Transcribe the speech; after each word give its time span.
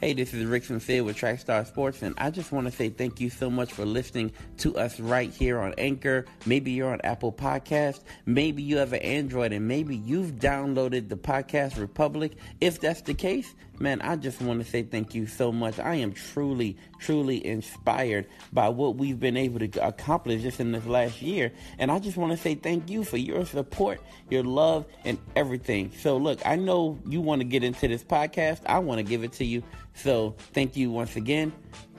Hey, 0.00 0.14
this 0.14 0.32
is 0.32 0.46
Rick 0.46 0.64
Sincere 0.64 1.04
with 1.04 1.18
Trackstar 1.18 1.66
Sports, 1.66 2.00
and 2.00 2.14
I 2.16 2.30
just 2.30 2.52
want 2.52 2.66
to 2.66 2.72
say 2.72 2.88
thank 2.88 3.20
you 3.20 3.28
so 3.28 3.50
much 3.50 3.70
for 3.70 3.84
listening 3.84 4.32
to 4.56 4.74
us 4.78 4.98
right 4.98 5.30
here 5.30 5.58
on 5.58 5.74
Anchor. 5.76 6.24
Maybe 6.46 6.70
you're 6.70 6.90
on 6.90 7.02
Apple 7.04 7.30
Podcast. 7.30 8.00
Maybe 8.24 8.62
you 8.62 8.78
have 8.78 8.94
an 8.94 9.02
Android, 9.02 9.52
and 9.52 9.68
maybe 9.68 9.94
you've 9.94 10.36
downloaded 10.36 11.10
the 11.10 11.18
Podcast 11.18 11.78
Republic. 11.78 12.32
If 12.62 12.80
that's 12.80 13.02
the 13.02 13.12
case, 13.12 13.54
man, 13.80 14.00
I 14.02 14.16
just 14.16 14.40
want 14.40 14.62
to 14.62 14.70
say 14.70 14.82
thank 14.82 15.14
you 15.14 15.26
so 15.26 15.50
much. 15.50 15.78
I 15.78 15.96
am 15.96 16.12
truly, 16.12 16.76
truly 16.98 17.44
inspired 17.44 18.26
by 18.52 18.68
what 18.68 18.96
we've 18.96 19.18
been 19.18 19.36
able 19.36 19.58
to 19.60 19.86
accomplish 19.86 20.42
just 20.42 20.60
in 20.60 20.72
this 20.72 20.86
last 20.86 21.20
year, 21.22 21.52
and 21.78 21.90
I 21.90 21.98
just 21.98 22.16
want 22.16 22.32
to 22.32 22.38
say 22.38 22.54
thank 22.54 22.90
you 22.90 23.02
for 23.02 23.16
your 23.16 23.44
support, 23.44 24.00
your 24.28 24.44
love, 24.44 24.86
and 25.04 25.18
everything. 25.34 25.90
So, 25.98 26.16
look, 26.16 26.40
I 26.46 26.56
know 26.56 26.98
you 27.06 27.20
want 27.20 27.40
to 27.40 27.46
get 27.46 27.64
into 27.64 27.88
this 27.88 28.04
podcast. 28.04 28.60
I 28.66 28.78
want 28.78 28.98
to 28.98 29.02
give 29.02 29.24
it 29.24 29.32
to 29.34 29.44
you. 29.44 29.62
So 29.94 30.34
thank 30.52 30.76
you 30.76 30.90
once 30.90 31.16
again. 31.16 31.52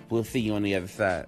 We'll 0.09 0.23
see 0.23 0.39
you 0.39 0.53
on 0.55 0.63
the 0.63 0.75
other 0.75 0.87
side. 0.87 1.27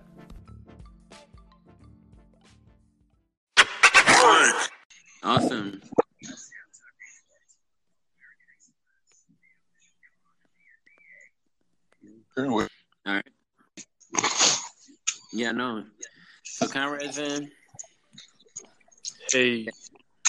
Awesome. 5.24 5.82
All 12.38 12.68
right. 13.05 13.23
Yeah, 15.32 15.52
no. 15.52 15.84
So 16.44 16.68
Conrad's 16.68 17.18
in. 17.18 17.52
Hey. 19.32 19.68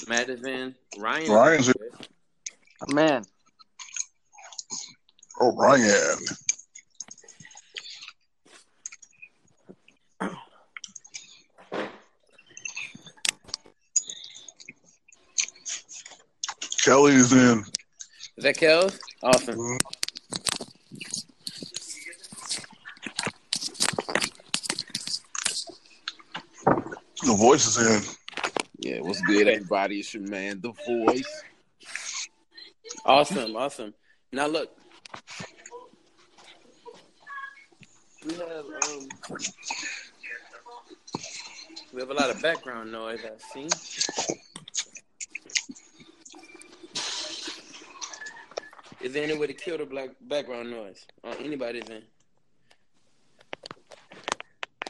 Matt 0.09 0.29
is 0.29 0.45
in. 0.45 0.75
Ryan. 0.99 1.33
Ryan's 1.33 1.69
in. 1.69 2.95
Man. 2.95 3.25
O'Brien. 5.41 6.19
Kelly's 16.83 17.33
in. 17.33 17.65
Is 18.37 18.45
that 18.45 18.59
Kel? 18.59 18.91
Awesome. 19.23 19.57
Mm-hmm. 19.57 20.04
The 27.35 27.41
voice 27.41 27.67
is 27.67 27.79
in. 27.85 28.01
Yeah, 28.79 29.01
what's 29.01 29.21
good, 29.23 29.49
everybody? 29.49 29.99
It's 29.99 30.15
your 30.15 30.23
man, 30.23 30.61
The 30.61 30.71
Voice. 30.87 31.43
Awesome, 33.05 33.57
awesome. 33.57 33.93
Now 34.33 34.47
look, 34.47 34.71
we 38.25 38.35
have 38.35 38.65
um, 38.87 39.09
we 41.93 42.01
have 42.03 42.11
a 42.11 42.15
lot 42.15 42.31
of 42.31 42.41
background 42.41 42.93
noise. 42.93 43.19
I 43.25 43.31
see. 43.53 43.67
Is 49.01 49.13
there 49.13 49.25
any 49.25 49.37
way 49.37 49.49
to 49.49 49.55
kill 49.55 49.79
the 49.79 49.87
black 49.87 50.11
background 50.21 50.71
noise 50.71 51.05
on 51.25 51.35
anybody's 51.39 51.91
end? 51.91 52.05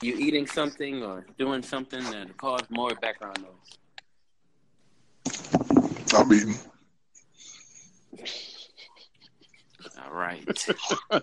You 0.04 0.14
eating 0.18 0.46
something 0.46 1.02
or 1.02 1.24
doing 1.38 1.62
something 1.62 2.04
that 2.10 2.36
caused 2.36 2.70
more 2.70 2.90
background 3.00 3.38
noise? 3.40 3.78
I'm 6.14 6.30
eating. 6.30 6.58
All 10.04 10.12
right. 10.12 10.46
All 11.10 11.20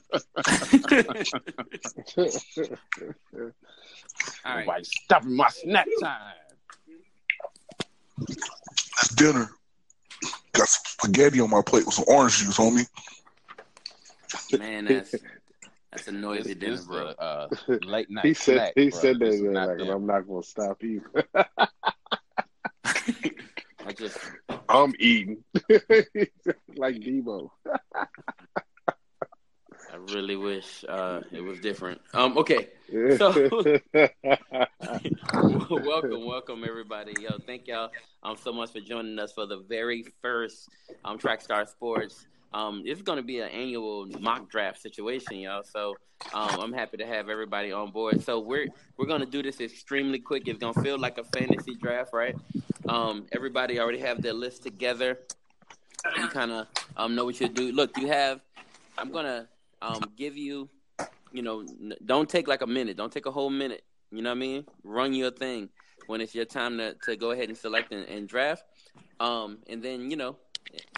right. 4.46 4.66
Nobody 4.66 4.84
stopping 4.84 5.36
my 5.36 5.50
snack 5.50 5.86
time. 6.02 6.34
It's 8.28 9.14
dinner. 9.14 9.52
Got 10.54 10.68
some 10.68 10.86
spaghetti 10.86 11.40
on 11.40 11.52
my 11.52 11.62
plate 11.62 11.86
with 11.86 11.94
some 11.94 12.06
orange 12.08 12.40
juice, 12.40 12.58
homie. 12.58 12.88
Man, 14.58 14.86
that's 14.86 15.14
that's 15.92 16.08
a 16.08 16.12
noisy 16.12 16.56
dinner, 16.56 16.82
bro. 16.88 17.08
Uh, 17.08 17.48
late 17.84 18.10
night. 18.10 18.26
he 18.26 18.34
said 18.34 18.56
snack, 18.56 18.74
he 18.76 18.90
bro. 18.90 19.00
said 19.00 19.20
that 19.20 19.26
This 19.26 19.42
man, 19.42 19.54
not 19.54 19.78
like. 19.78 19.90
I'm 19.90 20.06
not 20.06 20.28
gonna 20.28 20.44
stop 20.44 20.82
you. 20.82 21.02
I 23.84 23.94
just 23.96 24.18
I'm 24.70 24.94
eating 25.00 25.44
like 26.78 26.96
Debo. 26.96 27.50
I 29.92 29.96
really 30.14 30.38
wish 30.38 30.86
uh, 30.88 31.20
it 31.32 31.42
was 31.42 31.60
different. 31.60 32.00
Um, 32.14 32.38
okay. 32.38 32.70
So 33.18 33.80
welcome, 35.70 36.26
welcome 36.26 36.64
everybody. 36.66 37.14
Yo, 37.20 37.38
thank 37.46 37.68
y'all 37.68 37.90
um 38.24 38.38
so 38.38 38.54
much 38.54 38.72
for 38.72 38.80
joining 38.80 39.20
us 39.20 39.34
for 39.34 39.46
the 39.46 39.58
very 39.68 40.06
first 40.22 40.70
um 41.04 41.18
Trackstar 41.20 41.68
Sports. 41.68 42.26
Um, 42.54 42.84
it's 42.86 43.02
going 43.02 43.18
to 43.18 43.24
be 43.24 43.40
an 43.40 43.50
annual 43.50 44.08
mock 44.20 44.50
draft 44.50 44.82
situation, 44.82 45.38
y'all. 45.38 45.64
So 45.64 45.96
um, 46.34 46.60
I'm 46.60 46.74
happy 46.74 46.98
to 46.98 47.06
have 47.06 47.30
everybody 47.30 47.72
on 47.72 47.92
board. 47.92 48.24
So 48.24 48.40
we're 48.40 48.68
we're 48.98 49.08
going 49.08 49.22
to 49.22 49.26
do 49.26 49.42
this 49.42 49.62
extremely 49.62 50.20
quick. 50.20 50.48
It's 50.48 50.60
going 50.60 50.74
to 50.74 50.82
feel 50.82 51.00
like 51.00 51.18
a 51.18 51.24
fantasy 51.24 51.76
draft, 51.76 52.12
right? 52.14 52.36
Um, 52.90 53.26
everybody 53.32 53.80
already 53.80 54.00
have 54.00 54.22
their 54.22 54.34
list 54.34 54.64
together. 54.64 55.20
You 56.18 56.28
kind 56.28 56.52
of 56.52 56.68
um 56.98 57.16
know 57.16 57.26
what 57.26 57.40
you 57.40 57.48
do. 57.48 57.72
Look, 57.72 57.98
you 57.98 58.08
have. 58.08 58.42
I'm 58.98 59.12
gonna 59.12 59.48
um 59.82 60.02
give 60.18 60.36
you 60.36 60.70
you 61.32 61.42
know, 61.42 61.66
don't 62.06 62.30
take 62.30 62.48
like 62.48 62.62
a 62.62 62.68
minute. 62.68 62.98
Don't 62.98 63.12
take 63.12 63.26
a 63.26 63.32
whole 63.32 63.50
minute. 63.50 63.84
You 64.12 64.22
know 64.22 64.30
what 64.30 64.38
I 64.38 64.40
mean? 64.40 64.66
Run 64.84 65.14
your 65.14 65.32
thing 65.32 65.70
when 66.08 66.22
it's 66.22 66.36
your 66.36 66.46
time 66.46 66.78
to, 66.78 66.96
to 67.06 67.16
go 67.16 67.32
ahead 67.32 67.50
and 67.50 67.58
select 67.58 67.92
and, 67.94 68.08
and 68.08 68.28
draft. 68.28 68.64
Um, 69.20 69.60
and 69.70 69.82
then, 69.82 70.12
you 70.12 70.18
know, 70.18 70.38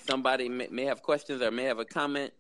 somebody 0.08 0.50
may, 0.50 0.68
may 0.72 0.86
have 0.86 1.02
questions 1.02 1.42
or 1.42 1.52
may 1.52 1.64
have 1.64 1.80
a 1.80 1.86
comment. 1.86 2.34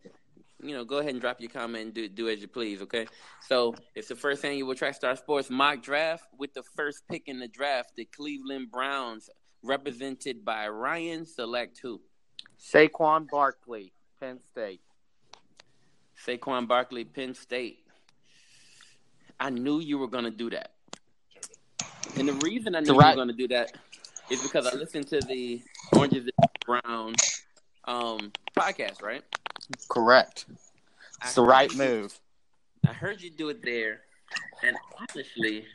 You 0.61 0.73
know, 0.75 0.85
go 0.85 0.99
ahead 0.99 1.11
and 1.11 1.19
drop 1.19 1.41
your 1.41 1.49
comment 1.49 1.85
and 1.85 1.93
do, 1.93 2.07
do 2.07 2.29
as 2.29 2.41
you 2.41 2.47
please, 2.47 2.81
okay? 2.81 3.05
So 3.47 3.75
it's 3.95 4.07
the 4.07 4.15
first 4.15 4.45
annual 4.45 4.73
Trackstar 4.73 5.17
Sports 5.17 5.49
mock 5.49 5.81
draft 5.81 6.23
with 6.37 6.53
the 6.53 6.63
first 6.63 7.03
pick 7.09 7.23
in 7.27 7.39
the 7.39 7.49
draft, 7.49 7.93
the 7.97 8.05
Cleveland 8.05 8.71
Browns, 8.71 9.29
represented 9.61 10.45
by 10.45 10.67
Ryan. 10.69 11.25
Select 11.25 11.79
who? 11.81 11.99
Saquon 12.59 13.27
Barkley, 13.29 13.91
Penn 14.19 14.39
State. 14.51 14.81
Saquon 16.25 16.67
Barkley, 16.67 17.03
Penn 17.03 17.33
State. 17.33 17.79
I 19.39 19.49
knew 19.49 19.79
you 19.79 19.97
were 19.97 20.07
going 20.07 20.23
to 20.23 20.31
do 20.31 20.49
that. 20.51 20.71
And 22.15 22.29
the 22.29 22.33
reason 22.33 22.75
I 22.75 22.79
knew 22.79 22.93
you 22.93 22.95
were 22.95 23.15
going 23.15 23.27
to 23.27 23.33
do 23.33 23.47
that 23.49 23.73
is 24.29 24.41
because 24.43 24.65
I 24.67 24.73
listened 24.75 25.07
to 25.07 25.19
the 25.21 25.61
Oranges 25.93 26.29
and 26.37 26.49
Brown 26.65 27.13
um, 27.85 28.31
podcast, 28.57 29.01
right? 29.01 29.23
Correct. 29.89 30.45
I 31.21 31.25
It's 31.25 31.35
the 31.35 31.43
right 31.43 31.71
you- 31.71 31.77
move. 31.77 32.19
I 32.87 32.91
heard 32.93 33.21
you 33.21 33.29
do 33.29 33.47
it 33.49 33.63
there, 33.63 34.01
and 34.61 34.75
honestly, 34.99 35.65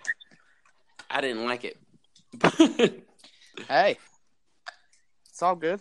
I 1.11 1.21
didn't 1.23 1.45
like 1.45 1.65
it. 1.65 3.03
Hey, 3.67 3.99
it's 5.29 5.43
all 5.43 5.57
good. 5.57 5.81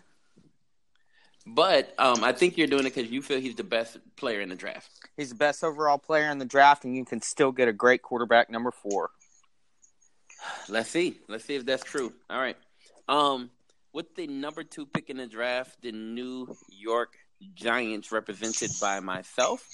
but 1.45 1.93
um, 1.99 2.23
I 2.23 2.31
think 2.33 2.57
you're 2.57 2.65
doing 2.65 2.87
it 2.87 2.95
because 2.95 3.11
you 3.11 3.21
feel 3.21 3.39
he's 3.39 3.53
the 3.53 3.63
best 3.63 3.97
player 4.15 4.41
in 4.41 4.49
the 4.49 4.55
draft. 4.55 4.89
He's 5.15 5.29
the 5.29 5.35
best 5.35 5.63
overall 5.63 5.99
player 5.99 6.31
in 6.31 6.39
the 6.39 6.45
draft, 6.45 6.85
and 6.85 6.95
you 6.95 7.05
can 7.05 7.21
still 7.21 7.51
get 7.51 7.67
a 7.67 7.73
great 7.73 8.01
quarterback 8.01 8.49
number 8.49 8.71
four. 8.71 9.11
Let's 10.69 10.89
see. 10.89 11.19
Let's 11.27 11.45
see 11.45 11.55
if 11.55 11.65
that's 11.65 11.83
true. 11.83 12.13
All 12.29 12.39
right. 12.39 12.57
Um, 13.07 13.49
with 13.93 14.15
the 14.15 14.27
number 14.27 14.63
two 14.63 14.85
pick 14.85 15.09
in 15.09 15.17
the 15.17 15.27
draft, 15.27 15.81
the 15.81 15.91
New 15.91 16.55
York 16.69 17.15
Giants, 17.55 18.11
represented 18.11 18.71
by 18.81 18.99
myself, 18.99 19.67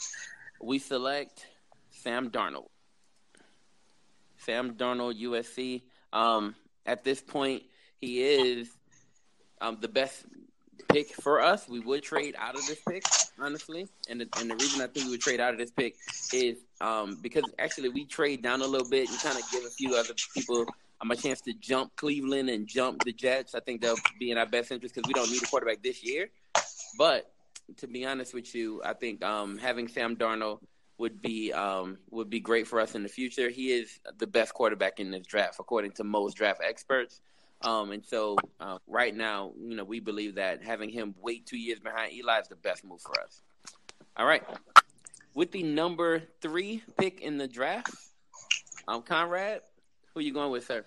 we 0.62 0.80
select 0.80 1.46
Sam 1.90 2.30
Darnold. 2.30 2.70
Sam 4.38 4.76
Darnold, 4.76 5.22
USC. 5.22 5.82
Um, 6.12 6.56
at 6.86 7.04
this 7.04 7.22
point, 7.22 7.64
he 8.00 8.22
is 8.22 8.70
um, 9.62 9.78
the 9.80 9.88
best 9.88 10.26
pick 10.94 11.14
for 11.16 11.42
us. 11.42 11.68
We 11.68 11.80
would 11.80 12.04
trade 12.04 12.36
out 12.38 12.56
of 12.56 12.66
this 12.68 12.80
pick, 12.88 13.04
honestly, 13.40 13.88
and 14.10 14.22
the, 14.22 14.28
and 14.40 14.50
the 14.50 14.56
reason 14.56 14.82
I 14.82 14.88
think 14.88 15.06
we 15.06 15.12
would 15.12 15.22
trade 15.22 15.40
out 15.40 15.54
of 15.54 15.60
this 15.60 15.72
pick 15.72 15.96
is 16.32 16.58
um, 16.82 17.18
because 17.22 17.44
actually 17.60 17.90
we 17.90 18.06
trade 18.06 18.42
down 18.42 18.62
a 18.62 18.68
little 18.68 18.90
bit 18.90 19.10
and 19.10 19.20
kind 19.20 19.38
of 19.38 19.44
give 19.52 19.64
a 19.66 19.70
few 19.70 19.96
other 19.96 20.14
people 20.34 20.66
um, 21.02 21.12
a 21.12 21.16
chance 21.16 21.42
to 21.42 21.54
jump 21.54 21.96
Cleveland 21.96 22.50
and 22.50 22.68
jump 22.68 23.04
the 23.04 23.12
Jets. 23.12 23.56
I 23.56 23.60
think 23.60 23.82
they'll 23.82 23.98
be 24.20 24.32
in 24.32 24.38
our 24.38 24.46
best 24.46 24.72
interest 24.72 24.96
because 24.96 25.08
we 25.08 25.14
don't 25.14 25.30
need 25.30 25.44
a 25.44 25.48
quarterback 25.48 25.82
this 25.84 26.04
year. 26.04 26.30
But 26.98 27.32
to 27.78 27.88
be 27.88 28.06
honest 28.06 28.34
with 28.34 28.54
you, 28.54 28.82
I 28.86 28.94
think 28.94 29.24
um, 29.24 29.58
having 29.58 29.88
Sam 29.88 30.16
Darnold 30.16 30.60
would 30.98 31.22
be 31.22 31.52
um, 31.52 31.98
would 32.12 32.30
be 32.30 32.40
great 32.40 32.68
for 32.68 32.80
us 32.80 32.96
in 32.96 33.04
the 33.04 33.10
future. 33.10 33.50
He 33.50 33.74
is 33.74 34.00
the 34.20 34.28
best 34.28 34.54
quarterback 34.54 35.00
in 35.00 35.12
this 35.12 35.26
draft, 35.26 35.58
according 35.60 35.92
to 35.94 36.04
most 36.04 36.36
draft 36.36 36.62
experts. 36.64 37.22
Um, 37.64 37.92
and 37.92 38.06
so, 38.06 38.36
uh, 38.60 38.78
right 38.88 39.16
now, 39.16 39.54
you 39.58 39.76
know, 39.76 39.86
we 39.86 40.00
believe 40.00 40.36
that 40.36 40.64
having 40.64 40.90
him 40.90 41.16
wait 41.22 41.46
two 41.46 41.58
years 41.58 41.80
behind 41.80 42.14
Eli 42.14 42.40
is 42.40 42.48
the 42.48 42.56
best 42.58 42.84
move 42.84 43.02
for 43.02 43.20
us. 43.22 43.42
All 44.18 44.26
right. 44.26 44.44
with 45.34 45.52
the 45.52 45.64
number 45.64 46.22
three 46.42 46.84
pick 46.98 47.22
in 47.22 47.38
the 47.38 47.48
draft, 47.48 47.94
um, 48.88 49.02
Conrad, 49.02 49.62
who 50.14 50.20
are 50.20 50.24
you 50.24 50.34
going 50.34 50.52
with, 50.52 50.66
sir? 50.66 50.86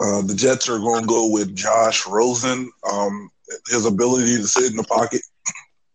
Uh, 0.00 0.22
the 0.22 0.34
Jets 0.34 0.68
are 0.68 0.78
going 0.78 1.02
to 1.02 1.06
go 1.06 1.28
with 1.28 1.54
Josh 1.54 2.06
Rosen. 2.06 2.70
Um, 2.90 3.30
his 3.68 3.84
ability 3.84 4.36
to 4.36 4.48
sit 4.48 4.70
in 4.70 4.76
the 4.76 4.84
pocket, 4.84 5.20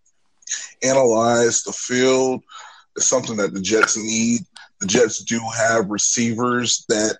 analyze 0.84 1.64
the 1.64 1.74
field, 1.74 2.44
is 2.96 3.08
something 3.10 3.36
that 3.38 3.54
the 3.54 3.62
Jets 3.62 3.98
need. 3.98 4.42
The 4.80 4.88
Jets 4.88 5.24
do 5.24 5.40
have 5.58 5.90
receivers 5.90 6.86
that 6.88 7.18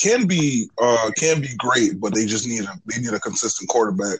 can 0.00 0.26
be 0.26 0.68
uh, 0.80 1.10
can 1.16 1.40
be 1.40 1.54
great, 1.58 2.00
but 2.00 2.14
they 2.14 2.26
just 2.26 2.46
need 2.46 2.64
a 2.64 2.74
they 2.86 3.00
need 3.00 3.12
a 3.12 3.20
consistent 3.20 3.68
quarterback. 3.68 4.18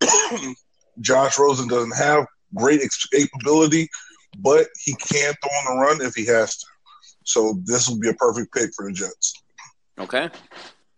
Josh 1.00 1.38
Rosen 1.38 1.68
doesn't 1.68 1.96
have 1.96 2.26
great 2.54 2.80
escapability, 2.80 3.88
but 4.38 4.66
he 4.82 4.94
can 4.94 5.34
throw 5.42 5.50
on 5.50 5.76
the 5.76 5.82
run 5.82 6.06
if 6.06 6.14
he 6.14 6.26
has 6.26 6.56
to. 6.58 6.66
So 7.24 7.60
this 7.64 7.88
will 7.88 7.98
be 7.98 8.08
a 8.08 8.14
perfect 8.14 8.52
pick 8.54 8.70
for 8.74 8.86
the 8.86 8.92
Jets. 8.92 9.34
Okay. 9.98 10.28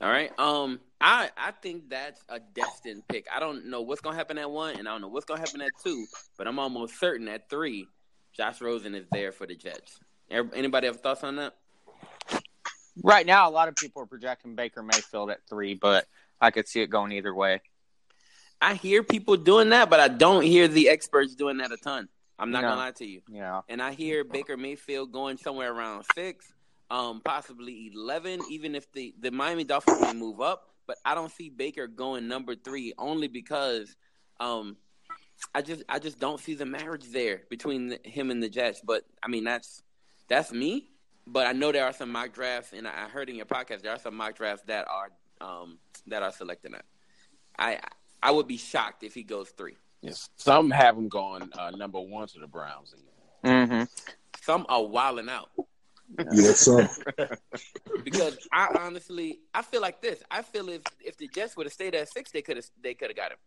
All 0.00 0.08
right. 0.08 0.36
Um, 0.38 0.80
I 1.00 1.30
I 1.36 1.52
think 1.52 1.88
that's 1.88 2.22
a 2.28 2.40
destined 2.40 3.06
pick. 3.08 3.26
I 3.34 3.40
don't 3.40 3.66
know 3.66 3.82
what's 3.82 4.00
gonna 4.00 4.16
happen 4.16 4.38
at 4.38 4.50
one, 4.50 4.76
and 4.76 4.88
I 4.88 4.92
don't 4.92 5.00
know 5.00 5.08
what's 5.08 5.24
gonna 5.24 5.40
happen 5.40 5.60
at 5.60 5.70
two, 5.82 6.06
but 6.36 6.46
I'm 6.46 6.58
almost 6.58 6.98
certain 6.98 7.28
at 7.28 7.48
three, 7.48 7.86
Josh 8.36 8.60
Rosen 8.60 8.94
is 8.94 9.06
there 9.10 9.32
for 9.32 9.46
the 9.46 9.54
Jets. 9.54 9.98
Anybody 10.30 10.86
have 10.86 11.00
thoughts 11.00 11.24
on 11.24 11.36
that? 11.36 11.54
Right 13.02 13.24
now, 13.24 13.48
a 13.48 13.52
lot 13.52 13.68
of 13.68 13.76
people 13.76 14.02
are 14.02 14.06
projecting 14.06 14.54
Baker 14.54 14.82
Mayfield 14.82 15.30
at 15.30 15.38
three, 15.48 15.74
but 15.74 16.06
I 16.40 16.50
could 16.50 16.68
see 16.68 16.82
it 16.82 16.88
going 16.88 17.12
either 17.12 17.34
way. 17.34 17.62
I 18.60 18.74
hear 18.74 19.02
people 19.02 19.36
doing 19.36 19.70
that, 19.70 19.88
but 19.90 19.98
I 19.98 20.08
don't 20.08 20.42
hear 20.42 20.68
the 20.68 20.88
experts 20.88 21.34
doing 21.34 21.56
that 21.58 21.72
a 21.72 21.76
ton. 21.76 22.08
I'm 22.38 22.50
not 22.50 22.62
No. 22.62 22.68
gonna 22.68 22.80
lie 22.80 22.90
to 22.92 23.06
you. 23.06 23.22
Yeah. 23.28 23.62
And 23.68 23.80
I 23.82 23.92
hear 23.92 24.24
Baker 24.24 24.56
Mayfield 24.56 25.12
going 25.12 25.36
somewhere 25.36 25.72
around 25.72 26.04
six, 26.14 26.52
um, 26.90 27.20
possibly 27.24 27.90
eleven, 27.92 28.40
even 28.50 28.74
if 28.74 28.90
the 28.92 29.14
the 29.18 29.30
Miami 29.30 29.64
Dolphins 29.64 30.00
may 30.00 30.12
move 30.12 30.40
up. 30.40 30.68
But 30.86 30.98
I 31.04 31.14
don't 31.14 31.30
see 31.30 31.48
Baker 31.48 31.86
going 31.86 32.26
number 32.28 32.54
three 32.56 32.92
only 32.98 33.28
because, 33.28 33.94
um, 34.40 34.76
I 35.54 35.62
just 35.62 35.82
I 35.88 35.98
just 35.98 36.18
don't 36.18 36.40
see 36.40 36.54
the 36.54 36.66
marriage 36.66 37.06
there 37.10 37.42
between 37.48 37.88
the, 37.88 38.00
him 38.04 38.30
and 38.30 38.42
the 38.42 38.48
Jets. 38.48 38.80
But 38.84 39.04
I 39.22 39.28
mean 39.28 39.44
that's 39.44 39.82
that's 40.28 40.52
me. 40.52 40.88
But 41.26 41.46
I 41.46 41.52
know 41.52 41.72
there 41.72 41.84
are 41.84 41.92
some 41.92 42.10
mock 42.10 42.32
drafts, 42.32 42.72
and 42.72 42.86
I 42.86 43.08
heard 43.08 43.30
in 43.30 43.36
your 43.36 43.46
podcast 43.46 43.82
there 43.82 43.92
are 43.92 43.98
some 43.98 44.16
mock 44.16 44.36
drafts 44.36 44.64
that 44.66 44.86
are 44.88 45.10
um, 45.40 45.78
that 46.06 46.22
are 46.22 46.32
selecting 46.32 46.72
that. 46.72 46.84
I 47.58 47.78
I 48.22 48.30
would 48.30 48.48
be 48.48 48.56
shocked 48.56 49.02
if 49.02 49.14
he 49.14 49.22
goes 49.22 49.50
three. 49.50 49.76
Yes. 50.00 50.30
Some 50.36 50.70
have 50.70 50.96
him 50.96 51.08
going 51.08 51.48
uh, 51.52 51.70
number 51.70 52.00
one 52.00 52.26
to 52.28 52.38
the 52.40 52.46
Browns. 52.46 52.94
Mm-hmm. 53.44 53.84
Some 54.40 54.66
are 54.69 54.84
wilding 54.84 55.28
out. 55.28 55.50
Yeah, 56.32 56.52
so 56.52 56.86
because 58.04 58.36
I 58.52 58.76
honestly 58.80 59.38
I 59.54 59.62
feel 59.62 59.80
like 59.80 60.02
this. 60.02 60.22
I 60.30 60.42
feel 60.42 60.69
if 60.69 60.82
if 61.00 61.16
the 61.16 61.28
Jets 61.28 61.56
would 61.56 61.66
have 61.66 61.72
stayed 61.72 61.94
at 61.94 62.08
six, 62.08 62.30
they 62.32 62.42
could 62.42 62.56
have 62.56 62.66
they 62.82 62.94
could 62.94 63.08
have 63.08 63.16
got 63.16 63.32
him. 63.32 63.38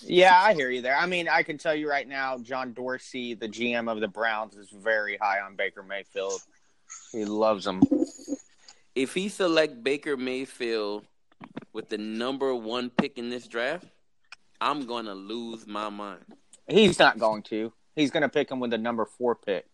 Yeah, 0.00 0.40
I 0.40 0.54
hear 0.54 0.70
you 0.70 0.82
there. 0.82 0.96
I 0.96 1.06
mean, 1.06 1.28
I 1.28 1.42
can 1.42 1.58
tell 1.58 1.74
you 1.74 1.88
right 1.88 2.08
now, 2.08 2.38
John 2.38 2.72
Dorsey, 2.72 3.34
the 3.34 3.48
GM 3.48 3.90
of 3.90 4.00
the 4.00 4.08
Browns, 4.08 4.56
is 4.56 4.70
very 4.70 5.16
high 5.16 5.40
on 5.40 5.56
Baker 5.56 5.82
Mayfield. 5.82 6.40
He 7.12 7.24
loves 7.24 7.66
him. 7.66 7.82
If 8.94 9.14
he 9.14 9.28
select 9.28 9.82
Baker 9.82 10.16
Mayfield 10.16 11.04
with 11.72 11.88
the 11.88 11.98
number 11.98 12.54
one 12.54 12.90
pick 12.90 13.18
in 13.18 13.30
this 13.30 13.46
draft, 13.46 13.86
I'm 14.60 14.86
gonna 14.86 15.14
lose 15.14 15.66
my 15.66 15.88
mind. 15.88 16.24
He's 16.68 16.98
not 16.98 17.18
going 17.18 17.42
to. 17.44 17.72
He's 17.94 18.10
going 18.10 18.22
to 18.22 18.28
pick 18.28 18.50
him 18.50 18.60
with 18.60 18.70
the 18.70 18.78
number 18.78 19.04
four 19.04 19.34
pick. 19.34 19.66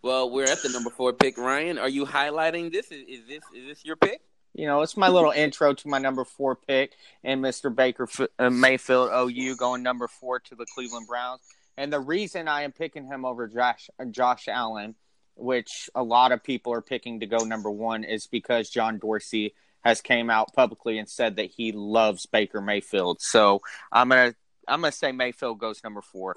Well, 0.00 0.30
we're 0.30 0.44
at 0.44 0.62
the 0.62 0.70
number 0.70 0.90
four 0.90 1.12
pick. 1.12 1.38
Ryan, 1.38 1.78
are 1.78 1.88
you 1.88 2.06
highlighting 2.06 2.72
this? 2.72 2.90
Is, 2.90 3.02
is 3.06 3.26
this 3.28 3.42
is 3.54 3.66
this 3.68 3.84
your 3.84 3.96
pick? 3.96 4.20
You 4.54 4.66
know, 4.66 4.82
it's 4.82 4.96
my 4.96 5.08
little 5.08 5.30
intro 5.30 5.72
to 5.72 5.88
my 5.88 5.98
number 5.98 6.24
four 6.24 6.56
pick 6.56 6.92
and 7.24 7.42
Mr. 7.42 7.74
Baker 7.74 8.06
uh, 8.38 8.50
Mayfield 8.50 9.10
OU 9.12 9.56
going 9.56 9.82
number 9.82 10.08
four 10.08 10.40
to 10.40 10.54
the 10.54 10.66
Cleveland 10.74 11.06
Browns. 11.06 11.40
And 11.76 11.90
the 11.92 12.00
reason 12.00 12.48
I 12.48 12.62
am 12.62 12.72
picking 12.72 13.06
him 13.06 13.24
over 13.24 13.48
Josh 13.48 13.88
uh, 13.98 14.04
Josh 14.04 14.48
Allen, 14.48 14.94
which 15.36 15.88
a 15.94 16.02
lot 16.02 16.32
of 16.32 16.42
people 16.42 16.72
are 16.74 16.82
picking 16.82 17.20
to 17.20 17.26
go 17.26 17.38
number 17.38 17.70
one, 17.70 18.04
is 18.04 18.26
because 18.26 18.68
John 18.68 18.98
Dorsey 18.98 19.54
has 19.82 20.00
came 20.00 20.28
out 20.28 20.52
publicly 20.54 20.98
and 20.98 21.08
said 21.08 21.36
that 21.36 21.50
he 21.50 21.72
loves 21.72 22.26
Baker 22.26 22.60
Mayfield. 22.60 23.22
So 23.22 23.62
I'm 23.90 24.10
gonna 24.10 24.34
I'm 24.68 24.82
gonna 24.82 24.92
say 24.92 25.12
Mayfield 25.12 25.58
goes 25.58 25.82
number 25.82 26.02
four. 26.02 26.36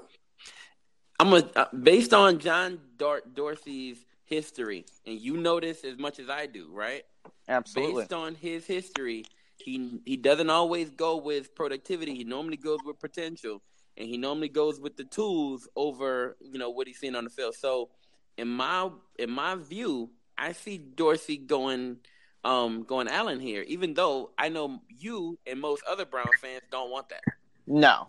I'm 1.20 1.34
a 1.34 1.50
uh, 1.56 1.66
based 1.78 2.14
on 2.14 2.40
John 2.40 2.80
Dor- 2.98 3.24
Dorsey's 3.34 3.98
history, 4.24 4.86
and 5.06 5.20
you 5.20 5.38
know 5.38 5.60
this 5.60 5.84
as 5.84 5.98
much 5.98 6.20
as 6.20 6.30
I 6.30 6.46
do, 6.46 6.70
right? 6.72 7.04
Absolutely. 7.48 8.04
Based 8.04 8.14
on 8.14 8.36
his 8.36 8.66
history, 8.66 9.26
he 9.58 10.00
he 10.06 10.18
doesn't 10.18 10.50
always 10.50 10.90
go 10.92 11.18
with 11.18 11.56
productivity. 11.56 12.16
He 12.16 12.24
normally 12.24 12.58
goes 12.58 12.80
with 12.86 13.00
potential, 13.00 13.62
and 13.98 14.08
he 14.08 14.18
normally 14.18 14.50
goes 14.50 14.80
with 14.80 14.98
the 14.98 15.04
tools 15.04 15.68
over 15.76 16.38
you 16.42 16.60
know 16.60 16.70
what 16.70 16.88
he's 16.88 17.00
seen 17.00 17.16
on 17.16 17.24
the 17.24 17.30
field. 17.30 17.56
So, 17.56 17.90
in 18.38 18.48
my 18.48 18.90
in 19.18 19.32
my 19.32 19.56
view, 19.56 20.12
I 20.38 20.52
see 20.52 20.78
Dorsey 20.78 21.38
going 21.38 21.98
um 22.44 22.84
going 22.84 23.08
Allen 23.08 23.40
here, 23.40 23.64
even 23.64 23.94
though 23.94 24.32
I 24.38 24.50
know 24.50 24.82
you 24.90 25.38
and 25.48 25.60
most 25.60 25.84
other 25.90 26.06
Brown 26.06 26.28
fans 26.42 26.64
don't 26.72 26.92
want 26.92 27.10
that. 27.10 27.22
No. 27.68 28.08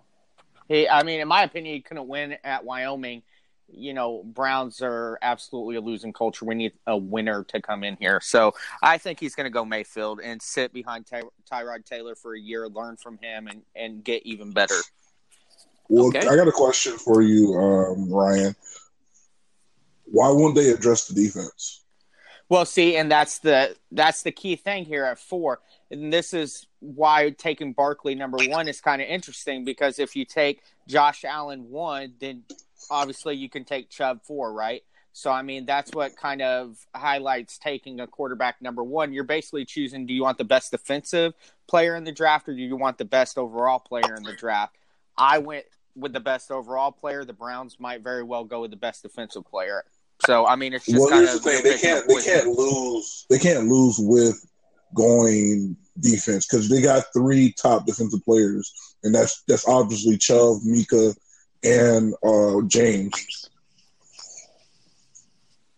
He 0.68 0.88
I 0.88 1.02
mean, 1.02 1.20
in 1.20 1.28
my 1.28 1.42
opinion, 1.44 1.74
he 1.74 1.80
couldn't 1.80 2.08
win 2.08 2.36
at 2.44 2.64
Wyoming. 2.64 3.22
You 3.68 3.94
know, 3.94 4.22
Browns 4.24 4.80
are 4.80 5.18
absolutely 5.22 5.76
a 5.76 5.80
losing 5.80 6.12
culture. 6.12 6.44
We 6.44 6.54
need 6.54 6.72
a 6.86 6.96
winner 6.96 7.44
to 7.44 7.60
come 7.60 7.82
in 7.84 7.96
here. 7.98 8.20
So 8.20 8.54
I 8.82 8.96
think 8.98 9.18
he's 9.18 9.34
going 9.34 9.44
to 9.44 9.50
go 9.50 9.64
Mayfield 9.64 10.20
and 10.20 10.40
sit 10.40 10.72
behind 10.72 11.06
Ty- 11.06 11.22
Tyrod 11.50 11.84
Taylor 11.84 12.14
for 12.14 12.34
a 12.34 12.40
year, 12.40 12.68
learn 12.68 12.96
from 12.96 13.18
him, 13.18 13.48
and, 13.48 13.62
and 13.74 14.04
get 14.04 14.24
even 14.24 14.52
better. 14.52 14.76
well, 15.88 16.06
Okay. 16.06 16.20
I 16.26 16.36
got 16.36 16.46
a 16.48 16.52
question 16.52 16.96
for 16.96 17.22
you, 17.22 17.54
um, 17.54 18.08
Ryan. 18.12 18.54
Why 20.04 20.30
won't 20.30 20.54
they 20.54 20.70
address 20.70 21.08
the 21.08 21.14
defense? 21.14 21.82
Well, 22.48 22.64
see, 22.64 22.96
and 22.96 23.10
that's 23.10 23.40
the 23.40 23.74
that's 23.90 24.22
the 24.22 24.30
key 24.30 24.54
thing 24.54 24.84
here 24.84 25.04
at 25.04 25.18
four. 25.18 25.58
And 25.90 26.12
this 26.12 26.32
is 26.32 26.66
why 26.78 27.30
taking 27.30 27.72
Barkley 27.72 28.14
number 28.14 28.38
one 28.46 28.68
is 28.68 28.80
kind 28.80 29.02
of 29.02 29.08
interesting 29.08 29.64
because 29.64 29.98
if 29.98 30.14
you 30.14 30.24
take 30.24 30.62
Josh 30.86 31.24
Allen 31.24 31.68
one, 31.70 32.14
then 32.20 32.44
obviously 32.90 33.36
you 33.36 33.48
can 33.48 33.64
take 33.64 33.90
Chubb 33.90 34.22
four, 34.22 34.52
right? 34.52 34.82
So 35.12 35.30
I 35.30 35.42
mean 35.42 35.64
that's 35.64 35.92
what 35.92 36.16
kind 36.16 36.42
of 36.42 36.76
highlights 36.94 37.58
taking 37.58 38.00
a 38.00 38.06
quarterback 38.06 38.60
number 38.60 38.84
one. 38.84 39.12
You're 39.12 39.24
basically 39.24 39.64
choosing 39.64 40.06
do 40.06 40.12
you 40.12 40.22
want 40.22 40.38
the 40.38 40.44
best 40.44 40.70
defensive 40.70 41.34
player 41.66 41.96
in 41.96 42.04
the 42.04 42.12
draft 42.12 42.48
or 42.48 42.54
do 42.54 42.60
you 42.60 42.76
want 42.76 42.98
the 42.98 43.04
best 43.04 43.38
overall 43.38 43.78
player 43.78 44.14
in 44.14 44.22
the 44.22 44.34
draft? 44.34 44.76
I 45.16 45.38
went 45.38 45.64
with 45.94 46.12
the 46.12 46.20
best 46.20 46.50
overall 46.50 46.92
player. 46.92 47.24
The 47.24 47.32
Browns 47.32 47.80
might 47.80 48.02
very 48.02 48.22
well 48.22 48.44
go 48.44 48.60
with 48.60 48.70
the 48.70 48.76
best 48.76 49.02
defensive 49.02 49.46
player. 49.46 49.84
So 50.26 50.46
I 50.46 50.56
mean 50.56 50.74
it's 50.74 50.86
just 50.86 50.98
well, 50.98 51.08
kind 51.08 51.26
of 51.26 51.32
the 51.32 51.40
thing: 51.40 51.62
they 51.62 51.78
can't 51.78 52.06
they 52.06 52.22
can't 52.22 52.48
lose 52.48 53.26
they 53.30 53.38
can't 53.38 53.68
lose 53.68 53.96
with 53.98 54.44
going 54.94 55.76
defense 56.00 56.46
because 56.46 56.68
they 56.68 56.80
got 56.80 57.04
three 57.12 57.52
top 57.52 57.86
defensive 57.86 58.24
players, 58.24 58.72
and 59.02 59.14
that's 59.14 59.42
that's 59.48 59.66
obviously 59.68 60.16
Chubb, 60.18 60.58
Minkah, 60.66 61.16
and 61.66 62.14
uh, 62.24 62.62
James. 62.66 63.50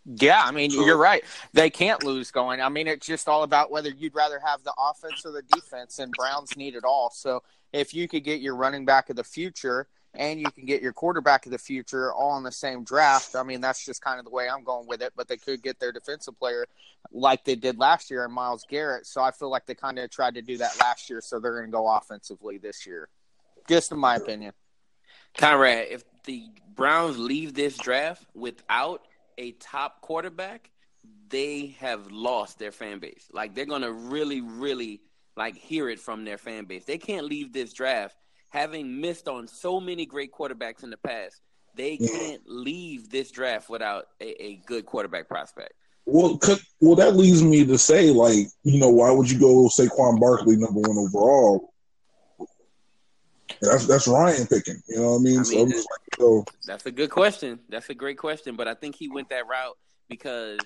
Yeah, 0.05 0.43
I 0.43 0.53
mean, 0.53 0.71
So- 0.71 0.85
you're 0.85 0.97
right. 0.97 1.23
They 1.53 1.69
can't 1.71 2.03
lose 2.03 2.31
going. 2.31 2.61
I 2.61 2.69
mean, 2.69 2.87
it's 2.87 3.07
just 3.07 3.29
all 3.29 3.43
about 3.43 3.71
whether 3.71 3.91
you'd 3.91 4.15
rather 4.15 4.39
have 4.39 4.63
the 4.65 4.73
offense 4.79 5.25
or 5.27 5.33
the 5.33 5.43
defense, 5.43 5.99
and 5.99 6.13
Browns 6.13 6.57
need 6.57 6.75
it 6.75 6.85
all. 6.85 7.11
So 7.11 7.43
if 7.73 7.93
you 7.93 8.09
could 8.09 8.25
get 8.25 8.41
your 8.41 8.57
running 8.57 8.85
back 8.87 9.11
of 9.11 9.17
the 9.17 9.25
future 9.25 9.87
and 10.15 10.41
you 10.41 10.51
can 10.51 10.65
get 10.65 10.81
your 10.81 10.95
quarterback 10.95 11.45
of 11.45 11.53
the 11.53 11.59
future 11.59 12.11
all 12.15 12.39
in 12.39 12.43
the 12.43 12.51
same 12.51 12.83
draft, 12.85 13.37
I 13.37 13.43
mean, 13.43 13.61
that's 13.61 13.85
just 13.85 14.01
kind 14.01 14.19
of 14.19 14.25
the 14.25 14.31
way 14.31 14.49
I'm 14.49 14.65
going 14.65 14.87
with 14.87 15.03
it. 15.03 15.13
But 15.15 15.29
they 15.29 15.37
could 15.37 15.63
get 15.63 15.79
their 15.79 15.93
defensive 15.93 16.39
player 16.39 16.67
like 17.13 17.45
they 17.45 17.55
did 17.55 17.79
last 17.79 18.11
year 18.11 18.25
in 18.25 18.33
Myles 18.33 18.65
Garrett. 18.69 19.07
So 19.07 19.21
I 19.21 19.31
feel 19.31 19.51
like 19.51 19.67
they 19.67 19.75
kind 19.75 19.99
of 19.99 20.09
tried 20.11 20.35
to 20.37 20.43
do 20.43 20.57
that 20.57 20.79
last 20.81 21.11
year. 21.11 21.21
So 21.21 21.39
they're 21.39 21.53
going 21.59 21.67
to 21.67 21.71
go 21.71 21.87
offensively 21.87 22.57
this 22.57 22.87
year, 22.87 23.11
just 23.69 23.93
in 23.93 23.99
my 23.99 24.17
opinion. 24.17 24.55
Conrad, 25.39 25.87
if 25.91 26.05
the 26.25 26.45
Browns 26.75 27.17
leave 27.17 27.55
this 27.55 27.79
draft 27.79 28.27
without 28.35 29.07
a 29.39 29.53
top 29.53 30.01
quarterback, 30.01 30.71
they 31.29 31.77
have 31.79 32.11
lost 32.11 32.59
their 32.59 32.73
fan 32.73 32.99
base. 32.99 33.29
Like 33.33 33.55
they're 33.55 33.65
gonna 33.65 33.93
really, 33.93 34.41
really 34.41 35.01
like 35.37 35.57
hear 35.57 35.89
it 35.89 36.01
from 36.01 36.25
their 36.25 36.39
fan 36.39 36.65
base. 36.65 36.85
They 36.85 36.99
can't 36.99 37.27
leave 37.27 37.53
this 37.53 37.73
draft 37.73 38.17
having 38.51 39.01
missed 39.01 39.29
on 39.29 39.47
so 39.47 39.81
many 39.81 40.07
great 40.07 40.33
quarterbacks 40.33 40.83
in 40.83 40.91
the 40.91 40.97
past. 40.97 41.41
They 41.75 41.97
can't 41.97 42.43
leave 42.47 43.09
this 43.09 43.31
draft 43.31 43.71
without 43.71 44.07
a, 44.21 44.43
a 44.43 44.57
good 44.67 44.87
quarterback 44.87 45.29
prospect. 45.29 45.75
Well, 46.07 46.41
well, 46.81 46.97
that 46.97 47.15
leads 47.15 47.43
me 47.43 47.65
to 47.67 47.79
say, 47.79 48.11
like, 48.11 48.47
you 48.65 48.81
know, 48.81 48.89
why 48.89 49.11
would 49.11 49.31
you 49.31 49.39
go 49.39 49.69
Saquon 49.69 50.19
Barkley 50.19 50.57
number 50.57 50.81
one 50.81 50.97
overall? 50.97 51.75
That's 53.61 53.87
that's 53.87 54.09
Ryan 54.09 54.47
picking. 54.47 54.83
You 54.89 54.97
know 54.97 55.13
what 55.13 55.19
I 55.19 55.23
mean? 55.23 55.41
I 55.41 55.43
so 55.43 55.53
I'm 55.53 55.65
mean, 55.65 55.71
just 55.71 55.89
like, 55.91 56.19
So 56.19 56.45
That's 56.67 56.87
a 56.87 56.93
good 56.93 57.11
question. 57.11 57.61
That's 57.69 57.89
a 57.91 57.95
great 57.95 58.19
question, 58.19 58.57
but 58.57 58.69
I 58.69 58.75
think 58.75 58.95
he 58.95 59.09
went 59.09 59.29
that 59.31 59.47
route 59.47 59.77
because 60.09 60.61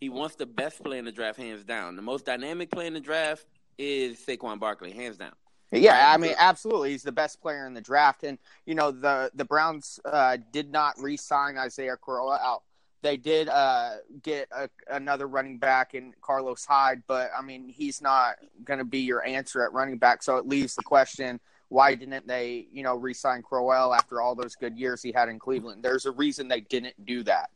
he 0.00 0.08
wants 0.08 0.36
the 0.36 0.46
best 0.46 0.82
player 0.82 0.98
in 0.98 1.04
the 1.04 1.12
draft, 1.12 1.38
hands 1.38 1.64
down. 1.64 1.96
The 1.96 2.02
most 2.02 2.24
dynamic 2.24 2.70
player 2.70 2.88
in 2.88 2.94
the 2.94 3.00
draft 3.00 3.46
is 3.78 4.18
Saquon 4.18 4.58
Barkley, 4.58 4.92
hands 4.92 5.16
down. 5.16 5.32
Yeah, 5.70 6.12
I 6.12 6.18
mean, 6.18 6.34
absolutely, 6.36 6.90
he's 6.90 7.02
the 7.02 7.12
best 7.12 7.40
player 7.40 7.66
in 7.66 7.72
the 7.72 7.80
draft, 7.80 8.24
and 8.24 8.36
you 8.66 8.74
know 8.74 8.90
the 8.90 9.30
the 9.34 9.44
Browns 9.44 9.98
uh, 10.04 10.36
did 10.52 10.70
not 10.70 11.00
re-sign 11.00 11.56
Isaiah 11.56 11.96
Crowell 11.96 12.32
out. 12.32 12.62
They 13.00 13.16
did 13.16 13.48
uh, 13.48 13.96
get 14.22 14.48
a, 14.52 14.68
another 14.90 15.26
running 15.26 15.58
back 15.58 15.94
in 15.94 16.12
Carlos 16.20 16.64
Hyde, 16.64 17.02
but 17.06 17.30
I 17.36 17.40
mean, 17.40 17.68
he's 17.68 18.02
not 18.02 18.36
going 18.64 18.78
to 18.78 18.84
be 18.84 19.00
your 19.00 19.24
answer 19.24 19.64
at 19.64 19.72
running 19.72 19.96
back. 19.96 20.22
So 20.22 20.36
it 20.36 20.46
leaves 20.46 20.74
the 20.74 20.82
question: 20.82 21.40
Why 21.72 21.94
didn't 21.94 22.26
they, 22.26 22.66
you 22.70 22.82
know, 22.82 22.96
re-sign 22.96 23.40
Crowell 23.40 23.94
after 23.94 24.20
all 24.20 24.34
those 24.34 24.54
good 24.54 24.76
years 24.76 25.02
he 25.02 25.10
had 25.10 25.30
in 25.30 25.38
Cleveland? 25.38 25.82
There's 25.82 26.04
a 26.04 26.10
reason 26.10 26.46
they 26.46 26.60
didn't 26.60 27.06
do 27.06 27.22
that. 27.22 27.48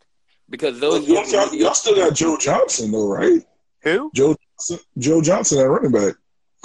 Because 0.48 0.80
those 0.80 1.06
y'all, 1.06 1.26
y'all- 1.28 1.54
y'all 1.54 1.74
still 1.74 1.96
got 1.96 2.14
Joe 2.14 2.38
Johnson 2.38 2.92
though, 2.92 3.08
right? 3.08 3.44
Who? 3.82 4.10
Joe 4.14 4.34
Johnson, 4.34 4.78
Joe 4.96 5.20
Johnson 5.20 5.58
at 5.58 5.64
running 5.64 5.92
back. 5.92 6.14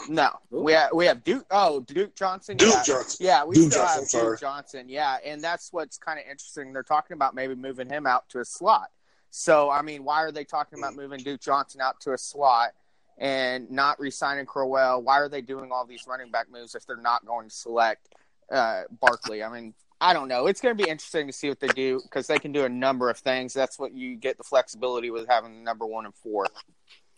No, 0.07 0.29
we 0.49 0.71
have 0.71 0.91
we 0.93 1.05
have 1.05 1.23
Duke. 1.23 1.45
Oh, 1.51 1.81
Duke 1.81 2.15
Johnson. 2.15 2.55
Duke 2.55 2.69
yeah. 2.73 2.83
Johnson. 2.83 3.25
Yeah, 3.25 3.43
we 3.43 3.55
Duke 3.55 3.71
still 3.71 3.83
Johnson, 3.83 3.99
have 3.99 4.07
sorry. 4.07 4.31
Duke 4.31 4.39
Johnson. 4.39 4.89
Yeah, 4.89 5.17
and 5.25 5.43
that's 5.43 5.73
what's 5.73 5.97
kind 5.97 6.19
of 6.19 6.25
interesting. 6.25 6.71
They're 6.71 6.83
talking 6.83 7.15
about 7.15 7.35
maybe 7.35 7.53
moving 7.53 7.89
him 7.89 8.07
out 8.07 8.29
to 8.29 8.39
a 8.39 8.45
slot. 8.45 8.89
So, 9.29 9.69
I 9.69 9.81
mean, 9.81 10.03
why 10.03 10.23
are 10.23 10.31
they 10.31 10.43
talking 10.45 10.79
about 10.79 10.93
mm. 10.93 10.97
moving 10.97 11.19
Duke 11.19 11.41
Johnson 11.41 11.81
out 11.81 11.99
to 12.01 12.13
a 12.13 12.17
slot 12.17 12.71
and 13.21 13.69
not 13.69 13.99
re-signing 13.99 14.45
Crowell? 14.47 15.01
Why 15.03 15.19
are 15.19 15.29
they 15.29 15.41
doing 15.41 15.71
all 15.71 15.85
these 15.85 16.05
running 16.07 16.31
back 16.31 16.51
moves 16.51 16.75
if 16.75 16.85
they're 16.85 16.97
not 16.97 17.25
going 17.25 17.47
to 17.47 17.55
select 17.55 18.09
uh, 18.51 18.81
Barkley? 18.99 19.43
I 19.43 19.49
mean, 19.49 19.73
I 20.01 20.11
don't 20.13 20.27
know. 20.27 20.47
It's 20.47 20.59
going 20.59 20.75
to 20.75 20.83
be 20.83 20.89
interesting 20.89 21.27
to 21.27 21.33
see 21.33 21.47
what 21.47 21.59
they 21.59 21.67
do 21.67 22.01
because 22.03 22.25
they 22.25 22.39
can 22.39 22.51
do 22.51 22.65
a 22.65 22.69
number 22.69 23.09
of 23.11 23.17
things. 23.19 23.53
That's 23.53 23.77
what 23.77 23.93
you 23.93 24.15
get 24.15 24.37
the 24.39 24.43
flexibility 24.43 25.11
with 25.11 25.27
having 25.29 25.53
the 25.53 25.61
number 25.63 25.85
one 25.85 26.05
and 26.05 26.15
four. 26.15 26.47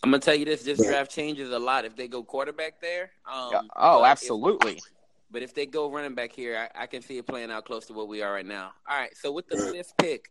I'm 0.03 0.12
gonna 0.12 0.19
tell 0.19 0.36
you 0.36 0.43
this: 0.43 0.63
this 0.63 0.86
draft 0.86 1.10
changes 1.10 1.50
a 1.53 1.57
lot 1.60 1.86
if 1.86 1.95
they 1.95 2.10
go 2.10 2.24
quarterback 2.25 2.81
there. 2.81 3.12
Um, 3.25 3.50
Yeah. 3.53 3.62
Oh, 3.77 4.00
but 4.00 4.03
if- 4.03 4.12
absolutely. 4.12 4.81
but 5.31 5.41
if 5.43 5.53
they 5.53 5.65
go 5.65 5.89
running 5.89 6.13
back 6.13 6.33
here, 6.33 6.67
I, 6.75 6.83
I 6.83 6.88
can 6.88 7.01
see 7.01 7.17
it 7.19 7.25
playing 7.25 7.51
out 7.51 7.63
close 7.63 7.86
to 7.86 7.93
what 7.93 8.10
we 8.10 8.22
are 8.22 8.33
right 8.33 8.45
now. 8.45 8.74
All 8.89 9.00
right, 9.00 9.15
so 9.15 9.31
with 9.31 9.48
the 9.48 9.55
fifth 9.72 9.93
pick 9.98 10.29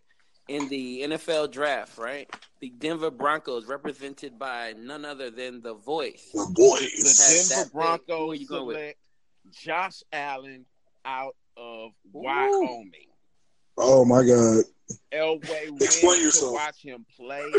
in 0.48 0.68
the 0.68 1.02
NFL 1.02 1.50
draft, 1.50 1.98
right, 1.98 2.28
the 2.60 2.70
Denver 2.70 3.10
Broncos, 3.10 3.66
represented 3.66 4.38
by 4.38 4.74
none 4.78 5.04
other 5.04 5.30
than 5.30 5.62
the 5.62 5.74
voice. 5.74 6.30
The 6.32 6.40
voice. 6.40 6.54
The 6.54 6.54
boys. 6.54 6.92
Has 6.92 7.48
that 7.48 7.54
Denver 7.54 7.64
pick. 7.64 7.72
Broncos 7.72 8.40
you 8.40 8.46
going 8.46 8.66
with? 8.66 8.76
select 8.76 8.98
Josh 9.50 10.02
Allen 10.12 10.64
out 11.04 11.36
of 11.56 11.92
Wyoming. 12.12 13.08
Oh 13.78 14.04
my 14.04 14.24
God. 14.24 14.64
Elway 15.12 15.70
went 15.70 15.82
Explain 15.82 16.30
to 16.30 16.52
watch 16.52 16.82
him 16.82 17.06
play 17.16 17.50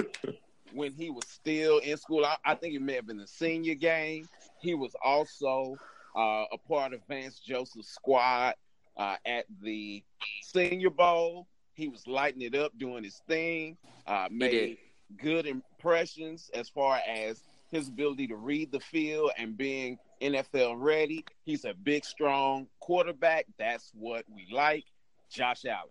when 0.73 0.93
he 0.93 1.09
was 1.09 1.25
still 1.27 1.79
in 1.79 1.97
school. 1.97 2.25
I, 2.25 2.35
I 2.45 2.55
think 2.55 2.75
it 2.75 2.81
may 2.81 2.93
have 2.93 3.07
been 3.07 3.17
the 3.17 3.27
senior 3.27 3.75
game. 3.75 4.27
He 4.61 4.75
was 4.75 4.95
also 5.03 5.75
uh, 6.15 6.45
a 6.51 6.57
part 6.67 6.93
of 6.93 7.01
Vance 7.07 7.39
Joseph's 7.39 7.89
squad 7.89 8.55
uh, 8.97 9.15
at 9.25 9.45
the 9.61 10.03
Senior 10.41 10.91
Bowl. 10.91 11.47
He 11.73 11.87
was 11.87 12.07
lighting 12.07 12.41
it 12.41 12.55
up, 12.55 12.77
doing 12.77 13.03
his 13.03 13.21
thing. 13.27 13.77
Uh, 14.05 14.27
made 14.29 14.77
good 15.17 15.45
impressions 15.45 16.49
as 16.53 16.69
far 16.69 16.99
as 17.07 17.43
his 17.71 17.87
ability 17.87 18.27
to 18.27 18.35
read 18.35 18.71
the 18.71 18.79
field 18.79 19.31
and 19.37 19.57
being 19.57 19.97
NFL 20.21 20.75
ready. 20.77 21.25
He's 21.43 21.65
a 21.65 21.73
big, 21.73 22.05
strong 22.05 22.67
quarterback. 22.79 23.47
That's 23.57 23.91
what 23.93 24.25
we 24.33 24.47
like. 24.51 24.85
Josh 25.29 25.65
Allen. 25.65 25.89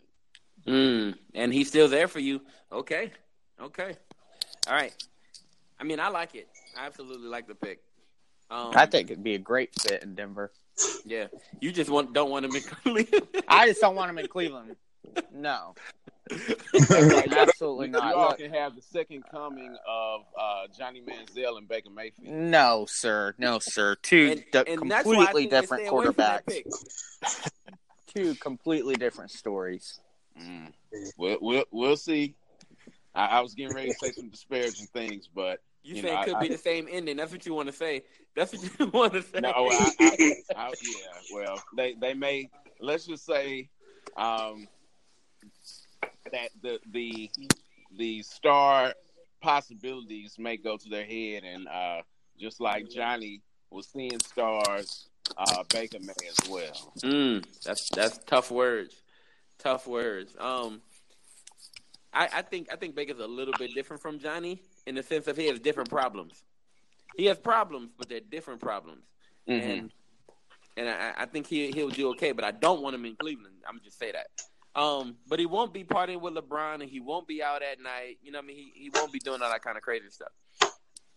Mm, 0.67 1.19
and 1.35 1.53
he's 1.53 1.69
still 1.69 1.89
there 1.89 2.07
for 2.07 2.21
you. 2.21 2.41
Okay, 2.71 3.11
okay, 3.61 3.97
all 4.69 4.75
right. 4.75 4.95
I 5.81 5.85
mean, 5.85 5.99
I 5.99 6.09
like 6.09 6.37
it. 6.37 6.49
I 6.79 6.87
absolutely 6.87 7.27
like 7.27 7.49
the 7.49 7.57
pick. 7.57 7.81
Um, 8.49 8.71
I 8.75 8.87
think 8.87 9.11
it'd 9.11 9.25
be 9.25 9.35
a 9.35 9.39
great 9.39 9.75
fit 9.81 10.05
in 10.05 10.15
Denver. 10.15 10.53
Yeah, 11.05 11.27
you 11.61 11.73
just 11.73 11.91
want 11.91 12.13
don't 12.13 12.31
want 12.31 12.45
him 12.45 12.55
in 12.55 12.63
Cleveland. 12.83 13.27
I 13.49 13.67
just 13.67 13.81
don't 13.81 13.97
want 13.97 14.11
him 14.11 14.19
in 14.19 14.29
Cleveland. 14.29 14.77
No, 15.35 15.75
Like, 16.91 17.33
absolutely 17.33 17.87
you, 17.87 17.93
not. 17.93 18.09
You 18.09 18.15
all 18.15 18.29
Look, 18.31 18.39
can 18.39 18.53
have 18.53 18.75
the 18.77 18.83
second 18.83 19.25
coming 19.31 19.77
of 19.89 20.21
uh, 20.39 20.67
Johnny 20.77 21.03
Manziel 21.03 21.59
and 21.59 21.69
Baker 21.69 21.91
Mayfield. 21.91 22.33
no, 22.35 22.87
sir. 22.89 23.35
No, 23.39 23.59
sir. 23.59 23.97
Two 23.97 24.33
And- 24.33 24.45
di- 24.67 24.73
and 24.73 24.91
that's 24.91 25.07
why 25.07 25.15
I 25.15 25.17
completely 25.27 25.47
different 25.49 25.83
stay 25.83 25.89
away 25.89 26.05
from 26.07 26.15
that 26.19 26.47
quarterbacks. 26.47 27.51
Two 28.15 28.35
completely 28.37 28.95
different 28.95 29.31
stories. 29.31 30.01
Mm. 30.41 30.73
We'll, 31.17 31.39
we'll, 31.41 31.65
we'll 31.71 31.97
see. 31.97 32.35
I, 33.15 33.27
I 33.27 33.41
was 33.41 33.55
getting 33.55 33.75
ready 33.75 33.89
to 33.89 33.95
say 33.95 34.13
some 34.13 34.29
disparaging 34.29 34.87
things, 34.93 35.29
but 35.35 35.61
You, 35.83 35.97
You 35.97 36.03
say 36.03 36.09
know, 36.15 36.21
it 36.21 36.25
could 36.25 36.35
I- 36.35 36.41
be 36.41 36.47
I- 36.47 36.53
the 36.53 36.59
same 36.59 36.89
ending. 36.91 37.17
That's 37.17 37.33
what 37.33 37.45
you 37.47 37.55
want 37.55 37.69
to 37.69 37.73
say. 37.75 38.03
That's 38.37 38.53
what 38.53 38.63
you 38.81 38.87
want 38.93 39.13
to 39.15 39.23
say. 39.23 39.41
no, 39.41 39.51
I, 39.51 39.91
I, 40.01 40.33
I, 40.57 40.69
yeah. 40.69 40.73
Well, 41.35 41.63
they 41.77 41.95
they 42.01 42.15
may 42.15 42.49
let's 42.81 43.05
just 43.07 43.27
say 43.27 43.69
um, 44.17 44.67
that 46.31 46.51
the 46.63 46.79
the 46.91 47.31
the 47.97 48.23
star 48.23 48.95
possibilities 49.41 50.37
may 50.39 50.57
go 50.57 50.77
to 50.77 50.89
their 50.89 51.05
head, 51.05 51.45
and 51.45 51.69
uh, 51.69 52.03
just 52.39 52.61
like 52.61 52.89
Johnny 52.89 53.41
was 53.71 53.89
seeing 53.89 54.19
stars, 54.21 55.09
uh, 55.37 55.65
Baker 55.69 55.99
may 56.01 56.13
as 56.29 56.51
well. 56.51 56.93
Mm, 57.03 57.45
that's 57.65 57.89
that's 57.91 58.19
tough 58.27 58.51
words. 58.51 59.03
Tough 59.59 59.87
words. 59.87 60.35
Um, 60.39 60.81
I, 62.13 62.29
I 62.33 62.43
think 62.43 62.69
I 62.73 62.77
think 62.77 62.95
Baker's 62.95 63.21
a 63.21 63.27
little 63.27 63.55
bit 63.59 63.75
different 63.75 64.03
from 64.03 64.19
Johnny 64.19 64.63
in 64.87 64.95
the 64.95 65.03
sense 65.03 65.27
of 65.27 65.37
he 65.37 65.47
has 65.47 65.61
different 65.61 65.91
problems. 65.91 66.43
He 67.17 67.27
has 67.27 67.39
problems, 67.39 67.91
but 67.99 68.09
they're 68.09 68.21
different 68.21 68.61
problems. 68.61 69.05
Mm-hmm. 69.49 69.71
And 69.71 69.93
and 70.77 70.89
I, 70.89 71.13
I 71.19 71.27
think 71.27 71.47
he 71.47 71.71
he'll 71.73 71.91
do 71.91 72.11
okay, 72.11 72.33
but 72.33 72.45
I 72.45 72.51
don't 72.51 72.83
want 72.83 72.95
him 72.95 73.05
in 73.05 73.17
Cleveland. 73.17 73.57
I'm 73.69 73.81
just 73.85 73.99
say 73.99 74.13
that. 74.13 74.27
Um, 74.75 75.17
but 75.29 75.39
he 75.39 75.47
won't 75.47 75.73
be 75.73 75.85
partying 75.85 76.21
with 76.21 76.35
LeBron, 76.35 76.81
and 76.81 76.91
he 76.91 77.01
won't 77.01 77.27
be 77.29 77.43
out 77.43 77.63
at 77.63 77.81
night. 77.81 78.19
You 78.23 78.33
know, 78.33 78.39
what 78.39 78.45
I 78.45 78.47
mean, 78.49 78.57
he 78.57 78.73
he 78.75 78.91
won't 78.91 79.13
be 79.13 79.21
doing 79.21 79.43
all 79.43 79.51
that 79.51 79.63
kind 79.63 79.77
of 79.77 79.83
crazy 79.83 80.09
stuff. 80.11 80.33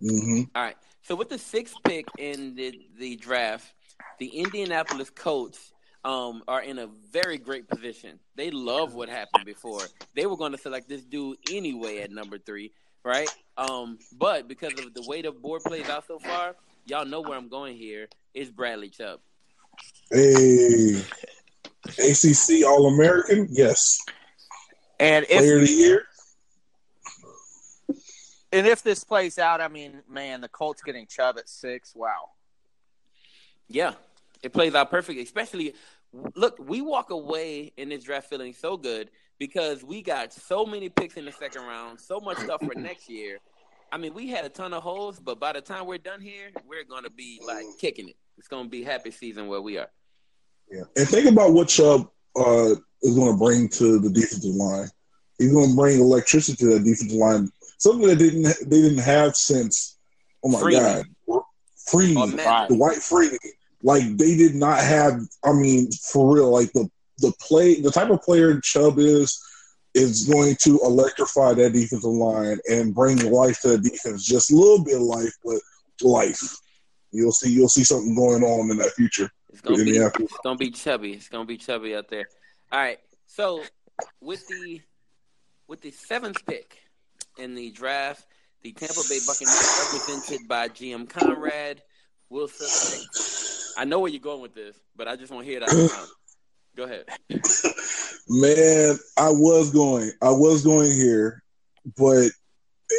hmm 0.01 0.41
All 0.55 0.63
right. 0.63 0.75
So 1.03 1.15
with 1.15 1.29
the 1.29 1.37
sixth 1.37 1.77
pick 1.83 2.11
in 2.17 2.55
the, 2.55 2.73
the 2.97 3.15
draft, 3.15 3.73
the 4.19 4.27
Indianapolis 4.27 5.09
Colts 5.09 5.71
um, 6.03 6.43
are 6.47 6.61
in 6.61 6.79
a 6.79 6.87
very 7.11 7.37
great 7.37 7.67
position. 7.67 8.19
They 8.35 8.51
love 8.51 8.93
what 8.93 9.09
happened 9.09 9.45
before. 9.45 9.91
They 10.15 10.25
were 10.25 10.37
going 10.37 10.51
to 10.51 10.57
select 10.57 10.89
this 10.89 11.03
dude 11.03 11.37
anyway 11.45 11.99
at 11.99 12.11
number 12.11 12.37
three, 12.37 12.73
right? 13.03 13.31
Um, 13.57 13.99
but 14.11 14.47
because 14.47 14.77
of 14.77 14.93
the 14.93 15.01
way 15.01 15.21
the 15.21 15.31
board 15.31 15.63
plays 15.65 15.89
out 15.89 16.05
so 16.07 16.19
far, 16.19 16.55
y'all 16.85 17.05
know 17.05 17.21
where 17.21 17.37
I'm 17.37 17.49
going 17.49 17.77
here. 17.77 18.09
It's 18.33 18.49
Bradley 18.51 18.89
Chubb. 18.89 19.19
Hey, 20.11 21.03
ACC 21.87 22.65
All 22.65 22.87
American, 22.87 23.47
yes. 23.51 23.99
And 24.99 25.25
Player 25.25 25.57
of 25.57 25.67
the 25.67 25.71
year, 25.71 26.05
and 28.55 28.65
if 28.65 28.81
this 28.83 29.03
plays 29.03 29.37
out, 29.37 29.59
I 29.59 29.67
mean, 29.67 30.01
man, 30.09 30.39
the 30.39 30.47
Colts 30.47 30.81
getting 30.81 31.07
Chubb 31.07 31.37
at 31.37 31.49
six. 31.49 31.93
Wow. 31.93 32.29
Yeah, 33.67 33.95
it 34.41 34.53
plays 34.53 34.73
out 34.75 34.89
perfect. 34.89 35.19
Especially, 35.19 35.73
look, 36.35 36.57
we 36.57 36.79
walk 36.79 37.09
away 37.09 37.73
in 37.75 37.89
this 37.89 38.05
draft 38.05 38.29
feeling 38.29 38.53
so 38.53 38.77
good 38.77 39.11
because 39.39 39.83
we 39.83 40.01
got 40.01 40.31
so 40.31 40.65
many 40.65 40.87
picks 40.87 41.17
in 41.17 41.25
the 41.25 41.33
second 41.33 41.63
round, 41.63 41.99
so 41.99 42.21
much 42.21 42.37
stuff 42.37 42.61
for 42.61 42.75
next 42.79 43.09
year. 43.09 43.39
I 43.91 43.97
mean, 43.97 44.13
we 44.13 44.29
had 44.29 44.45
a 44.45 44.49
ton 44.49 44.73
of 44.73 44.83
holes, 44.83 45.19
but 45.19 45.37
by 45.37 45.51
the 45.51 45.59
time 45.59 45.85
we're 45.85 45.97
done 45.97 46.21
here, 46.21 46.51
we're 46.65 46.85
gonna 46.85 47.09
be 47.09 47.41
like 47.45 47.65
kicking 47.77 48.07
it. 48.07 48.15
It's 48.37 48.47
gonna 48.47 48.69
be 48.69 48.83
happy 48.83 49.11
season 49.11 49.47
where 49.47 49.61
we 49.61 49.77
are. 49.77 49.89
Yeah. 50.69 50.83
And 50.95 51.07
think 51.07 51.29
about 51.29 51.53
what 51.53 51.67
Chubb 51.67 52.09
uh, 52.35 52.75
is 53.01 53.15
going 53.15 53.31
to 53.31 53.37
bring 53.37 53.69
to 53.69 53.99
the 53.99 54.09
defensive 54.09 54.55
line. 54.55 54.87
He's 55.37 55.53
going 55.53 55.69
to 55.69 55.75
bring 55.75 55.99
electricity 55.99 56.57
to 56.57 56.73
that 56.73 56.83
defensive 56.83 57.17
line, 57.17 57.49
something 57.77 58.07
that 58.07 58.17
didn't 58.17 58.43
they 58.43 58.81
didn't 58.81 58.99
have 58.99 59.35
since. 59.35 59.97
Oh 60.43 60.49
my 60.49 60.59
Freeney. 60.59 61.05
God, 61.27 61.43
Freeney, 61.89 62.15
Oh, 62.17 62.27
the 62.27 62.75
Dwight 62.75 62.97
Freeney. 62.97 63.37
Like 63.83 64.03
they 64.17 64.35
did 64.35 64.55
not 64.55 64.79
have. 64.79 65.19
I 65.43 65.53
mean, 65.53 65.91
for 65.91 66.35
real, 66.35 66.49
like 66.49 66.71
the 66.73 66.89
the 67.19 67.33
play, 67.39 67.79
the 67.81 67.91
type 67.91 68.09
of 68.09 68.21
player 68.21 68.59
Chubb 68.59 68.97
is, 68.99 69.41
is 69.93 70.27
going 70.27 70.55
to 70.63 70.79
electrify 70.83 71.53
that 71.53 71.73
defensive 71.73 72.03
line 72.03 72.57
and 72.69 72.95
bring 72.95 73.31
life 73.31 73.61
to 73.61 73.69
the 73.69 73.77
defense. 73.77 74.25
Just 74.25 74.51
a 74.51 74.55
little 74.55 74.83
bit 74.83 74.95
of 74.95 75.01
life, 75.01 75.33
but 75.43 75.59
life. 76.01 76.41
You'll 77.11 77.31
see. 77.31 77.51
You'll 77.51 77.69
see 77.69 77.83
something 77.83 78.15
going 78.15 78.43
on 78.43 78.71
in 78.71 78.77
that 78.77 78.91
future. 78.93 79.29
It's 79.55 79.61
gonna 79.61 79.85
be 79.85 79.97
it's 79.97 80.37
gonna 80.43 80.57
be 80.57 80.69
chubby. 80.69 81.13
It's 81.13 81.29
gonna 81.29 81.45
be 81.45 81.55
chubby 81.55 81.95
out 81.95 82.09
there. 82.09 82.25
All 82.73 82.79
right. 82.79 82.99
So 83.25 83.63
with 84.19 84.45
the 84.49 84.81
with 85.69 85.79
the 85.79 85.91
seventh 85.91 86.45
pick 86.45 86.81
in 87.37 87.55
the 87.55 87.71
draft, 87.71 88.25
the 88.63 88.73
Tampa 88.73 89.01
Bay 89.07 89.19
Buccaneers, 89.25 89.93
represented 89.93 90.47
by 90.49 90.67
GM 90.67 91.07
Conrad, 91.07 91.81
Wilson. 92.29 93.07
I 93.77 93.85
know 93.85 93.99
where 93.99 94.11
you're 94.11 94.19
going 94.19 94.41
with 94.41 94.53
this, 94.53 94.75
but 94.93 95.07
I 95.07 95.15
just 95.15 95.31
want 95.31 95.45
to 95.45 95.49
hear 95.49 95.61
it 95.61 95.69
out. 95.69 96.07
Go 96.75 96.83
ahead. 96.83 97.05
Man, 98.27 98.97
I 99.17 99.29
was 99.29 99.71
going, 99.71 100.11
I 100.21 100.31
was 100.31 100.65
going 100.65 100.91
here, 100.91 101.43
but 101.97 102.27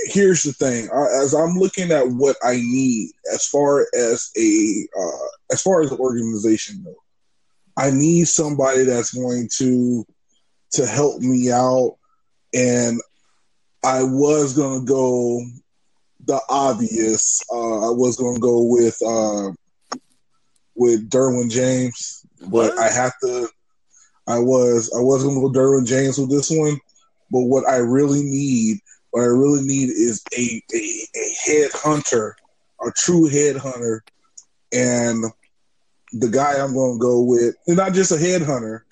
here's 0.07 0.43
the 0.43 0.53
thing: 0.53 0.89
as 1.23 1.35
I'm 1.35 1.59
looking 1.59 1.91
at 1.91 2.09
what 2.09 2.37
I 2.43 2.57
need 2.57 3.11
as 3.33 3.47
far 3.47 3.87
as 3.95 4.31
a 4.37 4.89
uh, 4.99 5.29
as 5.53 5.63
far 5.63 5.83
as 5.83 5.91
the 5.91 5.99
organization 5.99 6.83
goes, 6.83 6.95
I 7.77 7.91
need 7.91 8.29
somebody 8.29 8.85
that's 8.85 9.13
going 9.13 9.49
to 9.59 10.07
to 10.73 10.87
help 10.87 11.21
me 11.21 11.51
out, 11.51 11.97
and 12.55 13.01
I 13.85 14.03
was 14.03 14.57
gonna 14.57 14.85
go 14.85 15.43
the 16.27 16.41
obvious. 16.49 17.43
Uh, 17.53 17.89
I 17.89 17.91
was 17.91 18.17
gonna 18.17 18.41
go 18.41 18.65
with 18.65 18.99
uh, 19.07 19.53
with 20.75 21.09
Derwin 21.09 21.51
James, 21.51 22.27
but 22.41 22.49
what? 22.49 22.79
I 22.79 22.91
have 22.91 23.13
to. 23.23 23.49
I 24.27 24.39
was 24.41 24.93
I 24.97 25.01
was 25.01 25.23
gonna 25.23 25.41
go 25.41 25.51
Derwin 25.51 25.87
James 25.87 26.19
with 26.19 26.31
this 26.31 26.51
one, 26.51 26.81
but 27.31 27.43
what 27.43 27.69
I 27.69 27.77
really 27.77 28.23
need, 28.23 28.79
what 29.17 29.23
I 29.23 29.29
really 29.29 29.63
need 29.63 29.89
is 29.89 30.23
a 30.37 30.63
a, 30.75 30.77
a 30.77 31.35
head 31.47 31.71
hunter, 31.73 32.37
a 32.87 32.91
true 32.95 33.27
head 33.27 33.57
hunter, 33.57 34.05
and 34.75 35.25
the 36.13 36.29
guy 36.29 36.63
I'm 36.63 36.75
gonna 36.75 36.99
go 36.99 37.23
with, 37.23 37.55
and 37.67 37.79
not 37.79 37.95
just 37.95 38.13
a 38.13 38.19
head 38.19 38.43
hunter, 38.43 38.85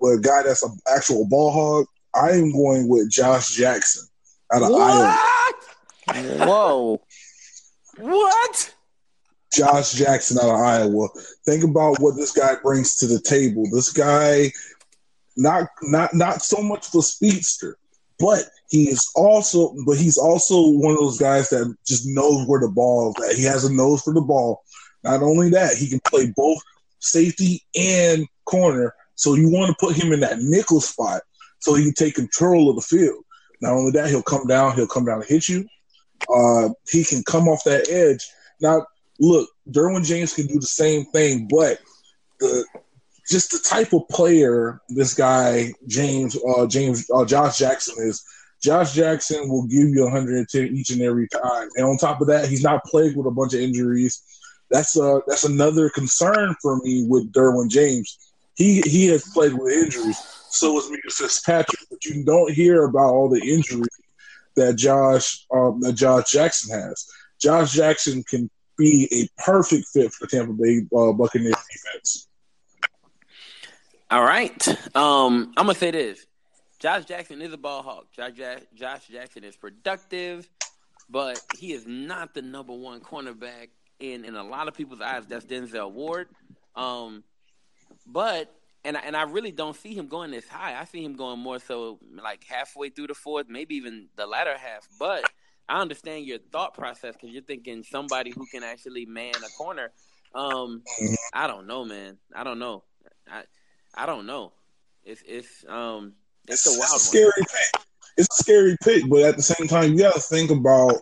but 0.00 0.12
a 0.12 0.18
guy 0.18 0.44
that's 0.44 0.62
an 0.62 0.78
actual 0.90 1.26
ball 1.26 1.52
hawk. 1.52 1.88
I 2.14 2.30
am 2.30 2.52
going 2.52 2.88
with 2.88 3.10
Josh 3.10 3.54
Jackson 3.54 4.08
out 4.50 4.62
of 4.62 4.70
what? 4.70 5.18
Iowa. 6.08 6.36
Whoa. 6.46 7.00
what? 7.98 8.74
Josh 9.52 9.92
Jackson 9.92 10.38
out 10.38 10.54
of 10.54 10.58
Iowa. 10.58 11.08
Think 11.44 11.64
about 11.64 12.00
what 12.00 12.16
this 12.16 12.32
guy 12.32 12.54
brings 12.62 12.94
to 12.96 13.06
the 13.06 13.20
table. 13.20 13.64
This 13.70 13.92
guy, 13.92 14.52
not 15.36 15.68
not 15.82 16.14
not 16.14 16.40
so 16.40 16.62
much 16.62 16.88
of 16.88 16.94
a 16.94 17.02
speedster, 17.02 17.76
but 18.18 18.44
he 18.70 18.88
is 18.88 19.10
also 19.14 19.74
but 19.86 19.96
he's 19.96 20.18
also 20.18 20.70
one 20.70 20.92
of 20.92 20.98
those 20.98 21.18
guys 21.18 21.48
that 21.50 21.74
just 21.86 22.06
knows 22.06 22.46
where 22.46 22.60
the 22.60 22.68
ball 22.68 23.14
is 23.16 23.30
at. 23.30 23.36
He 23.36 23.44
has 23.44 23.64
a 23.64 23.72
nose 23.72 24.02
for 24.02 24.14
the 24.14 24.20
ball. 24.20 24.62
Not 25.04 25.22
only 25.22 25.50
that, 25.50 25.76
he 25.76 25.88
can 25.88 26.00
play 26.00 26.32
both 26.36 26.58
safety 26.98 27.62
and 27.78 28.26
corner. 28.44 28.94
So 29.14 29.34
you 29.34 29.50
want 29.50 29.68
to 29.70 29.86
put 29.86 29.96
him 29.96 30.12
in 30.12 30.20
that 30.20 30.40
nickel 30.40 30.80
spot 30.80 31.22
so 31.58 31.74
he 31.74 31.84
can 31.84 31.94
take 31.94 32.14
control 32.14 32.70
of 32.70 32.76
the 32.76 32.82
field. 32.82 33.24
Not 33.60 33.72
only 33.72 33.92
that, 33.92 34.08
he'll 34.08 34.22
come 34.22 34.46
down, 34.46 34.74
he'll 34.74 34.86
come 34.86 35.04
down 35.04 35.20
and 35.20 35.28
hit 35.28 35.48
you. 35.48 35.66
Uh, 36.34 36.70
he 36.90 37.04
can 37.04 37.22
come 37.22 37.48
off 37.48 37.64
that 37.64 37.88
edge. 37.88 38.26
Now, 38.60 38.86
look, 39.20 39.48
Derwin 39.70 40.04
James 40.04 40.34
can 40.34 40.46
do 40.46 40.58
the 40.58 40.66
same 40.66 41.04
thing, 41.06 41.48
but 41.48 41.78
the 42.40 42.64
just 43.28 43.50
the 43.50 43.58
type 43.68 43.92
of 43.92 44.08
player 44.08 44.80
this 44.88 45.14
guy 45.14 45.72
James 45.86 46.36
uh, 46.56 46.66
James 46.66 47.08
uh, 47.14 47.24
Josh 47.24 47.58
Jackson 47.58 47.94
is. 48.06 48.24
Josh 48.62 48.94
Jackson 48.94 49.48
will 49.48 49.66
give 49.66 49.88
you 49.90 50.04
110 50.04 50.74
each 50.74 50.90
and 50.90 51.02
every 51.02 51.28
time, 51.28 51.68
and 51.76 51.86
on 51.86 51.98
top 51.98 52.20
of 52.22 52.26
that, 52.28 52.48
he's 52.48 52.62
not 52.62 52.82
plagued 52.84 53.16
with 53.16 53.26
a 53.26 53.30
bunch 53.30 53.52
of 53.52 53.60
injuries. 53.60 54.22
That's 54.70 54.98
uh 54.98 55.20
that's 55.26 55.44
another 55.44 55.90
concern 55.90 56.56
for 56.60 56.78
me 56.78 57.04
with 57.06 57.32
Derwin 57.32 57.68
James. 57.70 58.18
He 58.54 58.80
he 58.82 59.06
has 59.08 59.22
played 59.34 59.52
with 59.52 59.72
injuries. 59.72 60.18
So 60.50 60.78
is 60.78 60.86
Minkah 60.86 61.12
Fitzpatrick, 61.12 61.80
but 61.90 62.04
you 62.06 62.24
don't 62.24 62.52
hear 62.52 62.84
about 62.84 63.12
all 63.12 63.28
the 63.28 63.40
injuries 63.40 63.88
that 64.56 64.76
Josh 64.76 65.46
um, 65.54 65.80
that 65.80 65.92
Josh 65.92 66.30
Jackson 66.32 66.78
has. 66.78 67.06
Josh 67.38 67.72
Jackson 67.72 68.24
can 68.24 68.50
be 68.78 69.08
a 69.12 69.42
perfect 69.42 69.86
fit 69.88 70.12
for 70.12 70.26
the 70.26 70.36
Tampa 70.36 70.52
Bay 70.54 70.80
uh, 70.96 71.12
Buccaneers 71.12 71.54
defense. 71.70 72.28
All 74.08 74.22
right. 74.22 74.68
Um, 74.94 75.52
I'm 75.56 75.66
gonna 75.66 75.74
say 75.74 75.90
this: 75.90 76.26
Josh 76.78 77.06
Jackson 77.06 77.42
is 77.42 77.52
a 77.52 77.56
ball 77.56 77.82
hawk. 77.82 78.06
Josh, 78.16 78.60
Josh 78.74 79.08
Jackson 79.08 79.42
is 79.42 79.56
productive, 79.56 80.48
but 81.10 81.40
he 81.58 81.72
is 81.72 81.86
not 81.88 82.32
the 82.32 82.42
number 82.42 82.72
one 82.72 83.00
cornerback 83.00 83.70
in 83.98 84.24
in 84.24 84.36
a 84.36 84.44
lot 84.44 84.68
of 84.68 84.74
people's 84.74 85.00
eyes. 85.00 85.24
That's 85.26 85.44
Denzel 85.44 85.90
Ward. 85.90 86.28
Um, 86.76 87.24
but 88.06 88.54
and 88.84 88.96
I, 88.96 89.00
and 89.00 89.16
I 89.16 89.22
really 89.22 89.50
don't 89.50 89.74
see 89.74 89.92
him 89.92 90.06
going 90.06 90.30
this 90.30 90.46
high. 90.46 90.80
I 90.80 90.84
see 90.84 91.02
him 91.02 91.16
going 91.16 91.40
more 91.40 91.58
so 91.58 91.98
like 92.22 92.44
halfway 92.44 92.90
through 92.90 93.08
the 93.08 93.14
fourth, 93.14 93.48
maybe 93.48 93.74
even 93.74 94.06
the 94.14 94.28
latter 94.28 94.56
half. 94.56 94.86
But 95.00 95.28
I 95.68 95.80
understand 95.80 96.26
your 96.26 96.38
thought 96.38 96.74
process 96.74 97.14
because 97.14 97.30
you're 97.30 97.42
thinking 97.42 97.82
somebody 97.82 98.30
who 98.30 98.46
can 98.46 98.62
actually 98.62 99.04
man 99.04 99.34
a 99.34 99.48
corner. 99.58 99.90
Um, 100.32 100.82
mm-hmm. 101.02 101.14
I 101.32 101.48
don't 101.48 101.66
know, 101.66 101.84
man. 101.84 102.18
I 102.32 102.44
don't 102.44 102.60
know. 102.60 102.84
I 103.28 103.42
I 103.96 104.06
don't 104.06 104.26
know. 104.26 104.52
It's 105.04 105.22
it's 105.26 105.64
um 105.68 106.14
it's, 106.48 106.66
it's 106.66 106.76
a 106.76 106.78
wild 106.78 107.00
scary 107.00 107.24
one. 107.24 107.32
pick. 107.40 107.82
It's 108.18 108.38
a 108.38 108.42
scary 108.42 108.76
pick, 108.82 109.08
but 109.08 109.22
at 109.22 109.36
the 109.36 109.42
same 109.42 109.68
time, 109.68 109.92
you 109.92 109.98
got 109.98 110.14
to 110.14 110.20
think 110.20 110.50
about 110.50 110.94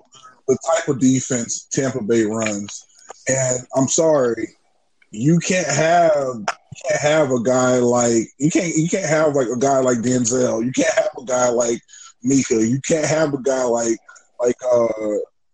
the 0.46 0.58
type 0.66 0.88
of 0.88 1.00
defense 1.00 1.66
Tampa 1.72 2.02
Bay 2.02 2.24
runs. 2.24 2.86
And 3.28 3.58
I'm 3.76 3.88
sorry, 3.88 4.48
you 5.10 5.38
can't 5.38 5.66
have 5.66 6.44
can't 6.86 7.00
have 7.00 7.30
a 7.30 7.42
guy 7.42 7.78
like 7.78 8.28
you 8.38 8.50
can't 8.50 8.74
you 8.74 8.88
can't 8.88 9.08
have 9.08 9.34
like 9.34 9.48
a 9.48 9.58
guy 9.58 9.78
like 9.78 9.98
Denzel. 9.98 10.64
You 10.64 10.72
can't 10.72 10.94
have 10.94 11.10
a 11.18 11.24
guy 11.24 11.48
like 11.48 11.80
Minkah. 12.24 12.68
You 12.68 12.80
can't 12.80 13.06
have 13.06 13.32
a 13.32 13.42
guy 13.42 13.64
like 13.64 13.98
like 14.40 14.56
uh 14.72 14.88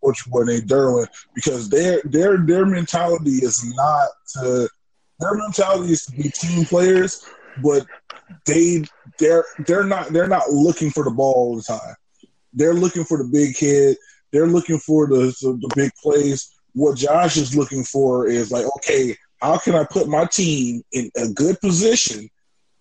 what 0.01 0.17
you 0.25 0.33
were 0.33 0.45
named 0.45 0.69
Derwin 0.69 1.07
because 1.35 1.69
their 1.69 2.01
their 2.05 2.39
their 2.39 2.67
mentality 2.67 3.37
is 3.43 3.63
not 3.75 4.09
to 4.35 4.69
their 5.21 5.35
mentality 5.35 5.93
is 5.93 6.07
to 6.07 6.13
be 6.13 6.31
team 6.31 6.65
players, 6.65 7.25
but 7.63 7.87
they 8.47 8.85
they're 9.19 9.45
they're 9.67 9.85
not 9.85 10.09
they're 10.13 10.29
not 10.29 10.51
looking 10.51 10.91
for 10.91 11.05
the 11.05 11.11
ball 11.11 11.35
all 11.35 11.57
the 11.57 11.63
time. 11.63 11.95
They're 12.53 12.75
looking 12.75 13.05
for 13.05 13.19
the 13.19 13.25
big 13.25 13.57
hit. 13.57 13.99
They're 14.33 14.47
looking 14.47 14.79
for 14.79 15.07
the 15.07 15.35
the 15.41 15.73
big 15.77 15.93
plays. 16.03 16.51
What 16.73 16.97
Josh 16.97 17.37
is 17.37 17.57
looking 17.57 17.85
for 17.85 18.29
is 18.29 18.51
like, 18.51 18.65
okay, 18.77 19.17
how 19.41 19.59
can 19.59 19.75
I 19.75 19.85
put 19.85 20.09
my 20.09 20.25
team 20.27 20.83
in 20.93 21.11
a 21.17 21.29
good 21.29 21.61
position 21.61 22.29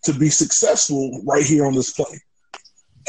to 0.04 0.14
be 0.14 0.30
successful 0.30 1.22
right 1.26 1.44
here 1.44 1.66
on 1.66 1.74
this 1.74 1.92
play? 1.92 2.22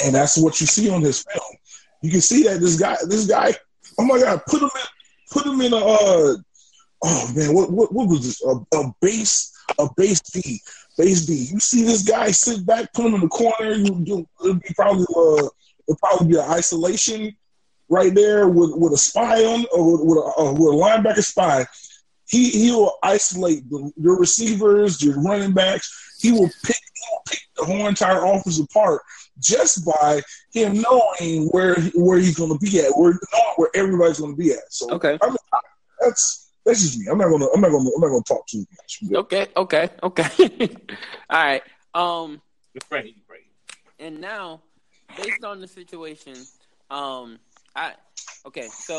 And 0.02 0.14
that's 0.14 0.38
what 0.38 0.60
you 0.60 0.66
see 0.66 0.88
on 0.88 1.02
his 1.02 1.22
film. 1.22 1.56
You 2.02 2.10
can 2.10 2.20
see 2.20 2.44
that 2.44 2.60
this 2.60 2.78
guy, 2.78 2.96
this 3.06 3.26
guy, 3.26 3.54
oh 3.98 4.04
my 4.04 4.18
god, 4.18 4.40
put 4.46 4.62
him 4.62 4.70
in, 4.74 4.86
put 5.30 5.46
him 5.46 5.60
in 5.60 5.72
a, 5.72 5.76
uh, 5.76 6.36
oh 7.02 7.32
man, 7.34 7.54
what 7.54 7.70
what 7.70 7.92
what 7.92 8.08
was 8.08 8.22
this? 8.22 8.42
A, 8.44 8.78
a 8.78 8.94
base, 9.00 9.52
a 9.78 9.88
base 9.96 10.20
D, 10.20 10.60
base 10.96 11.26
D. 11.26 11.34
You 11.52 11.60
see 11.60 11.82
this 11.84 12.02
guy 12.02 12.30
sit 12.30 12.64
back, 12.66 12.92
put 12.92 13.06
him 13.06 13.14
in 13.14 13.20
the 13.20 13.28
corner. 13.28 13.72
You, 13.72 14.02
you 14.04 14.28
it'd 14.44 14.60
be 14.60 14.74
probably 14.74 15.06
uh, 15.16 15.48
it'd 15.88 15.98
probably 15.98 16.28
be 16.28 16.36
an 16.36 16.50
isolation 16.50 17.36
right 17.88 18.14
there 18.14 18.48
with 18.48 18.70
with 18.74 18.92
a 18.92 18.98
spy 18.98 19.44
on 19.44 19.66
or 19.72 20.04
with 20.04 20.18
a, 20.18 20.40
uh, 20.40 20.52
with 20.52 20.74
a 20.74 20.76
linebacker 20.76 21.24
spy 21.24 21.66
he 22.30 22.48
he 22.50 22.70
will 22.70 22.96
isolate 23.02 23.68
the, 23.68 23.92
your 23.96 24.18
receivers, 24.18 25.02
your 25.02 25.20
running 25.20 25.52
backs. 25.52 26.16
He 26.20 26.30
will 26.30 26.48
pick 26.64 26.76
he 26.76 27.06
will 27.10 27.22
pick 27.28 27.40
the 27.56 27.64
whole 27.64 27.88
entire 27.88 28.24
offense 28.24 28.60
apart 28.60 29.02
just 29.40 29.84
by 29.84 30.22
him 30.52 30.80
knowing 30.80 31.48
where 31.48 31.74
where 31.94 32.18
he's 32.18 32.36
going 32.36 32.56
to 32.56 32.58
be 32.58 32.78
at, 32.80 32.92
where 32.96 33.12
knowing 33.32 33.54
where 33.56 33.70
everybody's 33.74 34.20
going 34.20 34.32
to 34.32 34.36
be 34.36 34.52
at. 34.52 34.60
So 34.72 34.90
okay, 34.92 35.18
I 35.20 35.26
mean, 35.26 35.36
that's 36.00 36.49
that's 36.64 36.82
just 36.82 36.98
me. 36.98 37.06
I'm 37.10 37.18
not 37.18 37.30
gonna 37.30 37.46
I'm 37.54 37.60
not 37.60 37.70
gonna 37.70 37.90
I'm 37.94 38.00
not 38.00 38.08
gonna 38.08 38.22
talk 38.22 38.46
too 38.46 38.66
much. 38.76 39.00
Okay, 39.12 39.46
okay, 39.56 39.90
okay. 40.02 40.76
All 41.30 41.42
right. 41.42 41.62
Um, 41.94 42.40
right, 42.90 43.14
right. 43.28 43.40
And 43.98 44.20
now, 44.20 44.62
based 45.16 45.44
on 45.44 45.60
the 45.60 45.68
situation, 45.68 46.36
um, 46.90 47.38
I 47.74 47.94
okay, 48.46 48.68
so 48.68 48.98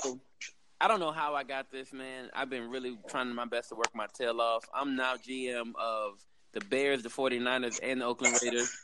I 0.80 0.88
don't 0.88 1.00
know 1.00 1.12
how 1.12 1.36
I 1.36 1.44
got 1.44 1.72
this, 1.72 1.94
man. 1.94 2.30
I've 2.34 2.50
been 2.50 2.70
really 2.70 2.98
trying 3.08 3.34
my 3.36 3.46
best 3.46 3.70
to 3.70 3.76
work 3.76 3.94
my 3.94 4.08
tail 4.14 4.42
off. 4.42 4.66
I'm 4.74 4.96
now 4.96 5.16
GM 5.16 5.74
of 5.80 6.14
the 6.54 6.62
Bears, 6.62 7.04
the 7.04 7.10
49ers, 7.10 7.80
and 7.84 8.02
the 8.02 8.06
Oakland 8.06 8.38
Raiders. 8.42 8.76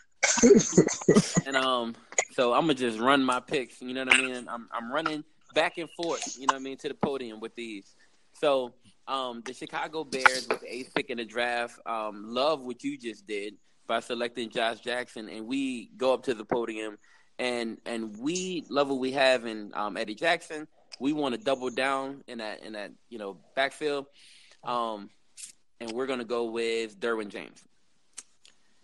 and 1.46 1.56
um, 1.56 1.96
so 2.32 2.54
I'm 2.54 2.62
gonna 2.62 2.76
just 2.76 3.00
run 3.00 3.24
my 3.24 3.40
picks. 3.40 3.82
You 3.82 3.94
know 3.94 4.06
what 4.06 4.14
I 4.14 4.22
mean? 4.22 4.48
I'm 4.48 4.70
I'm 4.72 4.92
running 4.92 5.24
back 5.54 5.78
and 5.78 5.90
forth. 5.90 6.38
You 6.38 6.48
know 6.48 6.54
what 6.54 6.62
I 6.62 6.64
mean 6.64 6.78
to 6.78 6.88
the 6.88 6.94
podium 6.94 7.40
with 7.40 7.56
these. 7.56 7.96
So 8.40 8.74
um, 9.08 9.42
the 9.46 9.54
Chicago 9.54 10.04
Bears 10.04 10.48
with 10.50 10.62
the 10.62 10.74
eighth 10.74 10.94
pick 10.94 11.10
in 11.10 11.18
the 11.18 11.26
draft. 11.26 11.80
Um, 11.86 12.34
love 12.34 12.62
what 12.62 12.84
you 12.84 12.98
just 12.98 13.26
did 13.26 13.56
by 13.88 14.00
selecting 14.00 14.50
Josh 14.50 14.80
Jackson, 14.80 15.30
and 15.30 15.48
we 15.48 15.92
go 15.98 16.14
up 16.14 16.24
to 16.24 16.34
the 16.34 16.46
podium, 16.46 16.98
and 17.40 17.78
and 17.86 18.18
we 18.18 18.66
love 18.70 18.90
what 18.90 19.00
we 19.00 19.12
have 19.14 19.46
in 19.46 19.72
um, 19.74 19.98
Eddie 19.98 20.16
Jackson 20.16 20.68
we 21.00 21.14
want 21.14 21.36
to 21.36 21.42
double 21.42 21.70
down 21.70 22.24
in 22.28 22.40
that 22.40 22.64
in 22.64 22.74
that 22.74 22.92
you 23.10 23.18
know 23.18 23.38
backfield, 23.56 24.08
um, 24.64 25.10
and 25.80 25.92
we're 25.92 26.08
gonna 26.08 26.26
go 26.26 26.46
with 26.46 27.00
Derwin 27.00 27.30
James. 27.30 27.64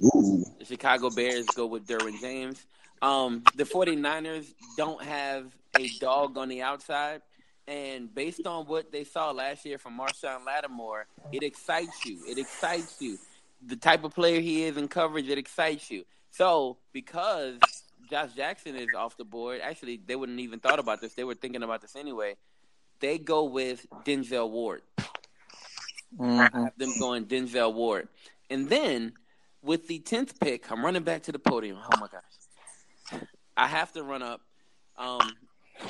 Ooh. 0.04 0.44
The 0.60 0.66
Chicago 0.66 1.10
Bears 1.10 1.46
go 1.48 1.66
with 1.66 1.86
Derwin 1.88 2.20
James. 2.20 2.66
Um, 3.02 3.44
the 3.56 3.63
49ers 3.63 4.54
don't 4.78 5.04
have 5.04 5.54
a 5.78 5.89
dog 6.00 6.38
on 6.38 6.50
the 6.50 6.62
outside. 6.62 7.22
And 7.67 8.13
based 8.13 8.45
on 8.45 8.65
what 8.65 8.91
they 8.91 9.04
saw 9.04 9.32
last 9.32 9.65
year 9.65 9.78
from 9.78 9.97
Marshon 9.97 10.45
Lattimore, 10.45 11.08
it 11.32 11.43
excites 11.43 12.06
you. 12.06 12.19
It 12.28 12.38
excites 12.38 13.02
you. 13.02 13.17
The 13.65 13.78
type 13.78 14.04
of 14.04 14.13
player 14.13 14.41
he 14.41 14.63
is 14.63 14.76
in 14.76 14.89
coverage, 14.89 15.30
it 15.30 15.38
excites 15.38 15.89
you. 15.89 16.04
So 16.32 16.78
because 16.91 17.58
Josh 18.10 18.34
Jackson 18.34 18.76
is 18.76 18.89
off 18.97 19.15
the 19.15 19.23
board, 19.23 19.62
actually 19.62 20.02
they 20.06 20.15
wouldn't 20.15 20.39
even 20.39 20.60
thought 20.60 20.80
about 20.80 20.99
this. 20.99 21.13
They 21.13 21.23
were 21.23 21.36
thinking 21.36 21.63
about 21.63 21.82
this 21.82 21.95
anyway. 21.95 22.36
They 22.99 23.17
go 23.17 23.45
with 23.45 23.86
Denzel 24.06 24.49
Ward. 24.49 24.82
Mhm. 26.19 26.49
I 26.54 26.60
have 26.65 26.78
them 26.78 26.93
going 26.99 27.26
Denzel 27.26 27.73
Ward. 27.73 28.10
And 28.49 28.69
then 28.69 29.13
with 29.62 29.88
the 29.88 29.99
tenth 29.99 30.39
pick, 30.39 30.69
I'm 30.71 30.84
running 30.84 31.04
back 31.04 31.23
to 31.23 31.32
the 31.32 31.39
podium. 31.39 31.78
Oh 31.82 31.97
my 31.97 32.08
gosh. 32.08 33.21
I 33.56 33.67
have 33.67 33.93
to 33.93 34.04
run 34.04 34.21
up. 34.21 34.41
Um, 34.97 35.21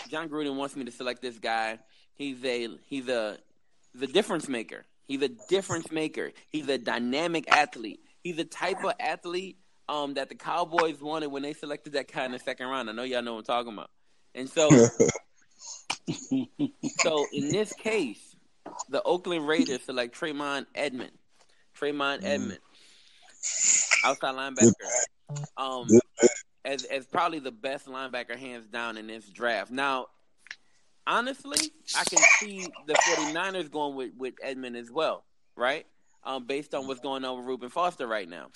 Jon 0.10 0.30
Gruden 0.30 0.56
wants 0.56 0.76
me 0.76 0.86
to 0.86 0.92
select 0.92 1.22
this 1.22 1.38
guy. 1.40 1.80
He's 2.16 2.44
a 2.44 2.70
he's 2.88 3.08
a 3.10 3.38
the 3.96 4.08
difference 4.08 4.48
maker. 4.48 4.86
He's 5.08 5.22
a 5.22 5.30
difference 5.50 5.92
maker. 5.92 6.32
He's 6.50 6.68
a 6.70 6.78
dynamic 6.78 7.52
athlete. 7.52 8.00
He's 8.24 8.38
the 8.38 8.46
type 8.46 8.84
of 8.84 8.94
athlete 9.00 9.58
um, 9.90 10.14
that 10.16 10.30
the 10.30 10.36
Cowboys 10.36 11.02
wanted 11.02 11.28
when 11.28 11.44
they 11.44 11.54
selected 11.54 11.94
that 11.94 12.12
guy 12.12 12.26
in 12.26 12.32
the 12.32 12.40
second 12.40 12.68
round. 12.68 12.90
I 12.90 12.94
know 12.94 13.04
y'all 13.04 13.22
know 13.22 13.34
what 13.34 13.40
I'm 13.40 13.46
talking 13.46 13.74
about. 13.74 13.90
And 14.34 14.50
so, 14.50 14.70
so 17.00 17.26
in 17.34 17.50
this 17.50 17.74
case, 17.74 18.36
the 18.90 19.02
Oakland 19.04 19.48
Raiders 19.48 19.82
select 19.84 20.16
Tremaine 20.16 20.66
Edmond. 20.74 21.12
Tremaine 21.74 22.20
Mm. 22.22 22.26
Edmond, 22.26 22.60
outside 24.06 24.36
linebacker. 24.36 24.72
Um, 25.58 25.88
as 26.66 26.84
as 26.86 27.06
probably 27.06 27.40
the 27.40 27.52
best 27.52 27.88
linebacker 27.88 28.38
hands 28.38 28.68
down 28.68 28.98
in 28.98 29.08
this 29.08 29.26
draft. 29.30 29.72
Now, 29.72 30.08
honestly, 31.06 31.72
I 31.98 32.04
can 32.04 32.20
see 32.40 32.68
the 32.88 32.94
49ers 32.94 33.72
going 33.72 33.96
with, 33.96 34.12
with 34.18 34.36
Edmond 34.42 34.78
as 34.78 34.92
well, 34.92 35.24
right? 35.56 35.86
Um, 36.24 36.46
based 36.46 36.74
on 36.74 36.88
what's 36.88 37.02
going 37.02 37.26
on 37.26 37.38
with 37.38 37.46
Reuben 37.46 37.70
Foster 37.70 38.08
right 38.08 38.30
now. 38.30 38.48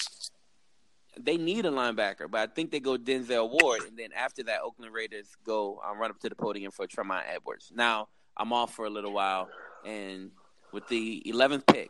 They 1.20 1.36
need 1.36 1.66
a 1.66 1.72
linebacker, 1.72 2.30
but 2.30 2.42
I 2.42 2.54
think 2.54 2.70
they 2.72 2.80
go 2.80 2.96
Denzel 2.96 3.50
Ward, 3.50 3.82
and 3.88 3.98
then 3.98 4.10
after 4.16 4.44
that, 4.44 4.62
Oakland 4.62 4.94
Raiders 4.94 5.36
go 5.44 5.82
um, 5.84 5.98
run 5.98 6.12
up 6.12 6.20
to 6.20 6.30
the 6.30 6.36
podium 6.36 6.72
for 6.72 6.86
Tremaine 6.86 7.24
Edwards. 7.28 7.72
Now, 7.76 8.08
I'm 8.38 8.54
off 8.54 8.76
for 8.76 8.86
a 8.86 8.90
little 8.90 9.12
while, 9.12 9.50
and 9.84 10.30
with 10.72 10.88
the 10.90 11.24
11th 11.26 11.66
pick, 11.66 11.90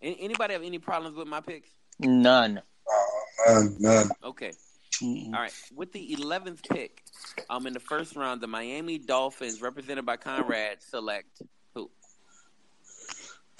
anybody 0.00 0.54
have 0.54 0.62
any 0.62 0.78
problems 0.78 1.14
with 1.14 1.28
my 1.28 1.40
picks? 1.40 1.68
None. 2.00 2.62
None, 3.46 3.76
none. 3.78 4.10
Okay. 4.24 4.52
Mm-mm. 5.00 5.34
All 5.34 5.40
right. 5.40 5.54
With 5.74 5.92
the 5.92 6.16
11th 6.16 6.68
pick, 6.68 7.02
um, 7.48 7.66
in 7.66 7.72
the 7.72 7.80
first 7.80 8.16
round, 8.16 8.40
the 8.40 8.46
Miami 8.46 8.98
Dolphins, 8.98 9.62
represented 9.62 10.04
by 10.04 10.16
Conrad, 10.16 10.82
select 10.82 11.42
who? 11.74 11.90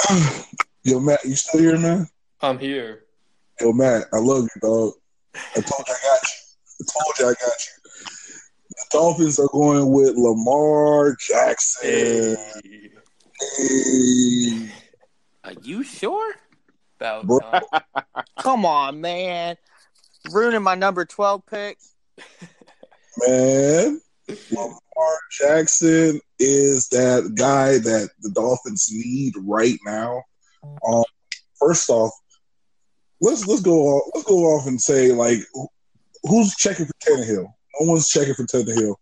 Yo, 0.85 1.01
Matt, 1.01 1.25
you 1.25 1.35
still 1.37 1.61
here, 1.61 1.79
man? 1.79 2.09
I'm 2.41 2.59
here. 2.59 3.05
Yo, 3.61 3.73
Matt, 3.73 4.07
I 4.13 4.19
love 4.19 4.43
you, 4.43 4.61
dog. 4.61 4.93
I 5.35 5.61
told 5.61 5.87
you 5.87 5.95
I 5.95 5.99
got 6.03 6.23
you. 6.23 6.81
I 6.81 6.85
told 6.93 7.19
you 7.19 7.27
I 7.27 7.35
got 7.41 7.59
you. 7.65 7.83
The 8.69 8.85
Dolphins 8.91 9.39
are 9.39 9.49
going 9.53 9.93
with 9.93 10.17
Lamar 10.17 11.17
Jackson. 11.17 11.91
Hey. 11.91 12.91
Hey. 13.59 14.73
Are 15.45 15.55
you 15.63 15.83
sure? 15.83 16.35
About 16.99 17.27
Bro. 17.27 17.61
Come 18.39 18.65
on, 18.65 19.01
man. 19.01 19.57
Ruining 20.31 20.63
my 20.63 20.75
number 20.75 21.05
12 21.05 21.45
pick. 21.47 21.79
Man, 23.19 24.01
Lamar 24.51 25.19
Jackson 25.31 26.21
is 26.39 26.89
that 26.89 27.35
guy 27.35 27.79
that 27.79 28.11
the 28.21 28.31
Dolphins 28.31 28.89
need 28.93 29.35
right 29.39 29.79
now. 29.85 30.23
Um, 30.87 31.05
first 31.59 31.91
off, 31.91 32.13
let's 33.21 33.47
let's 33.47 33.63
go 33.63 33.81
off, 33.83 34.11
let's 34.15 34.27
go 34.27 34.45
off 34.45 34.67
and 34.67 34.81
say 34.81 35.13
like 35.13 35.41
who's 36.23 36.55
checking 36.57 36.87
for 36.87 36.93
Tannehill? 37.05 37.47
No 37.81 37.91
one's 37.91 38.09
checking 38.09 38.35
for 38.35 38.45
Tannehill. 38.45 38.95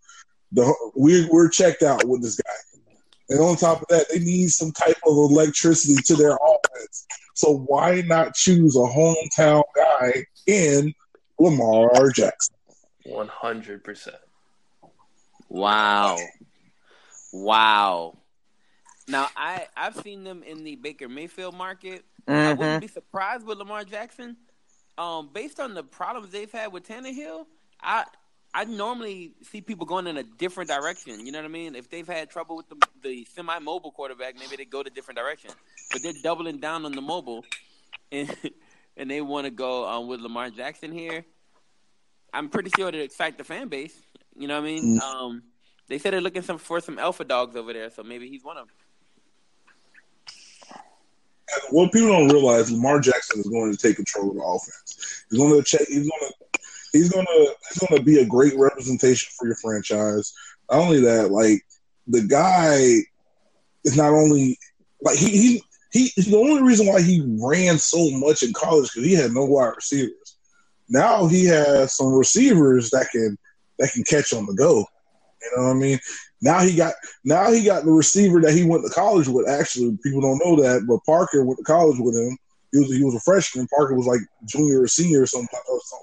The 0.52 0.92
we 0.96 1.28
we're 1.30 1.48
checked 1.48 1.82
out 1.82 2.04
with 2.06 2.22
this 2.22 2.36
guy, 2.36 2.92
and 3.28 3.40
on 3.40 3.56
top 3.56 3.82
of 3.82 3.88
that, 3.88 4.06
they 4.10 4.18
need 4.18 4.48
some 4.48 4.72
type 4.72 4.98
of 5.06 5.16
electricity 5.16 5.96
to 6.06 6.16
their 6.16 6.36
offense. 6.36 7.06
So 7.34 7.58
why 7.66 8.02
not 8.02 8.34
choose 8.34 8.74
a 8.76 8.80
hometown 8.80 9.62
guy 9.76 10.24
in 10.46 10.92
Lamar 11.40 12.10
Jackson? 12.10 12.54
One 13.04 13.28
hundred 13.28 13.82
percent. 13.82 14.16
Wow. 15.48 16.18
Wow. 17.32 18.18
Now 19.08 19.28
I 19.36 19.66
I've 19.76 19.96
seen 20.02 20.22
them 20.24 20.42
in 20.42 20.64
the 20.64 20.76
Baker 20.76 21.08
Mayfield 21.08 21.54
market. 21.56 22.04
I 22.28 22.32
Mhm. 22.32 22.58
wouldn't 22.58 22.80
be 22.82 22.86
surprised 22.88 23.46
with 23.46 23.58
Lamar 23.58 23.84
Jackson. 23.84 24.36
Um, 24.98 25.30
based 25.32 25.58
on 25.58 25.72
the 25.74 25.82
problems 25.82 26.30
they've 26.30 26.50
had 26.52 26.72
with 26.72 26.86
Tannehill, 26.86 27.46
I 27.80 28.04
I 28.52 28.64
normally 28.64 29.32
see 29.42 29.60
people 29.60 29.86
going 29.86 30.06
in 30.08 30.16
a 30.16 30.22
different 30.24 30.68
direction. 30.68 31.24
You 31.24 31.32
know 31.32 31.38
what 31.38 31.44
I 31.46 31.48
mean? 31.48 31.74
If 31.74 31.88
they've 31.88 32.06
had 32.06 32.28
trouble 32.30 32.56
with 32.56 32.68
the, 32.68 32.76
the 33.00 33.24
semi-mobile 33.34 33.92
quarterback, 33.92 34.36
maybe 34.38 34.56
they 34.56 34.64
go 34.64 34.82
to 34.82 34.90
different 34.90 35.18
direction. 35.18 35.52
But 35.92 36.02
they're 36.02 36.12
doubling 36.22 36.58
down 36.58 36.84
on 36.84 36.92
the 36.92 37.00
mobile, 37.00 37.44
and 38.12 38.28
and 38.96 39.10
they 39.10 39.20
want 39.20 39.46
to 39.46 39.50
go 39.50 39.88
um, 39.88 40.08
with 40.08 40.20
Lamar 40.20 40.50
Jackson 40.50 40.92
here. 40.92 41.24
I'm 42.32 42.48
pretty 42.48 42.70
sure 42.76 42.90
to 42.90 42.98
excite 42.98 43.38
the 43.38 43.44
fan 43.44 43.68
base. 43.68 43.94
You 44.36 44.48
know 44.48 44.60
what 44.60 44.68
I 44.68 44.72
mean? 44.72 44.98
Mm. 44.98 45.02
Um, 45.02 45.42
they 45.88 45.98
said 45.98 46.12
they're 46.12 46.20
looking 46.20 46.42
some 46.42 46.58
for 46.58 46.80
some 46.80 46.98
alpha 46.98 47.24
dogs 47.24 47.56
over 47.56 47.72
there, 47.72 47.90
so 47.90 48.02
maybe 48.02 48.28
he's 48.28 48.44
one 48.44 48.56
of 48.56 48.68
them. 48.68 48.76
what 51.70 51.92
people 51.92 52.08
don't 52.08 52.28
realize, 52.28 52.70
Lamar 52.70 53.00
Jackson 53.00 53.40
is 53.40 53.48
going 53.48 53.72
to 53.72 53.78
take 53.78 53.96
control 53.96 54.30
of 54.30 54.36
the 54.36 54.42
offense. 54.42 55.24
He's 55.30 55.38
going 55.38 55.56
to 55.56 55.64
check. 55.64 55.86
He's 55.88 56.08
going 56.08 56.20
to. 56.20 56.34
He's 56.92 57.10
going 57.10 57.26
to. 57.26 57.54
He's 57.68 57.88
going 57.88 57.98
to 57.98 58.04
be 58.04 58.20
a 58.20 58.24
great 58.24 58.56
representation 58.56 59.30
for 59.36 59.46
your 59.46 59.56
franchise. 59.56 60.32
Not 60.70 60.80
only 60.80 61.00
that, 61.00 61.30
like 61.32 61.66
the 62.06 62.22
guy 62.22 62.76
is 63.84 63.96
not 63.96 64.12
only 64.12 64.58
like 65.02 65.16
he 65.16 65.30
he. 65.30 65.62
He, 65.92 66.12
the 66.16 66.36
only 66.36 66.62
reason 66.62 66.86
why 66.86 67.02
he 67.02 67.22
ran 67.40 67.78
so 67.78 68.10
much 68.12 68.42
in 68.42 68.52
college 68.52 68.90
because 68.92 69.08
he 69.08 69.14
had 69.14 69.32
no 69.32 69.44
wide 69.44 69.72
receivers. 69.76 70.36
Now 70.88 71.26
he 71.26 71.44
has 71.46 71.96
some 71.96 72.12
receivers 72.12 72.90
that 72.90 73.08
can 73.10 73.36
that 73.78 73.92
can 73.92 74.04
catch 74.04 74.32
on 74.32 74.46
the 74.46 74.54
go. 74.54 74.84
You 75.42 75.52
know 75.56 75.64
what 75.64 75.70
I 75.70 75.74
mean? 75.74 75.98
Now 76.42 76.60
he 76.60 76.76
got 76.76 76.94
now 77.24 77.50
he 77.52 77.64
got 77.64 77.84
the 77.84 77.92
receiver 77.92 78.40
that 78.40 78.52
he 78.52 78.64
went 78.64 78.84
to 78.84 78.90
college 78.90 79.28
with. 79.28 79.48
Actually, 79.48 79.98
people 80.02 80.20
don't 80.20 80.40
know 80.44 80.62
that, 80.62 80.86
but 80.86 81.04
Parker 81.04 81.44
went 81.44 81.58
to 81.58 81.64
college 81.64 81.98
with 81.98 82.16
him. 82.16 82.36
He 82.72 82.78
was 82.78 82.92
he 82.92 83.04
was 83.04 83.14
a 83.14 83.20
freshman. 83.20 83.68
Parker 83.68 83.94
was 83.94 84.06
like 84.06 84.20
junior 84.46 84.82
or 84.82 84.88
senior 84.88 85.22
or 85.22 85.26
something, 85.26 85.48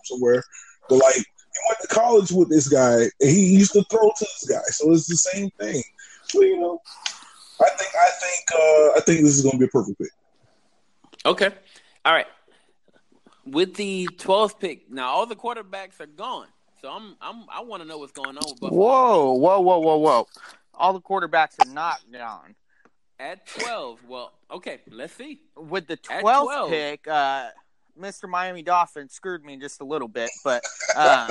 somewhere. 0.03 0.43
But 0.89 0.97
like 0.97 1.15
he 1.15 1.23
went 1.67 1.79
to 1.81 1.87
college 1.87 2.31
with 2.31 2.49
this 2.49 2.67
guy, 2.67 3.03
and 3.19 3.29
he 3.29 3.55
used 3.55 3.73
to 3.73 3.83
throw 3.89 4.09
to 4.09 4.25
this 4.25 4.47
guy. 4.49 4.63
So 4.67 4.91
it's 4.91 5.07
the 5.07 5.15
same 5.15 5.49
thing. 5.59 5.81
You 6.33 6.59
know, 6.59 6.81
I 7.61 7.69
think 7.69 7.91
I 7.95 8.09
think 8.09 8.45
uh, 8.53 8.97
I 8.97 8.99
think 9.05 9.21
this 9.21 9.37
is 9.37 9.41
going 9.41 9.53
to 9.53 9.59
be 9.59 9.65
a 9.65 9.69
perfect 9.69 9.97
pick. 9.99 10.09
Okay. 11.25 11.49
All 12.05 12.13
right. 12.13 12.27
With 13.45 13.75
the 13.75 14.07
12th 14.17 14.59
pick, 14.59 14.91
now 14.91 15.07
all 15.07 15.25
the 15.25 15.35
quarterbacks 15.35 15.99
are 15.99 16.05
gone. 16.05 16.47
So 16.81 16.89
I'm 16.89 17.15
I'm 17.21 17.45
I 17.49 17.61
want 17.61 17.81
to 17.81 17.87
know 17.87 17.97
what's 17.97 18.11
going 18.11 18.37
on 18.37 18.43
with 18.45 18.59
Buffalo. 18.59 18.79
Whoa, 18.79 19.33
whoa, 19.33 19.59
whoa, 19.59 19.79
whoa, 19.79 19.97
whoa. 19.97 20.27
All 20.75 20.93
the 20.93 21.01
quarterbacks 21.01 21.55
are 21.65 21.73
not 21.73 21.99
gone. 22.11 22.55
At 23.19 23.47
12, 23.47 24.01
well, 24.07 24.33
okay, 24.51 24.81
let's 24.91 25.13
see. 25.13 25.41
With 25.55 25.87
the 25.87 25.97
12th 25.97 26.43
12. 26.43 26.69
pick, 26.69 27.07
uh, 27.07 27.47
Mr. 27.99 28.29
Miami 28.29 28.61
Dolphins 28.63 29.13
screwed 29.13 29.43
me 29.43 29.57
just 29.57 29.81
a 29.81 29.83
little 29.83 30.07
bit, 30.07 30.29
but 30.43 30.63
uh, 30.95 31.27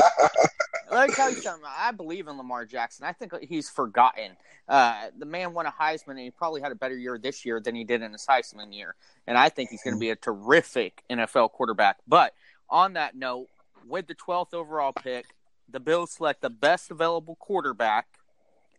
let 0.90 1.08
me 1.08 1.14
tell 1.14 1.30
you 1.30 1.36
something. 1.40 1.68
I 1.78 1.92
believe 1.92 2.28
in 2.28 2.36
Lamar 2.36 2.64
Jackson. 2.64 3.06
I 3.06 3.12
think 3.12 3.32
he's 3.42 3.68
forgotten. 3.68 4.36
Uh, 4.68 5.06
the 5.16 5.26
man 5.26 5.52
won 5.54 5.66
a 5.66 5.70
Heisman, 5.72 6.10
and 6.10 6.18
he 6.20 6.30
probably 6.30 6.60
had 6.60 6.72
a 6.72 6.76
better 6.76 6.96
year 6.96 7.18
this 7.18 7.44
year 7.44 7.60
than 7.60 7.74
he 7.74 7.84
did 7.84 8.02
in 8.02 8.12
his 8.12 8.26
Heisman 8.26 8.74
year. 8.74 8.94
And 9.26 9.38
I 9.38 9.48
think 9.48 9.70
he's 9.70 9.82
going 9.82 9.94
to 9.94 10.00
be 10.00 10.10
a 10.10 10.16
terrific 10.16 11.02
NFL 11.10 11.52
quarterback. 11.52 11.98
But 12.06 12.34
on 12.68 12.94
that 12.94 13.14
note, 13.14 13.48
with 13.86 14.06
the 14.08 14.14
12th 14.14 14.54
overall 14.54 14.92
pick, 14.92 15.26
the 15.68 15.80
Bills 15.80 16.12
select 16.12 16.42
the 16.42 16.50
best 16.50 16.90
available 16.90 17.36
quarterback, 17.36 18.06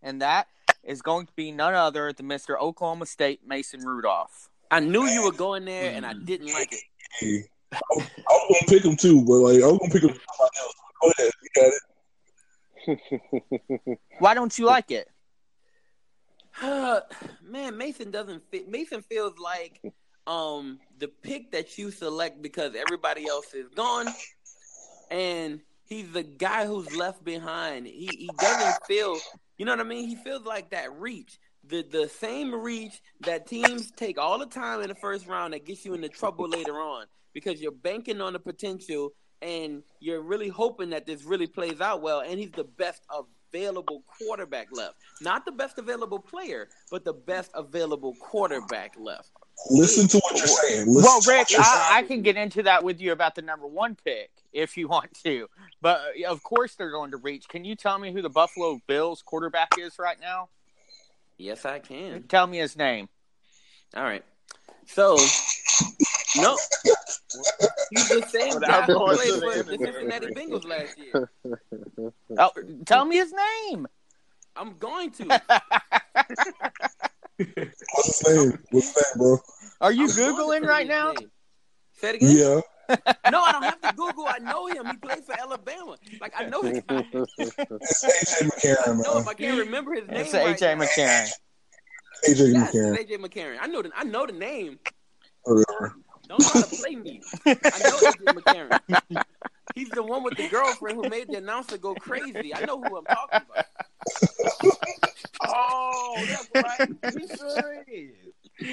and 0.04 0.22
that 0.22 0.48
is 0.84 1.02
going 1.02 1.26
to 1.26 1.34
be 1.36 1.52
none 1.52 1.74
other 1.74 2.14
than 2.14 2.28
Mr. 2.28 2.58
Oklahoma 2.60 3.06
State 3.06 3.46
Mason 3.46 3.82
Rudolph. 3.86 4.50
I 4.72 4.80
knew 4.82 5.06
you 5.06 5.24
were 5.24 5.32
going 5.32 5.66
there, 5.66 5.94
and 5.94 6.06
I 6.06 6.14
Mm. 6.14 6.26
didn't 6.26 6.48
like 6.54 6.74
it. 6.74 7.50
Hey, 7.72 7.78
I 7.78 7.96
was, 7.96 8.06
I 8.18 8.32
was 8.32 8.46
going 8.50 8.60
to 8.60 8.66
pick 8.74 8.86
him 8.86 8.96
too, 8.96 9.24
but 9.26 9.34
like 9.34 9.62
I 9.62 9.68
was 9.68 9.78
going 9.78 9.92
to 9.92 10.00
pick 10.00 10.04
him. 10.04 10.18
somebody 10.38 10.58
else. 10.62 10.74
Go 11.02 11.12
ahead, 11.18 11.32
you 11.44 11.50
got 11.56 11.74
it. 11.74 11.82
Why 14.20 14.34
don't 14.34 14.58
you 14.58 14.66
like 14.66 14.92
it? 14.92 15.10
Man, 17.44 17.78
Mason 17.78 18.12
doesn't 18.12 18.50
fit. 18.50 18.70
Mason 18.70 19.02
feels 19.02 19.38
like 19.38 19.82
um 20.26 20.80
the 20.98 21.08
pick 21.08 21.52
that 21.52 21.78
you 21.78 21.92
select 21.92 22.42
because 22.42 22.76
everybody 22.76 23.28
else 23.28 23.54
is 23.54 23.68
gone, 23.76 24.08
and 25.12 25.62
he's 25.86 26.12
the 26.12 26.24
guy 26.24 26.66
who's 26.66 26.96
left 26.96 27.24
behind. 27.24 27.86
He 27.86 28.08
he 28.08 28.30
doesn't 28.40 28.86
feel, 28.86 29.18
you 29.58 29.66
know 29.66 29.74
what 29.74 29.82
I 29.82 29.84
mean? 29.84 30.08
He 30.08 30.16
feels 30.16 30.46
like 30.46 30.72
that 30.72 30.98
reach, 31.00 31.40
the 31.64 31.84
the 31.84 32.08
same 32.08 32.56
reach 32.56 33.02
that 33.22 33.48
teams 33.48 33.92
take 33.92 34.18
all 34.18 34.40
the 34.40 34.46
time 34.46 34.82
in 34.82 34.88
the 34.88 34.96
first 34.96 35.28
round 35.28 35.54
that 35.54 35.66
gets 35.66 35.86
you 35.86 35.94
into 35.94 36.10
trouble 36.10 36.48
later 36.48 36.80
on 36.80 37.06
because 37.38 37.62
you're 37.62 37.72
banking 37.72 38.20
on 38.20 38.34
the 38.34 38.40
potential 38.40 39.14
and 39.44 39.84
you're 40.00 40.22
really 40.24 40.48
hoping 40.48 40.90
that 40.90 41.06
this 41.06 41.24
really 41.24 41.46
plays 41.46 41.80
out 41.82 42.02
well, 42.02 42.22
and 42.22 42.40
he's 42.40 42.50
the 42.50 42.64
best 42.64 43.04
available 43.54 44.02
quarterback 44.18 44.70
left. 44.72 44.96
Not 45.22 45.46
the 45.46 45.52
best 45.52 45.78
available 45.78 46.18
player, 46.18 46.68
but 46.90 47.06
the 47.06 47.14
best 47.14 47.52
available 47.54 48.16
quarterback 48.20 48.96
left. 48.98 49.30
Listen 49.70 50.08
to 50.08 50.18
what 50.18 50.36
you're 50.36 50.48
saying. 50.48 50.88
Listen 50.88 51.04
Well, 51.04 51.22
to 51.22 51.28
what 51.30 51.38
Rick, 51.38 51.48
saying. 51.50 51.62
I, 51.64 52.00
I 52.00 52.02
can 52.02 52.24
get 52.24 52.38
into 52.38 52.64
that 52.64 52.84
with 52.84 53.00
you 53.00 53.12
about 53.12 53.36
the 53.36 53.44
number 53.44 53.68
one 53.68 53.96
pick 54.04 54.32
if 54.52 54.76
you 54.76 54.88
want 54.88 55.14
to. 55.24 55.48
But 55.80 56.02
of 56.28 56.42
course, 56.42 56.74
they're 56.74 56.90
going 56.90 57.12
to 57.12 57.18
reach. 57.18 57.48
Can 57.48 57.64
you 57.64 57.76
tell 57.76 58.00
me 58.00 58.12
who 58.12 58.24
the 58.24 58.30
Buffalo 58.32 58.82
Bills 58.88 59.22
quarterback 59.22 59.74
is 59.80 60.00
right 60.00 60.20
now? 60.20 60.50
Yes, 61.38 61.66
I 61.66 61.78
can. 61.78 62.24
Tell 62.24 62.48
me 62.48 62.58
his 62.58 62.76
name. 62.76 63.08
All 63.96 64.02
right. 64.02 64.24
So, 64.88 65.18
no, 66.38 66.58
he's 67.92 68.10
the 68.10 68.22
same 68.24 68.60
guy 68.60 68.80
Without 68.82 68.84
who 68.86 68.94
going 68.94 69.18
played 69.18 69.34
to 69.34 69.40
the 69.40 69.52
for 69.52 69.64
the 69.64 69.78
Cincinnati 69.78 70.28
Bengals 70.28 70.66
last 70.68 70.98
year. 70.98 71.30
Oh, 72.38 72.52
tell 72.86 73.06
me 73.06 73.16
his 73.18 73.34
name. 73.34 73.88
I'm 74.56 74.78
going 74.78 75.12
to. 75.12 75.26
What's 77.38 78.20
his 78.20 78.28
name? 78.28 78.60
What's 78.72 78.88
his 78.88 78.96
name, 78.96 79.18
bro? 79.18 79.38
Are 79.82 79.92
you 79.92 80.04
I'm 80.06 80.10
googling 80.10 80.64
right 80.66 80.88
now? 80.88 81.12
name. 81.14 81.30
Say 81.94 82.10
it 82.10 82.16
again. 82.16 82.36
Yeah. 82.38 82.62
No, 83.32 83.44
I 83.44 83.52
don't 83.52 83.64
have 83.64 83.82
to 83.82 83.94
Google. 83.96 84.26
I 84.28 84.38
know 84.40 84.68
him. 84.68 84.86
He 84.88 84.98
played 84.98 85.24
for 85.26 85.38
Alabama. 85.40 85.98
Like 86.22 86.34
I 86.38 86.46
know 86.46 86.62
the 86.62 86.82
guy. 86.82 87.04
It's 87.38 88.04
AJ 88.06 88.48
McCarron, 88.50 89.04
No, 89.04 89.14
man. 89.16 89.22
if 89.24 89.28
I 89.28 89.34
can't 89.34 89.60
remember 89.60 89.94
his 89.94 90.08
name, 90.08 90.18
It's 90.22 90.34
right 90.34 90.56
AJ 90.58 90.78
now. 90.78 90.86
McCarron. 90.86 91.32
AJ 92.28 92.54
Yes, 92.54 92.74
McCarron. 92.76 92.98
AJ 92.98 93.12
McCarron. 93.20 93.58
I 93.62 93.68
know 93.68 93.82
the 93.82 93.92
I 93.96 94.04
know 94.04 94.26
the 94.26 94.34
name. 94.34 94.80
Whatever. 95.44 95.96
Don't 96.28 96.42
try 96.42 96.62
to 96.62 96.76
play 96.76 96.96
me. 96.96 97.22
I 97.46 97.54
know 97.54 97.98
AJ 97.98 98.26
McCarron. 98.36 99.24
He's 99.76 99.90
the 99.90 100.04
one 100.04 100.24
with 100.24 100.38
the 100.38 100.48
girlfriend 100.50 100.98
who 100.98 101.10
made 101.10 101.28
the 101.28 101.38
announcer 101.38 101.78
go 101.78 101.94
crazy. 101.96 102.54
I 102.54 102.66
know 102.66 102.82
who 102.82 102.98
I'm 102.98 103.06
talking 103.06 103.42
about. 103.50 103.66
Oh, 105.50 106.16
that's 106.28 106.50
right. 106.56 106.90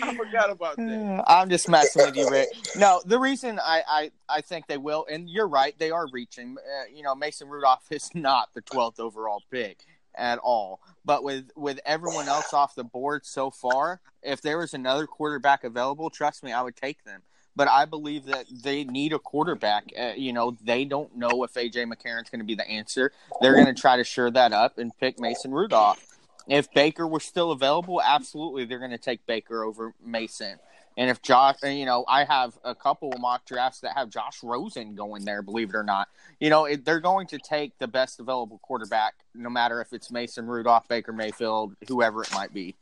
I 0.02 0.14
forgot 0.16 0.50
about 0.50 0.76
that. 0.76 1.24
I'm 1.26 1.50
just 1.50 1.68
messing 1.68 2.06
with 2.06 2.16
you, 2.16 2.28
Rick. 2.30 2.48
No, 2.76 3.02
the 3.04 3.18
reason 3.18 3.60
I, 3.62 3.82
I, 3.86 4.10
I 4.28 4.40
think 4.40 4.66
they 4.66 4.78
will, 4.78 5.06
and 5.10 5.28
you're 5.28 5.48
right, 5.48 5.78
they 5.78 5.90
are 5.90 6.06
reaching. 6.10 6.56
Uh, 6.58 6.84
you 6.92 7.02
know, 7.02 7.14
Mason 7.14 7.48
Rudolph 7.48 7.84
is 7.90 8.10
not 8.14 8.48
the 8.54 8.62
12th 8.62 8.98
overall 8.98 9.42
pick 9.50 9.84
at 10.14 10.38
all. 10.38 10.80
But 11.04 11.22
with 11.22 11.50
with 11.54 11.80
everyone 11.84 12.28
else 12.28 12.54
off 12.54 12.74
the 12.74 12.84
board 12.84 13.26
so 13.26 13.50
far, 13.50 14.00
if 14.22 14.40
there 14.40 14.58
was 14.58 14.72
another 14.72 15.06
quarterback 15.06 15.64
available, 15.64 16.08
trust 16.08 16.42
me, 16.42 16.52
I 16.52 16.62
would 16.62 16.76
take 16.76 17.04
them. 17.04 17.22
But 17.56 17.68
I 17.68 17.84
believe 17.84 18.26
that 18.26 18.46
they 18.50 18.84
need 18.84 19.12
a 19.12 19.18
quarterback. 19.18 19.84
Uh, 19.98 20.12
you 20.16 20.32
know, 20.32 20.56
they 20.62 20.84
don't 20.84 21.14
know 21.16 21.44
if 21.44 21.54
AJ 21.54 21.92
McCarron's 21.92 22.30
going 22.30 22.40
to 22.40 22.44
be 22.44 22.54
the 22.54 22.68
answer. 22.68 23.12
They're 23.40 23.54
going 23.54 23.72
to 23.72 23.80
try 23.80 23.96
to 23.96 24.04
shore 24.04 24.30
that 24.32 24.52
up 24.52 24.78
and 24.78 24.96
pick 24.98 25.20
Mason 25.20 25.52
Rudolph. 25.52 26.04
If 26.48 26.72
Baker 26.72 27.06
were 27.06 27.20
still 27.20 27.52
available, 27.52 28.02
absolutely 28.02 28.64
they're 28.64 28.78
going 28.78 28.90
to 28.90 28.98
take 28.98 29.24
Baker 29.26 29.64
over 29.64 29.94
Mason. 30.04 30.58
And 30.96 31.10
if 31.10 31.22
Josh, 31.22 31.56
you 31.64 31.86
know, 31.86 32.04
I 32.06 32.24
have 32.24 32.56
a 32.64 32.74
couple 32.74 33.12
of 33.12 33.20
mock 33.20 33.44
drafts 33.46 33.80
that 33.80 33.96
have 33.96 34.10
Josh 34.10 34.42
Rosen 34.42 34.94
going 34.94 35.24
there, 35.24 35.42
believe 35.42 35.70
it 35.70 35.74
or 35.74 35.82
not. 35.82 36.08
You 36.38 36.50
know, 36.50 36.66
it, 36.66 36.84
they're 36.84 37.00
going 37.00 37.26
to 37.28 37.38
take 37.38 37.76
the 37.78 37.88
best 37.88 38.20
available 38.20 38.58
quarterback, 38.58 39.14
no 39.34 39.50
matter 39.50 39.80
if 39.80 39.92
it's 39.92 40.12
Mason 40.12 40.46
Rudolph, 40.46 40.86
Baker 40.86 41.12
Mayfield, 41.12 41.74
whoever 41.88 42.22
it 42.22 42.32
might 42.32 42.54
be. 42.54 42.76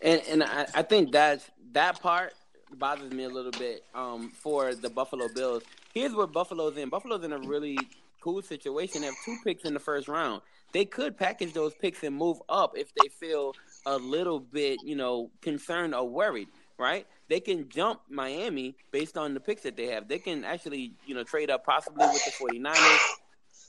And 0.00 0.22
and 0.28 0.44
I, 0.44 0.66
I 0.74 0.82
think 0.82 1.12
that 1.12 1.42
that 1.72 2.00
part 2.00 2.32
bothers 2.74 3.12
me 3.12 3.24
a 3.24 3.28
little 3.28 3.52
bit 3.52 3.84
um, 3.94 4.30
for 4.30 4.74
the 4.74 4.90
Buffalo 4.90 5.28
Bills. 5.34 5.62
Here's 5.94 6.14
what 6.14 6.32
Buffalo's 6.32 6.76
in. 6.76 6.88
Buffalo's 6.88 7.24
in 7.24 7.32
a 7.32 7.38
really 7.38 7.78
cool 8.20 8.42
situation. 8.42 9.02
They 9.02 9.06
have 9.06 9.16
two 9.24 9.36
picks 9.44 9.64
in 9.64 9.74
the 9.74 9.80
first 9.80 10.08
round. 10.08 10.42
They 10.72 10.84
could 10.84 11.16
package 11.16 11.52
those 11.52 11.74
picks 11.74 12.02
and 12.02 12.14
move 12.14 12.38
up 12.48 12.76
if 12.76 12.92
they 12.94 13.08
feel 13.08 13.54
a 13.86 13.96
little 13.96 14.40
bit, 14.40 14.80
you 14.84 14.96
know, 14.96 15.30
concerned 15.40 15.94
or 15.94 16.08
worried, 16.08 16.48
right? 16.76 17.06
They 17.28 17.40
can 17.40 17.68
jump 17.68 18.00
Miami 18.10 18.76
based 18.90 19.16
on 19.16 19.32
the 19.32 19.40
picks 19.40 19.62
that 19.62 19.76
they 19.76 19.86
have. 19.86 20.08
They 20.08 20.18
can 20.18 20.44
actually, 20.44 20.92
you 21.06 21.14
know, 21.14 21.22
trade 21.22 21.50
up 21.50 21.64
possibly 21.64 22.04
with 22.06 22.24
the 22.24 22.32
49ers 22.32 22.98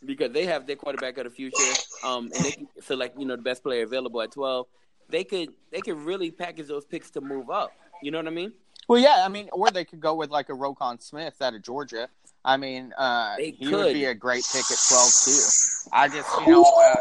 because 0.06 0.32
they 0.32 0.46
have 0.46 0.68
their 0.68 0.76
quarterback 0.76 1.18
of 1.18 1.26
the 1.26 1.30
future. 1.30 1.64
Um, 2.04 2.32
and 2.36 2.46
they 2.46 2.52
can 2.52 2.68
select, 2.82 3.18
you 3.18 3.26
know, 3.26 3.36
the 3.36 3.42
best 3.42 3.64
player 3.64 3.84
available 3.84 4.22
at 4.22 4.32
12. 4.32 4.68
They 5.10 5.24
could 5.24 5.54
they 5.72 5.82
could 5.82 5.98
really 5.98 6.32
package 6.32 6.68
those 6.68 6.86
picks 6.86 7.10
to 7.12 7.22
move 7.22 7.50
up. 7.50 7.72
You 8.02 8.12
know 8.12 8.18
what 8.18 8.28
I 8.28 8.32
mean? 8.32 8.54
Well, 8.88 9.00
yeah, 9.00 9.23
I 9.26 9.28
mean, 9.28 9.50
or 9.52 9.69
they 9.69 9.84
could 9.84 10.00
go 10.00 10.15
with 10.15 10.30
like 10.30 10.50
a 10.50 10.54
Roquan 10.54 11.02
Smith 11.02 11.41
out 11.41 11.54
of 11.54 11.62
Georgia. 11.62 12.10
I 12.45 12.56
mean, 12.58 12.93
uh, 12.97 13.36
They 13.38 13.52
he 13.52 13.67
would 13.67 13.93
be 13.93 14.06
a 14.06 14.13
great 14.13 14.45
pick 14.54 14.71
at 14.71 14.78
twelve 14.88 15.12
too. 15.26 15.38
I 15.91 16.08
just, 16.08 16.30
you 16.41 16.47
know, 16.47 16.63
uh, 16.63 16.95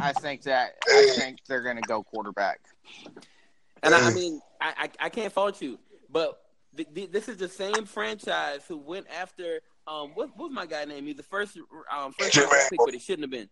I 0.00 0.12
think 0.12 0.42
that 0.42 0.74
I 0.90 1.02
think 1.16 1.38
they're 1.46 1.62
going 1.62 1.76
to 1.76 1.82
go 1.82 2.02
quarterback. 2.02 2.60
And 3.82 3.94
I, 3.94 4.08
I 4.08 4.10
mean, 4.10 4.40
I, 4.60 4.72
I 5.00 5.06
I 5.06 5.08
can't 5.08 5.32
fault 5.32 5.62
you, 5.62 5.78
but 6.10 6.40
th- 6.76 6.92
th- 6.94 7.10
this 7.12 7.28
is 7.28 7.36
the 7.36 7.48
same 7.48 7.84
franchise 7.86 8.62
who 8.66 8.76
went 8.76 9.06
after 9.08 9.60
um 9.86 10.10
what 10.14 10.36
what 10.36 10.48
was 10.48 10.52
my 10.52 10.66
guy 10.66 10.84
name? 10.84 11.06
He's 11.06 11.16
the 11.16 11.22
first 11.22 11.56
um 11.92 12.12
first 12.12 12.36
EJ 12.36 12.42
pick, 12.42 12.50
Manuel. 12.50 12.86
but 12.86 12.94
it 12.94 13.02
shouldn't 13.02 13.22
have 13.22 13.30
been 13.30 13.48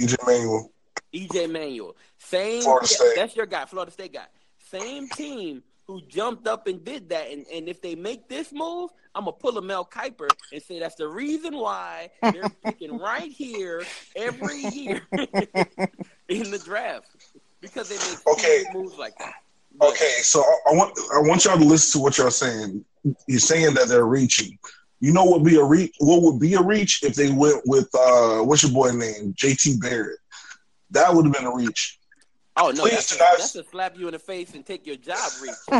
EJ 0.00 0.16
Manuel. 0.26 0.70
EJ 1.12 1.50
Manuel. 1.50 1.96
Same, 2.18 2.62
Florida 2.62 2.86
State. 2.86 3.12
that's 3.16 3.34
your 3.34 3.46
guy, 3.46 3.64
Florida 3.64 3.90
State 3.90 4.12
guy. 4.12 4.26
Same 4.70 5.08
team 5.08 5.62
who 5.88 6.02
jumped 6.02 6.46
up 6.46 6.66
and 6.66 6.84
did 6.84 7.08
that. 7.08 7.30
And, 7.32 7.46
and 7.52 7.66
if 7.68 7.80
they 7.80 7.94
make 7.96 8.28
this 8.28 8.52
move, 8.52 8.90
I'm 9.14 9.24
gonna 9.24 9.32
pull 9.32 9.56
a 9.58 9.62
Mel 9.62 9.84
Kiper 9.86 10.28
and 10.52 10.62
say 10.62 10.78
that's 10.78 10.94
the 10.94 11.08
reason 11.08 11.56
why 11.56 12.10
they're 12.22 12.50
picking 12.62 12.96
right 13.00 13.32
here 13.32 13.82
every 14.14 14.58
year 14.58 15.00
in 15.16 16.50
the 16.50 16.60
draft 16.64 17.06
because 17.60 17.88
they 17.88 17.96
make 17.96 18.18
Okay. 18.28 18.64
moves 18.72 18.96
like 18.98 19.16
that. 19.18 19.32
But- 19.76 19.88
Okay, 19.90 20.16
so 20.22 20.40
I, 20.40 20.70
I 20.70 20.74
want 20.74 20.98
I 21.14 21.20
want 21.20 21.44
y'all 21.44 21.58
to 21.58 21.64
listen 21.64 21.98
to 21.98 22.02
what 22.02 22.18
y'all 22.18 22.30
saying. 22.30 22.84
You're 23.26 23.38
saying 23.38 23.74
that 23.74 23.88
they're 23.88 24.06
reaching. 24.06 24.58
You 25.00 25.12
know 25.12 25.24
what 25.24 25.44
be 25.44 25.56
a 25.56 25.62
reach? 25.64 25.94
What 26.00 26.22
would 26.22 26.40
be 26.40 26.54
a 26.54 26.60
reach 26.62 27.02
if 27.04 27.14
they 27.14 27.30
went 27.30 27.62
with 27.64 27.88
uh, 27.94 28.38
what's 28.38 28.62
your 28.64 28.72
boy 28.72 28.90
name? 28.90 29.34
JT 29.34 29.80
Barrett. 29.80 30.18
That 30.90 31.14
would 31.14 31.26
have 31.26 31.34
been 31.34 31.44
a 31.44 31.54
reach. 31.54 31.97
Oh 32.60 32.72
no, 32.72 32.82
Please 32.82 32.92
that's, 32.92 33.16
do 33.16 33.18
not- 33.18 33.38
that's 33.38 33.52
to 33.52 33.64
slap 33.64 33.96
you 33.96 34.08
in 34.08 34.12
the 34.12 34.18
face 34.18 34.54
and 34.54 34.66
take 34.66 34.84
your 34.84 34.96
job 34.96 35.30
reach. 35.40 35.54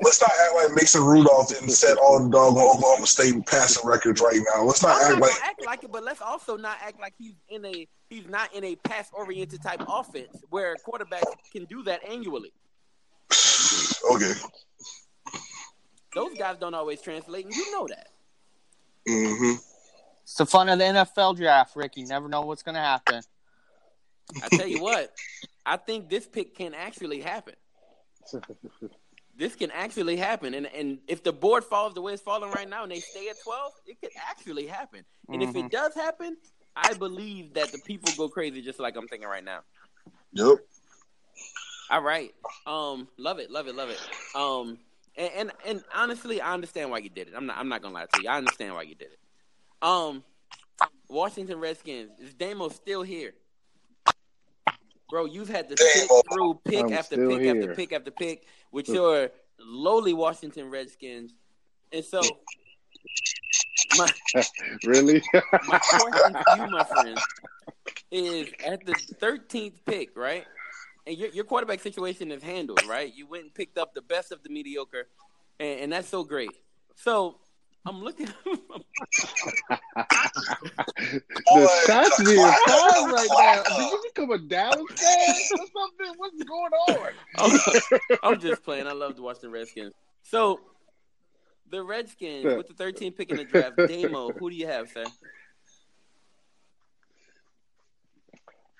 Let's 0.00 0.20
not 0.20 0.30
act 0.30 0.54
like 0.54 0.74
Mason 0.76 1.02
Rudolph 1.02 1.48
didn't 1.48 1.70
set 1.70 1.96
all 1.98 2.22
the 2.22 2.30
doggone 2.30 2.62
Oklahoma 2.62 3.06
State 3.06 3.34
passing 3.46 3.88
records 3.88 4.20
right 4.20 4.40
now. 4.54 4.62
Let's 4.62 4.82
not 4.82 4.96
I'm 4.96 5.12
act 5.12 5.20
not 5.20 5.20
like 5.22 5.42
act 5.42 5.66
like 5.66 5.84
it, 5.84 5.90
but 5.90 6.04
let's 6.04 6.20
also 6.20 6.56
not 6.56 6.76
act 6.82 7.00
like 7.00 7.14
he's 7.18 7.34
in 7.48 7.64
a 7.64 7.88
he's 8.10 8.28
not 8.28 8.54
in 8.54 8.64
a 8.64 8.76
pass 8.76 9.10
oriented 9.12 9.62
type 9.62 9.82
offense 9.88 10.42
where 10.50 10.76
quarterbacks 10.86 11.34
can 11.52 11.64
do 11.64 11.82
that 11.84 12.06
annually. 12.08 12.52
okay. 14.12 14.32
Those 16.14 16.34
guys 16.38 16.58
don't 16.58 16.74
always 16.74 17.00
translate, 17.00 17.46
and 17.46 17.54
you 17.54 17.72
know 17.72 17.88
that. 17.88 18.08
Mm-hmm. 19.08 19.56
It's 20.22 20.34
the 20.34 20.46
fun 20.46 20.68
of 20.68 20.78
the 20.78 20.84
NFL 20.84 21.36
draft, 21.36 21.74
Ricky. 21.74 22.02
You 22.02 22.06
never 22.06 22.28
know 22.28 22.42
what's 22.42 22.62
going 22.62 22.74
to 22.74 22.80
happen. 22.80 23.22
I 24.42 24.48
tell 24.48 24.66
you 24.66 24.82
what, 24.82 25.12
I 25.64 25.76
think 25.76 26.08
this 26.08 26.26
pick 26.26 26.54
can 26.54 26.74
actually 26.74 27.20
happen. 27.20 27.54
This 29.36 29.54
can 29.54 29.70
actually 29.70 30.16
happen, 30.16 30.54
and 30.54 30.66
and 30.66 30.98
if 31.06 31.22
the 31.22 31.32
board 31.32 31.64
falls 31.64 31.94
the 31.94 32.02
way 32.02 32.12
it's 32.12 32.22
falling 32.22 32.50
right 32.50 32.68
now, 32.68 32.82
and 32.82 32.90
they 32.90 33.00
stay 33.00 33.28
at 33.28 33.36
twelve, 33.44 33.72
it 33.86 34.00
could 34.00 34.10
actually 34.28 34.66
happen. 34.66 35.04
And 35.28 35.42
if 35.42 35.54
it 35.54 35.70
does 35.70 35.94
happen, 35.94 36.36
I 36.74 36.94
believe 36.94 37.54
that 37.54 37.72
the 37.72 37.78
people 37.78 38.12
go 38.16 38.28
crazy, 38.28 38.62
just 38.62 38.80
like 38.80 38.96
I'm 38.96 39.06
thinking 39.08 39.28
right 39.28 39.44
now. 39.44 39.60
Yep. 40.32 40.58
All 41.90 42.02
right. 42.02 42.34
Um, 42.66 43.08
love 43.16 43.38
it, 43.38 43.50
love 43.50 43.66
it, 43.66 43.74
love 43.74 43.90
it. 43.90 44.00
Um, 44.34 44.78
and, 45.16 45.30
and 45.36 45.52
and 45.64 45.84
honestly, 45.94 46.40
I 46.40 46.52
understand 46.52 46.90
why 46.90 46.98
you 46.98 47.08
did 47.08 47.28
it. 47.28 47.34
I'm 47.36 47.46
not 47.46 47.58
I'm 47.58 47.68
not 47.68 47.80
gonna 47.82 47.94
lie 47.94 48.06
to 48.06 48.22
you. 48.22 48.28
I 48.28 48.36
understand 48.36 48.74
why 48.74 48.82
you 48.82 48.94
did 48.94 49.08
it. 49.12 49.18
Um, 49.80 50.24
Washington 51.08 51.60
Redskins 51.60 52.10
is 52.20 52.34
Damo 52.34 52.68
still 52.68 53.02
here? 53.02 53.34
Bro, 55.10 55.26
you've 55.26 55.48
had 55.48 55.68
to 55.70 55.76
sit 55.76 56.10
through 56.30 56.60
pick 56.64 56.84
I'm 56.84 56.92
after 56.92 57.14
still 57.14 57.38
pick 57.38 57.48
after 57.48 57.74
pick 57.74 57.92
after 57.92 58.10
pick 58.10 58.46
with 58.72 58.88
your 58.88 59.30
lowly 59.58 60.12
Washington 60.12 60.70
Redskins, 60.70 61.34
and 61.92 62.04
so 62.04 62.20
my 63.96 64.08
Really? 64.86 65.22
my 65.66 65.78
question 65.78 66.34
to 66.34 66.44
you, 66.56 66.70
my 66.70 66.84
friend, 66.84 67.18
is 68.10 68.48
at 68.66 68.84
the 68.84 68.94
thirteenth 69.18 69.84
pick, 69.86 70.16
right? 70.16 70.44
And 71.06 71.16
your 71.16 71.30
your 71.30 71.44
quarterback 71.44 71.80
situation 71.80 72.30
is 72.30 72.42
handled, 72.42 72.82
right? 72.86 73.12
You 73.14 73.26
went 73.26 73.44
and 73.44 73.54
picked 73.54 73.78
up 73.78 73.94
the 73.94 74.02
best 74.02 74.30
of 74.30 74.42
the 74.42 74.50
mediocre, 74.50 75.08
and, 75.58 75.80
and 75.80 75.92
that's 75.92 76.08
so 76.08 76.22
great. 76.22 76.50
So 76.96 77.36
I'm 77.88 78.02
looking. 78.04 78.28
the 81.46 81.82
shots 81.86 82.22
being 82.22 82.36
fired 82.36 83.12
right 83.12 83.30
now. 83.38 83.62
Did 83.78 83.90
you 83.90 84.02
become 84.14 84.30
a 84.30 84.38
Dallas 84.38 84.90
fan 85.00 85.34
or 85.52 85.66
something? 85.74 86.12
What's 86.18 86.44
going 86.44 86.72
on? 86.72 87.12
I'm, 87.38 88.18
I'm 88.34 88.40
just 88.40 88.62
playing. 88.62 88.86
I 88.86 88.92
love 88.92 89.16
to 89.16 89.22
watch 89.22 89.40
the 89.40 89.48
Redskins. 89.48 89.94
So 90.22 90.60
the 91.70 91.82
Redskins 91.82 92.54
with 92.54 92.66
the 92.68 92.74
13th 92.74 93.16
pick 93.16 93.30
in 93.30 93.38
the 93.38 93.44
draft. 93.44 93.76
Damo, 93.86 94.32
who 94.32 94.50
do 94.50 94.56
you 94.56 94.66
have, 94.66 94.90
sir? 94.90 95.04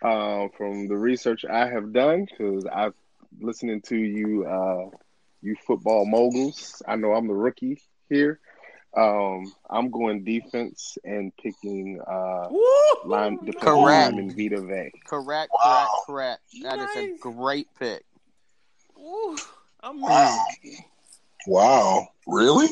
um, 0.02 0.50
from 0.54 0.86
the 0.86 0.96
research 0.98 1.46
I 1.50 1.66
have 1.68 1.94
done, 1.94 2.26
because 2.26 2.66
I've 2.70 2.92
listening 3.40 3.80
to 3.86 3.96
you, 3.96 4.44
uh, 4.44 4.90
you 5.40 5.56
football 5.66 6.04
moguls. 6.04 6.82
I 6.86 6.96
know 6.96 7.14
I'm 7.14 7.26
the 7.26 7.34
rookie 7.34 7.80
here. 8.10 8.38
Um, 8.96 9.52
I'm 9.68 9.90
going 9.90 10.24
defense 10.24 10.96
and 11.04 11.32
picking 11.36 12.00
uh, 12.06 12.48
line 13.04 13.38
defensive 13.44 13.62
Correct. 13.62 14.14
lineman 14.14 14.34
Vita 14.34 14.60
Vea. 14.60 14.90
Correct, 15.06 15.50
Wow. 15.52 16.04
correct, 16.06 16.06
correct. 16.06 16.42
That 16.62 16.78
is 16.80 16.96
a 16.96 17.18
great 17.20 17.68
pick. 17.78 18.02
Ooh, 18.98 19.36
I'm 19.80 20.00
Wow. 20.00 20.44
Wow. 21.46 22.08
Really? 22.26 22.68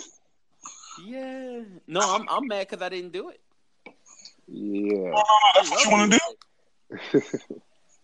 Yeah. 0.98 1.60
No, 1.86 2.00
I'm 2.00 2.26
I'm 2.28 2.48
mad 2.48 2.68
because 2.68 2.82
I 2.82 2.88
didn't 2.88 3.12
do 3.12 3.28
it. 3.30 3.40
Yeah, 4.48 5.12
Oh, 5.14 5.38
that's 5.54 5.70
what 5.70 5.84
you 5.84 5.90
want 5.90 6.12
to 6.12 6.18
do? 6.18 7.20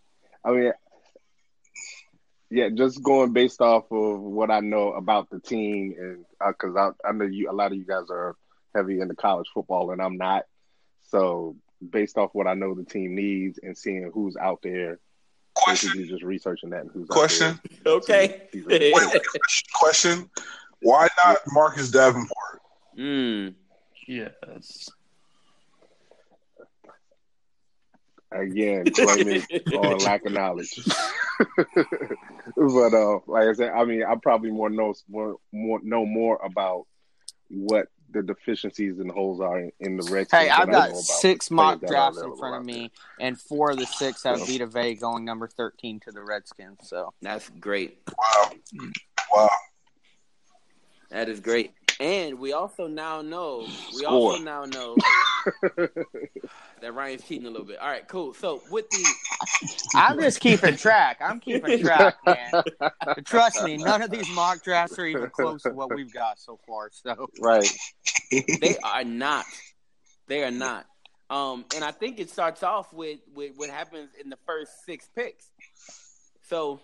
I 0.45 0.51
mean, 0.51 0.73
yeah, 2.53 2.69
just 2.69 3.03
going 3.03 3.33
based 3.33 3.63
off 3.63 3.85
of 3.91 4.21
what 4.21 4.51
I 4.51 4.61
know 4.61 4.93
about 4.93 5.31
the 5.31 5.41
team, 5.41 5.95
and 5.99 6.25
because 6.47 6.77
I, 6.77 7.09
I 7.09 7.13
know 7.13 7.25
you, 7.25 7.51
a 7.51 7.53
lot 7.53 7.73
of 7.73 7.79
you 7.79 7.87
guys 7.87 8.11
are 8.11 8.37
heavy 8.75 9.01
into 9.01 9.15
college 9.15 9.49
football, 9.55 9.91
and 9.91 10.03
I'm 10.03 10.19
not. 10.19 10.45
So, 11.09 11.57
based 11.91 12.19
off 12.19 12.31
what 12.35 12.47
I 12.47 12.53
know 12.53 12.75
the 12.75 12.85
team 12.85 13.15
needs 13.15 13.59
and 13.63 13.77
seeing 13.77 14.11
who's 14.13 14.37
out 14.37 14.61
there, 14.63 14.99
Question. 15.55 15.91
basically 15.91 16.09
just 16.09 16.23
researching 16.23 16.71
that 16.71 16.83
and 16.83 16.91
who's 16.93 17.09
Question. 17.09 17.49
out 17.49 17.61
there. 17.85 17.93
Okay. 17.95 18.43
He's 18.53 18.67
Wait, 18.67 18.95
wait, 18.95 19.23
question. 19.75 20.29
Why 20.83 21.09
not 21.25 21.39
Marcus 21.53 21.91
Davenport? 21.91 22.61
Mm. 22.99 23.55
Yes. 24.07 24.91
Again, 28.35 28.85
blaming 28.95 29.43
on 29.77 29.99
lack 30.05 30.25
of 30.25 30.33
knowledge. 30.33 30.79
but 32.57 32.95
uh, 32.95 33.19
like 33.27 33.49
I 33.49 33.53
said, 33.53 33.71
I 33.71 33.85
mean, 33.85 34.05
I 34.05 34.15
probably 34.23 34.51
more 34.51 34.71
know 34.71 34.95
more, 35.09 35.37
more 35.53 35.81
know 35.83 36.07
more 36.07 36.41
about 36.45 36.87
what 37.49 37.89
the 38.13 38.23
deficiencies 38.23 38.99
and 38.99 39.11
holes 39.11 39.41
are 39.41 39.59
in, 39.59 39.73
in 39.81 39.97
the 39.97 40.05
Redskins. 40.05 40.43
Hey, 40.43 40.51
I've 40.51 40.71
got 40.71 40.97
six 40.97 41.51
mock 41.51 41.81
drafts 41.81 42.21
in 42.21 42.37
front 42.37 42.55
of 42.55 42.61
out 42.61 42.67
me, 42.67 42.91
and 43.19 43.41
four 43.41 43.71
of 43.71 43.79
the 43.79 43.87
six 43.87 44.23
have 44.25 44.41
Yeah. 44.41 44.45
Vita 44.45 44.67
Vea 44.67 44.95
going 44.95 45.25
number 45.25 45.49
13 45.49 46.01
to 46.01 46.13
the 46.13 46.23
Redskins. 46.23 46.79
So, 46.83 47.13
That's 47.23 47.49
great. 47.49 47.99
Wow. 48.19 48.53
Wow. 49.35 49.49
That 51.11 51.29
is 51.29 51.41
great. 51.41 51.73
And 52.01 52.39
we 52.39 52.53
also 52.53 52.87
now 52.87 53.23
know 53.23 53.61
we 53.95 54.03
Score. 54.03 54.09
also 54.09 54.43
now 54.43 54.65
know 54.65 54.97
that 56.81 56.95
Ryan's 56.95 57.23
cheating 57.25 57.47
a 57.47 57.51
little 57.51 57.67
bit. 57.67 57.79
All 57.79 57.89
right, 57.89 58.07
cool. 58.09 58.35
So 58.35 58.61
with 58.71 58.89
the 58.91 59.05
I'm 59.95 60.19
just 60.21 60.41
keeping 60.41 60.77
track. 60.77 61.19
I'm 61.21 61.41
keeping 61.41 61.81
track, 61.81 62.17
man. 62.27 62.63
Trust 63.25 63.63
me, 63.63 63.77
none 63.77 64.03
of 64.03 64.11
these 64.11 64.29
mock 64.35 64.63
drafts 64.65 64.99
are 64.99 65.07
even 65.07 65.31
close 65.31 65.63
to 65.63 65.71
what 65.71 65.95
we've 65.95 66.13
got 66.13 66.39
so 66.39 66.59
far. 66.67 66.91
So, 66.93 67.29
Right. 67.41 67.69
they 68.31 68.77
are 68.83 69.05
not. 69.05 69.45
They 70.29 70.45
are 70.45 70.51
not. 70.51 70.87
Um, 71.31 71.65
and 71.75 71.83
I 71.85 71.93
think 71.93 72.21
it 72.21 72.31
starts 72.31 72.63
off 72.63 72.93
with, 72.93 73.21
with 73.35 73.53
what 73.57 73.71
happens 73.71 74.11
in 74.23 74.29
the 74.29 74.37
first 74.47 74.85
six 74.85 75.09
picks. 75.15 75.47
So 76.49 76.81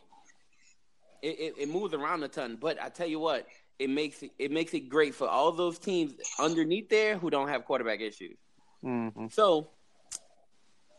it, 1.22 1.38
it, 1.38 1.54
it 1.60 1.68
moves 1.68 1.92
around 1.92 2.22
a 2.22 2.28
ton. 2.28 2.56
But 2.60 2.80
I 2.82 2.88
tell 2.88 3.06
you 3.06 3.18
what, 3.18 3.46
it 3.78 3.90
makes 3.90 4.22
it, 4.22 4.32
it 4.38 4.50
makes 4.50 4.74
it 4.74 4.88
great 4.88 5.14
for 5.14 5.28
all 5.28 5.52
those 5.52 5.78
teams 5.78 6.14
underneath 6.38 6.88
there 6.88 7.16
who 7.16 7.30
don't 7.30 7.48
have 7.48 7.64
quarterback 7.64 8.00
issues. 8.00 8.36
mhm. 8.84 9.32
So, 9.32 9.68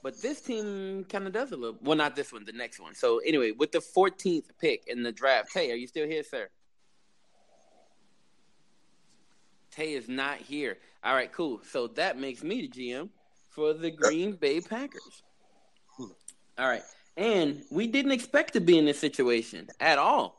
but 0.02 0.22
this 0.22 0.42
team 0.42 1.04
kind 1.06 1.28
of 1.28 1.34
does 1.34 1.52
a 1.52 1.58
little. 1.58 1.78
Well, 1.82 1.98
not 1.98 2.16
this 2.16 2.32
one, 2.32 2.46
the 2.46 2.54
next 2.54 2.80
one. 2.80 2.96
So 2.96 3.20
anyway, 3.20 3.52
with 3.52 3.72
the 3.72 3.80
14th 3.80 4.46
pick 4.60 4.86
in 4.88 5.04
the 5.04 5.12
draft, 5.12 5.52
Tay, 5.52 5.72
are 5.72 5.76
you 5.76 5.88
still 5.88 6.08
here, 6.08 6.24
sir? 6.24 6.48
Tay 9.72 9.94
is 9.94 10.08
not 10.10 10.38
here. 10.38 10.78
All 11.04 11.14
right, 11.14 11.32
cool. 11.32 11.62
So 11.70 11.88
that 11.88 12.18
makes 12.18 12.44
me 12.44 12.62
the 12.62 12.68
GM 12.70 13.10
for 13.50 13.74
the 13.74 13.92
Green 13.92 14.34
Bay 14.34 14.62
Packers. 14.62 15.24
All 16.58 16.68
right, 16.68 16.84
and 17.16 17.62
we 17.72 17.88
didn't 17.88 18.12
expect 18.12 18.54
to 18.54 18.60
be 18.62 18.78
in 18.78 18.86
this 18.86 19.00
situation 19.00 19.68
at 19.80 19.98
all, 19.98 20.39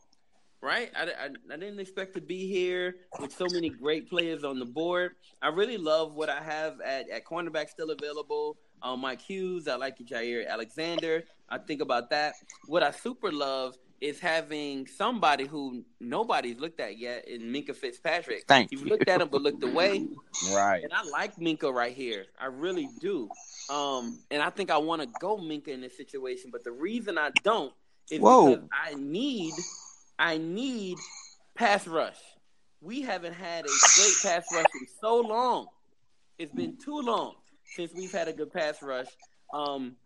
right? 0.63 0.91
I, 0.97 1.05
I, 1.05 1.29
I 1.53 1.57
didn't 1.57 1.81
expect 1.81 2.15
to 2.15 2.21
be 2.21 2.47
here 2.47 2.97
with 3.19 3.33
so 3.33 3.47
many 3.51 3.71
great 3.71 4.09
players 4.09 4.45
on 4.45 4.59
the 4.59 4.65
board. 4.65 5.13
I 5.43 5.49
really 5.49 5.79
love 5.79 6.15
what 6.15 6.29
I 6.29 6.43
have 6.43 6.81
at, 6.81 7.09
at 7.11 7.25
cornerback 7.25 7.69
still 7.69 7.91
available. 7.91 8.57
Um, 8.83 9.01
Mike 9.01 9.21
Hughes, 9.21 9.69
I 9.69 9.77
like 9.77 9.99
Jaire 9.99 10.47
Alexander. 10.49 11.25
I 11.49 11.59
think 11.59 11.81
about 11.81 12.11
that. 12.11 12.35
What 12.67 12.83
I 12.83 12.91
super 12.91 13.33
love 13.33 13.77
is 14.01 14.19
having 14.19 14.87
somebody 14.87 15.47
who 15.47 15.85
nobody's 16.01 16.59
looked 16.59 16.81
at 16.81 16.99
yet 16.99 17.29
in 17.29 17.43
Minkah 17.43 17.77
Fitzpatrick. 17.77 18.45
Thank 18.49 18.73
You've 18.73 18.83
you. 18.83 18.89
looked 18.89 19.09
at 19.09 19.21
him 19.21 19.29
but 19.31 19.43
looked 19.43 19.63
away. 19.63 20.09
Right. 20.53 20.83
And 20.83 20.93
I 20.93 21.03
like 21.11 21.37
Minkah 21.37 21.73
right 21.73 21.95
here. 21.95 22.25
I 22.41 22.47
really 22.47 22.89
do. 23.01 23.29
Um, 23.69 24.19
and 24.31 24.43
I 24.43 24.49
think 24.49 24.71
I 24.71 24.79
want 24.79 25.03
to 25.03 25.09
go 25.21 25.37
Minkah 25.37 25.69
in 25.69 25.83
this 25.83 25.97
situation, 25.97 26.51
but 26.51 26.65
the 26.65 26.73
reason 26.73 27.19
I 27.19 27.31
don't 27.43 27.75
is 28.11 28.21
Whoa. 28.21 28.55
because 28.55 28.69
I 28.73 28.95
need 28.95 29.53
I 30.21 30.37
need 30.37 30.99
pass 31.57 31.87
rush. 31.87 32.19
We 32.83 33.01
haven't 33.01 33.33
had 33.33 33.65
a 33.65 33.69
great 33.97 34.15
pass 34.23 34.45
rush 34.53 34.67
in 34.81 34.87
so 35.01 35.17
long. 35.21 35.67
It's 36.39 36.53
been 36.55 36.77
too 36.77 37.01
long 37.01 37.37
since 37.75 37.93
we've 37.95 38.13
had 38.13 38.29
a 38.29 38.33
good 38.35 38.53
pass 38.53 38.83
rush. 38.83 39.07
Um, 39.55 39.97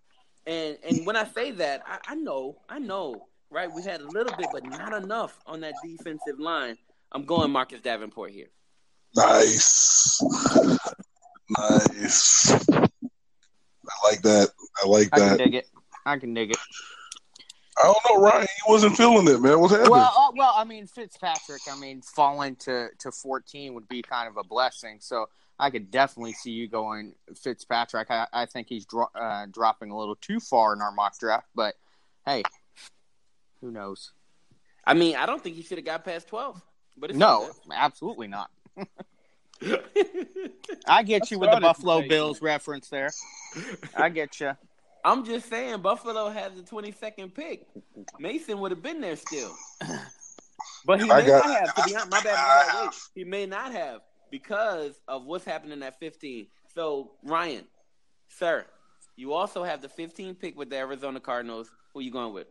and 0.47 0.79
and 0.89 1.05
when 1.05 1.17
I 1.17 1.25
say 1.25 1.51
that, 1.53 1.83
I, 1.85 1.99
I 2.13 2.15
know, 2.15 2.59
I 2.69 2.79
know, 2.79 3.27
right? 3.51 3.69
We 3.71 3.83
had 3.83 4.01
a 4.01 4.07
little 4.07 4.37
bit, 4.37 4.47
but 4.53 4.65
not 4.65 4.93
enough 5.03 5.37
on 5.47 5.61
that 5.63 5.75
defensive 5.85 6.39
line. 6.39 6.79
I'm 7.11 7.25
going 7.25 7.51
Marcus 7.51 7.81
Davenport 7.81 8.31
here. 8.31 8.49
Nice. 9.17 10.23
Nice. 11.59 12.53
I 12.71 14.09
like 14.09 14.23
that. 14.23 14.49
I 14.83 14.89
like 14.89 15.11
that. 15.11 15.23
I 15.23 15.29
can 15.29 15.39
dig 15.39 15.55
it. 15.55 15.69
I 16.07 16.19
can 16.19 16.35
dig 16.35 16.51
it. 16.53 16.59
I 17.77 17.83
don't 17.83 17.99
know, 18.09 18.23
Ryan. 18.23 18.43
He 18.43 18.73
wasn't 18.73 18.97
feeling 18.97 19.27
it, 19.27 19.41
man. 19.41 19.59
What's 19.61 19.73
happening? 19.73 19.91
Well, 19.91 20.13
uh, 20.17 20.31
well, 20.37 20.55
I 20.57 20.65
mean 20.65 20.87
Fitzpatrick. 20.87 21.63
I 21.71 21.79
mean, 21.79 22.03
falling 22.03 22.57
to 22.57 22.89
to 22.99 23.11
14 23.11 23.75
would 23.75 23.89
be 23.89 24.03
kind 24.03 24.29
of 24.29 24.37
a 24.37 24.45
blessing. 24.45 24.99
So 25.01 25.27
I 25.59 25.71
could 25.71 25.91
definitely 25.91 26.35
see 26.35 26.51
you 26.51 26.69
going 26.69 27.15
Fitzpatrick. 27.35 28.11
I, 28.11 28.27
I 28.33 28.47
think 28.47 28.69
he's 28.69 28.85
dro- 28.85 29.11
uh, 29.15 29.47
dropping 29.51 29.91
a 29.91 29.99
little 29.99 30.17
too 30.17 30.41
far 30.41 30.73
in 30.73 30.81
our 30.81 30.93
mock 30.93 31.19
draft, 31.19 31.49
but 31.55 31.75
hey, 32.27 32.43
who 33.61 33.71
knows? 33.71 34.13
I 34.87 34.95
mean, 34.95 35.17
I 35.17 35.27
don't 35.27 35.43
think 35.43 35.57
he 35.57 35.63
should 35.63 35.79
have 35.79 35.85
got 35.85 36.05
past 36.05 36.29
12. 36.29 36.61
But 36.97 37.11
it's 37.11 37.19
No, 37.19 37.51
absolutely 37.73 38.29
not. 38.29 38.51
I 40.87 41.03
get 41.03 41.31
you 41.31 41.39
with 41.39 41.51
the 41.51 41.61
Buffalo 41.61 42.07
Bills 42.07 42.43
reference 42.43 42.89
there. 42.89 43.11
I 43.97 44.11
get 44.11 44.41
you. 44.41 44.53
I'm 45.05 45.25
just 45.25 45.49
saying, 45.51 45.81
Buffalo 45.83 46.31
has 46.31 46.53
the 46.55 46.63
22nd 46.63 47.35
pick. 47.35 47.67
Mason 48.19 48.59
would 48.61 48.71
have 48.71 48.83
been 48.83 49.01
there 49.01 49.17
still. 49.17 49.55
But 50.87 51.03
he 51.03 51.11
I 51.11 51.21
may 51.21 51.27
got- 51.27 51.47
not 51.47 51.59
have. 51.61 51.75
To 51.75 51.83
be 51.85 51.95
honest, 51.95 52.11
my 52.11 52.21
bad, 52.23 52.35
my 52.37 52.73
bad. 52.73 52.85
Wait, 52.87 52.95
he 53.15 53.25
may 53.25 53.47
not 53.47 53.73
have 53.73 54.01
because 54.31 54.99
of 55.07 55.25
what's 55.25 55.45
happening 55.45 55.83
at 55.83 55.99
15. 56.01 56.47
So, 56.75 57.13
Ryan, 57.23 57.65
sir, 58.29 58.65
you 59.17 59.33
also 59.35 59.63
have 59.63 59.83
the 59.83 59.89
15th 59.89 60.39
pick 60.41 60.57
with 60.57 60.71
the 60.71 60.77
Arizona 60.77 61.21
Cardinals. 61.21 61.71
Who 61.93 62.01
you 62.01 62.11
going 62.11 62.33
with? 62.33 62.47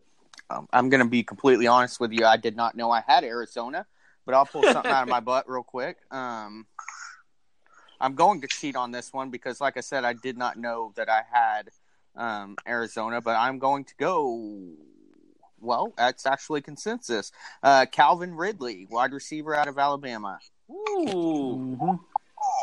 Um, 0.50 0.68
I'm 0.72 0.90
going 0.90 1.04
to 1.04 1.10
be 1.10 1.24
completely 1.24 1.68
honest 1.68 2.00
with 2.00 2.12
you. 2.12 2.26
I 2.26 2.38
did 2.38 2.56
not 2.56 2.76
know 2.76 2.92
I 2.92 3.02
had 3.06 3.24
Arizona, 3.24 3.86
but 4.26 4.36
I'll 4.36 4.46
pull 4.46 4.64
something 4.64 4.92
out 4.92 5.04
of 5.04 5.10
my 5.10 5.20
butt 5.32 5.50
real 5.50 5.64
quick. 5.64 5.98
Um, 6.12 6.66
I'm 8.00 8.14
going 8.16 8.42
to 8.42 8.48
cheat 8.48 8.76
on 8.76 8.92
this 8.92 9.12
one 9.12 9.30
because, 9.32 9.60
like 9.60 9.76
I 9.78 9.82
said, 9.82 10.06
I 10.06 10.14
did 10.14 10.38
not 10.38 10.58
know 10.58 10.94
that 10.96 11.10
I 11.10 11.24
had 11.32 11.70
um, 12.16 12.56
Arizona, 12.68 13.22
but 13.22 13.36
I'm 13.36 13.60
going 13.60 13.86
to 13.86 13.96
go. 13.96 14.70
Well, 15.60 15.94
that's 15.98 16.26
actually 16.26 16.62
consensus. 16.62 17.32
Uh, 17.62 17.86
Calvin 17.90 18.36
Ridley, 18.36 18.88
wide 18.90 19.14
receiver 19.14 19.56
out 19.56 19.68
of 19.68 19.78
Alabama. 19.78 20.40
Ooh. 20.70 22.00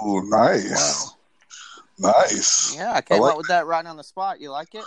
Ooh, 0.04 0.30
nice. 0.30 1.14
Nice. 1.98 2.76
Yeah, 2.76 2.92
I 2.92 3.00
came 3.00 3.18
I 3.18 3.20
like 3.20 3.32
up 3.32 3.38
with 3.38 3.48
that 3.48 3.66
right 3.66 3.84
on 3.84 3.96
the 3.96 4.04
spot. 4.04 4.40
You 4.40 4.50
like 4.50 4.74
it? 4.74 4.84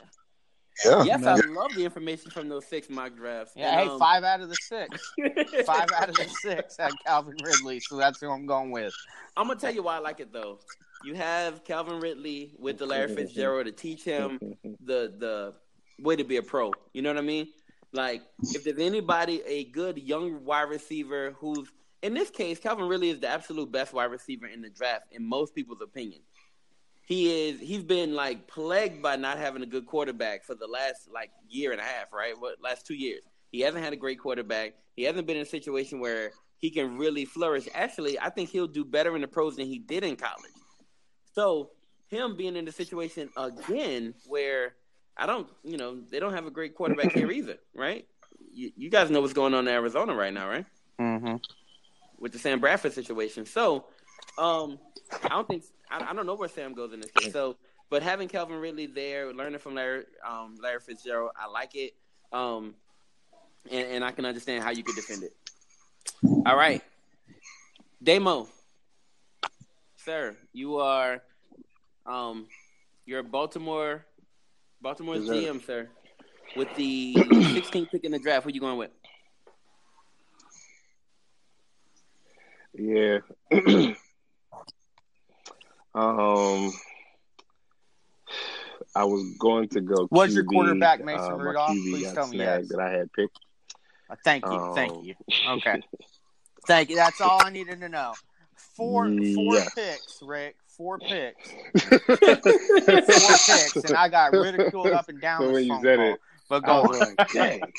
Yeah. 0.83 1.03
Yes, 1.03 1.23
I 1.23 1.35
love 1.35 1.73
the 1.75 1.85
information 1.85 2.31
from 2.31 2.49
those 2.49 2.65
six 2.65 2.89
mock 2.89 3.15
drafts. 3.15 3.53
Yeah, 3.55 3.71
And, 3.71 3.79
hey, 3.81 3.93
um, 3.93 3.99
five 3.99 4.23
out 4.23 4.41
of 4.41 4.49
the 4.49 4.55
six. 4.55 5.13
Five 5.65 5.87
out 5.95 6.09
of 6.09 6.15
the 6.15 6.29
six 6.41 6.77
had 6.77 6.91
Calvin 7.05 7.37
Ridley, 7.43 7.79
so 7.79 7.97
that's 7.97 8.19
who 8.19 8.29
I'm 8.29 8.45
going 8.45 8.71
with. 8.71 8.93
I'm 9.37 9.47
gonna 9.47 9.59
tell 9.59 9.73
you 9.73 9.83
why 9.83 9.97
I 9.97 9.99
like 9.99 10.19
it 10.19 10.33
though. 10.33 10.59
You 11.03 11.15
have 11.15 11.63
Calvin 11.65 11.99
Ridley 11.99 12.53
with 12.57 12.77
the 12.77 12.85
Larry 12.85 13.13
Fitzgerald 13.13 13.65
to 13.65 13.71
teach 13.71 14.03
him 14.03 14.39
the 14.85 15.13
the 15.17 15.53
way 15.99 16.15
to 16.15 16.23
be 16.23 16.37
a 16.37 16.41
pro. 16.41 16.71
You 16.93 17.01
know 17.01 17.09
what 17.09 17.17
I 17.17 17.21
mean? 17.21 17.47
Like 17.91 18.23
if 18.41 18.63
there's 18.63 18.79
anybody 18.79 19.41
a 19.45 19.65
good 19.65 19.97
young 19.97 20.43
wide 20.45 20.69
receiver 20.69 21.35
who's 21.37 21.69
in 22.01 22.13
this 22.13 22.29
case, 22.29 22.59
Calvin 22.59 22.87
really 22.87 23.09
is 23.09 23.19
the 23.19 23.29
absolute 23.29 23.71
best 23.71 23.93
wide 23.93 24.11
receiver 24.11 24.47
in 24.47 24.61
the 24.61 24.69
draft, 24.69 25.05
in 25.11 25.23
most 25.27 25.55
people's 25.55 25.81
opinion. 25.81 26.19
He 27.05 27.47
is. 27.47 27.59
He's 27.59 27.83
been 27.83 28.13
like 28.13 28.47
plagued 28.47 29.01
by 29.01 29.15
not 29.15 29.37
having 29.37 29.63
a 29.63 29.65
good 29.65 29.85
quarterback 29.85 30.43
for 30.43 30.55
the 30.55 30.67
last 30.67 31.09
like 31.13 31.31
year 31.49 31.71
and 31.71 31.81
a 31.81 31.83
half, 31.83 32.11
right? 32.13 32.33
What 32.37 32.61
last 32.61 32.85
two 32.85 32.95
years? 32.95 33.21
He 33.51 33.61
hasn't 33.61 33.83
had 33.83 33.93
a 33.93 33.97
great 33.97 34.19
quarterback. 34.19 34.73
He 34.95 35.03
hasn't 35.03 35.27
been 35.27 35.37
in 35.37 35.43
a 35.43 35.45
situation 35.45 35.99
where 35.99 36.31
he 36.57 36.69
can 36.69 36.97
really 36.97 37.25
flourish. 37.25 37.67
Actually, 37.73 38.19
I 38.19 38.29
think 38.29 38.49
he'll 38.49 38.67
do 38.67 38.85
better 38.85 39.15
in 39.15 39.21
the 39.21 39.27
pros 39.27 39.57
than 39.57 39.67
he 39.67 39.79
did 39.79 40.03
in 40.03 40.15
college. 40.15 40.51
So 41.33 41.71
him 42.07 42.37
being 42.37 42.55
in 42.55 42.65
the 42.65 42.71
situation 42.71 43.29
again 43.35 44.13
where 44.27 44.75
I 45.17 45.25
don't, 45.25 45.47
you 45.63 45.77
know, 45.77 45.99
they 46.09 46.19
don't 46.19 46.33
have 46.33 46.45
a 46.45 46.51
great 46.51 46.75
quarterback 46.75 47.11
here 47.11 47.31
either, 47.31 47.57
right? 47.75 48.07
You, 48.51 48.71
you 48.75 48.89
guys 48.89 49.09
know 49.09 49.21
what's 49.21 49.33
going 49.33 49.53
on 49.53 49.67
in 49.67 49.73
Arizona 49.73 50.13
right 50.13 50.33
now, 50.33 50.47
right? 50.47 50.65
Mm-hmm. 50.99 51.35
With 52.19 52.31
the 52.31 52.39
Sam 52.39 52.59
Bradford 52.59 52.93
situation. 52.93 53.45
So, 53.45 53.85
um, 54.37 54.79
I 55.23 55.29
don't 55.29 55.47
think 55.47 55.63
I, 55.89 56.11
I 56.11 56.13
don't 56.13 56.25
know 56.25 56.35
where 56.35 56.49
Sam 56.49 56.73
goes 56.73 56.93
in 56.93 56.99
this 56.99 57.11
case. 57.11 57.33
So, 57.33 57.57
but 57.89 58.01
having 58.01 58.27
Calvin 58.27 58.57
Ridley 58.57 58.87
there, 58.87 59.33
learning 59.33 59.59
from 59.59 59.75
Larry, 59.75 60.05
um, 60.27 60.55
Larry 60.61 60.79
Fitzgerald, 60.79 61.31
I 61.37 61.47
like 61.47 61.75
it. 61.75 61.93
Um, 62.31 62.75
and, 63.69 63.87
and 63.87 64.05
I 64.05 64.11
can 64.11 64.25
understand 64.25 64.63
how 64.63 64.71
you 64.71 64.83
could 64.83 64.95
defend 64.95 65.23
it. 65.23 65.33
All 66.45 66.55
right, 66.55 66.81
Damo, 68.01 68.47
sir, 70.03 70.35
you 70.51 70.77
are, 70.77 71.21
um, 72.05 72.47
you're 73.05 73.23
Baltimore, 73.23 74.05
Baltimore's 74.81 75.25
Yes. 75.25 75.35
GM, 75.35 75.65
sir. 75.65 75.89
With 76.55 76.73
the 76.75 77.13
16th 77.17 77.89
pick 77.91 78.03
in 78.03 78.11
the 78.11 78.19
draft, 78.19 78.45
who 78.45 78.51
you 78.51 78.59
going 78.59 78.77
with? 78.77 78.91
Yeah. 82.75 83.19
um, 85.95 86.71
I 88.95 89.03
was 89.05 89.35
going 89.39 89.69
to 89.69 89.81
go. 89.81 90.07
Was 90.11 90.35
your 90.35 90.43
quarterback 90.43 91.03
Mason 91.03 91.33
uh, 91.33 91.37
Rudolph? 91.37 91.71
QB 91.71 91.91
Please 91.91 92.13
tell 92.13 92.27
me 92.27 92.37
yes. 92.37 92.67
that 92.69 92.79
I 92.79 92.91
had 92.91 93.11
picked. 93.13 93.37
Uh, 94.09 94.15
Thank 94.23 94.45
you. 94.45 94.71
Thank 94.75 94.91
Um, 94.93 95.03
you. 95.03 95.15
Okay. 95.49 95.81
Thank 96.67 96.89
you. 96.89 96.95
That's 96.95 97.19
all 97.21 97.43
I 97.43 97.49
needed 97.49 97.81
to 97.81 97.89
know. 97.89 98.13
Four 98.75 99.07
four 99.35 99.53
Yes. 99.55 99.69
picks, 99.75 100.21
Rick. 100.21 100.55
Four 100.67 100.99
picks. 100.99 101.49
Four 101.49 103.37
picks, 103.45 103.83
and 103.83 103.95
I 103.95 104.09
got 104.09 104.31
ridiculed 104.33 104.87
up 104.87 105.09
and 105.09 105.21
down 105.21 105.41
So 105.41 105.47
this 105.49 105.53
when 105.55 105.63
you 105.65 105.73
phone 105.73 105.83
said 105.83 105.97
call. 105.99 106.13
it, 106.13 106.19
But 106.49 106.63
I 106.63 106.67
go 106.67 106.81
was 106.81 106.99
on. 106.99 106.99
like, 106.99 107.31
dang. 107.31 107.73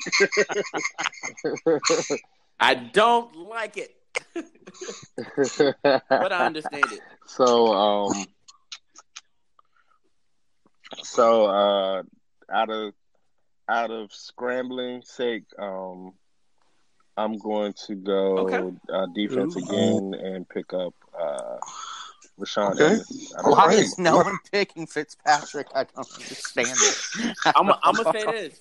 I 2.60 2.74
don't 2.74 3.34
like 3.36 3.76
it, 3.76 3.94
but 6.08 6.32
I 6.32 6.46
understand 6.46 6.92
it. 6.92 7.00
so 7.26 7.72
um 7.72 8.26
so 11.02 11.46
uh 11.46 12.02
out 12.52 12.70
of 12.70 12.92
out 13.68 13.90
of 13.90 14.12
scrambling 14.12 15.02
sake 15.04 15.44
um 15.58 16.12
i'm 17.16 17.38
going 17.38 17.72
to 17.86 17.94
go 17.94 18.38
Okay. 18.38 18.76
uh, 18.92 19.06
defense 19.14 19.56
Ooh. 19.56 19.60
again 19.60 20.14
and 20.14 20.48
pick 20.48 20.72
up 20.72 20.94
uh 21.18 21.58
Rashaan 22.38 22.72
Okay. 22.72 22.84
Evans. 22.94 23.32
I 23.38 23.42
don't 23.42 23.46
All 23.52 23.56
Why 23.56 23.66
right. 23.66 23.78
is 23.78 23.96
no 23.96 24.16
one 24.16 24.38
picking 24.50 24.88
Fitzpatrick? 24.88 25.68
I 25.72 25.84
don't 25.84 26.10
understand 26.16 26.80
it. 26.82 26.96
I'm, 27.54 27.70
I'm 27.82 27.94
gonna 27.94 28.10
say 28.10 28.24
this: 28.24 28.60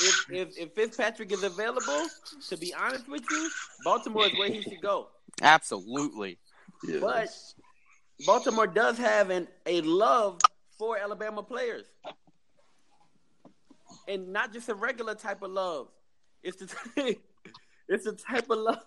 if, 0.00 0.14
if 0.30 0.56
if 0.56 0.72
Fitzpatrick 0.74 1.32
is 1.32 1.42
available, 1.42 2.08
to 2.48 2.56
be 2.56 2.72
honest 2.72 3.08
with 3.08 3.28
you, 3.28 3.50
Baltimore 3.82 4.26
is 4.26 4.38
where 4.38 4.48
he 4.50 4.62
should 4.62 4.80
go. 4.80 5.08
Absolutely. 5.42 6.38
But 7.00 7.28
Baltimore 8.24 8.68
does 8.68 8.98
have 8.98 9.30
an 9.30 9.48
a 9.66 9.80
love 9.80 10.40
for 10.78 10.96
Alabama 10.96 11.42
players, 11.42 11.86
and 14.06 14.32
not 14.32 14.52
just 14.52 14.68
a 14.68 14.74
regular 14.74 15.16
type 15.16 15.42
of 15.42 15.50
love. 15.50 15.88
It's 16.44 16.58
the 16.58 17.16
it's 17.88 18.04
the 18.04 18.12
type 18.12 18.50
of 18.50 18.58
love. 18.58 18.84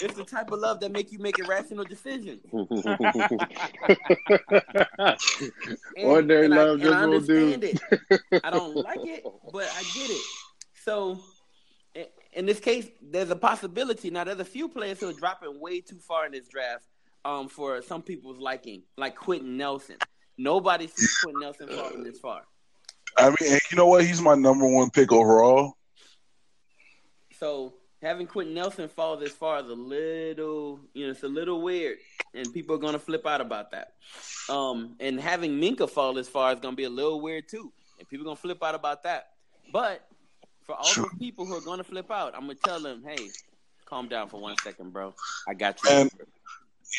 It's 0.00 0.14
the 0.14 0.24
type 0.24 0.50
of 0.50 0.60
love 0.60 0.80
that 0.80 0.92
make 0.92 1.12
you 1.12 1.18
make 1.18 1.38
irrational 1.38 1.84
decisions. 1.84 2.40
And- 5.96 6.06
Ordinary 6.06 6.46
and 6.46 6.54
love 6.54 6.70
and 6.74 6.82
just 6.82 6.94
I 6.94 7.06
won't 7.06 7.26
do. 7.26 7.58
it. 7.62 7.80
I 8.44 8.50
don't 8.50 8.74
like 8.76 9.00
it, 9.04 9.24
but 9.52 9.64
I 9.64 9.82
get 9.94 10.10
it. 10.10 10.22
So, 10.84 11.20
in 12.32 12.46
this 12.46 12.60
case, 12.60 12.88
there's 13.02 13.30
a 13.30 13.36
possibility. 13.36 14.10
Now, 14.10 14.24
there's 14.24 14.40
a 14.40 14.44
few 14.44 14.68
players 14.68 15.00
who 15.00 15.08
are 15.08 15.12
dropping 15.12 15.60
way 15.60 15.80
too 15.80 15.98
far 15.98 16.26
in 16.26 16.32
this 16.32 16.48
draft 16.48 16.84
um, 17.24 17.48
for 17.48 17.80
some 17.82 18.02
people's 18.02 18.38
liking, 18.38 18.82
like 18.96 19.16
Quenton 19.16 19.56
Nelson. 19.56 19.96
Nobody 20.36 20.86
sees 20.88 21.16
Quenton 21.22 21.40
Nelson 21.40 21.68
falling 21.68 22.04
this 22.04 22.18
far. 22.18 22.42
I 23.16 23.28
mean, 23.28 23.52
and 23.52 23.60
you 23.70 23.76
know 23.76 23.86
what? 23.86 24.04
He's 24.04 24.20
my 24.20 24.34
number 24.34 24.66
one 24.66 24.90
pick 24.90 25.12
overall. 25.12 25.76
So, 27.38 27.74
having 28.02 28.26
Quenton 28.26 28.54
Nelson 28.54 28.88
fall 28.88 29.16
this 29.16 29.32
far 29.32 29.60
is 29.60 29.68
a 29.68 29.74
little, 29.74 30.80
you 30.92 31.06
know, 31.06 31.10
it's 31.12 31.22
a 31.22 31.28
little 31.28 31.62
weird, 31.62 31.98
and 32.34 32.52
people 32.52 32.74
are 32.76 32.78
going 32.78 32.92
to 32.92 32.98
flip 32.98 33.26
out 33.26 33.40
about 33.40 33.70
that. 33.72 33.94
Um, 34.48 34.96
and 35.00 35.18
having 35.20 35.52
Minkah 35.52 35.88
fall 35.88 36.14
this 36.14 36.28
far 36.28 36.52
is 36.52 36.60
going 36.60 36.72
to 36.72 36.76
be 36.76 36.84
a 36.84 36.90
little 36.90 37.20
weird 37.20 37.48
too, 37.48 37.72
and 37.98 38.08
people 38.08 38.24
are 38.24 38.28
going 38.28 38.36
to 38.36 38.42
flip 38.42 38.62
out 38.62 38.74
about 38.74 39.02
that. 39.04 39.30
But 39.72 40.06
for 40.62 40.74
all 40.74 40.84
those 40.94 41.14
people 41.18 41.44
who 41.46 41.56
are 41.56 41.60
going 41.60 41.78
to 41.78 41.84
flip 41.84 42.10
out, 42.10 42.34
I'm 42.34 42.44
going 42.44 42.56
to 42.56 42.62
tell 42.62 42.80
them, 42.80 43.02
hey, 43.06 43.28
calm 43.86 44.08
down 44.08 44.28
for 44.28 44.40
one 44.40 44.56
second, 44.62 44.92
bro. 44.92 45.14
I 45.48 45.54
got 45.54 45.82
you. 45.84 45.90
And- 45.90 46.10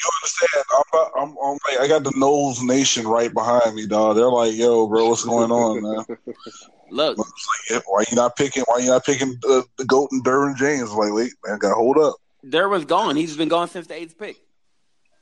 You 0.03 0.11
understand? 0.21 0.65
I'm, 0.93 1.29
I'm, 1.29 1.37
I'm 1.43 1.57
like, 1.69 1.79
I 1.79 1.87
got 1.87 2.03
the 2.03 2.11
Noles 2.11 2.61
Nation 2.63 3.07
right 3.07 3.33
behind 3.33 3.75
me, 3.75 3.87
dog. 3.87 4.15
They're 4.15 4.29
like, 4.29 4.53
"Yo, 4.55 4.87
bro, 4.87 5.09
what's 5.09 5.23
going 5.23 5.51
on, 5.51 5.81
man?" 5.81 6.05
Look, 6.91 7.17
It's 7.17 7.47
like, 7.47 7.69
yeah, 7.71 7.79
why 7.87 8.03
you 8.09 8.15
not 8.15 8.35
picking? 8.35 8.63
Why 8.67 8.79
you 8.79 8.89
not 8.89 9.05
picking 9.05 9.37
the, 9.41 9.65
the 9.77 9.85
goat 9.85 10.09
and 10.11 10.23
Derwin 10.23 10.55
James? 10.55 10.91
Like, 10.91 11.11
wait, 11.13 11.31
man, 11.45 11.57
got 11.57 11.69
to 11.69 11.75
hold 11.75 11.97
up. 11.97 12.15
Derwin's 12.47 12.85
gone. 12.85 13.15
He's 13.15 13.35
been 13.35 13.49
gone 13.49 13.67
since 13.69 13.87
the 13.87 13.95
eighth 13.95 14.17
pick. 14.19 14.37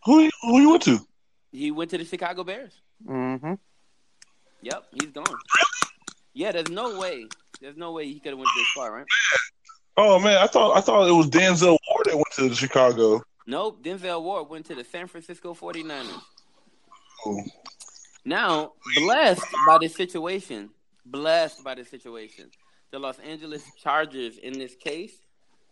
Who 0.05 0.21
you- 0.21 0.31
who 0.41 0.59
you 0.59 0.69
went 0.71 0.83
to? 0.83 0.99
He 1.51 1.71
went 1.71 1.91
to 1.91 1.97
the 1.97 2.03
Chicago 2.05 2.43
Bears. 2.43 2.73
Mm-hmm. 3.07 3.53
Yep, 4.63 4.83
he's 4.93 5.11
gone. 5.11 5.25
Yeah, 6.33 6.51
there's 6.51 6.69
no 6.69 6.99
way. 6.99 7.27
There's 7.61 7.77
no 7.77 7.91
way 7.91 8.07
he 8.07 8.19
could 8.19 8.29
have 8.31 8.39
went 8.39 8.49
this 8.57 8.67
far, 8.75 8.91
right? 8.93 9.05
Oh 9.95 10.19
man, 10.19 10.37
I 10.37 10.47
thought 10.47 10.75
I 10.75 10.81
thought 10.81 11.07
it 11.07 11.11
was 11.11 11.29
Denzel 11.29 11.77
Ward 11.89 12.05
that 12.05 12.15
went 12.15 12.25
to 12.37 12.49
the 12.49 12.55
Chicago. 12.55 13.21
Nope, 13.45 13.83
Denzel 13.83 14.21
Ward 14.23 14.49
went 14.49 14.65
to 14.67 14.75
the 14.75 14.83
San 14.83 15.07
Francisco 15.07 15.53
49ers. 15.53 16.21
Oh. 17.25 17.41
Now, 18.25 18.73
blessed 18.95 19.45
by 19.67 19.79
this 19.79 19.95
situation, 19.95 20.69
blessed 21.05 21.63
by 21.63 21.75
this 21.75 21.89
situation, 21.89 22.49
the 22.91 22.99
Los 22.99 23.19
Angeles 23.19 23.63
Chargers 23.81 24.37
in 24.37 24.53
this 24.53 24.75
case 24.75 25.13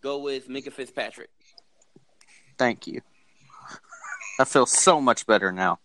go 0.02 0.20
with 0.20 0.50
Minkah 0.50 0.74
Fitzpatrick. 0.74 1.30
Thank 2.58 2.88
you. 2.88 3.02
I 4.40 4.44
feel 4.44 4.66
so 4.66 5.00
much 5.00 5.26
better 5.26 5.52
now. 5.52 5.80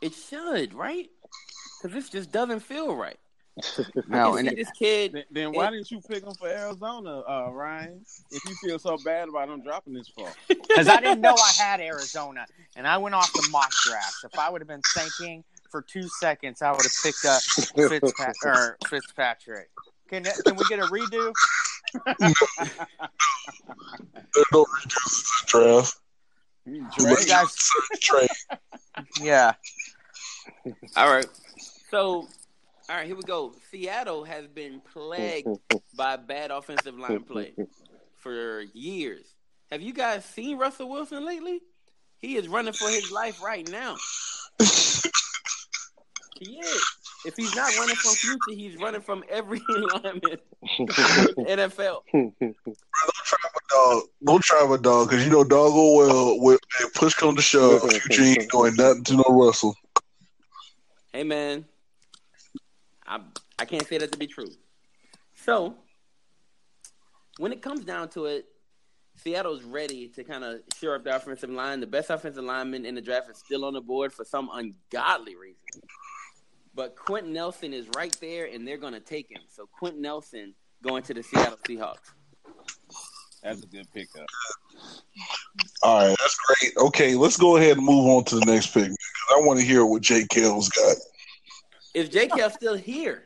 It 0.00 0.14
should, 0.14 0.74
right? 0.74 1.08
Because 1.82 1.94
this 1.94 2.10
just 2.10 2.30
doesn't 2.30 2.60
feel 2.60 2.94
right. 2.94 3.18
No, 4.08 4.36
and 4.36 4.48
can 4.48 4.56
see 4.56 4.62
this 4.62 4.70
kid. 4.78 5.12
Then, 5.12 5.24
then 5.30 5.52
why 5.52 5.70
didn't 5.70 5.90
you 5.90 6.00
pick 6.00 6.24
him 6.24 6.34
for 6.34 6.48
Arizona, 6.48 7.20
uh, 7.20 7.50
Ryan? 7.52 8.04
If 8.30 8.44
you 8.48 8.54
feel 8.56 8.78
so 8.78 8.96
bad 9.04 9.28
about 9.28 9.48
him 9.48 9.62
dropping 9.62 9.94
this 9.94 10.08
far, 10.08 10.28
because 10.48 10.88
I 10.88 11.00
didn't 11.00 11.20
know 11.20 11.34
I 11.34 11.52
had 11.62 11.80
Arizona, 11.80 12.46
and 12.76 12.86
I 12.86 12.98
went 12.98 13.14
off 13.14 13.32
the 13.32 13.48
mock 13.50 13.70
drafts. 13.86 14.24
If 14.24 14.38
I 14.38 14.48
would 14.50 14.60
have 14.60 14.68
been 14.68 14.82
thinking 14.94 15.44
for 15.70 15.82
two 15.82 16.08
seconds, 16.20 16.62
I 16.62 16.70
would 16.72 16.82
have 16.82 16.92
picked 17.02 17.24
up 17.24 17.40
Fitzpat- 17.42 18.34
or 18.44 18.76
Fitzpatrick. 18.88 19.68
Can 20.08 20.24
can 20.24 20.56
we 20.56 20.64
get 20.68 20.80
a 20.80 20.86
redo? 20.86 21.32
There's 24.34 24.46
no 24.52 24.66
reduces 24.82 25.32
in 25.54 25.60
draft. 25.60 26.00
you 26.66 26.88
You 26.98 27.26
guys- 27.26 27.70
trade. 28.00 28.28
Yeah. 29.20 29.52
All 30.96 31.10
right. 31.10 31.26
So, 31.90 32.28
all 32.90 32.96
right, 32.96 33.06
here 33.06 33.14
we 33.14 33.22
go. 33.22 33.54
Seattle 33.70 34.24
has 34.24 34.48
been 34.48 34.80
plagued 34.80 35.46
by 35.96 36.16
bad 36.16 36.50
offensive 36.50 36.98
line 36.98 37.22
play 37.22 37.54
for 38.16 38.62
years. 38.74 39.32
Have 39.70 39.80
you 39.80 39.92
guys 39.92 40.24
seen 40.24 40.58
Russell 40.58 40.90
Wilson 40.90 41.24
lately? 41.24 41.60
He 42.18 42.36
is 42.36 42.48
running 42.48 42.72
for 42.72 42.88
his 42.88 43.12
life 43.12 43.40
right 43.40 43.70
now. 43.70 43.96
He 46.40 46.58
is. 46.58 46.84
If 47.24 47.36
he's 47.36 47.54
not 47.54 47.70
running 47.78 47.94
from 47.94 48.14
future, 48.14 48.38
he's 48.48 48.76
running 48.78 49.02
from 49.02 49.22
every 49.30 49.60
lineman 49.68 50.38
NFL. 50.68 52.02
Bro, 52.10 52.22
don't 52.40 53.22
try 53.24 53.38
with 53.54 53.68
dog. 53.70 54.02
Don't 54.24 54.42
try 54.42 54.66
my 54.66 54.76
dog 54.78 55.08
because 55.10 55.24
you 55.24 55.30
know 55.30 55.44
dog 55.44 55.72
go 55.74 55.96
well. 55.96 56.40
With 56.40 56.60
if 56.80 56.92
push 56.94 57.14
come 57.14 57.36
to 57.36 57.42
shove, 57.42 57.82
future 57.82 58.22
ain't 58.22 58.50
doing 58.50 58.74
nothing 58.74 59.04
to 59.04 59.16
no 59.16 59.24
Russell. 59.28 59.76
Hey 61.12 61.24
man, 61.24 61.66
I 63.10 63.20
I 63.58 63.64
can't 63.66 63.86
say 63.86 63.98
that 63.98 64.12
to 64.12 64.18
be 64.18 64.26
true. 64.26 64.50
So 65.34 65.74
when 67.38 67.52
it 67.52 67.60
comes 67.60 67.84
down 67.84 68.08
to 68.10 68.26
it, 68.26 68.46
Seattle's 69.16 69.64
ready 69.64 70.08
to 70.08 70.24
kind 70.24 70.44
of 70.44 70.60
shore 70.78 70.94
up 70.94 71.04
the 71.04 71.14
offensive 71.14 71.50
line. 71.50 71.80
The 71.80 71.86
best 71.86 72.08
offensive 72.08 72.44
lineman 72.44 72.86
in 72.86 72.94
the 72.94 73.02
draft 73.02 73.28
is 73.28 73.38
still 73.38 73.64
on 73.64 73.74
the 73.74 73.80
board 73.80 74.12
for 74.12 74.24
some 74.24 74.48
ungodly 74.52 75.36
reason. 75.36 75.82
But 76.74 76.96
Quenton 76.96 77.32
Nelson 77.32 77.74
is 77.74 77.86
right 77.96 78.16
there, 78.20 78.46
and 78.46 78.66
they're 78.66 78.78
going 78.78 78.94
to 78.94 79.00
take 79.00 79.30
him. 79.30 79.42
So 79.48 79.66
Quenton 79.66 80.00
Nelson 80.00 80.54
going 80.82 81.02
to 81.02 81.14
the 81.14 81.22
Seattle 81.22 81.58
Seahawks. 81.66 82.12
That's 83.42 83.62
a 83.62 83.66
good 83.66 83.86
pickup. 83.92 84.26
All 85.82 86.08
right, 86.08 86.16
that's 86.18 86.36
great. 86.46 86.72
Okay, 86.76 87.14
let's 87.14 87.36
go 87.36 87.56
ahead 87.56 87.76
and 87.76 87.84
move 87.84 88.06
on 88.06 88.24
to 88.24 88.38
the 88.38 88.44
next 88.46 88.68
pick. 88.68 88.90
I 89.30 89.40
want 89.40 89.58
to 89.58 89.64
hear 89.64 89.84
what 89.84 90.02
Jake 90.02 90.28
Kell's 90.28 90.68
got. 90.68 90.96
Is 91.94 92.08
J.K. 92.08 92.48
still 92.50 92.76
here? 92.76 93.24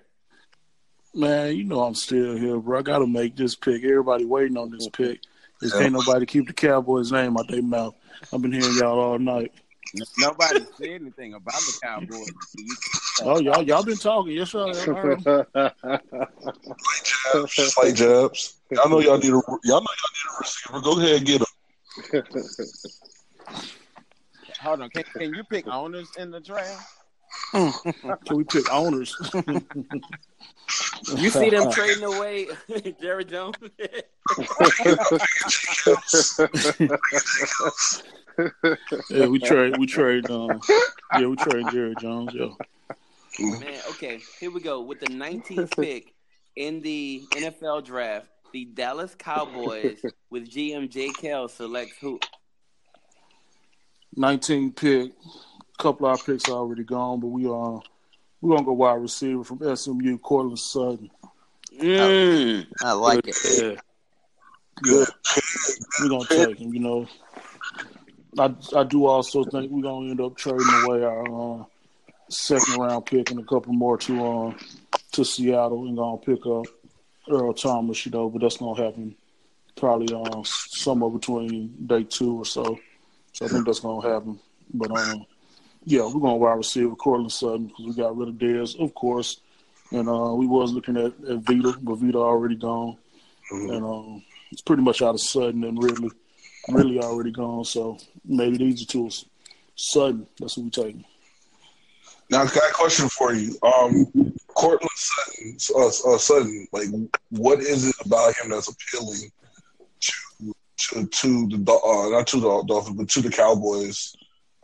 Man, 1.14 1.54
you 1.56 1.64
know 1.64 1.82
I'm 1.82 1.94
still 1.94 2.36
here, 2.36 2.58
bro. 2.58 2.78
I 2.80 2.82
got 2.82 2.98
to 2.98 3.06
make 3.06 3.36
this 3.36 3.54
pick. 3.54 3.84
Everybody 3.84 4.24
waiting 4.24 4.56
on 4.56 4.70
this 4.70 4.88
pick. 4.88 5.20
Just 5.62 5.76
can't 5.76 5.92
nobody 5.92 6.26
keep 6.26 6.46
the 6.46 6.52
Cowboys' 6.52 7.12
name 7.12 7.36
out 7.36 7.46
their 7.48 7.62
mouth. 7.62 7.94
I've 8.32 8.42
been 8.42 8.52
hearing 8.52 8.76
y'all 8.76 8.98
all 8.98 9.18
night. 9.18 9.52
Nobody 10.18 10.60
said 10.76 10.88
anything 10.88 11.34
about 11.34 11.54
the 11.54 11.78
Cowboys. 11.82 12.32
Oh, 13.22 13.38
y'all, 13.38 13.62
y'all 13.62 13.84
been 13.84 13.96
talking. 13.96 14.32
Yes, 14.32 14.50
sir. 14.50 14.72
Jabs, 17.04 17.52
Slight 17.52 17.94
jabs. 17.94 18.56
Y'all 18.70 18.88
know 18.90 18.98
y'all 18.98 19.18
need 19.18 19.28
a 19.28 19.40
y'all 19.64 19.80
know 19.80 19.94
y'all 20.00 20.10
need 20.10 20.30
a 20.30 20.38
receiver. 20.40 20.80
Go 20.80 20.98
ahead 20.98 21.16
and 21.18 21.26
get 21.26 21.40
him. 21.42 21.46
Hold 24.60 24.80
on, 24.80 24.90
can, 24.90 25.04
can 25.04 25.34
you 25.34 25.44
pick 25.44 25.68
owners 25.68 26.08
in 26.18 26.30
the 26.30 26.40
draft? 26.40 27.03
Can 27.52 28.36
we 28.36 28.44
pick 28.44 28.72
owners? 28.72 29.16
You 31.16 31.30
see 31.30 31.50
them 31.50 31.70
trading 31.72 32.04
away 32.04 32.46
Jerry 33.00 33.24
Jones? 33.24 33.56
yeah, 39.10 39.26
we 39.26 39.38
trade. 39.38 39.76
We 39.78 39.86
trade. 39.86 40.28
Um, 40.30 40.60
yeah, 41.18 41.26
we 41.26 41.36
trade 41.36 41.66
Jerry 41.70 41.94
Jones. 42.00 42.32
Yeah. 42.34 42.48
Man, 43.38 43.80
okay, 43.90 44.20
here 44.38 44.50
we 44.50 44.60
go. 44.60 44.80
With 44.80 45.00
the 45.00 45.06
19th 45.06 45.76
pick 45.76 46.14
in 46.56 46.80
the 46.80 47.22
NFL 47.32 47.84
draft, 47.84 48.28
the 48.52 48.64
Dallas 48.64 49.14
Cowboys 49.16 50.00
with 50.30 50.48
GM 50.48 50.88
J. 50.88 51.10
Kell 51.10 51.48
selects 51.48 51.96
who? 52.00 52.20
19 54.16 54.72
pick. 54.72 55.12
A 55.78 55.82
couple 55.82 56.06
of 56.06 56.12
our 56.12 56.24
picks 56.24 56.48
are 56.48 56.52
already 56.52 56.84
gone, 56.84 57.20
but 57.20 57.28
we 57.28 57.46
are 57.46 57.80
we're 58.40 58.56
gonna 58.56 58.66
go 58.66 58.72
wide 58.72 59.00
receiver 59.00 59.42
from 59.42 59.76
SMU, 59.76 60.18
Courtland 60.18 60.58
Sutton. 60.58 61.10
Mm. 61.80 62.66
I 62.82 62.92
like 62.92 63.26
it. 63.26 63.36
Yeah. 63.58 63.80
Yeah. 64.84 65.04
We're 66.00 66.08
gonna 66.08 66.26
take 66.26 66.58
him, 66.58 66.74
you 66.74 66.80
know. 66.80 67.06
I 68.38 68.54
I 68.76 68.84
do 68.84 69.06
also 69.06 69.44
think 69.44 69.70
we're 69.70 69.82
gonna 69.82 70.10
end 70.10 70.20
up 70.20 70.36
trading 70.36 70.66
away 70.84 71.04
our 71.04 71.60
uh, 71.60 71.64
second 72.28 72.76
round 72.76 73.06
pick 73.06 73.30
and 73.30 73.40
a 73.40 73.44
couple 73.44 73.72
more 73.72 73.96
to 73.98 74.26
uh, 74.26 74.54
to 75.12 75.24
Seattle 75.24 75.86
and 75.86 75.96
gonna 75.96 76.18
pick 76.18 76.44
up 76.46 76.66
Earl 77.30 77.54
Thomas, 77.54 78.04
you 78.04 78.12
know, 78.12 78.28
but 78.28 78.42
that's 78.42 78.58
gonna 78.58 78.82
happen 78.82 79.14
probably 79.76 80.14
uh, 80.14 80.42
somewhere 80.44 81.10
between 81.10 81.74
day 81.86 82.04
two 82.04 82.38
or 82.38 82.44
so. 82.44 82.78
So 83.32 83.46
I 83.46 83.48
think 83.48 83.66
that's 83.66 83.80
gonna 83.80 84.06
happen. 84.08 84.38
But 84.72 84.90
um, 84.90 85.26
yeah, 85.84 86.02
we're 86.02 86.20
gonna 86.20 86.36
wide 86.36 86.54
receiver 86.54 86.94
Courtland 86.94 87.32
Sutton 87.32 87.66
because 87.66 87.86
we 87.86 87.94
got 87.94 88.16
rid 88.16 88.28
of 88.28 88.34
Dez, 88.36 88.78
of 88.78 88.94
course, 88.94 89.40
and 89.92 90.08
uh, 90.08 90.34
we 90.34 90.46
was 90.46 90.72
looking 90.72 90.96
at, 90.96 91.12
at 91.28 91.38
Vita, 91.38 91.76
but 91.82 91.96
Vita 91.96 92.18
already 92.18 92.56
gone, 92.56 92.96
and 93.50 93.84
um, 93.84 94.22
it's 94.50 94.62
pretty 94.62 94.82
much 94.82 95.02
out 95.02 95.14
of 95.14 95.20
Sutton 95.20 95.64
and 95.64 95.82
Ridley, 95.82 96.10
really 96.68 97.00
already 97.00 97.30
gone. 97.30 97.64
So 97.64 97.98
maybe 98.24 98.56
these 98.56 98.82
are 98.82 98.86
two. 98.86 99.10
Sutton, 99.76 100.26
that's 100.38 100.56
what 100.56 100.64
we 100.64 100.70
taking. 100.70 101.04
Now, 102.30 102.42
I 102.42 102.46
got 102.46 102.70
a 102.70 102.72
question 102.72 103.08
for 103.08 103.34
you. 103.34 103.56
Um, 103.62 104.32
Courtland 104.54 104.90
Sutton, 104.94 105.56
uh, 105.76 106.14
uh, 106.14 106.18
Sutton, 106.18 106.66
like, 106.72 106.88
what 107.30 107.60
is 107.60 107.88
it 107.88 107.96
about 108.04 108.34
him 108.36 108.50
that's 108.50 108.68
appealing 108.68 109.30
to 110.00 110.54
to 110.76 111.06
to 111.06 111.48
the 111.48 111.72
uh, 111.72 112.08
not 112.10 112.26
to 112.28 112.40
the 112.40 112.62
Dolphins, 112.66 112.96
but 112.96 113.08
to 113.10 113.20
the 113.20 113.30
Cowboys 113.30 114.14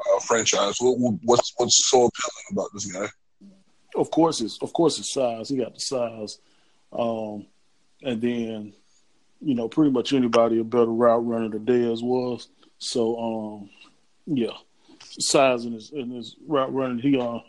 uh, 0.01 0.21
franchise? 0.21 0.77
What, 0.81 1.19
what's 1.23 1.53
what's 1.57 1.89
so 1.89 2.07
appealing 2.07 2.47
about 2.53 2.69
this 2.73 2.87
guy? 2.87 3.07
Of 3.97 4.11
course, 4.11 4.41
it's 4.41 4.61
of 4.63 4.73
course 4.73 4.97
his 4.97 5.13
size. 5.13 5.49
He 5.49 5.57
got 5.57 5.75
the 5.75 5.81
size, 5.81 6.39
um, 6.93 7.47
and 8.03 8.21
then 8.21 8.73
you 9.41 9.55
know 9.55 9.69
pretty 9.69 9.91
much 9.91 10.13
anybody 10.13 10.61
a 10.61 10.65
better 10.65 10.87
route 10.87 11.27
runner 11.27 11.49
than 11.49 11.67
Dez 11.67 12.03
was. 12.03 12.49
So 12.79 13.19
um, 13.19 13.71
yeah, 14.27 14.57
size 15.19 15.65
and 15.65 15.75
his 15.75 15.91
and 15.91 16.13
his 16.13 16.37
route 16.47 16.73
running, 16.73 16.99
he 16.99 17.19
uh 17.19 17.41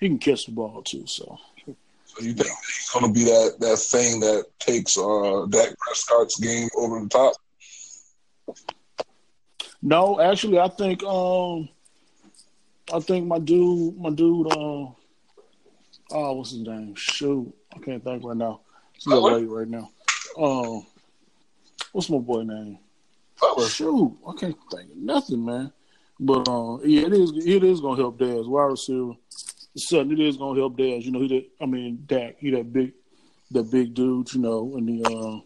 he 0.00 0.08
can 0.08 0.18
catch 0.18 0.46
the 0.46 0.52
ball 0.52 0.82
too. 0.82 1.06
So 1.06 1.38
So 1.66 2.22
you 2.24 2.34
think 2.34 2.48
he's 2.48 2.90
going 2.92 3.06
to 3.06 3.12
be 3.12 3.24
that 3.24 3.56
that 3.60 3.78
thing 3.78 4.20
that 4.20 4.46
takes 4.58 4.98
uh, 4.98 5.46
Dak 5.48 5.76
Prescott's 5.78 6.38
game 6.40 6.68
over 6.76 7.00
the 7.00 7.08
top? 7.08 7.34
no, 9.82 10.20
actually, 10.20 10.58
I 10.58 10.68
think 10.68 11.02
um, 11.04 11.68
I 12.92 13.00
think 13.00 13.26
my 13.26 13.38
dude, 13.38 13.98
my 13.98 14.10
dude, 14.10 14.52
uh, 14.52 14.56
oh, 14.56 14.94
what's 16.10 16.50
his 16.50 16.60
name? 16.60 16.94
Shoot, 16.94 17.52
I 17.74 17.80
can't 17.80 18.02
think 18.02 18.24
right 18.24 18.36
now. 18.36 18.60
It's 18.94 19.06
a 19.06 19.10
little 19.10 19.40
late 19.40 19.48
right 19.48 19.68
now. 19.68 19.90
Um, 20.38 20.86
what's 21.92 22.08
my 22.08 22.18
boy 22.18 22.42
name? 22.42 22.78
Butler. 23.40 23.66
Shoot, 23.66 24.16
I 24.26 24.32
can't 24.38 24.56
think 24.70 24.90
of 24.92 24.96
nothing, 24.96 25.44
man. 25.44 25.72
But 26.18 26.48
uh, 26.48 26.78
yeah, 26.84 27.06
it 27.06 27.12
is. 27.12 27.32
It 27.44 27.64
is 27.64 27.80
gonna 27.80 27.96
help 28.00 28.18
Daz 28.18 28.46
wide 28.46 28.70
receiver. 28.70 29.12
Sutton, 29.76 30.12
it 30.12 30.20
is 30.20 30.36
gonna 30.36 30.58
help 30.58 30.76
Daz. 30.76 31.04
You 31.04 31.12
know, 31.12 31.20
he 31.20 31.28
that. 31.28 31.46
I 31.60 31.66
mean, 31.66 32.04
Dak, 32.06 32.36
he 32.38 32.50
that 32.50 32.72
big, 32.72 32.92
that 33.50 33.70
big 33.70 33.94
dude. 33.94 34.32
You 34.32 34.40
know, 34.40 34.76
and 34.76 34.88
the 34.88 35.04
uh, 35.04 35.40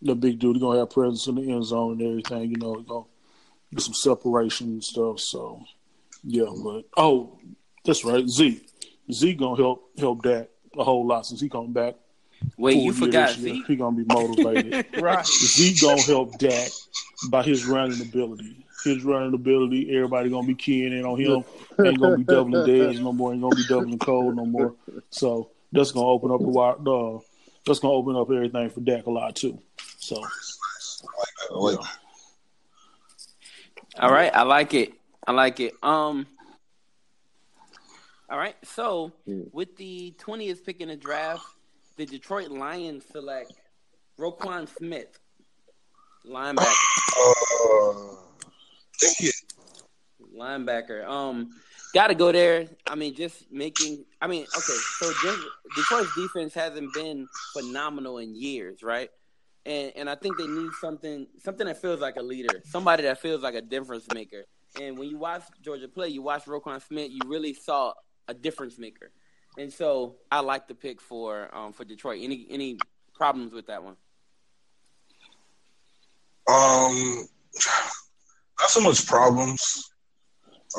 the 0.00 0.14
big 0.14 0.38
dude. 0.38 0.56
He 0.56 0.60
gonna 0.60 0.78
have 0.78 0.90
presence 0.90 1.26
in 1.26 1.34
the 1.34 1.52
end 1.52 1.64
zone 1.66 2.00
and 2.00 2.02
everything. 2.02 2.50
You 2.50 2.56
know, 2.56 2.76
he 2.76 2.84
gonna 2.84 3.04
get 3.74 3.82
some 3.82 3.94
separation 3.94 4.68
and 4.68 4.84
stuff. 4.84 5.20
So 5.20 5.62
yeah, 6.24 6.52
but 6.62 6.84
oh, 6.96 7.38
that's 7.84 8.04
right. 8.04 8.28
Z, 8.28 8.64
Z 9.10 9.34
gonna 9.34 9.56
help 9.56 9.90
help 9.98 10.22
Dak 10.22 10.48
a 10.78 10.84
whole 10.84 11.06
lot 11.06 11.26
since 11.26 11.40
he 11.40 11.48
coming 11.48 11.72
back. 11.72 11.96
Wait, 12.56 12.76
you 12.76 12.92
forgot 12.92 13.28
this 13.28 13.38
year. 13.38 13.54
Z? 13.54 13.64
He 13.66 13.76
gonna 13.76 13.96
be 13.96 14.04
motivated. 14.04 14.86
Right. 15.00 15.26
Z 15.26 15.78
gonna 15.80 16.02
help 16.02 16.38
Dak 16.38 16.70
by 17.28 17.42
his 17.42 17.64
running 17.64 18.00
ability. 18.00 18.64
His 18.84 19.04
running 19.04 19.34
ability, 19.34 19.94
everybody 19.94 20.28
gonna 20.30 20.46
be 20.46 20.54
keying 20.54 20.92
in 20.92 21.04
on 21.04 21.18
him. 21.20 21.44
Ain't 21.84 22.00
gonna 22.00 22.16
be 22.16 22.24
doubling 22.24 22.62
Dez 22.66 23.00
no 23.00 23.12
more. 23.12 23.32
Ain't 23.32 23.42
gonna 23.42 23.56
be 23.56 23.66
doubling 23.66 23.98
Cole 23.98 24.32
no 24.32 24.44
more. 24.44 24.74
So 25.10 25.50
that's 25.72 25.92
gonna 25.92 26.06
open 26.06 26.30
up 26.30 26.40
the 26.40 26.48
wide. 26.48 26.86
Uh, 26.86 27.18
that's 27.66 27.78
gonna 27.78 27.94
open 27.94 28.16
up 28.16 28.30
everything 28.30 28.70
for 28.70 28.80
Dak 28.80 29.06
a 29.06 29.10
lot 29.10 29.36
too. 29.36 29.58
So 29.98 30.16
I 30.16 30.20
like 30.20 30.30
that. 31.38 31.54
I 31.54 31.58
like 31.58 31.78
that. 31.78 31.88
All 34.00 34.12
right, 34.12 34.34
I 34.34 34.42
like 34.42 34.74
it. 34.74 34.94
I 35.26 35.32
like 35.32 35.60
it. 35.60 35.74
Um. 35.82 36.26
All 38.30 38.38
right, 38.38 38.56
so 38.64 39.12
with 39.52 39.76
the 39.76 40.14
twentieth 40.18 40.64
pick 40.64 40.80
in 40.80 40.88
the 40.88 40.96
draft, 40.96 41.44
the 41.96 42.06
Detroit 42.06 42.48
Lions 42.48 43.04
select 43.12 43.52
Roquan 44.18 44.66
Smith, 44.78 45.18
linebacker. 46.26 46.74
Uh, 47.14 48.16
thank 48.98 49.20
you. 49.20 49.30
linebacker. 50.36 51.06
Um, 51.06 51.50
got 51.94 52.06
to 52.06 52.14
go 52.14 52.32
there. 52.32 52.68
I 52.86 52.94
mean, 52.94 53.14
just 53.14 53.52
making. 53.52 54.04
I 54.20 54.26
mean, 54.26 54.44
okay. 54.44 54.78
So 54.98 55.12
Denver, 55.22 55.44
Detroit's 55.76 56.14
defense 56.14 56.54
hasn't 56.54 56.94
been 56.94 57.28
phenomenal 57.52 58.18
in 58.18 58.34
years, 58.34 58.82
right? 58.82 59.10
And 59.66 59.92
and 59.94 60.10
I 60.10 60.14
think 60.14 60.38
they 60.38 60.46
need 60.46 60.70
something 60.80 61.26
something 61.38 61.66
that 61.66 61.80
feels 61.80 62.00
like 62.00 62.16
a 62.16 62.22
leader, 62.22 62.62
somebody 62.64 63.02
that 63.04 63.20
feels 63.20 63.42
like 63.42 63.54
a 63.54 63.62
difference 63.62 64.06
maker. 64.14 64.44
And 64.80 64.98
when 64.98 65.08
you 65.08 65.18
watch 65.18 65.42
Georgia 65.60 65.88
play, 65.88 66.08
you 66.08 66.22
watch 66.22 66.44
Roquan 66.44 66.80
Smith, 66.86 67.10
you 67.10 67.20
really 67.26 67.54
saw 67.54 67.92
a 68.28 68.34
difference 68.34 68.78
maker. 68.78 69.10
And 69.58 69.72
so 69.72 70.16
I 70.30 70.40
like 70.40 70.68
the 70.68 70.74
pick 70.74 71.00
for 71.00 71.54
um 71.54 71.72
for 71.72 71.84
Detroit. 71.84 72.20
Any 72.22 72.46
any 72.50 72.78
problems 73.14 73.52
with 73.52 73.66
that 73.66 73.82
one? 73.82 73.96
Um, 76.48 77.26
not 78.58 78.70
so 78.70 78.80
much 78.80 79.06
problems. 79.06 79.90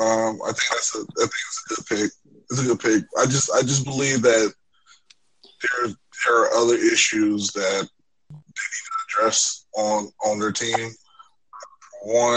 Um, 0.00 0.40
I 0.42 0.52
think 0.52 0.68
that's 0.70 0.94
a 0.96 0.98
I 0.98 1.20
think 1.20 1.30
it's 1.30 1.64
a 1.70 1.74
good 1.74 1.86
pick. 1.86 2.10
It's 2.50 2.60
a 2.60 2.64
good 2.64 2.80
pick. 2.80 3.04
I 3.18 3.26
just 3.26 3.50
I 3.52 3.62
just 3.62 3.84
believe 3.84 4.22
that 4.22 4.52
there 5.62 5.94
there 6.26 6.42
are 6.42 6.54
other 6.54 6.74
issues 6.74 7.52
that 7.52 7.88
they 8.30 8.36
need 8.36 8.40
to 8.40 9.22
address 9.22 9.66
on 9.76 10.10
on 10.24 10.38
their 10.38 10.52
team. 10.52 10.90
One, 12.02 12.36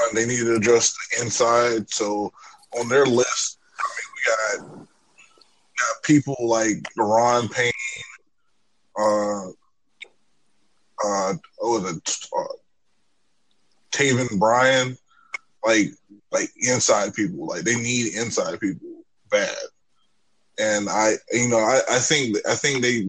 one 0.00 0.14
they 0.14 0.26
need 0.26 0.40
to 0.40 0.54
address 0.54 0.94
the 0.94 1.24
inside. 1.24 1.90
So 1.90 2.32
on 2.78 2.88
their 2.88 3.06
list, 3.06 3.58
I 3.78 3.88
mean, 3.96 4.60
we 4.60 4.68
got 4.68 4.78
got 4.78 6.02
people 6.04 6.36
like 6.40 6.86
Ron 6.96 7.48
Payne, 7.48 7.72
uh, 8.98 9.46
uh, 11.04 11.34
oh, 11.60 11.78
the 11.80 12.00
uh, 12.38 12.44
Taven 13.92 14.38
Bryan, 14.38 14.96
like 15.64 15.88
like 16.32 16.50
inside 16.60 17.14
people. 17.14 17.46
Like 17.46 17.62
they 17.62 17.76
need 17.76 18.14
inside 18.14 18.60
people 18.60 18.88
bad. 19.30 19.56
And 20.58 20.88
I, 20.88 21.14
you 21.32 21.48
know, 21.48 21.58
I, 21.58 21.80
I 21.90 21.98
think 21.98 22.38
I 22.48 22.54
think 22.54 22.82
they 22.82 23.06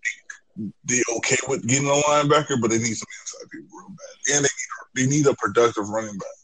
they 0.85 1.01
okay 1.17 1.37
with 1.47 1.67
getting 1.67 1.87
a 1.87 1.91
linebacker, 1.91 2.59
but 2.61 2.71
they 2.71 2.77
need 2.77 2.95
some 2.95 3.07
inside 3.21 3.49
people 3.51 3.77
real 3.77 3.89
bad, 3.89 4.35
and 4.35 4.45
they 4.45 4.49
need, 4.49 5.09
they 5.09 5.17
need 5.17 5.27
a 5.27 5.35
productive 5.35 5.87
running 5.89 6.17
back. 6.17 6.36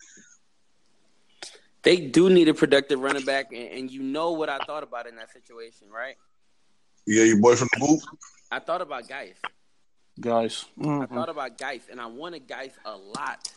They 1.84 1.98
do 1.98 2.30
need 2.30 2.48
a 2.48 2.54
productive 2.54 3.00
running 3.00 3.26
back, 3.26 3.48
and, 3.52 3.68
and 3.70 3.92
you 3.92 4.02
know 4.02 4.32
what 4.32 4.50
I 4.50 4.58
thought 4.60 4.84
about 4.84 5.06
in 5.08 5.16
that 5.18 5.32
situation, 5.34 5.90
right? 5.94 6.16
Yeah, 7.06 7.24
your 7.24 7.40
boy 7.42 7.56
from 7.56 7.68
the 7.74 7.86
boot. 7.86 8.00
I 8.52 8.60
thought 8.60 8.82
about 8.82 9.08
Guice. 9.08 9.36
guys. 10.20 10.66
I 10.80 10.84
Mhm. 10.84 11.10
thought 11.14 11.30
about 11.30 11.58
Guice, 11.58 11.90
and 11.90 12.00
I 12.00 12.06
wanted 12.06 12.48
Guice 12.48 12.78
a 12.86 12.96
lot, 12.96 13.52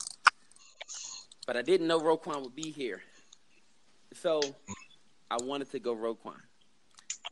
but 1.47 1.57
I 1.57 1.63
didn't 1.63 1.87
know 1.87 2.01
Roquan 2.01 2.43
would 2.43 2.57
be 2.57 2.71
here, 2.71 3.03
so 4.15 4.41
I 5.31 5.37
wanted 5.43 5.71
to 5.73 5.79
go 5.79 5.95
Roquan, 5.95 6.41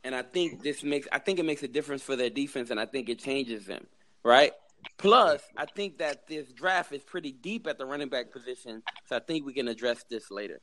and 0.03 0.13
I 0.15 0.21
think 0.21 0.61
this 0.61 0.83
makes 0.83 1.07
I 1.11 1.17
think 1.19 1.39
it 1.39 1.43
makes 1.43 1.63
a 1.63 1.67
difference 1.67 2.03
for 2.03 2.15
their 2.15 2.29
defense, 2.29 2.69
and 2.69 2.79
I 2.79 2.85
think 2.85 3.09
it 3.09 3.17
changes 3.19 3.65
them, 3.65 3.87
right? 4.23 4.53
Plus, 4.97 5.41
I 5.57 5.65
think 5.65 5.97
that 5.97 6.27
this 6.27 6.47
draft 6.53 6.91
is 6.93 7.03
pretty 7.03 7.31
deep 7.31 7.65
at 7.65 7.79
the 7.79 7.85
running 7.87 8.09
back 8.09 8.31
position, 8.31 8.83
so 9.09 9.15
I 9.15 9.19
think 9.19 9.43
we 9.45 9.53
can 9.53 9.67
address 9.67 10.03
this 10.07 10.29
later. 10.29 10.61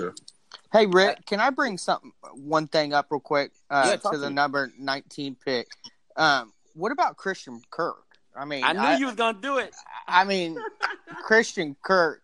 Okay. 0.00 0.14
Hey 0.72 0.86
Rick, 0.86 1.26
can 1.26 1.40
I 1.40 1.50
bring 1.50 1.76
something 1.76 2.12
one 2.34 2.66
thing 2.66 2.92
up 2.94 3.06
real 3.10 3.20
quick 3.20 3.52
uh, 3.70 3.84
Yeah, 3.90 3.96
to 3.96 4.10
to 4.12 4.18
the 4.18 4.28
me. 4.28 4.34
number 4.34 4.72
nineteen 4.78 5.36
pick? 5.44 5.68
Um, 6.16 6.52
what 6.74 6.92
about 6.92 7.16
Christian 7.16 7.60
Kirk? 7.70 8.04
I 8.34 8.44
mean, 8.44 8.64
I 8.64 8.72
knew 8.72 9.00
you 9.00 9.06
was 9.06 9.14
gonna 9.14 9.38
do 9.40 9.58
it. 9.58 9.74
I 10.08 10.24
mean, 10.24 10.56
Christian 11.24 11.76
Kirk. 11.82 12.22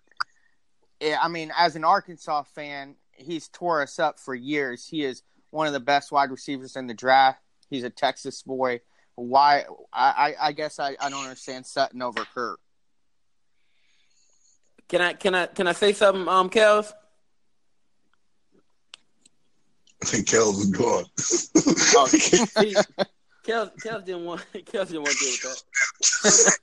I 1.02 1.28
mean, 1.28 1.52
as 1.56 1.76
an 1.76 1.84
Arkansas 1.84 2.44
fan, 2.54 2.96
he's 3.12 3.48
tore 3.48 3.82
us 3.82 3.98
up 3.98 4.18
for 4.18 4.34
years. 4.34 4.86
He 4.86 5.04
is 5.04 5.22
one 5.50 5.66
of 5.66 5.72
the 5.72 5.80
best 5.80 6.10
wide 6.10 6.30
receivers 6.30 6.76
in 6.76 6.86
the 6.86 6.94
draft. 6.94 7.40
He's 7.70 7.84
a 7.84 7.90
Texas 7.90 8.42
boy. 8.42 8.80
Why? 9.14 9.64
I, 9.92 10.34
I, 10.40 10.48
I 10.48 10.52
guess 10.52 10.78
I, 10.78 10.96
I 11.00 11.10
don't 11.10 11.22
understand 11.22 11.66
Sutton 11.66 12.02
over 12.02 12.24
Kirk. 12.34 12.60
Can 14.88 15.02
I 15.02 15.12
can 15.12 15.34
I 15.34 15.46
can 15.46 15.66
I 15.66 15.72
say 15.72 15.92
something, 15.92 16.26
um, 16.28 16.48
Kels? 16.48 16.92
I 20.02 20.04
think 20.06 20.28
Kells 20.28 20.60
is 20.60 20.70
gone. 20.70 21.04
Oh, 21.96 22.06
see, 22.08 22.74
Kels, 23.44 23.72
Kels 23.82 24.04
didn't 24.04 24.24
want 24.24 24.44
Kels 24.52 24.88
didn't 24.88 25.02
want 25.02 25.16
to 25.16 25.24
deal 25.24 25.32
with 25.32 25.42
that. 25.42 26.62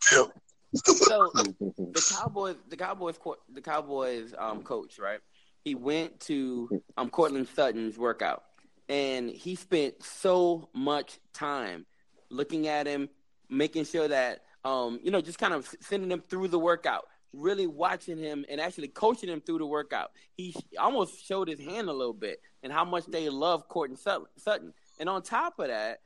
So 0.00 0.32
the 0.72 2.14
Cowboys, 2.16 2.56
the 2.68 2.76
Cowboys, 2.76 3.18
co- 3.18 3.38
the 3.52 3.62
Cowboys 3.62 4.34
um, 4.38 4.62
coach, 4.62 4.98
right? 4.98 5.20
He 5.64 5.74
went 5.74 6.20
to 6.20 6.82
um, 6.96 7.10
Courtland 7.10 7.48
Sutton's 7.48 7.98
workout, 7.98 8.44
and 8.88 9.30
he 9.30 9.54
spent 9.54 10.02
so 10.02 10.68
much 10.74 11.18
time 11.32 11.86
looking 12.30 12.68
at 12.68 12.86
him, 12.86 13.08
making 13.48 13.84
sure 13.84 14.08
that 14.08 14.42
um, 14.64 15.00
you 15.02 15.10
know, 15.10 15.20
just 15.20 15.38
kind 15.38 15.54
of 15.54 15.72
sending 15.80 16.10
him 16.10 16.22
through 16.28 16.48
the 16.48 16.58
workout, 16.58 17.06
really 17.38 17.66
watching 17.66 18.18
him, 18.18 18.44
and 18.48 18.60
actually 18.60 18.88
coaching 18.88 19.28
him 19.28 19.40
through 19.40 19.58
the 19.58 19.66
workout. 19.66 20.12
He 20.36 20.54
almost 20.78 21.24
showed 21.24 21.48
his 21.48 21.60
hand 21.60 21.88
a 21.88 21.92
little 21.92 22.12
bit, 22.12 22.40
and 22.62 22.72
how 22.72 22.84
much 22.84 23.06
they 23.06 23.28
love 23.28 23.68
Courtland 23.68 23.98
Sut- 23.98 24.22
Sutton. 24.36 24.74
And 24.98 25.08
on 25.08 25.22
top 25.22 25.58
of 25.58 25.68
that, 25.68 26.00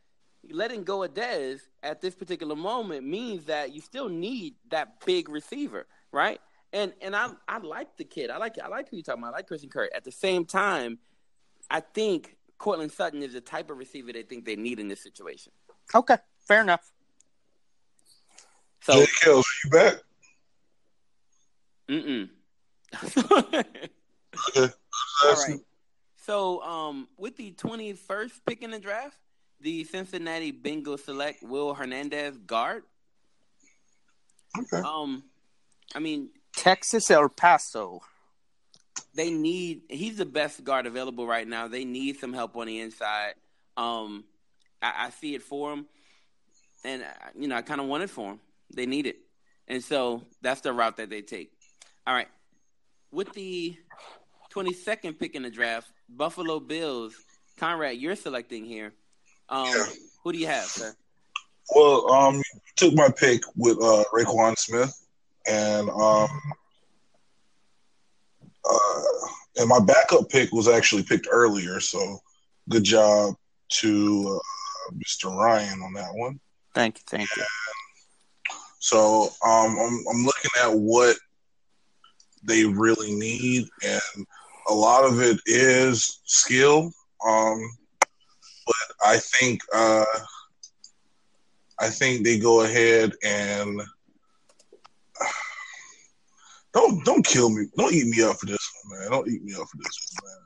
letting 0.51 0.85
go 0.85 1.03
of 1.03 1.14
Dez 1.14 1.61
at 1.83 2.01
this 2.01 2.14
particular 2.14 2.57
moment 2.57 3.07
means 3.07 3.45
that 3.47 3.72
you 3.74 3.80
still 3.80 4.09
need 4.09 4.55
that 4.70 5.05
big 5.05 5.28
receiver, 5.28 5.87
right? 6.11 6.41
And 6.72 6.93
and 7.01 7.14
I 7.14 7.28
I 7.47 7.59
like 7.59 7.97
the 7.97 8.05
kid. 8.05 8.30
I 8.30 8.39
like 8.39 8.59
I 8.59 8.68
like 8.68 8.89
who 8.89 8.97
you're 8.97 9.05
talking 9.05 9.22
about. 9.22 9.35
I 9.35 9.39
like 9.39 9.47
Christian 9.47 9.70
Kirk. 9.70 9.91
At 9.95 10.05
the 10.05 10.12
same 10.12 10.45
time, 10.45 10.99
I 11.70 11.80
think 11.80 12.37
Courtland 12.59 12.93
Sutton 12.93 13.22
is 13.22 13.35
the 13.35 13.41
type 13.41 13.70
of 13.70 13.76
receiver 13.76 14.12
they 14.12 14.22
think 14.22 14.45
they 14.45 14.57
need 14.57 14.80
in 14.80 14.89
this 14.89 15.03
situation. 15.03 15.53
Okay, 15.95 16.16
fair 16.47 16.62
enough. 16.62 16.93
So, 18.83 18.95
Jay 18.95 19.07
Kells, 19.20 19.47
are 19.47 19.64
you 19.64 19.70
back? 19.70 20.03
Mm 21.89 22.28
Okay. 23.05 23.64
All 25.24 25.35
right. 25.35 25.61
So, 26.16 26.62
um, 26.62 27.09
with 27.18 27.37
the 27.37 27.53
21st 27.53 28.33
pick 28.47 28.62
in 28.62 28.70
the 28.70 28.78
draft, 28.78 29.16
the 29.61 29.85
Cincinnati 29.85 30.53
Bengals 30.53 31.01
select 31.01 31.43
Will 31.43 31.74
Hernandez 31.74 32.37
guard. 32.39 32.85
Okay. 34.59 34.87
Um, 34.87 35.24
I 35.95 35.99
mean, 35.99 36.30
Texas 36.55 37.11
El 37.11 37.28
Paso. 37.28 38.03
they 39.14 39.30
need 39.30 39.83
he's 39.89 40.16
the 40.16 40.26
best 40.26 40.64
guard 40.64 40.87
available 40.87 41.26
right 41.26 41.47
now. 41.47 41.68
They 41.68 41.85
need 41.85 42.18
some 42.18 42.33
help 42.33 42.57
on 42.57 42.66
the 42.66 42.80
inside. 42.80 43.35
Um, 43.76 44.24
I, 44.80 45.07
I 45.07 45.11
see 45.11 45.35
it 45.35 45.43
for 45.43 45.72
him, 45.72 45.87
and 46.85 47.03
uh, 47.03 47.07
you 47.39 47.49
know 47.49 47.57
I 47.57 47.62
kind 47.62 47.80
of 47.80 47.87
want 47.87 48.03
it 48.03 48.11
for 48.11 48.33
him. 48.33 48.41
They 48.74 48.87
need 48.87 49.07
it, 49.07 49.16
and 49.68 49.83
so 49.83 50.22
that's 50.41 50.61
the 50.61 50.72
route 50.72 50.97
that 50.99 51.11
they 51.11 51.22
take. 51.22 51.53
All 52.07 52.15
right, 52.15 52.29
with 53.11 53.33
the 53.33 53.77
twenty 54.51 54.73
second 54.73 55.15
pick 55.15 55.35
in 55.35 55.43
the 55.43 55.51
draft, 55.51 55.89
Buffalo 56.09 56.59
Bills. 56.61 57.15
Conrad, 57.59 57.97
you're 57.99 58.17
selecting 58.17 58.65
here. 58.65 58.93
Um, 59.49 59.67
Yeah. 59.67 59.87
Who 60.25 60.33
do 60.33 60.39
you 60.39 60.47
have, 60.47 60.65
sir? 60.65 60.95
Well, 61.75 62.11
um, 62.13 62.43
took 62.77 62.95
my 62.95 63.09
pick 63.09 63.43
with 63.57 63.77
uh, 63.83 64.05
Roquan 64.13 64.57
Smith, 64.59 65.07
and 65.47 65.89
um, 65.91 66.29
uh, 68.69 69.03
and 69.59 69.69
my 69.69 69.81
backup 69.81 70.29
pick 70.29 70.53
was 70.53 70.69
actually 70.69 71.03
picked 71.03 71.29
earlier. 71.31 71.79
So, 71.81 72.19
good 72.69 72.85
job 72.85 73.35
to 73.81 74.41
uh, 74.41 74.95
Mr. 74.95 75.35
Ryan 75.35 75.83
on 75.83 75.93
that 75.95 76.11
one. 76.15 76.41
Thank 76.75 76.99
you, 76.99 77.05
thank 77.07 77.29
you. 77.37 77.45
So, 78.81 79.25
um, 79.45 79.79
I'm 79.79 80.05
I'm 80.11 80.25
looking 80.25 80.51
at 80.63 80.73
what 80.73 81.17
they 82.43 82.64
really 82.64 83.14
need, 83.14 83.68
and 83.84 84.26
a 84.68 84.74
lot 84.74 85.05
of 85.05 85.20
it 85.20 85.38
is 85.47 86.20
skill. 86.24 86.90
Um, 87.26 87.61
but 88.66 88.97
I 89.05 89.18
think 89.18 89.61
uh, 89.74 90.05
I 91.80 91.88
think 91.88 92.24
they 92.24 92.38
go 92.38 92.62
ahead 92.62 93.12
and 93.24 93.80
don't 96.74 97.05
don't 97.05 97.26
kill 97.26 97.51
me. 97.51 97.66
Don't 97.76 97.93
eat 97.93 98.07
me 98.07 98.22
up 98.22 98.36
for 98.36 98.47
this 98.47 98.70
one, 98.84 99.01
man. 99.01 99.11
Don't 99.11 99.28
eat 99.28 99.43
me 99.43 99.53
up 99.55 99.66
for 99.68 99.76
this 99.78 100.07
one, 100.22 100.30
man. 100.30 100.43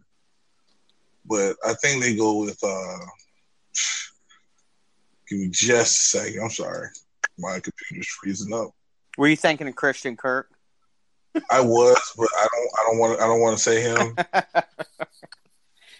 But 1.27 1.57
I 1.69 1.75
think 1.75 2.03
they 2.03 2.15
go 2.17 2.39
with. 2.39 2.59
Uh, 2.63 2.99
give 5.29 5.39
me 5.41 5.49
just 5.51 6.15
a 6.15 6.19
second. 6.19 6.43
I'm 6.43 6.51
sorry, 6.51 6.89
my 7.39 7.61
computer's 7.61 8.09
freezing 8.21 8.55
up. 8.55 8.71
Were 9.19 9.29
you 9.29 9.37
thinking 9.37 9.67
of 9.67 9.75
Christian 9.77 10.17
Kirk? 10.17 10.56
I 11.51 11.61
was, 11.61 11.99
but 12.17 12.29
I 12.39 12.47
don't. 12.53 12.71
I 12.79 12.85
don't 12.91 12.99
want. 12.99 13.19
to 13.19 13.25
I 13.25 13.27
don't 13.27 13.41
want 13.41 13.57
to 13.57 13.63
say 13.63 13.81
him. 13.81 14.17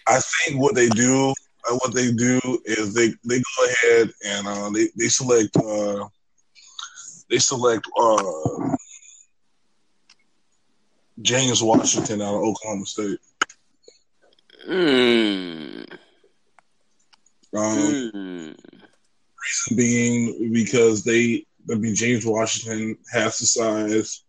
I 0.07 0.19
think 0.19 0.61
what 0.61 0.75
they 0.75 0.89
do, 0.89 1.33
uh, 1.69 1.75
what 1.75 1.93
they 1.93 2.11
do 2.11 2.39
is 2.65 2.93
they 2.93 3.13
they 3.25 3.39
go 3.39 3.65
ahead 3.65 4.09
and 4.25 4.47
uh, 4.47 4.69
they 4.69 4.87
they 4.97 5.07
select 5.07 5.55
uh, 5.57 6.07
they 7.29 7.39
select 7.39 7.85
uh, 7.99 8.75
James 11.21 11.61
Washington 11.61 12.21
out 12.21 12.35
of 12.35 12.41
Oklahoma 12.41 12.85
State. 12.85 13.19
Mm. 14.69 15.97
Um, 17.55 18.11
Mm. 18.13 18.55
reason 19.47 19.77
being 19.77 20.53
because 20.53 21.03
they, 21.03 21.45
I 21.71 21.75
mean, 21.75 21.95
James 21.95 22.25
Washington 22.25 22.97
has 23.11 23.37
the 23.37 23.45
size. 23.45 24.23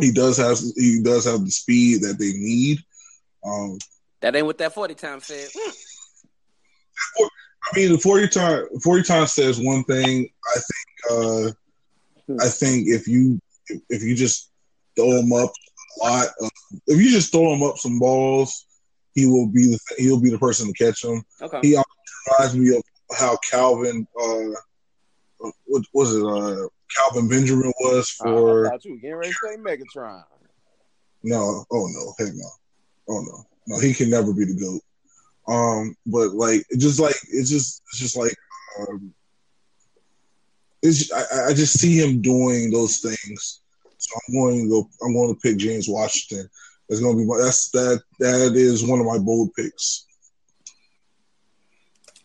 He 0.00 0.12
does 0.12 0.36
have 0.38 0.58
he 0.76 1.00
does 1.02 1.24
have 1.24 1.44
the 1.44 1.50
speed 1.50 2.02
that 2.02 2.18
they 2.18 2.32
need. 2.32 2.78
Um, 3.44 3.78
That 4.20 4.34
ain't 4.34 4.46
what 4.46 4.58
that 4.58 4.74
forty 4.74 4.94
time 4.94 5.20
said. 5.20 5.48
I 7.20 7.76
mean, 7.76 7.92
the 7.92 7.98
forty 7.98 8.28
time 8.28 8.66
forty 8.82 9.02
times 9.02 9.32
says 9.32 9.60
one 9.60 9.84
thing. 9.84 10.28
I 10.54 10.58
think. 10.58 10.68
Uh, 11.10 11.50
I 12.40 12.48
think 12.48 12.88
if 12.88 13.06
you 13.06 13.38
if 13.90 14.02
you 14.02 14.14
just 14.14 14.50
throw 14.96 15.10
him 15.10 15.32
up 15.32 15.52
a 16.00 16.06
lot, 16.06 16.28
of, 16.40 16.50
if 16.86 17.00
you 17.00 17.10
just 17.10 17.30
throw 17.30 17.52
him 17.52 17.62
up 17.62 17.76
some 17.76 17.98
balls, 17.98 18.66
he 19.14 19.26
will 19.26 19.46
be 19.46 19.66
the 19.66 19.78
he'll 19.98 20.20
be 20.20 20.30
the 20.30 20.38
person 20.38 20.66
to 20.66 20.72
catch 20.72 21.02
them. 21.02 21.22
Okay. 21.42 21.58
He 21.62 21.78
reminds 22.38 22.56
me 22.56 22.76
of 22.76 22.82
how 23.16 23.36
Calvin, 23.48 24.06
uh, 24.20 24.58
what 25.66 25.82
was 25.92 26.14
it? 26.14 26.24
Uh, 26.24 26.68
Kelvin 26.94 27.28
Benjamin 27.28 27.72
was 27.80 28.14
I 28.20 28.24
for 28.24 28.68
thought 28.68 28.84
you 28.84 28.92
were 28.92 28.98
getting 28.98 29.16
ready 29.16 29.32
to 29.32 29.38
say 29.42 29.56
Megatron. 29.56 30.22
no. 31.22 31.64
Oh 31.70 31.86
no, 31.86 32.14
heck 32.18 32.34
no. 32.34 32.48
Oh 33.08 33.20
no, 33.20 33.44
no. 33.68 33.80
He 33.80 33.94
can 33.94 34.10
never 34.10 34.32
be 34.32 34.44
the 34.44 34.54
goat. 34.54 34.80
Um, 35.46 35.96
but 36.06 36.32
like, 36.32 36.64
it 36.70 36.78
just 36.78 37.00
like 37.00 37.16
it's 37.30 37.50
just 37.50 37.82
it's 37.90 37.98
just 37.98 38.16
like 38.16 38.34
um, 38.80 39.14
it's 40.82 41.12
I, 41.12 41.48
I 41.48 41.54
just 41.54 41.78
see 41.78 41.98
him 41.98 42.22
doing 42.22 42.70
those 42.70 42.98
things. 42.98 43.60
So 43.98 44.20
I'm 44.28 44.34
going 44.34 44.64
to 44.64 44.68
go. 44.68 44.88
I'm 45.02 45.14
going 45.14 45.34
to 45.34 45.40
pick 45.40 45.56
James 45.56 45.88
Washington. 45.88 46.48
That's 46.88 47.00
going 47.00 47.16
to 47.16 47.22
be 47.22 47.26
my. 47.26 47.38
That's 47.38 47.70
that. 47.70 48.02
That 48.20 48.52
is 48.54 48.86
one 48.86 49.00
of 49.00 49.06
my 49.06 49.18
bold 49.18 49.50
picks. 49.54 50.06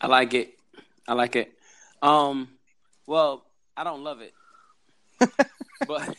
I 0.00 0.06
like 0.06 0.34
it. 0.34 0.54
I 1.08 1.14
like 1.14 1.36
it. 1.36 1.52
Um, 2.02 2.48
well, 3.10 3.44
I 3.76 3.82
don't 3.82 4.04
love 4.04 4.20
it, 4.20 4.32
but 5.20 5.36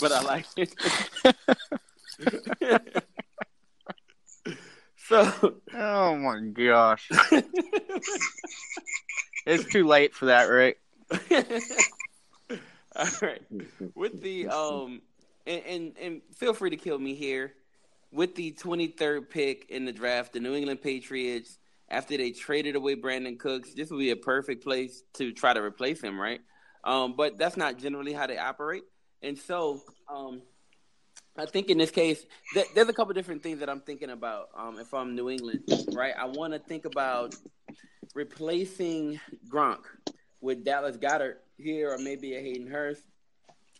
but 0.00 0.10
I 0.10 0.20
like 0.22 0.46
it. 0.56 0.74
so 4.96 5.54
Oh 5.72 6.16
my 6.16 6.40
gosh. 6.40 7.08
it's 9.46 9.64
too 9.72 9.86
late 9.86 10.12
for 10.12 10.26
that, 10.26 10.46
right? 10.46 10.76
All 12.96 13.06
right. 13.22 13.42
With 13.94 14.20
the 14.20 14.48
um 14.48 15.02
and, 15.46 15.62
and 15.66 15.98
and 16.00 16.20
feel 16.34 16.52
free 16.52 16.70
to 16.70 16.76
kill 16.76 16.98
me 16.98 17.14
here. 17.14 17.52
With 18.10 18.34
the 18.34 18.50
23rd 18.52 19.30
pick 19.30 19.70
in 19.70 19.84
the 19.84 19.92
draft, 19.92 20.32
the 20.32 20.40
New 20.40 20.54
England 20.54 20.82
Patriots 20.82 21.58
after 21.94 22.16
they 22.16 22.32
traded 22.32 22.76
away 22.76 22.96
Brandin 22.96 23.38
Cooks, 23.38 23.72
this 23.74 23.90
would 23.90 23.98
be 23.98 24.10
a 24.10 24.16
perfect 24.16 24.64
place 24.64 25.02
to 25.14 25.32
try 25.32 25.54
to 25.54 25.62
replace 25.62 26.02
him, 26.02 26.20
right? 26.20 26.40
Um, 26.82 27.14
but 27.16 27.38
that's 27.38 27.56
not 27.56 27.78
generally 27.78 28.12
how 28.12 28.26
they 28.26 28.36
operate. 28.36 28.82
And 29.22 29.38
so, 29.38 29.80
um, 30.12 30.42
I 31.36 31.46
think 31.46 31.70
in 31.70 31.78
this 31.78 31.90
case, 31.90 32.24
th- 32.52 32.66
there's 32.74 32.88
a 32.88 32.92
couple 32.92 33.14
different 33.14 33.42
things 33.42 33.60
that 33.60 33.70
I'm 33.70 33.80
thinking 33.80 34.10
about. 34.10 34.48
Um, 34.56 34.78
if 34.78 34.92
I'm 34.92 35.14
New 35.14 35.30
England, 35.30 35.62
right, 35.92 36.14
I 36.18 36.26
want 36.26 36.52
to 36.52 36.58
think 36.58 36.84
about 36.84 37.34
replacing 38.14 39.20
Gronk 39.48 39.84
with 40.40 40.64
Dallas 40.64 40.96
Goedert 40.96 41.36
here, 41.56 41.92
or 41.92 41.98
maybe 41.98 42.36
a 42.36 42.40
Hayden 42.40 42.66
Hurst. 42.66 43.02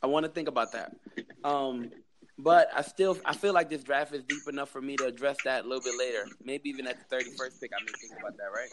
I 0.03 0.07
want 0.07 0.25
to 0.25 0.33
think 0.33 0.49
about 0.49 0.73
that. 0.73 0.97
Um, 1.45 1.91
but 2.39 2.69
I 2.75 2.83
still 2.83 3.17
I 3.25 3.35
feel 3.35 3.53
like 3.55 3.71
this 3.71 3.83
draft 3.83 4.13
is 4.15 4.23
deep 4.25 4.43
enough 4.49 4.71
for 4.71 4.81
me 4.81 4.97
to 4.97 5.07
address 5.07 5.37
that 5.45 5.65
a 5.65 5.69
little 5.69 5.83
bit 5.85 5.97
later. 5.99 6.27
Maybe 6.45 6.69
even 6.71 6.87
at 6.87 6.97
the 7.09 7.17
31st 7.17 7.61
pick, 7.61 7.71
I 7.73 7.83
may 7.85 7.93
think 8.01 8.13
about 8.21 8.37
that. 8.37 8.51
Right? 8.53 8.71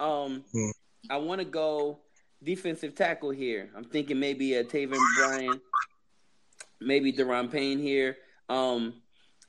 Um, 0.00 0.44
Hmm. 0.52 0.70
I 1.10 1.16
want 1.16 1.40
to 1.40 1.44
go 1.44 1.98
defensive 2.42 2.94
tackle 2.94 3.30
here. 3.30 3.70
I'm 3.76 3.84
thinking 3.84 4.18
maybe 4.20 4.54
a 4.54 4.64
Taven 4.64 4.98
Bryan, 5.16 5.60
maybe 6.80 7.12
Da'Ron 7.12 7.50
Payne 7.50 7.78
here. 7.78 8.16
Um, 8.48 8.94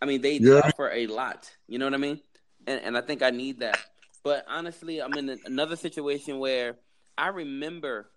I 0.01 0.05
mean 0.05 0.21
they, 0.21 0.37
they 0.39 0.49
Yeah. 0.49 0.61
offer 0.63 0.89
a 0.91 1.07
lot. 1.07 1.51
You 1.67 1.79
know 1.79 1.85
what 1.85 1.93
I 1.93 1.97
mean? 1.97 2.21
And 2.67 2.79
and 2.81 2.97
I 2.97 3.01
think 3.01 3.21
I 3.21 3.29
need 3.29 3.59
that. 3.59 3.79
But 4.23 4.45
honestly, 4.47 5.01
I'm 5.01 5.13
in 5.17 5.37
another 5.45 5.75
situation 5.75 6.39
where 6.39 6.77
I 7.17 7.27
remember 7.27 8.09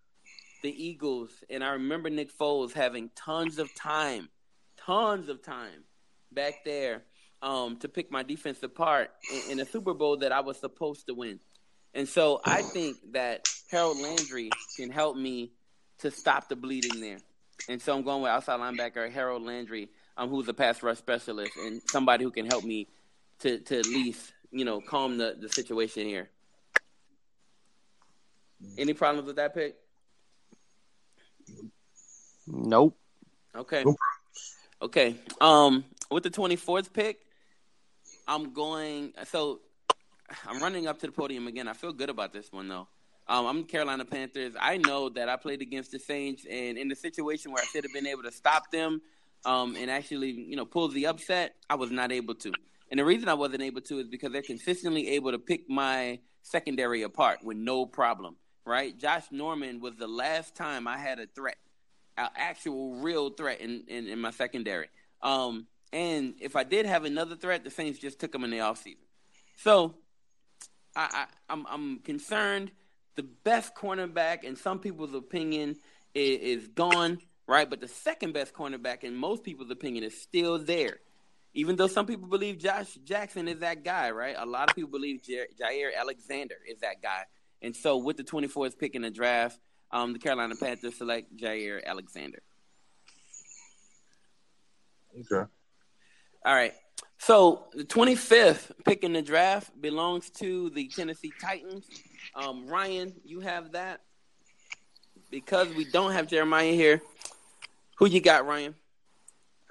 the 0.62 0.70
Eagles 0.70 1.30
and 1.50 1.64
I 1.64 1.70
remember 1.72 2.10
Nick 2.10 2.36
Foles 2.36 2.72
having 2.72 3.10
tons 3.16 3.58
of 3.58 3.72
time, 3.74 4.28
tons 4.86 5.28
of 5.28 5.42
time 5.42 5.84
back 6.32 6.64
there 6.64 7.02
um, 7.42 7.76
to 7.78 7.88
pick 7.88 8.10
my 8.10 8.22
defense 8.22 8.62
apart 8.62 9.10
in, 9.32 9.52
in 9.52 9.60
a 9.60 9.64
Super 9.64 9.94
Bowl 9.94 10.16
that 10.18 10.32
I 10.32 10.40
was 10.40 10.56
supposed 10.58 11.06
to 11.08 11.14
win. 11.14 11.40
And 11.94 12.08
so 12.08 12.40
I 12.44 12.62
think 12.62 12.96
that 13.12 13.46
Harold 13.70 13.98
Landry 13.98 14.50
can 14.76 14.90
help 14.90 15.16
me 15.16 15.52
to 15.98 16.10
stop 16.10 16.48
the 16.48 16.56
bleeding 16.56 17.00
there. 17.00 17.18
And 17.68 17.80
so 17.80 17.96
I'm 17.96 18.02
going 18.02 18.22
with 18.22 18.30
outside 18.30 18.60
linebacker 18.60 19.10
Harold 19.10 19.42
Landry, 19.42 19.88
um, 20.16 20.28
who's 20.28 20.48
a 20.48 20.54
pass 20.54 20.82
rush 20.82 20.98
specialist 20.98 21.52
and 21.56 21.80
somebody 21.86 22.24
who 22.24 22.30
can 22.30 22.46
help 22.46 22.64
me 22.64 22.86
to, 23.40 23.58
to 23.60 23.78
at 23.78 23.86
least, 23.86 24.32
you 24.50 24.64
know, 24.64 24.80
calm 24.80 25.18
the, 25.18 25.36
the 25.40 25.48
situation 25.48 26.06
here. 26.06 26.28
Any 28.78 28.94
problems 28.94 29.26
with 29.26 29.36
that 29.36 29.54
pick? 29.54 29.76
Nope. 32.46 32.96
Okay. 33.54 33.82
Nope. 33.84 33.96
Okay. 34.80 35.16
Um, 35.40 35.84
with 36.10 36.22
the 36.22 36.30
twenty 36.30 36.56
fourth 36.56 36.92
pick, 36.92 37.20
I'm 38.28 38.52
going. 38.52 39.14
So 39.24 39.60
I'm 40.46 40.60
running 40.60 40.86
up 40.86 40.98
to 41.00 41.06
the 41.06 41.12
podium 41.12 41.46
again. 41.46 41.66
I 41.66 41.72
feel 41.72 41.92
good 41.92 42.10
about 42.10 42.32
this 42.32 42.52
one 42.52 42.68
though. 42.68 42.86
Um, 43.28 43.46
I'm 43.46 43.64
Carolina 43.64 44.04
Panthers. 44.04 44.54
I 44.60 44.76
know 44.76 45.08
that 45.08 45.28
I 45.28 45.36
played 45.36 45.62
against 45.62 45.92
the 45.92 45.98
Saints, 45.98 46.44
and 46.48 46.76
in 46.76 46.88
the 46.88 46.94
situation 46.94 47.52
where 47.52 47.62
I 47.62 47.66
should 47.66 47.84
have 47.84 47.92
been 47.92 48.06
able 48.06 48.22
to 48.22 48.30
stop 48.30 48.70
them, 48.70 49.00
um, 49.44 49.76
and 49.76 49.90
actually, 49.90 50.30
you 50.30 50.56
know, 50.56 50.64
pull 50.64 50.88
the 50.88 51.06
upset, 51.06 51.56
I 51.68 51.74
was 51.74 51.90
not 51.90 52.12
able 52.12 52.34
to. 52.36 52.52
And 52.90 53.00
the 53.00 53.04
reason 53.04 53.28
I 53.28 53.34
wasn't 53.34 53.62
able 53.62 53.80
to 53.80 53.98
is 53.98 54.06
because 54.06 54.30
they're 54.30 54.42
consistently 54.42 55.08
able 55.08 55.32
to 55.32 55.38
pick 55.38 55.68
my 55.68 56.20
secondary 56.42 57.02
apart 57.02 57.42
with 57.42 57.56
no 57.56 57.86
problem. 57.86 58.36
Right? 58.64 58.96
Josh 58.98 59.24
Norman 59.30 59.80
was 59.80 59.94
the 59.96 60.08
last 60.08 60.54
time 60.54 60.86
I 60.86 60.98
had 60.98 61.18
a 61.18 61.26
threat 61.26 61.56
actual 62.16 62.96
real 62.96 63.30
threat 63.30 63.60
in, 63.60 63.84
in, 63.88 64.06
in 64.08 64.20
my 64.20 64.30
secondary. 64.30 64.88
Um, 65.22 65.66
and 65.92 66.34
if 66.40 66.56
I 66.56 66.64
did 66.64 66.86
have 66.86 67.04
another 67.04 67.36
threat, 67.36 67.64
the 67.64 67.70
Saints 67.70 67.98
just 67.98 68.18
took 68.18 68.34
him 68.34 68.44
in 68.44 68.50
the 68.50 68.58
offseason. 68.58 68.96
So 69.56 69.94
I, 70.94 71.08
I, 71.12 71.26
I'm, 71.52 71.66
I'm 71.68 71.98
concerned. 72.00 72.70
The 73.14 73.22
best 73.22 73.74
cornerback, 73.74 74.44
in 74.44 74.56
some 74.56 74.78
people's 74.78 75.14
opinion, 75.14 75.76
is, 76.14 76.62
is 76.62 76.68
gone, 76.68 77.18
right? 77.46 77.68
But 77.68 77.80
the 77.80 77.88
second 77.88 78.32
best 78.34 78.52
cornerback, 78.52 79.04
in 79.04 79.14
most 79.14 79.42
people's 79.42 79.70
opinion, 79.70 80.04
is 80.04 80.20
still 80.20 80.58
there. 80.58 80.98
Even 81.54 81.76
though 81.76 81.86
some 81.86 82.04
people 82.04 82.28
believe 82.28 82.58
Josh 82.58 82.92
Jackson 83.04 83.48
is 83.48 83.60
that 83.60 83.82
guy, 83.82 84.10
right? 84.10 84.36
A 84.38 84.44
lot 84.44 84.68
of 84.68 84.76
people 84.76 84.90
believe 84.90 85.22
Jaire 85.22 85.96
Alexander 85.96 86.56
is 86.68 86.80
that 86.80 87.00
guy. 87.02 87.22
And 87.62 87.74
so 87.74 87.96
with 87.96 88.18
the 88.18 88.24
24th 88.24 88.78
pick 88.78 88.94
in 88.94 89.02
the 89.02 89.10
draft, 89.10 89.58
um, 89.90 90.12
the 90.12 90.18
Carolina 90.18 90.54
Panthers 90.56 90.96
select 90.96 91.36
Jaire 91.36 91.84
Alexander. 91.84 92.42
Okay. 95.18 95.50
All 96.44 96.54
right. 96.54 96.74
So 97.18 97.66
the 97.72 97.84
25th 97.84 98.72
pick 98.84 99.02
in 99.02 99.12
the 99.12 99.22
draft 99.22 99.70
belongs 99.80 100.30
to 100.30 100.70
the 100.70 100.88
Tennessee 100.88 101.32
Titans. 101.40 101.86
Um, 102.34 102.66
Ryan, 102.66 103.14
you 103.24 103.40
have 103.40 103.72
that. 103.72 104.00
Because 105.30 105.74
we 105.74 105.84
don't 105.84 106.12
have 106.12 106.28
Jeremiah 106.28 106.72
here, 106.72 107.02
who 107.96 108.06
you 108.06 108.20
got, 108.20 108.46
Ryan? 108.46 108.76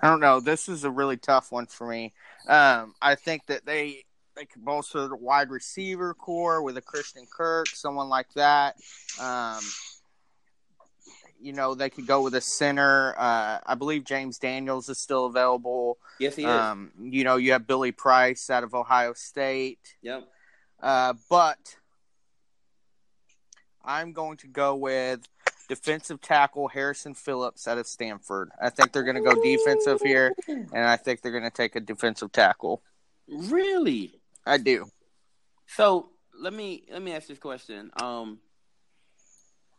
I 0.01 0.09
don't 0.09 0.19
know. 0.19 0.41
This 0.41 0.67
is 0.67 0.83
a 0.83 0.91
really 0.91 1.15
tough 1.15 1.51
one 1.51 1.67
for 1.67 1.87
me. 1.87 2.13
Um, 2.47 2.93
I 3.01 3.15
think 3.15 3.45
that 3.47 3.65
they 3.65 4.03
they 4.35 4.45
could 4.45 4.65
bolster 4.65 5.07
the 5.07 5.15
wide 5.15 5.49
receiver 5.49 6.13
corps 6.13 6.61
with 6.61 6.75
a 6.75 6.81
Christian 6.81 7.25
Kirk, 7.25 7.67
someone 7.67 8.09
like 8.09 8.33
that. 8.33 8.75
Um, 9.19 9.61
you 11.45 11.53
know, 11.53 11.75
they 11.75 11.91
could 11.91 12.07
go 12.07 12.23
with 12.23 12.33
a 12.33 12.41
center. 12.41 13.13
Uh, 13.17 13.59
I 13.63 13.75
believe 13.75 14.03
James 14.03 14.39
Daniels 14.39 14.89
is 14.89 14.97
still 14.97 15.27
available. 15.27 15.99
Yes, 16.19 16.35
he 16.35 16.43
is. 16.43 16.49
Um, 16.49 16.91
you 16.99 17.23
know, 17.23 17.35
you 17.35 17.51
have 17.51 17.67
Billy 17.67 17.91
Price 17.91 18.49
out 18.49 18.63
of 18.63 18.73
Ohio 18.73 19.13
State. 19.13 19.95
yep. 20.01 20.27
Uh, 20.81 21.13
but 21.29 21.77
I'm 23.83 24.11
going 24.11 24.37
to 24.37 24.47
go 24.47 24.75
with 24.75 25.21
defensive 25.69 26.19
tackle 26.19 26.67
Harrison 26.67 27.13
Phillips 27.13 27.67
out 27.67 27.77
of 27.77 27.85
Stanford. 27.85 28.49
I 28.59 28.71
think 28.71 28.91
they're 28.91 29.03
going 29.03 29.15
to 29.15 29.21
go 29.21 29.41
defensive 29.41 30.01
here, 30.01 30.33
and 30.47 30.67
I 30.73 30.97
think 30.97 31.21
they're 31.21 31.31
going 31.31 31.43
to 31.43 31.49
take 31.51 31.75
a 31.75 31.79
defensive 31.79 32.31
tackle. 32.31 32.81
Really? 33.27 34.19
I 34.47 34.57
do. 34.57 34.87
So 35.67 36.09
let 36.39 36.53
me 36.53 36.85
let 36.91 37.03
me 37.03 37.13
ask 37.13 37.27
this 37.27 37.39
question. 37.39 37.91
Um, 38.01 38.39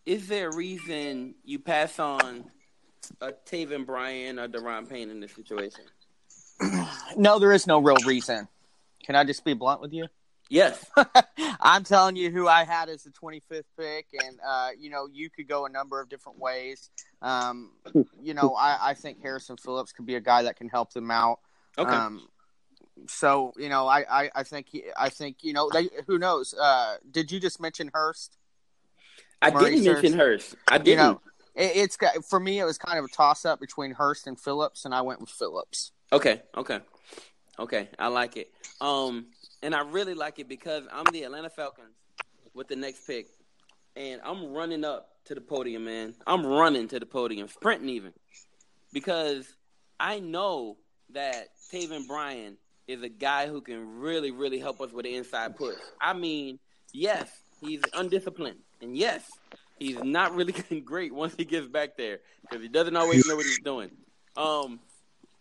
is 0.06 0.28
there 0.28 0.48
a 0.48 0.56
reason 0.56 1.34
you 1.44 1.58
pass 1.58 1.98
on 1.98 2.44
a 3.20 3.32
Taven 3.32 3.84
Bryan 3.84 4.38
or 4.38 4.48
Da'Ron 4.48 4.88
Payne 4.88 5.10
in 5.10 5.20
this 5.20 5.34
situation? 5.34 5.84
No, 7.16 7.38
there 7.38 7.52
is 7.52 7.66
no 7.66 7.78
real 7.78 7.96
reason. 8.04 8.48
Can 9.04 9.14
I 9.14 9.24
just 9.24 9.44
be 9.44 9.54
blunt 9.54 9.80
with 9.80 9.92
you? 9.92 10.06
Yes. 10.50 10.84
I'm 11.60 11.84
telling 11.84 12.16
you 12.16 12.30
who 12.30 12.46
I 12.46 12.64
had 12.64 12.88
as 12.88 13.04
the 13.04 13.10
25th 13.10 13.62
pick, 13.78 14.06
and 14.24 14.38
uh, 14.46 14.70
you 14.78 14.90
know 14.90 15.08
you 15.10 15.30
could 15.30 15.48
go 15.48 15.66
a 15.66 15.68
number 15.68 16.00
of 16.00 16.08
different 16.08 16.38
ways. 16.38 16.90
Um, 17.22 17.72
you 18.20 18.34
know, 18.34 18.54
I, 18.54 18.90
I 18.90 18.94
think 18.94 19.22
Harrison 19.22 19.56
Phillips 19.56 19.92
could 19.92 20.04
be 20.04 20.16
a 20.16 20.20
guy 20.20 20.42
that 20.42 20.56
can 20.56 20.68
help 20.68 20.92
them 20.92 21.10
out. 21.10 21.40
Okay. 21.78 21.90
Um, 21.90 22.28
so 23.06 23.52
you 23.56 23.68
know, 23.68 23.86
I, 23.86 24.04
I, 24.24 24.30
I 24.34 24.42
think 24.42 24.68
he, 24.68 24.84
I 24.96 25.08
think 25.08 25.38
you 25.42 25.52
know 25.52 25.70
they, 25.72 25.88
who 26.06 26.18
knows. 26.18 26.54
Uh, 26.54 26.96
did 27.10 27.30
you 27.30 27.40
just 27.40 27.60
mention 27.60 27.90
Hurst? 27.92 28.36
I 29.42 29.50
Maurice 29.50 29.82
didn't 29.82 29.92
mention 30.02 30.18
Hurst. 30.18 30.54
I 30.68 30.78
didn't. 30.78 30.88
You 30.88 30.96
know, 30.96 31.20
it, 31.54 31.76
it's 31.76 31.96
got- 31.96 32.24
for 32.24 32.40
me. 32.40 32.58
It 32.58 32.64
was 32.64 32.78
kind 32.78 32.98
of 32.98 33.04
a 33.04 33.08
toss 33.08 33.44
up 33.44 33.60
between 33.60 33.92
Hurst 33.92 34.26
and 34.26 34.38
Phillips, 34.38 34.84
and 34.84 34.94
I 34.94 35.02
went 35.02 35.20
with 35.20 35.30
Phillips. 35.30 35.92
Okay, 36.12 36.42
okay, 36.56 36.80
okay. 37.58 37.88
I 37.98 38.08
like 38.08 38.36
it. 38.36 38.50
Um, 38.80 39.26
and 39.62 39.74
I 39.74 39.80
really 39.80 40.14
like 40.14 40.38
it 40.38 40.48
because 40.48 40.84
I'm 40.92 41.04
the 41.12 41.24
Atlanta 41.24 41.50
Falcons 41.50 41.94
with 42.54 42.68
the 42.68 42.76
next 42.76 43.06
pick, 43.06 43.28
and 43.96 44.20
I'm 44.24 44.52
running 44.52 44.84
up 44.84 45.08
to 45.26 45.34
the 45.34 45.40
podium, 45.40 45.84
man. 45.84 46.14
I'm 46.26 46.46
running 46.46 46.88
to 46.88 47.00
the 47.00 47.06
podium, 47.06 47.48
sprinting 47.48 47.88
even, 47.90 48.12
because 48.92 49.46
I 49.98 50.20
know 50.20 50.76
that 51.12 51.48
Taven 51.72 52.06
Bryan 52.06 52.56
is 52.86 53.02
a 53.02 53.08
guy 53.08 53.48
who 53.48 53.60
can 53.60 53.98
really, 53.98 54.30
really 54.30 54.58
help 54.58 54.80
us 54.80 54.92
with 54.92 55.04
the 55.04 55.14
inside 55.16 55.56
push. 55.56 55.76
I 56.00 56.12
mean, 56.12 56.58
yes, 56.92 57.28
he's 57.60 57.80
undisciplined, 57.94 58.58
and 58.80 58.96
yes, 58.96 59.28
He's 59.78 60.02
not 60.02 60.34
really 60.34 60.52
getting 60.52 60.84
great 60.84 61.14
once 61.14 61.34
he 61.36 61.44
gets 61.44 61.66
back 61.66 61.96
there 61.96 62.20
because 62.42 62.62
he 62.62 62.68
doesn't 62.68 62.96
always 62.96 63.26
know 63.26 63.36
what 63.36 63.44
he's 63.44 63.60
doing. 63.60 63.90
Um, 64.36 64.80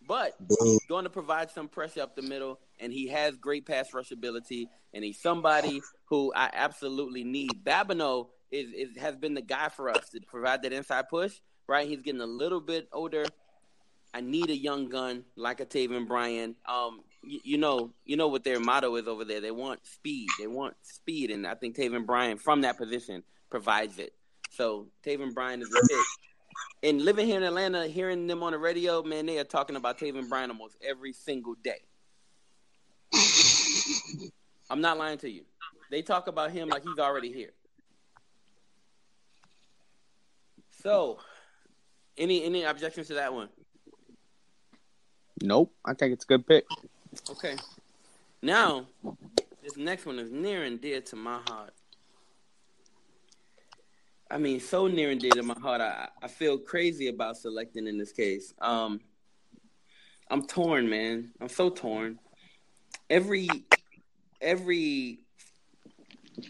but 0.06 0.34
he's 0.62 0.84
going 0.88 1.04
to 1.04 1.10
provide 1.10 1.50
some 1.50 1.68
pressure 1.68 2.02
up 2.02 2.14
the 2.14 2.22
middle, 2.22 2.60
and 2.78 2.92
he 2.92 3.08
has 3.08 3.36
great 3.36 3.66
pass 3.66 3.92
rush 3.92 4.12
ability, 4.12 4.68
and 4.94 5.02
he's 5.02 5.20
somebody 5.20 5.82
who 6.06 6.32
I 6.34 6.50
absolutely 6.52 7.24
need. 7.24 7.64
Babineaux 7.64 8.28
is, 8.50 8.72
is 8.72 8.96
has 8.98 9.16
been 9.16 9.34
the 9.34 9.42
guy 9.42 9.68
for 9.68 9.90
us 9.90 10.10
to 10.10 10.20
provide 10.20 10.62
that 10.62 10.72
inside 10.72 11.08
push. 11.08 11.34
Right, 11.68 11.88
he's 11.88 12.02
getting 12.02 12.20
a 12.20 12.26
little 12.26 12.60
bit 12.60 12.88
older. 12.92 13.24
I 14.14 14.20
need 14.20 14.50
a 14.50 14.56
young 14.56 14.88
gun 14.88 15.24
like 15.34 15.58
a 15.58 15.66
Taven 15.66 16.06
Bryan. 16.06 16.54
Um, 16.64 17.00
you, 17.22 17.58
know, 17.58 17.92
you 18.04 18.16
know 18.16 18.28
what 18.28 18.44
their 18.44 18.60
motto 18.60 18.94
is 18.96 19.06
over 19.06 19.24
there. 19.24 19.40
They 19.40 19.50
want 19.50 19.84
speed. 19.86 20.28
They 20.38 20.46
want 20.46 20.74
speed, 20.82 21.30
and 21.30 21.46
I 21.46 21.54
think 21.54 21.76
Taven 21.76 22.06
Bryan 22.06 22.38
from 22.38 22.62
that 22.62 22.78
position 22.78 23.22
provides 23.50 23.98
it. 23.98 24.12
So 24.50 24.88
Taven 25.04 25.34
Bryan 25.34 25.62
is 25.62 25.68
a 25.68 25.86
pick. 25.86 26.06
And 26.82 27.02
living 27.02 27.26
here 27.26 27.36
in 27.36 27.42
Atlanta, 27.42 27.86
hearing 27.86 28.26
them 28.26 28.42
on 28.42 28.52
the 28.52 28.58
radio, 28.58 29.02
man, 29.02 29.26
they 29.26 29.38
are 29.38 29.44
talking 29.44 29.76
about 29.76 29.98
Taven 29.98 30.28
Bryan 30.28 30.50
almost 30.50 30.76
every 30.86 31.12
single 31.12 31.54
day. 31.62 31.80
I'm 34.70 34.80
not 34.80 34.98
lying 34.98 35.18
to 35.18 35.30
you. 35.30 35.42
They 35.90 36.02
talk 36.02 36.26
about 36.26 36.50
him 36.50 36.68
like 36.68 36.82
he's 36.82 36.98
already 36.98 37.32
here. 37.32 37.52
So, 40.82 41.18
any 42.16 42.44
any 42.44 42.64
objections 42.64 43.08
to 43.08 43.14
that 43.14 43.32
one? 43.32 43.48
Nope. 45.42 45.72
I 45.84 45.94
think 45.94 46.12
it's 46.12 46.24
a 46.24 46.28
good 46.28 46.46
pick. 46.46 46.64
Okay. 47.28 47.56
Now, 48.40 48.86
this 49.62 49.76
next 49.76 50.06
one 50.06 50.20
is 50.20 50.30
near 50.30 50.62
and 50.62 50.80
dear 50.80 51.00
to 51.00 51.16
my 51.16 51.40
heart. 51.48 51.74
I 54.30 54.38
mean, 54.38 54.60
so 54.60 54.86
near 54.86 55.10
and 55.10 55.20
dear 55.20 55.32
to 55.32 55.42
my 55.42 55.58
heart. 55.58 55.80
I, 55.80 56.08
I 56.22 56.28
feel 56.28 56.56
crazy 56.58 57.08
about 57.08 57.36
selecting 57.36 57.88
in 57.88 57.98
this 57.98 58.12
case. 58.12 58.54
Um, 58.60 59.00
I'm 60.30 60.46
torn, 60.46 60.88
man. 60.88 61.32
I'm 61.40 61.48
so 61.48 61.68
torn. 61.68 62.18
Every 63.10 63.48
every 64.40 65.20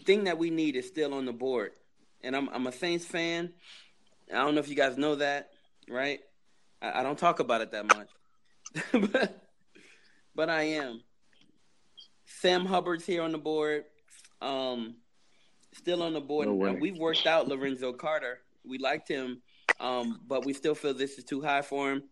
thing 0.05 0.25
that 0.25 0.37
we 0.37 0.49
need 0.49 0.75
is 0.75 0.87
still 0.87 1.13
on 1.13 1.25
the 1.25 1.33
board, 1.33 1.71
and 2.23 2.35
I'm 2.35 2.49
I'm 2.49 2.67
a 2.67 2.71
Saints 2.71 3.05
fan. 3.05 3.53
I 4.31 4.37
don't 4.37 4.55
know 4.55 4.59
if 4.59 4.69
you 4.69 4.75
guys 4.75 4.97
know 4.97 5.15
that, 5.15 5.51
right? 5.89 6.19
I, 6.81 6.99
I 6.99 7.03
don't 7.03 7.17
talk 7.17 7.39
about 7.39 7.61
it 7.61 7.71
that 7.71 7.85
much, 7.85 8.09
but 9.11 9.46
but 10.37 10.49
I 10.49 10.61
am. 10.63 11.01
Sam 12.25 12.65
Hubbard's 12.65 13.05
here 13.05 13.23
on 13.23 13.31
the 13.31 13.39
board. 13.39 13.85
Um, 14.39 14.97
still 15.73 16.03
on 16.03 16.13
the 16.13 16.21
board. 16.21 16.47
No. 16.47 16.63
And 16.65 16.79
we've 16.79 16.97
worked 16.97 17.25
out 17.25 17.47
Lorenzo 17.47 17.91
Carter. 17.91 18.39
We 18.63 18.77
liked 18.77 19.09
him, 19.09 19.41
um, 19.79 20.21
but 20.27 20.45
we 20.45 20.53
still 20.53 20.75
feel 20.75 20.93
this 20.93 21.17
is 21.17 21.23
too 21.23 21.41
high 21.41 21.63
for 21.63 21.91
him. 21.91 22.03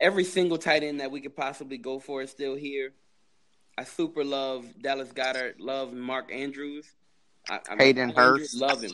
Every 0.00 0.24
single 0.24 0.58
tight 0.58 0.82
end 0.82 0.98
that 1.00 1.12
we 1.12 1.20
could 1.20 1.36
possibly 1.36 1.78
go 1.78 2.00
for 2.00 2.20
is 2.20 2.30
still 2.30 2.56
here. 2.56 2.92
I 3.78 3.84
super 3.84 4.24
love 4.24 4.66
Dallas 4.82 5.12
Goedert. 5.12 5.60
Love 5.60 5.92
Mark 5.92 6.32
Andrews. 6.32 6.90
I, 7.48 7.60
I 7.70 7.76
Hayden 7.76 8.08
Mark 8.08 8.16
Hurst. 8.40 8.56
Love 8.56 8.82
him. 8.82 8.92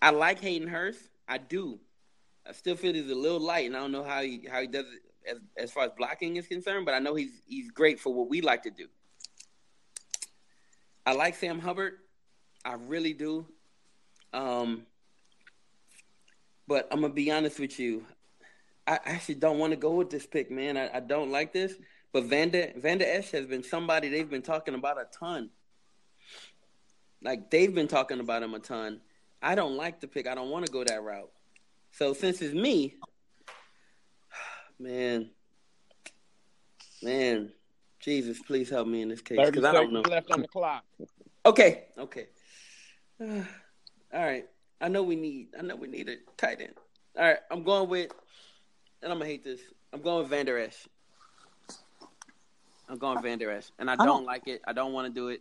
I 0.00 0.10
like 0.10 0.40
Hayden 0.40 0.68
Hurst. 0.68 1.00
I 1.28 1.36
do. 1.36 1.78
I 2.48 2.52
still 2.52 2.76
feel 2.76 2.94
he's 2.94 3.10
a 3.10 3.14
little 3.14 3.40
light, 3.40 3.66
and 3.66 3.76
I 3.76 3.80
don't 3.80 3.92
know 3.92 4.04
how 4.04 4.22
he 4.22 4.46
how 4.50 4.62
he 4.62 4.66
does 4.66 4.86
it 4.86 5.02
as 5.30 5.38
as 5.56 5.72
far 5.72 5.84
as 5.84 5.90
blocking 5.96 6.36
is 6.36 6.46
concerned. 6.46 6.84
But 6.84 6.94
I 6.94 6.98
know 6.98 7.14
he's 7.14 7.42
he's 7.46 7.70
great 7.70 8.00
for 8.00 8.12
what 8.12 8.28
we 8.28 8.40
like 8.40 8.62
to 8.64 8.70
do. 8.70 8.88
I 11.06 11.12
like 11.12 11.34
Sam 11.34 11.58
Hubbard. 11.58 11.98
I 12.64 12.74
really 12.74 13.12
do. 13.12 13.46
Um, 14.32 14.86
but 16.66 16.88
I'm 16.90 17.02
gonna 17.02 17.12
be 17.12 17.30
honest 17.30 17.60
with 17.60 17.78
you. 17.78 18.04
I 18.86 18.98
actually 19.04 19.36
don't 19.36 19.58
want 19.58 19.72
to 19.72 19.76
go 19.76 19.92
with 19.92 20.10
this 20.10 20.26
pick, 20.26 20.50
man. 20.50 20.76
I, 20.76 20.96
I 20.96 21.00
don't 21.00 21.30
like 21.30 21.52
this. 21.52 21.74
But 22.12 22.24
Vanda 22.24 22.72
Vander 22.76 23.04
Esch 23.06 23.32
has 23.32 23.46
been 23.46 23.62
somebody 23.62 24.08
they've 24.08 24.28
been 24.28 24.42
talking 24.42 24.74
about 24.74 25.00
a 25.00 25.06
ton. 25.16 25.50
Like 27.22 27.50
they've 27.50 27.74
been 27.74 27.88
talking 27.88 28.20
about 28.20 28.42
him 28.42 28.54
a 28.54 28.58
ton. 28.58 29.00
I 29.42 29.54
don't 29.54 29.76
like 29.76 30.00
the 30.00 30.08
pick. 30.08 30.26
I 30.26 30.34
don't 30.34 30.50
want 30.50 30.64
to 30.66 30.72
go 30.72 30.84
that 30.84 31.02
route. 31.02 31.30
So 31.92 32.12
since 32.12 32.40
it's 32.40 32.54
me, 32.54 32.96
man, 34.78 35.30
man, 37.02 37.52
Jesus, 38.00 38.38
please 38.40 38.68
help 38.68 38.86
me 38.86 39.02
in 39.02 39.08
this 39.08 39.20
case 39.20 39.38
because 39.50 39.64
I 39.64 39.72
don't 39.72 39.92
know. 39.92 40.00
left 40.02 40.30
on 40.30 40.42
the 40.42 40.48
clock. 40.48 40.84
Okay, 41.46 41.84
okay. 41.98 42.26
All 43.20 43.44
right. 44.12 44.46
I 44.80 44.88
know 44.88 45.02
we 45.02 45.16
need. 45.16 45.48
I 45.58 45.62
know 45.62 45.76
we 45.76 45.88
need 45.88 46.08
a 46.08 46.16
tight 46.36 46.60
end. 46.60 46.74
All 47.16 47.24
right. 47.24 47.38
I'm 47.50 47.62
going 47.62 47.88
with, 47.88 48.12
and 49.02 49.10
I'm 49.12 49.18
gonna 49.18 49.30
hate 49.30 49.44
this. 49.44 49.60
I'm 49.92 50.02
going 50.02 50.18
with 50.22 50.28
Vander 50.30 50.58
Esch. 50.58 50.86
I'm 52.88 52.98
going 52.98 53.22
Vander 53.22 53.50
Esch, 53.50 53.70
and 53.78 53.90
I 53.90 53.96
don't, 53.96 54.06
don't- 54.06 54.24
like 54.24 54.46
it. 54.46 54.60
I 54.66 54.72
don't 54.72 54.92
want 54.92 55.06
to 55.06 55.12
do 55.12 55.28
it, 55.28 55.40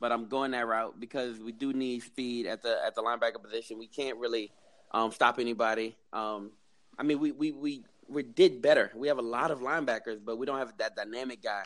but 0.00 0.12
I'm 0.12 0.28
going 0.28 0.52
that 0.52 0.66
route 0.66 1.00
because 1.00 1.40
we 1.40 1.52
do 1.52 1.72
need 1.72 2.02
speed 2.02 2.46
at 2.46 2.62
the 2.62 2.78
at 2.84 2.94
the 2.94 3.02
linebacker 3.02 3.42
position. 3.42 3.78
We 3.78 3.88
can't 3.88 4.18
really 4.18 4.52
um, 4.92 5.10
stop 5.10 5.38
anybody. 5.38 5.96
Um, 6.12 6.52
I 6.98 7.02
mean, 7.02 7.18
we 7.18 7.32
we 7.32 7.52
we 7.52 7.84
we 8.08 8.22
did 8.22 8.62
better. 8.62 8.90
We 8.94 9.08
have 9.08 9.18
a 9.18 9.22
lot 9.22 9.50
of 9.50 9.60
linebackers, 9.60 10.18
but 10.24 10.36
we 10.38 10.46
don't 10.46 10.58
have 10.58 10.76
that 10.78 10.96
dynamic 10.96 11.42
guy. 11.42 11.62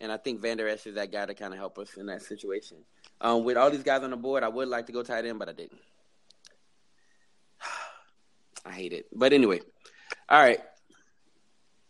And 0.00 0.10
I 0.10 0.16
think 0.16 0.40
Vander 0.40 0.68
Esch 0.68 0.86
is 0.86 0.96
that 0.96 1.12
guy 1.12 1.26
to 1.26 1.34
kind 1.34 1.52
of 1.52 1.58
help 1.58 1.78
us 1.78 1.96
in 1.96 2.06
that 2.06 2.22
situation. 2.22 2.78
Um, 3.20 3.44
with 3.44 3.56
all 3.56 3.70
these 3.70 3.84
guys 3.84 4.02
on 4.02 4.10
the 4.10 4.16
board, 4.16 4.42
I 4.42 4.48
would 4.48 4.68
like 4.68 4.86
to 4.86 4.92
go 4.92 5.02
tight 5.02 5.24
end, 5.24 5.38
but 5.38 5.48
I 5.48 5.52
didn't. 5.52 5.80
I 8.66 8.72
hate 8.72 8.92
it. 8.92 9.06
But 9.12 9.32
anyway, 9.32 9.60
all 10.28 10.40
right. 10.40 10.60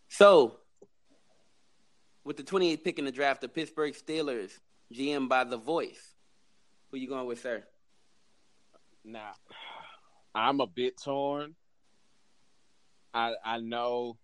So, 0.09 0.57
with 2.23 2.37
the 2.37 2.43
28th 2.43 2.83
pick 2.83 2.99
in 2.99 3.05
the 3.05 3.11
draft, 3.11 3.41
the 3.41 3.49
Pittsburgh 3.49 3.93
Steelers, 3.95 4.51
GM 4.93 5.27
by 5.27 5.43
The 5.43 5.57
Voice. 5.57 6.13
Who 6.91 6.97
you 6.97 7.07
going 7.07 7.25
with, 7.25 7.41
sir? 7.41 7.63
Now, 9.03 9.31
I'm 10.35 10.59
a 10.61 10.67
bit 10.67 11.01
torn. 11.01 11.55
I 13.13 13.33
I 13.43 13.59
know 13.59 14.17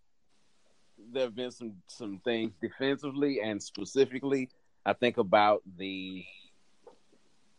there 1.12 1.24
have 1.24 1.36
been 1.36 1.52
some 1.52 1.74
some 1.88 2.20
things 2.24 2.54
defensively 2.62 3.42
and 3.42 3.62
specifically. 3.62 4.50
I 4.86 4.94
think 4.94 5.18
about 5.18 5.62
the 5.78 6.24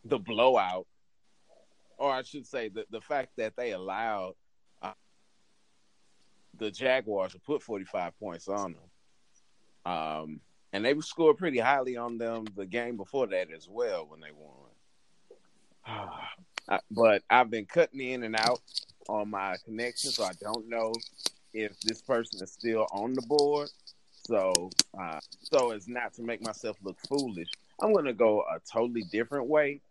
the 0.05 0.17
blowout, 0.17 0.87
or 1.97 2.11
I 2.11 2.23
should 2.23 2.45
say 2.47 2.69
the 2.69 2.85
the 2.89 3.01
fact 3.01 3.31
that 3.37 3.55
they 3.55 3.71
allowed 3.71 4.35
uh, 4.81 4.93
the 6.57 6.71
Jaguars 6.71 7.33
to 7.33 7.39
put 7.39 7.61
45 7.61 8.19
points 8.19 8.47
on 8.47 8.73
them. 8.73 9.93
Um, 9.93 10.41
and 10.73 10.85
they 10.85 10.97
scored 11.01 11.37
pretty 11.37 11.59
highly 11.59 11.97
on 11.97 12.17
them 12.17 12.45
the 12.55 12.65
game 12.65 12.97
before 12.97 13.27
that 13.27 13.51
as 13.51 13.67
well 13.69 14.07
when 14.07 14.19
they 14.19 14.31
won. 14.31 16.09
But 16.91 17.23
I've 17.29 17.49
been 17.49 17.65
cutting 17.65 17.99
in 17.99 18.23
and 18.23 18.35
out 18.35 18.61
on 19.07 19.29
my 19.29 19.55
connection, 19.65 20.11
so 20.11 20.23
I 20.23 20.33
don't 20.41 20.67
know 20.69 20.93
if 21.53 21.79
this 21.81 22.01
person 22.01 22.41
is 22.41 22.51
still 22.51 22.87
on 22.91 23.13
the 23.13 23.21
board. 23.23 23.69
So, 24.25 24.69
uh, 24.99 25.19
so 25.41 25.71
as 25.71 25.87
not 25.87 26.13
to 26.13 26.21
make 26.23 26.41
myself 26.41 26.77
look 26.83 26.97
foolish, 27.07 27.49
I'm 27.81 27.93
going 27.93 28.05
to 28.05 28.13
go 28.13 28.41
a 28.41 28.59
totally 28.71 29.03
different 29.11 29.47
way. 29.47 29.81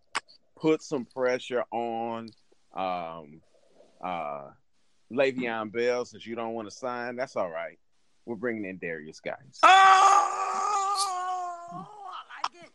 Put 0.57 0.83
some 0.83 1.05
pressure 1.05 1.65
on 1.73 2.31
um, 2.75 3.41
uh, 4.03 4.51
Le'Veon 5.13 5.73
Bell 5.73 6.05
since 6.05 6.27
you 6.27 6.37
don't 6.37 6.55
want 6.55 6.69
to 6.71 6.75
sign. 6.75 7.17
That's 7.17 7.35
all 7.37 7.51
right. 7.51 7.79
We're 8.27 8.37
bringing 8.37 8.65
in 8.65 8.79
Derrius 8.79 9.21
Guice. 9.23 9.61
Oh, 9.63 9.69
I 11.73 11.77
like 12.45 12.55
it. 12.65 12.71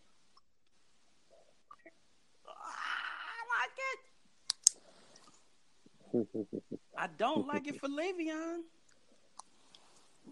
I 6.16 6.38
like 6.38 6.48
it. 6.54 6.80
I 6.98 7.08
don't 7.18 7.48
like 7.48 7.68
it 7.68 7.80
for 7.80 7.88
Le'Veon, 7.88 8.60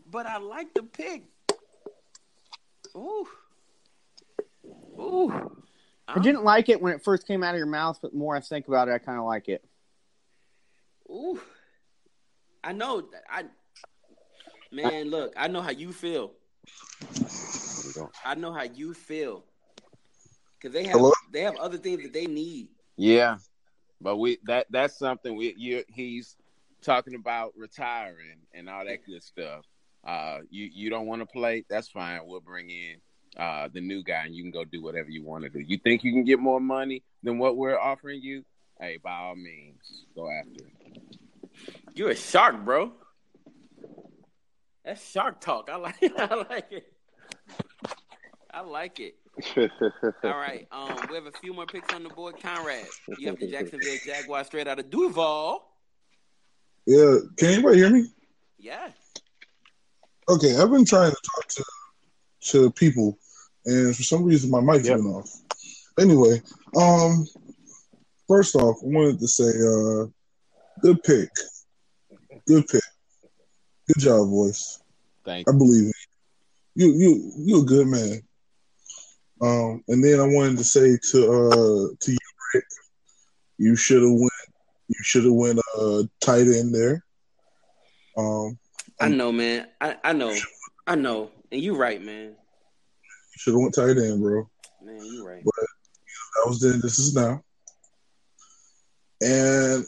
but 0.09 0.25
I 0.25 0.37
like 0.37 0.73
the 0.73 0.83
pick. 0.83 1.23
Ooh, 2.95 3.27
ooh. 4.99 5.63
I 6.07 6.19
didn't 6.19 6.43
like 6.43 6.69
it 6.69 6.81
when 6.81 6.93
it 6.93 7.03
first 7.03 7.25
came 7.27 7.43
out 7.43 7.55
of 7.55 7.57
your 7.57 7.65
mouth, 7.67 7.97
but 8.01 8.13
more 8.13 8.35
I 8.35 8.39
think 8.39 8.67
about 8.67 8.87
it, 8.87 8.91
I 8.91 8.97
kind 8.99 9.17
of 9.19 9.25
like 9.25 9.49
it. 9.49 9.63
Ooh. 11.09 11.39
I 12.63 12.71
know. 12.71 13.01
that- 13.01 13.23
I 13.29 13.45
man, 14.71 15.09
look. 15.09 15.33
I 15.35 15.47
know 15.47 15.61
how 15.61 15.71
you 15.71 15.91
feel. 15.91 16.33
I 18.25 18.35
know 18.35 18.53
how 18.53 18.63
you 18.63 18.93
feel. 18.93 19.43
Cause 20.61 20.71
they 20.71 20.83
have 20.85 20.93
Hello? 20.93 21.11
they 21.31 21.41
have 21.41 21.57
other 21.57 21.77
things 21.77 22.03
that 22.03 22.13
they 22.13 22.25
need. 22.25 22.69
Yeah, 22.95 23.37
but 24.03 24.17
we 24.17 24.37
that 24.43 24.67
that's 24.69 24.97
something 24.97 25.35
we 25.35 25.55
you 25.57 25.83
he's 25.87 26.35
talking 26.81 27.15
about 27.15 27.53
retiring 27.57 28.41
and 28.53 28.69
all 28.69 28.85
that 28.85 29.05
good 29.05 29.23
stuff. 29.23 29.65
Uh, 30.05 30.39
you 30.49 30.69
you 30.73 30.89
don't 30.89 31.07
want 31.07 31.21
to 31.21 31.25
play? 31.25 31.63
That's 31.69 31.87
fine. 31.87 32.21
We'll 32.25 32.41
bring 32.41 32.69
in 32.69 32.97
uh 33.37 33.67
the 33.73 33.81
new 33.81 34.03
guy 34.03 34.25
and 34.25 34.35
you 34.35 34.43
can 34.43 34.51
go 34.51 34.63
do 34.63 34.83
whatever 34.83 35.09
you 35.09 35.23
want 35.23 35.43
to 35.43 35.49
do. 35.49 35.59
You 35.59 35.77
think 35.77 36.03
you 36.03 36.11
can 36.11 36.23
get 36.23 36.39
more 36.39 36.59
money 36.59 37.01
than 37.23 37.39
what 37.39 37.57
we're 37.57 37.79
offering 37.79 38.21
you? 38.21 38.43
hey, 38.79 38.97
by 39.01 39.15
all 39.15 39.35
means, 39.35 40.05
go 40.15 40.29
after 40.29 40.65
it. 40.65 41.01
You 41.95 42.09
a 42.09 42.15
shark, 42.15 42.65
bro. 42.65 42.91
That's 44.83 45.09
shark 45.09 45.39
talk. 45.39 45.69
I 45.71 45.77
like 45.77 45.95
I 46.17 46.35
like 46.35 46.71
it. 46.71 46.93
I 48.53 48.61
like 48.61 48.99
it. 48.99 49.15
All 50.23 50.37
right. 50.37 50.67
Um, 50.71 50.95
we 51.09 51.15
have 51.15 51.25
a 51.25 51.31
few 51.31 51.53
more 51.53 51.65
picks 51.65 51.93
on 51.93 52.03
the 52.03 52.09
board. 52.09 52.35
Conrad, 52.41 52.85
you 53.17 53.27
have 53.27 53.39
the 53.39 53.47
Jacksonville 53.47 53.97
Jaguars 54.05 54.47
straight 54.47 54.67
out 54.67 54.79
of 54.79 54.89
Duval. 54.89 55.67
Yeah, 56.85 57.17
can 57.37 57.49
anybody 57.49 57.77
hear 57.77 57.89
me? 57.89 58.05
Yeah. 58.57 58.89
Okay, 60.29 60.55
I've 60.55 60.71
been 60.71 60.85
trying 60.85 61.11
to 61.11 61.17
talk 61.35 61.47
to 61.49 61.63
to 62.51 62.71
people, 62.71 63.17
and 63.65 63.95
for 63.95 64.03
some 64.03 64.23
reason 64.23 64.51
my 64.51 64.59
mic's 64.61 64.87
Yep. 64.87 64.97
been 64.97 65.05
off. 65.07 65.29
Anyway, 65.99 66.41
um, 66.75 67.25
first 68.27 68.55
off, 68.55 68.77
I 68.83 68.85
wanted 68.87 69.19
to 69.19 69.27
say, 69.27 69.43
uh, 69.43 70.07
good 70.81 71.01
pick, 71.03 71.29
good 72.47 72.67
pick, 72.67 72.81
good 73.87 73.99
job, 73.99 74.27
voice. 74.29 74.79
Thank 75.23 75.47
You. 75.47 75.53
I 75.53 75.57
believe 75.57 75.83
in 75.83 75.91
you. 76.75 76.87
You 76.87 76.93
you 76.97 77.33
you 77.37 77.61
a 77.61 77.65
good 77.65 77.87
man. 77.87 78.21
Um, 79.43 79.83
and 79.89 80.01
then 80.01 80.21
I 80.21 80.23
wanted 80.23 80.57
to 80.57 80.63
say 80.63 80.97
to 81.11 81.31
uh 81.31 81.87
to 81.99 82.11
you, 82.11 82.17
Rick, 82.53 82.65
you 83.57 83.75
should 83.75 84.01
have 84.01 84.11
went 84.11 84.31
you 84.87 84.95
should 85.01 85.25
have 85.25 85.33
went 85.33 85.59
uh 85.77 86.03
tight 86.21 86.47
end 86.47 86.73
there. 86.73 87.03
Um, 88.17 88.57
I 89.01 89.09
know, 89.09 89.31
man. 89.33 89.67
I, 89.81 89.97
I 90.03 90.13
know. 90.13 90.33
I 90.87 90.95
know. 90.95 91.31
And 91.51 91.61
you're 91.61 91.75
right, 91.75 92.01
man. 92.01 92.27
you 92.27 93.37
should 93.37 93.53
have 93.53 93.61
went 93.61 93.75
tight 93.75 93.97
end, 93.97 94.21
bro. 94.21 94.47
Man, 94.81 94.99
you're 95.11 95.27
right. 95.27 95.43
But 95.43 95.53
you 95.57 96.13
know, 96.13 96.45
that 96.45 96.49
was 96.49 96.59
then. 96.61 96.79
This 96.81 96.99
is 96.99 97.13
now. 97.13 97.43
And 99.21 99.85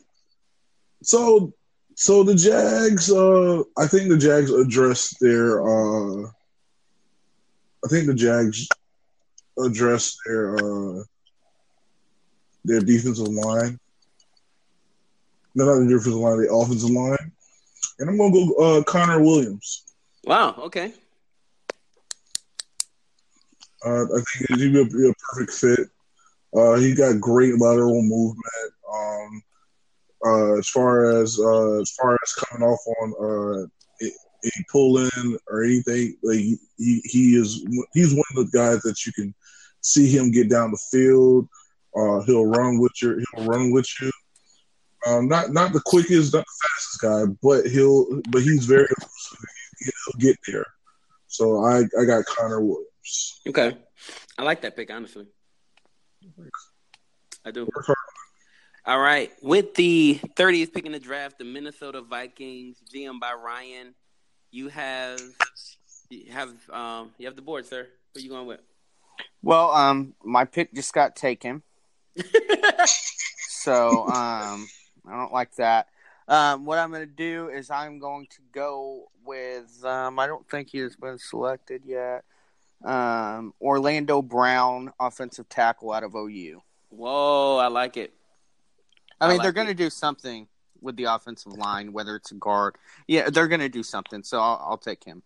so, 1.02 1.54
so 1.96 2.24
the 2.24 2.36
Jags. 2.36 3.10
Uh, 3.10 3.64
I 3.78 3.88
think 3.88 4.10
the 4.10 4.18
Jags 4.18 4.52
addressed 4.52 5.18
their. 5.22 5.62
Uh, 5.62 6.28
I 7.86 7.88
think 7.88 8.08
the 8.08 8.16
Jags 8.16 8.68
addressed 9.64 10.18
their 10.26 10.56
uh, 10.58 11.04
their 12.64 12.82
defensive 12.82 13.28
line. 13.28 13.80
No, 15.54 15.66
not 15.66 15.80
the 15.80 15.86
defensive 15.86 16.14
line, 16.14 16.42
the 16.42 16.54
offensive 16.54 16.90
line. 16.90 17.32
And 18.00 18.10
I'm 18.10 18.18
gonna 18.18 18.34
go 18.34 18.54
uh, 18.56 18.84
Connor 18.84 19.22
Williams. 19.22 19.84
Wow, 20.26 20.56
okay. 20.58 20.94
Uh, 23.86 24.04
I 24.04 24.22
think 24.22 24.60
he'd 24.60 24.74
be 24.74 24.82
a, 24.82 24.86
be 24.86 25.10
a 25.10 25.14
perfect 25.32 25.54
fit. 25.54 25.90
Uh, 26.56 26.76
he 26.76 26.96
got 26.96 27.22
great 27.22 27.60
lateral 27.60 28.02
movement. 28.02 28.74
Um, 28.92 29.44
uh, 30.26 30.58
as 30.58 30.68
far 30.68 31.22
as 31.22 31.40
uh, 31.40 31.82
as 31.82 31.92
far 31.92 32.18
as 32.24 32.34
coming 32.34 32.68
off 32.68 32.80
on 33.02 33.14
uh, 33.22 33.68
a 34.02 34.66
pull 34.72 34.98
in 34.98 35.38
or 35.48 35.64
anything, 35.64 36.18
like 36.24 36.40
he, 36.40 37.02
he 37.04 37.36
is 37.36 37.66
he's 37.94 38.14
one 38.14 38.24
of 38.36 38.52
the 38.52 38.58
guys 38.58 38.82
that 38.82 39.06
you 39.06 39.12
can 39.14 39.34
see 39.86 40.10
him 40.10 40.32
get 40.32 40.50
down 40.50 40.72
the 40.72 40.82
field. 40.92 41.48
Uh, 41.96 42.22
he'll 42.24 42.46
run 42.46 42.80
with 42.80 42.92
you. 43.02 43.24
He'll 43.34 43.46
run 43.46 43.72
with 43.72 43.88
you. 44.02 44.12
Um, 45.08 45.28
not 45.28 45.52
not 45.52 45.72
the 45.72 45.82
quickest, 45.86 46.34
not 46.34 46.46
the 46.46 46.68
fastest 46.68 47.02
guy, 47.02 47.24
but 47.42 47.68
he'll 47.68 48.22
but 48.30 48.42
he's 48.42 48.66
very. 48.66 48.88
He'll 49.78 50.20
get 50.20 50.38
there. 50.48 50.66
So 51.28 51.64
I 51.64 51.84
I 52.00 52.06
got 52.06 52.26
Connor 52.26 52.62
Williams. 52.62 53.42
Okay. 53.48 53.78
I 54.38 54.44
like 54.44 54.62
that 54.62 54.76
pick, 54.76 54.92
honestly. 54.92 55.28
I 57.46 57.52
do. 57.52 57.68
All 58.86 59.00
right. 59.00 59.32
With 59.42 59.76
the 59.76 60.20
30th 60.36 60.74
pick 60.74 60.86
in 60.86 60.92
the 60.92 61.00
draft, 61.00 61.38
the 61.40 61.46
Minnesota 61.46 62.02
Vikings, 62.02 62.78
GM 62.94 63.20
by 63.20 63.34
Ryan, 63.34 63.94
you 64.52 64.70
have 64.70 65.22
you 66.10 66.32
have 66.32 66.50
um 66.72 67.12
you 67.18 67.28
have 67.28 67.36
the 67.36 67.42
board, 67.42 67.66
sir. 67.66 67.88
Who 68.14 68.22
you 68.22 68.30
going 68.30 68.48
with? 68.48 68.62
Well, 69.42 69.72
um, 69.72 70.14
my 70.24 70.46
pick 70.46 70.74
just 70.74 70.94
got 70.94 71.16
taken, 71.16 71.62
so 73.48 74.08
um, 74.08 74.68
I 75.08 75.12
don't 75.12 75.32
like 75.34 75.56
that. 75.56 75.88
Um, 76.28 76.66
what 76.66 76.80
I'm 76.80 76.90
going 76.92 77.08
to 77.08 77.14
do 77.14 77.50
is 77.50 77.70
I'm 77.70 78.00
going 78.00 78.26
to 78.32 78.40
go 78.52 79.10
with 79.24 79.84
um, 79.86 80.18
I 80.18 80.26
don't 80.28 80.48
think 80.50 80.70
he 80.70 80.80
has 80.80 80.96
been 80.96 81.20
selected 81.20 81.84
yet. 81.86 82.24
Um, 82.84 83.54
Orlando 83.62 84.22
Brown, 84.22 84.92
offensive 85.00 85.48
tackle 85.50 85.92
out 85.92 86.04
of 86.04 86.16
OU. 86.16 86.62
Whoa, 86.90 87.58
I 87.58 87.68
like 87.68 87.98
it. 87.98 88.14
I 89.22 89.26
I 89.26 89.30
mean, 89.30 89.38
like 89.38 89.44
they're 89.44 89.52
going 89.52 89.68
to 89.68 89.72
it. 89.72 89.78
do 89.78 89.90
something 89.90 90.48
with 90.82 90.96
the 90.98 91.06
offensive 91.06 91.54
line, 91.54 91.94
whether 91.94 92.16
it's 92.16 92.32
a 92.32 92.36
guard. 92.36 92.76
Yeah, 93.08 93.30
they're 93.30 93.48
going 93.48 93.62
to 93.62 93.70
do 93.70 93.84
something, 93.84 94.24
so 94.24 94.40
I'll, 94.40 94.64
I'll 94.70 94.78
take 94.78 95.04
him. 95.04 95.24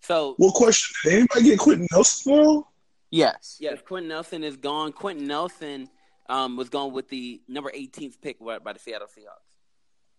So 0.00 0.34
What 0.38 0.54
question? 0.54 0.94
Did 1.04 1.18
anybody 1.18 1.42
get 1.42 1.58
Quenton 1.58 1.86
Nelson 1.92 2.64
though? 3.10 3.16
Yes. 3.16 3.56
yes, 3.60 3.78
Quenton 3.86 4.08
Nelson 4.08 4.44
is 4.44 4.56
gone. 4.56 4.92
Quenton 4.92 5.26
Nelson 5.26 5.88
um 6.28 6.56
was 6.56 6.68
gone 6.68 6.92
with 6.92 7.08
the 7.08 7.40
number 7.48 7.70
18th 7.74 8.20
pick 8.20 8.38
by 8.38 8.58
by 8.58 8.72
the 8.72 8.78
Seattle 8.78 9.08
Seahawks. 9.08 9.44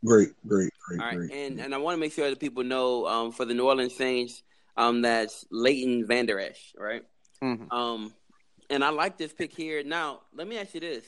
Great, 0.06 0.30
great, 0.48 0.72
great, 0.88 1.00
All 1.02 1.06
right, 1.06 1.18
great. 1.18 1.32
and 1.32 1.60
and 1.60 1.74
I 1.76 1.78
want 1.78 1.96
to 1.96 2.00
make 2.00 2.14
sure 2.14 2.30
that 2.30 2.40
people 2.40 2.64
know 2.64 3.06
um, 3.06 3.32
for 3.32 3.46
the 3.46 3.54
New 3.54 3.68
Orleans 3.68 3.96
Saints, 3.96 4.44
um, 4.78 5.02
that's 5.02 5.46
Leighton 5.52 6.08
Vander 6.08 6.40
Esch, 6.40 6.74
right? 6.78 7.04
Mhm. 7.44 7.72
Um, 7.72 8.14
and 8.70 8.84
I 8.84 8.90
like 8.90 9.18
this 9.18 9.34
pick 9.34 9.54
here. 9.54 9.84
Now, 9.84 10.22
let 10.34 10.48
me 10.48 10.58
ask 10.58 10.74
you 10.74 10.80
this, 10.80 11.04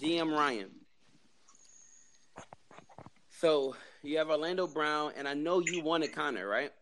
GM 0.00 0.32
Ryan. 0.32 0.70
So 3.40 3.76
you 4.02 4.18
have 4.18 4.30
Orlando 4.30 4.66
Brown, 4.66 5.12
and 5.16 5.28
I 5.28 5.34
know 5.34 5.60
you 5.60 5.82
wanted 5.82 6.12
Connor, 6.14 6.46
right? 6.48 6.72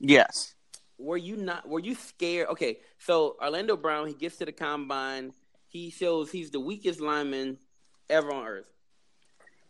Yes. 0.00 0.54
Were 0.98 1.16
you 1.16 1.36
not? 1.36 1.68
Were 1.68 1.80
you 1.80 1.94
scared? 1.94 2.48
Okay, 2.48 2.78
so 2.98 3.36
Orlando 3.42 3.76
Brown, 3.76 4.08
he 4.08 4.14
gets 4.14 4.36
to 4.38 4.46
the 4.46 4.52
combine, 4.52 5.32
he 5.68 5.90
shows 5.90 6.30
he's 6.30 6.50
the 6.50 6.60
weakest 6.60 7.00
lineman 7.00 7.58
ever 8.08 8.32
on 8.32 8.46
earth, 8.46 8.70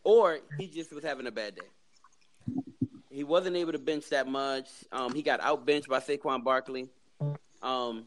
or 0.05 0.39
he 0.59 0.69
just 0.69 0.93
was 0.93 1.03
having 1.03 1.27
a 1.27 1.33
bad 1.33 1.57
day. 1.57 1.67
He 3.11 3.25
wasn't 3.25 3.57
able 3.57 3.73
to 3.73 3.79
bench 3.79 4.11
that 4.11 4.29
much. 4.29 4.69
Um, 4.93 5.15
he 5.15 5.23
got 5.23 5.41
outbenched 5.41 5.89
by 5.89 6.01
Saquon 6.01 6.45
Barkley. 6.45 6.91
Um, 7.63 8.07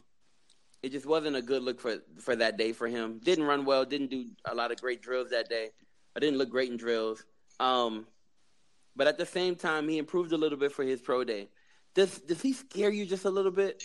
it 0.82 0.92
just 0.92 1.04
wasn't 1.04 1.36
a 1.36 1.42
good 1.42 1.62
look 1.62 1.80
for 1.80 1.96
for 2.20 2.36
that 2.36 2.56
day 2.56 2.72
for 2.72 2.86
him. 2.86 3.20
Didn't 3.22 3.44
run 3.44 3.64
well. 3.64 3.84
Didn't 3.84 4.10
do 4.10 4.26
a 4.44 4.54
lot 4.54 4.70
of 4.70 4.80
great 4.80 5.02
drills 5.02 5.30
that 5.30 5.48
day. 5.48 5.70
I 6.16 6.20
didn't 6.20 6.38
look 6.38 6.48
great 6.48 6.70
in 6.70 6.76
drills. 6.76 7.24
Um, 7.58 8.06
but 8.96 9.06
at 9.06 9.18
the 9.18 9.26
same 9.26 9.56
time, 9.56 9.88
he 9.88 9.98
improved 9.98 10.32
a 10.32 10.36
little 10.36 10.58
bit 10.58 10.72
for 10.72 10.84
his 10.84 11.00
pro 11.00 11.24
day. 11.24 11.48
Does 11.94 12.18
does 12.20 12.40
he 12.40 12.52
scare 12.52 12.90
you 12.90 13.06
just 13.06 13.24
a 13.24 13.30
little 13.30 13.50
bit? 13.50 13.82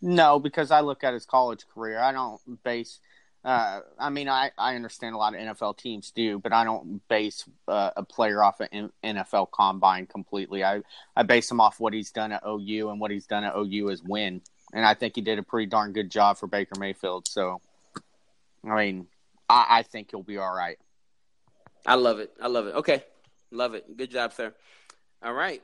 No, 0.00 0.38
because 0.38 0.70
I 0.70 0.80
look 0.80 1.04
at 1.04 1.14
his 1.14 1.24
college 1.24 1.64
career. 1.72 1.98
I 1.98 2.12
don't 2.12 2.40
base. 2.62 3.00
Uh, 3.44 3.80
I 3.98 4.08
mean, 4.08 4.28
I, 4.28 4.50
I 4.56 4.74
understand 4.74 5.14
a 5.14 5.18
lot 5.18 5.34
of 5.34 5.40
NFL 5.40 5.76
teams 5.76 6.10
do, 6.10 6.38
but 6.38 6.52
I 6.52 6.64
don't 6.64 7.06
base 7.08 7.44
uh, 7.68 7.90
a 7.96 8.02
player 8.02 8.42
off 8.42 8.60
an 8.60 8.90
NFL 9.02 9.50
combine 9.50 10.06
completely. 10.06 10.64
I, 10.64 10.82
I 11.14 11.24
base 11.24 11.50
him 11.50 11.60
off 11.60 11.78
what 11.78 11.92
he's 11.92 12.10
done 12.10 12.32
at 12.32 12.42
OU, 12.46 12.88
and 12.90 13.00
what 13.00 13.10
he's 13.10 13.26
done 13.26 13.44
at 13.44 13.54
OU 13.54 13.90
is 13.90 14.02
win. 14.02 14.40
And 14.72 14.84
I 14.84 14.94
think 14.94 15.14
he 15.14 15.20
did 15.20 15.38
a 15.38 15.42
pretty 15.42 15.66
darn 15.66 15.92
good 15.92 16.10
job 16.10 16.38
for 16.38 16.46
Baker 16.46 16.78
Mayfield. 16.78 17.28
So, 17.28 17.60
I 18.64 18.74
mean, 18.74 19.06
I, 19.48 19.66
I 19.70 19.82
think 19.82 20.10
he'll 20.10 20.22
be 20.22 20.38
all 20.38 20.54
right. 20.54 20.78
I 21.86 21.96
love 21.96 22.18
it. 22.18 22.32
I 22.42 22.48
love 22.48 22.66
it. 22.66 22.74
Okay, 22.76 23.04
love 23.50 23.74
it. 23.74 23.96
Good 23.96 24.10
job, 24.10 24.32
sir. 24.32 24.54
All 25.22 25.34
right, 25.34 25.62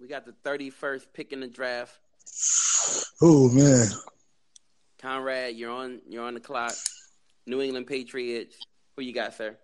we 0.00 0.08
got 0.08 0.24
the 0.24 0.34
thirty 0.44 0.70
first 0.70 1.12
pick 1.12 1.32
in 1.32 1.40
the 1.40 1.48
draft. 1.48 1.98
Oh 3.20 3.48
man, 3.50 3.86
Conrad, 5.00 5.56
you're 5.56 5.70
on. 5.70 6.00
You're 6.08 6.24
on 6.24 6.34
the 6.34 6.40
clock. 6.40 6.74
New 7.46 7.60
England 7.62 7.86
Patriots. 7.86 8.56
Who 8.96 9.02
you 9.02 9.12
got, 9.12 9.34
sir? 9.34 9.56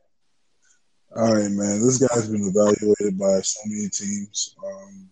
all 1.17 1.35
right, 1.35 1.51
man. 1.51 1.85
This 1.85 1.99
guy's 1.99 2.29
been 2.29 2.45
evaluated 2.45 3.19
by 3.19 3.41
so 3.41 3.61
many 3.67 3.89
teams. 3.89 4.57
Um, 4.67 5.09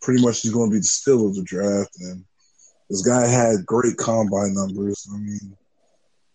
pretty 0.00 0.22
much, 0.22 0.42
he's 0.42 0.52
going 0.52 0.70
to 0.70 0.74
be 0.74 0.78
the 0.78 0.84
steal 0.84 1.26
of 1.26 1.34
the 1.34 1.42
draft, 1.42 1.96
and 2.00 2.24
this 2.88 3.02
guy 3.02 3.26
had 3.26 3.66
great 3.66 3.96
combine 3.96 4.54
numbers. 4.54 5.08
I 5.12 5.18
mean, 5.18 5.56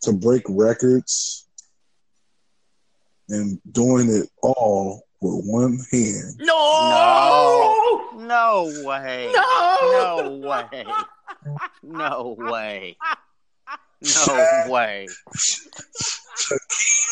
to 0.02 0.14
break 0.14 0.44
records 0.50 1.48
and 3.30 3.60
doing 3.72 4.10
it 4.10 4.28
all 4.42 5.04
with 5.22 5.46
one 5.46 5.80
hand. 5.92 6.36
No, 6.40 8.10
No, 8.16 8.26
no 8.26 8.84
way, 8.86 9.32
no, 9.34 10.40
no 10.42 10.48
way, 10.48 10.86
no 11.84 12.36
way, 12.38 12.98
no 14.02 14.64
way. 14.68 15.08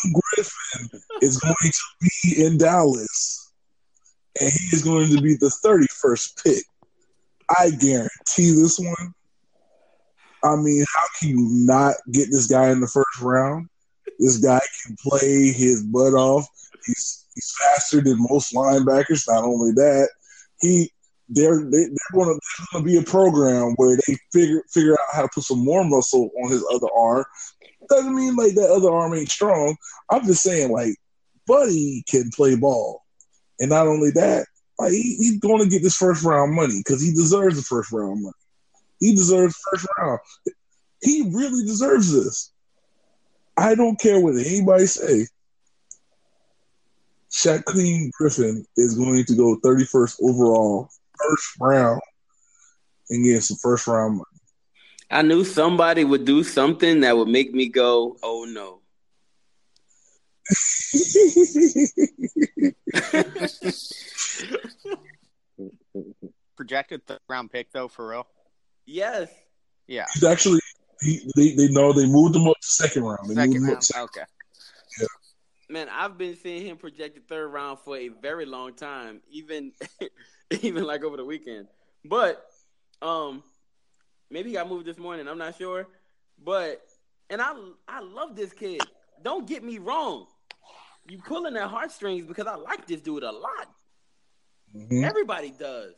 Griffin 0.03 1.01
is 1.21 1.37
going 1.37 1.55
to 1.61 1.83
be 2.01 2.45
in 2.45 2.57
Dallas, 2.57 3.51
and 4.39 4.51
he 4.51 4.75
is 4.75 4.83
going 4.83 5.09
to 5.15 5.21
be 5.21 5.35
the 5.35 5.51
31st 5.63 6.43
pick. 6.43 6.63
I 7.59 7.71
guarantee 7.71 8.51
this 8.51 8.79
one. 8.79 9.13
I 10.43 10.55
mean, 10.55 10.85
how 10.93 11.07
can 11.19 11.29
you 11.29 11.47
not 11.51 11.95
get 12.11 12.27
this 12.31 12.47
guy 12.47 12.69
in 12.69 12.79
the 12.79 12.87
first 12.87 13.21
round? 13.21 13.67
This 14.19 14.37
guy 14.37 14.59
can 14.85 14.95
play 15.03 15.51
his 15.51 15.83
butt 15.83 16.13
off. 16.13 16.47
He's 16.85 17.16
he's 17.37 17.53
faster 17.59 18.01
than 18.01 18.17
most 18.17 18.53
linebackers. 18.53 19.27
Not 19.27 19.43
only 19.43 19.71
that, 19.73 20.09
he 20.59 20.91
they're 21.29 21.63
they, 21.63 21.83
there's 21.83 22.13
going 22.13 22.39
to 22.73 22.81
be 22.83 22.97
a 22.97 23.03
program 23.03 23.73
where 23.75 23.97
they 24.07 24.17
figure 24.33 24.63
figure 24.71 24.93
out 24.93 25.15
how 25.15 25.21
to 25.21 25.29
put 25.33 25.43
some 25.43 25.63
more 25.63 25.83
muscle 25.83 26.29
on 26.43 26.51
his 26.51 26.65
other 26.73 26.87
arm. 26.97 27.25
Doesn't 27.89 28.15
mean 28.15 28.35
like 28.35 28.55
that 28.55 28.71
other 28.71 28.91
arm 28.91 29.13
ain't 29.13 29.29
strong. 29.29 29.75
I'm 30.09 30.25
just 30.25 30.41
saying 30.43 30.71
like 30.71 30.95
Buddy 31.45 32.03
can 32.09 32.29
play 32.35 32.55
ball, 32.55 33.03
and 33.59 33.69
not 33.69 33.87
only 33.87 34.11
that, 34.11 34.47
like 34.79 34.91
he, 34.91 35.15
he's 35.17 35.39
going 35.39 35.63
to 35.63 35.69
get 35.69 35.83
this 35.83 35.97
first 35.97 36.23
round 36.23 36.53
money 36.53 36.81
because 36.83 37.01
he 37.01 37.11
deserves 37.11 37.57
the 37.57 37.63
first 37.63 37.91
round 37.91 38.23
money. 38.23 38.33
He 38.99 39.15
deserves 39.15 39.55
first 39.71 39.85
round. 39.99 40.19
He 41.01 41.29
really 41.31 41.65
deserves 41.65 42.11
this. 42.11 42.51
I 43.57 43.75
don't 43.75 43.99
care 43.99 44.19
what 44.19 44.35
anybody 44.35 44.85
say. 44.85 45.27
Shaquem 47.31 48.11
Griffin 48.13 48.65
is 48.77 48.95
going 48.95 49.25
to 49.25 49.35
go 49.35 49.57
31st 49.63 50.17
overall, 50.21 50.89
first 51.17 51.47
round, 51.59 52.01
and 53.09 53.23
get 53.23 53.43
some 53.43 53.57
first 53.57 53.87
round 53.87 54.17
money. 54.17 54.23
I 55.09 55.21
knew 55.21 55.43
somebody 55.43 56.03
would 56.03 56.25
do 56.25 56.43
something 56.43 57.01
that 57.01 57.15
would 57.15 57.29
make 57.29 57.53
me 57.53 57.69
go, 57.69 58.17
"Oh 58.23 58.45
no." 58.45 58.81
Projected 66.55 67.05
third 67.05 67.19
round 67.29 67.51
pick 67.51 67.71
though, 67.71 67.87
for 67.87 68.09
real. 68.09 68.27
Yes. 68.85 69.29
Yeah, 69.87 70.05
He's 70.13 70.23
actually 70.25 70.59
he, 71.01 71.31
they 71.37 71.55
they 71.55 71.69
know 71.69 71.93
they 71.93 72.05
moved 72.05 72.35
him 72.35 72.45
up 72.47 72.57
to 72.59 72.67
second 72.67 73.03
round. 73.03 73.29
They 73.29 73.35
moved 73.35 73.37
second 73.37 73.55
him 73.55 73.63
round. 73.63 73.79
to 73.81 73.85
second. 73.85 74.03
Okay. 74.03 74.23
Man, 75.69 75.89
I've 75.89 76.17
been 76.17 76.35
seeing 76.35 76.65
him 76.65 76.77
projected 76.77 77.27
third 77.27 77.49
round 77.49 77.79
for 77.79 77.97
a 77.97 78.07
very 78.07 78.45
long 78.45 78.73
time, 78.73 79.21
even 79.29 79.73
even 80.61 80.83
like 80.85 81.03
over 81.03 81.17
the 81.17 81.25
weekend. 81.25 81.67
But 82.05 82.45
um 83.01 83.43
maybe 84.29 84.49
he 84.49 84.55
got 84.55 84.69
moved 84.69 84.85
this 84.85 84.97
morning, 84.97 85.27
I'm 85.27 85.37
not 85.37 85.57
sure. 85.57 85.87
But 86.43 86.81
and 87.29 87.41
I 87.41 87.53
I 87.87 87.99
love 87.99 88.35
this 88.35 88.53
kid. 88.53 88.81
Don't 89.23 89.47
get 89.47 89.63
me 89.63 89.77
wrong. 89.77 90.27
You 91.09 91.19
pulling 91.19 91.57
at 91.57 91.67
heartstrings 91.69 92.25
because 92.25 92.47
I 92.47 92.55
like 92.55 92.87
this 92.87 93.01
dude 93.01 93.23
a 93.23 93.31
lot. 93.31 93.69
Mhm. 94.75 95.03
Everybody 95.03 95.51
does. 95.51 95.93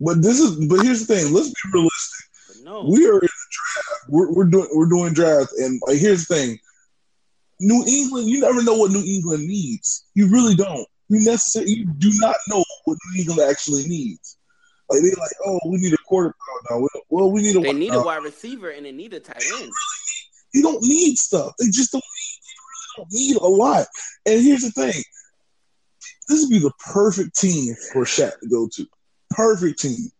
But 0.00 0.20
this 0.20 0.40
is 0.40 0.66
but 0.66 0.82
here's 0.82 1.06
the 1.06 1.14
thing. 1.14 1.32
Let's 1.32 1.48
be 1.48 1.70
realistic. 1.72 2.26
But 2.48 2.56
no. 2.64 2.84
We 2.84 3.06
are 3.06 3.14
in 3.14 3.20
the 3.20 3.28
draft. 3.28 4.08
We're, 4.08 4.32
we're 4.32 4.44
doing 4.44 4.68
we're 4.74 4.88
doing 4.88 5.14
draft, 5.14 5.52
and 5.58 5.80
like 5.86 5.98
here's 5.98 6.26
the 6.26 6.34
thing. 6.34 6.58
New 7.62 7.84
England, 7.86 8.28
you 8.28 8.40
never 8.40 8.60
know 8.62 8.74
what 8.74 8.90
New 8.90 9.04
England 9.04 9.46
needs. 9.46 10.04
You 10.14 10.28
really 10.28 10.56
don't. 10.56 10.86
You 11.08 11.24
necessarily 11.24 11.72
you 11.72 11.86
do 11.86 12.10
not 12.14 12.34
know 12.48 12.64
what 12.84 12.98
New 13.14 13.20
England 13.20 13.48
actually 13.48 13.84
needs. 13.84 14.36
Like 14.90 15.00
they're 15.02 15.12
like, 15.16 15.30
oh, 15.46 15.60
we 15.66 15.78
need 15.78 15.92
a 15.92 15.98
quarterback 15.98 16.36
oh, 16.70 16.80
now. 16.80 17.00
Well, 17.08 17.30
we 17.30 17.42
need 17.42 17.54
a. 17.54 17.60
they 17.60 17.72
need 17.72 17.94
a 17.94 18.02
wide 18.02 18.24
receiver 18.24 18.70
and 18.70 18.84
they 18.84 18.90
need 18.90 19.14
a 19.14 19.20
tight 19.20 19.44
end. 19.60 19.70
You 20.52 20.62
don't 20.62 20.82
need 20.82 21.16
stuff. 21.16 21.52
They 21.58 21.66
just 21.66 21.92
don't 21.92 22.02
need. 22.02 22.40
They 22.42 22.56
really 22.58 22.96
don't 22.96 23.12
need 23.12 23.36
a 23.36 23.46
lot. 23.46 23.86
And 24.26 24.42
here's 24.42 24.62
the 24.62 24.70
thing. 24.72 25.02
This 26.28 26.42
would 26.42 26.50
be 26.50 26.58
the 26.58 26.72
perfect 26.92 27.38
team 27.38 27.76
for 27.92 28.04
Shaq 28.04 28.32
to 28.40 28.48
go 28.48 28.68
to. 28.74 28.86
Perfect 29.30 29.80
team. 29.80 30.10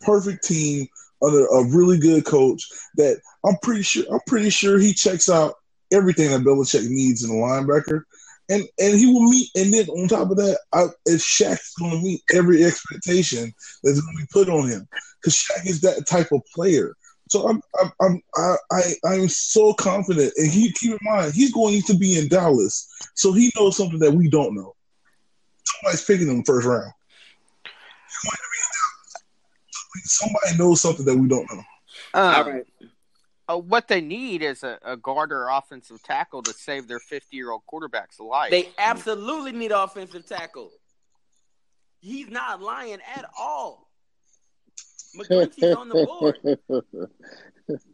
Perfect 0.00 0.42
team 0.42 0.88
under 1.22 1.46
a 1.46 1.64
really 1.64 1.98
good 1.98 2.24
coach 2.24 2.64
that 2.96 3.20
I'm 3.44 3.56
pretty 3.62 3.82
sure 3.82 4.04
I'm 4.12 4.20
pretty 4.26 4.50
sure 4.50 4.78
he 4.78 4.92
checks 4.92 5.28
out 5.28 5.54
everything 5.92 6.30
that 6.30 6.42
Belichick 6.42 6.88
needs 6.88 7.24
in 7.24 7.30
a 7.30 7.34
linebacker. 7.34 8.02
And 8.48 8.62
and 8.78 8.96
he 8.96 9.06
will 9.06 9.28
meet 9.28 9.48
and 9.56 9.74
then 9.74 9.88
on 9.88 10.08
top 10.08 10.30
of 10.30 10.36
that, 10.36 10.58
I, 10.72 10.82
and 10.82 11.18
Shaq's 11.18 11.74
gonna 11.80 12.00
meet 12.00 12.22
every 12.32 12.64
expectation 12.64 13.52
that's 13.82 14.00
gonna 14.00 14.18
be 14.18 14.26
put 14.32 14.48
on 14.48 14.68
him. 14.68 14.86
Because 15.20 15.34
Shaq 15.34 15.66
is 15.66 15.80
that 15.80 16.06
type 16.06 16.30
of 16.32 16.42
player. 16.54 16.94
So 17.28 17.48
I'm 17.48 17.60
I'm, 17.80 17.90
I'm 18.00 18.22
I, 18.36 18.54
I 18.70 18.82
I'm 19.04 19.28
so 19.28 19.74
confident, 19.74 20.32
and 20.36 20.50
he 20.50 20.72
keep 20.72 20.92
in 20.92 20.98
mind 21.02 21.34
he's 21.34 21.52
going 21.52 21.82
to 21.82 21.96
be 21.96 22.18
in 22.18 22.28
Dallas, 22.28 22.88
so 23.14 23.32
he 23.32 23.50
knows 23.56 23.76
something 23.76 23.98
that 23.98 24.12
we 24.12 24.28
don't 24.28 24.54
know. 24.54 24.74
Somebody's 25.64 26.04
picking 26.04 26.28
him 26.28 26.44
first 26.44 26.66
round. 26.66 26.92
He's 27.64 28.30
going 28.30 28.36
to 28.36 28.42
be 28.52 28.62
in 28.62 28.70
Dallas. 28.76 28.96
Somebody 30.04 30.58
knows 30.58 30.80
something 30.80 31.04
that 31.04 31.16
we 31.16 31.26
don't 31.26 31.50
know. 31.50 31.62
Um, 32.14 32.34
All 32.34 32.44
right. 32.44 32.66
Uh, 33.48 33.56
what 33.58 33.86
they 33.86 34.00
need 34.00 34.42
is 34.42 34.64
a, 34.64 34.78
a 34.84 34.96
guard 34.96 35.32
or 35.32 35.48
offensive 35.48 36.02
tackle 36.02 36.42
to 36.42 36.52
save 36.52 36.88
their 36.88 36.98
50 36.98 37.36
year 37.36 37.50
old 37.50 37.64
quarterback's 37.66 38.18
life. 38.18 38.50
They 38.50 38.70
absolutely 38.78 39.52
need 39.52 39.70
offensive 39.70 40.26
tackle. 40.26 40.70
He's 42.00 42.28
not 42.28 42.60
lying 42.60 42.98
at 43.14 43.24
all. 43.38 43.88
McGlinchey's 45.16 45.76
on 45.76 45.88
the 45.88 46.06
board. 46.06 47.08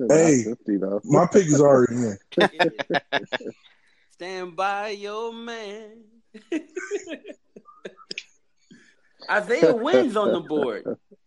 Hey. 0.08 0.42
50. 0.44 0.80
My 1.04 1.26
pick 1.32 1.46
is 1.46 1.58
already 1.58 1.94
in. 1.94 2.18
Stand 4.10 4.54
by 4.54 4.88
your 4.88 5.32
man. 5.32 6.04
Isaiah 9.30 9.74
Wynn's 9.74 10.14
on 10.14 10.32
the 10.32 10.40
board. 10.40 10.84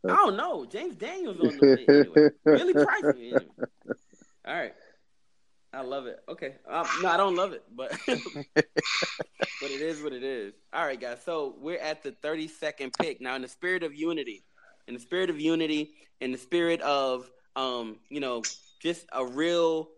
I 0.08 0.16
don't 0.16 0.38
know. 0.38 0.66
James 0.66 0.96
Daniels 0.96 1.40
on 1.40 1.48
the 1.48 1.86
anyway. 1.90 2.30
Really 2.44 2.74
pricey. 2.74 3.34
Anyway. 3.34 3.46
All 4.48 4.54
right. 4.54 4.74
I 5.74 5.82
love 5.82 6.06
it. 6.08 6.20
Okay. 6.30 6.56
Um, 6.70 6.88
no, 7.02 7.10
I 7.10 7.18
don't 7.18 7.36
love 7.36 7.54
it, 7.54 7.64
but 7.76 7.98
but 8.08 9.72
it 9.72 9.82
is 9.82 10.02
what 10.02 10.14
it 10.14 10.24
is. 10.24 10.54
All 10.74 10.86
right, 10.86 11.00
guys. 11.00 11.20
So 11.26 11.56
we're 11.60 11.80
at 11.80 12.04
the 12.04 12.12
32nd 12.12 12.98
pick 12.98 13.20
now. 13.20 13.36
In 13.36 13.42
the 13.42 13.48
spirit 13.48 13.84
of 13.84 13.94
unity, 13.94 14.44
in 14.88 14.94
the 14.94 15.00
spirit 15.00 15.30
of 15.30 15.40
unity, 15.40 15.92
in 16.22 16.32
the 16.32 16.38
spirit 16.38 16.82
of 16.82 17.30
um, 17.56 17.98
you 18.10 18.20
know, 18.20 18.44
just 18.82 19.06
a 19.14 19.26
real 19.26 19.90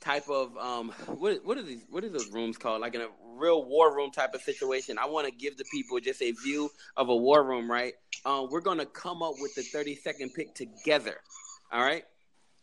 type 0.00 0.28
of 0.28 0.56
um, 0.56 0.90
what 1.06 1.44
what 1.44 1.56
are 1.58 1.62
these? 1.62 1.84
What 1.88 2.04
are 2.04 2.08
those 2.10 2.30
rooms 2.32 2.58
called? 2.58 2.80
Like 2.80 2.94
in 2.94 3.02
a 3.02 3.08
real 3.36 3.64
war 3.64 3.94
room 3.94 4.10
type 4.10 4.34
of 4.34 4.42
situation. 4.42 4.98
I 4.98 5.06
want 5.06 5.26
to 5.26 5.32
give 5.32 5.56
the 5.56 5.64
people 5.72 6.00
just 6.00 6.22
a 6.22 6.32
view 6.32 6.70
of 6.96 7.08
a 7.08 7.16
war 7.16 7.42
room, 7.44 7.70
right? 7.70 7.94
Um, 8.24 8.48
we're 8.50 8.60
gonna 8.60 8.86
come 8.86 9.22
up 9.22 9.34
with 9.40 9.54
the 9.54 9.62
32nd 9.62 10.34
pick 10.34 10.54
together. 10.54 11.16
All 11.72 11.82
right. 11.82 12.04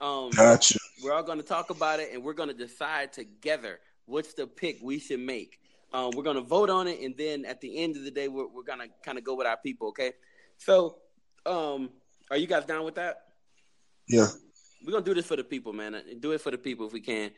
Um, 0.01 0.29
Gotcha. 0.31 0.79
we're 1.03 1.13
all 1.13 1.23
going 1.23 1.39
to 1.39 1.45
talk 1.45 1.69
about 1.69 1.99
it 1.99 2.11
and 2.13 2.23
we're 2.23 2.33
going 2.33 2.49
to 2.49 2.55
decide 2.55 3.11
together 3.11 3.79
what's 4.05 4.33
the 4.33 4.47
pick 4.47 4.79
we 4.81 4.99
should 4.99 5.19
make. 5.19 5.59
Um, 5.93 6.11
we're 6.15 6.23
going 6.23 6.35
to 6.35 6.41
vote 6.41 6.69
on 6.69 6.87
it 6.87 6.99
and 7.01 7.15
then 7.17 7.45
at 7.45 7.61
the 7.61 7.77
end 7.77 7.97
of 7.97 8.03
the 8.03 8.11
day, 8.11 8.27
we're, 8.27 8.47
we're 8.47 8.63
going 8.63 8.79
to 8.79 8.87
kind 9.03 9.17
of 9.17 9.23
go 9.23 9.35
with 9.35 9.47
our 9.47 9.57
people. 9.57 9.89
Okay. 9.89 10.13
So, 10.57 10.97
um, 11.45 11.89
are 12.31 12.37
you 12.37 12.47
guys 12.47 12.65
down 12.65 12.85
with 12.85 12.95
that? 12.95 13.23
Yeah. 14.07 14.27
We're 14.85 14.91
going 14.91 15.03
to 15.03 15.09
do 15.09 15.15
this 15.15 15.25
for 15.25 15.35
the 15.35 15.43
people, 15.43 15.73
man. 15.73 16.01
Do 16.19 16.31
it 16.31 16.41
for 16.41 16.51
the 16.51 16.57
people 16.57 16.87
if 16.87 16.93
we 16.93 17.01
can. 17.01 17.31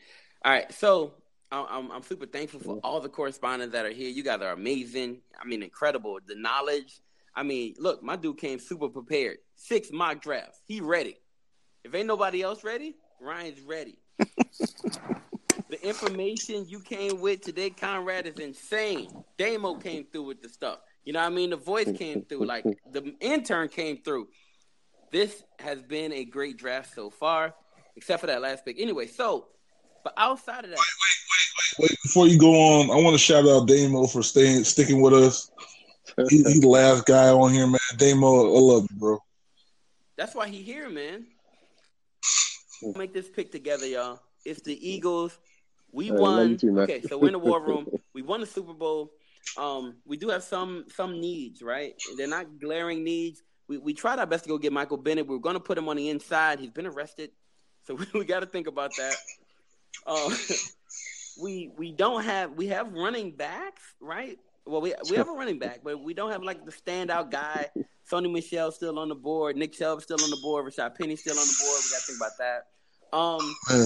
All 0.44 0.52
right. 0.52 0.72
So, 0.74 1.14
I'm, 1.52 1.66
I'm, 1.70 1.92
I'm 1.92 2.04
super 2.04 2.26
thankful 2.26 2.60
for 2.60 2.80
all 2.84 3.02
the 3.02 3.10
correspondents 3.10 3.74
that 3.74 3.86
are 3.86 3.92
here. 3.92 4.10
You 4.10 4.24
guys 4.24 4.42
are 4.42 4.54
amazing. 4.54 5.22
I 5.40 5.46
mean, 5.46 5.64
incredible. 5.64 6.20
The 6.26 6.36
knowledge. 6.36 7.00
I 7.36 7.44
mean, 7.44 7.76
look, 7.78 8.04
my 8.04 8.16
dude 8.16 8.38
came 8.38 8.60
super 8.60 8.90
prepared. 8.90 9.38
Six 9.56 9.90
mock 9.92 10.22
drafts. 10.22 10.62
He 10.66 10.82
ready. 10.82 11.18
If 11.84 11.96
ain't 11.96 12.08
nobody 12.08 12.42
else 12.42 12.64
ready, 12.64 12.96
Ryan's 13.20 13.62
ready. 13.62 13.98
the 15.70 15.80
information 15.82 16.66
you 16.68 16.80
came 16.80 17.22
with 17.22 17.42
today, 17.42 17.70
Conrad, 17.70 18.28
is 18.28 18.38
insane. 18.40 19.10
Damo 19.38 19.76
came 19.76 20.06
through 20.06 20.24
with 20.24 20.42
the 20.42 20.50
stuff. 20.50 20.80
You 21.04 21.14
know 21.14 21.20
what 21.20 21.32
I 21.32 21.36
mean? 21.36 21.50
The 21.50 21.58
voice 21.58 21.92
came 21.98 22.24
through. 22.24 22.46
Like 22.46 22.66
the 22.92 23.16
intern 23.20 23.70
came 23.70 23.98
through. 23.98 24.28
This 25.12 25.44
has 25.60 25.82
been 25.82 26.14
a 26.14 26.24
great 26.24 26.58
draft 26.58 26.94
so 26.94 27.10
far, 27.10 27.54
except 27.96 28.22
for 28.22 28.28
that 28.28 28.42
last 28.42 28.64
pick. 28.64 28.80
Anyway, 28.80 29.08
so 29.08 29.48
but 30.04 30.14
outside 30.18 30.64
of 30.64 30.70
that, 30.72 30.78
Wait, 30.78 31.80
wait, 31.80 31.80
wait, 31.80 31.90
wait. 31.90 31.98
before 32.04 32.28
you 32.28 32.40
go 32.40 32.54
on, 32.54 32.92
I 32.92 33.02
want 33.04 33.14
to 33.14 33.20
shout 33.20 33.48
out 33.48 33.68
Damo 33.68 34.08
for 34.08 34.24
staying, 34.24 34.64
sticking 34.64 35.02
with 35.02 35.14
us. 35.14 35.52
He, 36.30 36.44
he 36.44 36.60
the 36.60 36.68
last 36.68 37.06
guy 37.06 37.30
on 37.30 37.54
here, 37.54 37.68
man. 37.68 37.80
Damo, 37.98 38.56
I 38.56 38.60
love 38.60 38.88
you, 38.90 38.98
bro. 38.98 39.20
that's 40.18 40.36
why 40.36 40.48
he 40.48 40.62
here, 40.62 40.90
man. 40.90 41.26
Make 42.82 43.14
this 43.14 43.30
pick 43.30 43.52
together, 43.52 43.86
y'all. 43.86 44.20
It's 44.46 44.62
the 44.62 44.90
Eagles. 44.90 45.38
We 45.92 46.12
won. 46.12 46.58
too, 46.58 46.80
okay, 46.82 47.02
so 47.02 47.18
we're 47.18 47.28
in 47.28 47.34
the 47.34 47.40
war 47.40 47.62
room. 47.62 47.88
We 48.14 48.22
won 48.22 48.42
the 48.42 48.46
Super 48.46 48.74
Bowl. 48.74 49.14
Um, 49.58 49.96
we 50.06 50.18
do 50.18 50.28
have 50.30 50.44
some 50.44 50.86
some 50.94 51.22
needs, 51.22 51.62
right? 51.62 51.96
They're 52.18 52.28
not 52.28 52.60
glaring 52.60 53.06
needs. 53.06 53.42
We 53.70 53.78
we 53.78 53.94
tried 53.94 54.20
our 54.20 54.26
best 54.26 54.44
to 54.44 54.50
go 54.50 54.58
get 54.58 54.74
Michael 54.74 54.98
Bennett. 54.98 55.28
We 55.28 55.36
were 55.36 55.42
going 55.42 55.56
to 55.56 55.62
put 55.62 55.78
him 55.78 55.88
on 55.88 55.96
the 55.96 56.10
inside. 56.10 56.60
He's 56.60 56.72
been 56.72 56.86
arrested, 56.86 57.32
so 57.84 57.96
we, 57.96 58.06
we 58.14 58.26
got 58.26 58.42
to 58.42 58.46
think 58.46 58.68
about 58.68 58.92
that. 58.98 59.16
Uh, 60.06 60.30
we 61.42 61.72
we 61.78 61.94
don't 61.94 62.24
have 62.26 62.52
we 62.52 62.68
have 62.68 62.92
running 62.92 63.32
backs, 63.32 63.82
right? 64.02 64.38
Well, 64.66 64.82
we 64.82 64.94
we 65.10 65.16
have 65.16 65.30
a 65.30 65.34
running 65.34 65.58
back, 65.58 65.80
but 65.84 66.04
we 66.04 66.14
don't 66.14 66.32
have 66.32 66.44
like 66.44 66.66
the 66.66 66.72
standout 66.72 67.32
guy. 67.32 67.70
Sony 68.12 68.32
Michel 68.32 68.72
still 68.72 69.00
on 69.00 69.10
the 69.10 69.16
board. 69.16 69.56
Nick 69.56 69.74
Chubb 69.74 70.02
still 70.02 70.22
on 70.22 70.30
the 70.30 70.40
board. 70.42 70.66
Rashaad 70.66 70.98
Penny 70.98 71.16
still 71.16 71.38
on 71.38 71.46
the 71.46 71.64
board. 71.64 71.82
We 71.84 71.92
got 71.92 72.02
to 72.02 72.06
think 72.08 72.20
about 72.20 72.38
that. 72.40 72.68
Um, 73.14 73.86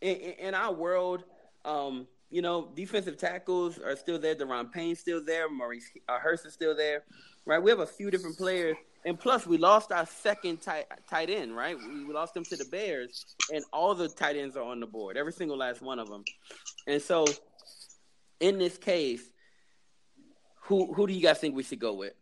in, 0.00 0.16
in 0.48 0.54
our 0.54 0.72
world, 0.72 1.24
um, 1.64 2.06
you 2.30 2.42
know, 2.42 2.70
defensive 2.74 3.16
tackles 3.16 3.78
are 3.78 3.96
still 3.96 4.18
there. 4.18 4.34
Da'Ron 4.34 4.72
Payne's 4.72 4.98
still 4.98 5.24
there. 5.24 5.48
Maurice 5.48 5.90
uh, 6.08 6.18
Hurst 6.18 6.44
is 6.46 6.54
still 6.54 6.76
there, 6.76 7.04
right? 7.44 7.62
We 7.62 7.70
have 7.70 7.80
a 7.80 7.86
few 7.86 8.10
different 8.10 8.36
players, 8.36 8.76
and 9.04 9.18
plus 9.18 9.46
we 9.46 9.58
lost 9.58 9.92
our 9.92 10.06
second 10.06 10.60
tight 10.60 10.86
tight 11.08 11.30
end, 11.30 11.56
right? 11.56 11.76
We, 11.78 12.04
we 12.04 12.12
lost 12.12 12.34
them 12.34 12.44
to 12.44 12.56
the 12.56 12.64
Bears, 12.64 13.24
and 13.52 13.64
all 13.72 13.94
the 13.94 14.08
tight 14.08 14.36
ends 14.36 14.56
are 14.56 14.64
on 14.64 14.80
the 14.80 14.86
board, 14.86 15.16
every 15.16 15.32
single 15.32 15.56
last 15.56 15.82
one 15.82 16.00
of 16.00 16.08
them. 16.08 16.24
And 16.88 17.00
so, 17.00 17.26
in 18.40 18.58
this 18.58 18.76
case, 18.76 19.22
who 20.62 20.92
who 20.92 21.06
do 21.06 21.12
you 21.12 21.22
guys 21.22 21.38
think 21.38 21.54
we 21.54 21.62
should 21.62 21.80
go 21.80 21.94
with? 21.94 22.14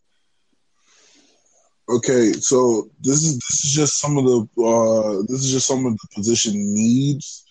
Okay, 1.87 2.33
so 2.33 2.89
this 3.01 3.23
is 3.23 3.35
this 3.35 3.65
is 3.65 3.73
just 3.73 4.01
some 4.01 4.17
of 4.17 4.25
the 4.25 4.41
uh, 4.65 5.23
this 5.29 5.45
is 5.45 5.53
just 5.53 5.67
some 5.67 5.85
of 5.85 5.93
the 5.93 6.09
position 6.15 6.53
needs, 6.57 7.45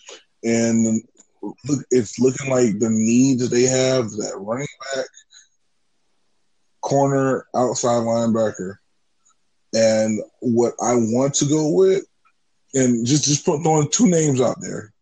and 0.43 1.03
look, 1.41 1.85
it's 1.91 2.17
looking 2.19 2.49
like 2.49 2.79
the 2.79 2.89
needs 2.89 3.47
they 3.47 3.63
have 3.63 4.09
that 4.09 4.35
running 4.39 4.65
back, 4.95 5.05
corner, 6.81 7.45
outside 7.55 8.01
linebacker, 8.01 8.77
and 9.75 10.19
what 10.39 10.73
I 10.81 10.95
want 10.95 11.35
to 11.35 11.45
go 11.45 11.69
with, 11.69 12.03
and 12.73 13.05
just 13.05 13.25
just 13.25 13.45
put 13.45 13.61
throwing 13.61 13.91
two 13.91 14.07
names 14.07 14.41
out 14.41 14.57
there, 14.61 14.93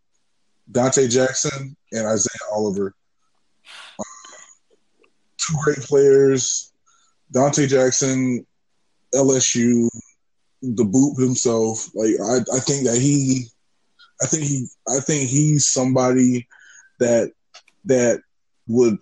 Donte 0.70 1.10
Jackson 1.10 1.78
and 1.94 2.06
Isaiah 2.06 2.50
Oliver, 2.52 2.94
two 5.38 5.56
great 5.64 5.80
players. 5.80 6.68
Donte 7.34 7.66
Jackson 7.70 8.46
LSU, 9.14 9.90
the 10.62 10.86
boot 10.86 11.20
himself. 11.20 11.90
Like 11.96 12.16
I, 12.22 12.38
I 12.56 12.60
think 12.60 12.86
that 12.86 13.00
he, 13.00 13.48
I 14.22 14.26
think 14.28 14.44
he, 14.44 14.68
I 14.88 15.00
think 15.00 15.30
he's 15.30 15.68
somebody 15.68 16.48
that 17.00 17.32
that 17.86 18.22
would 18.68 18.98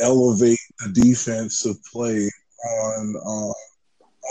elevate 0.00 0.58
the 0.80 0.92
defensive 0.92 1.76
play 1.92 2.28
on 2.66 3.14
uh, 3.16 3.54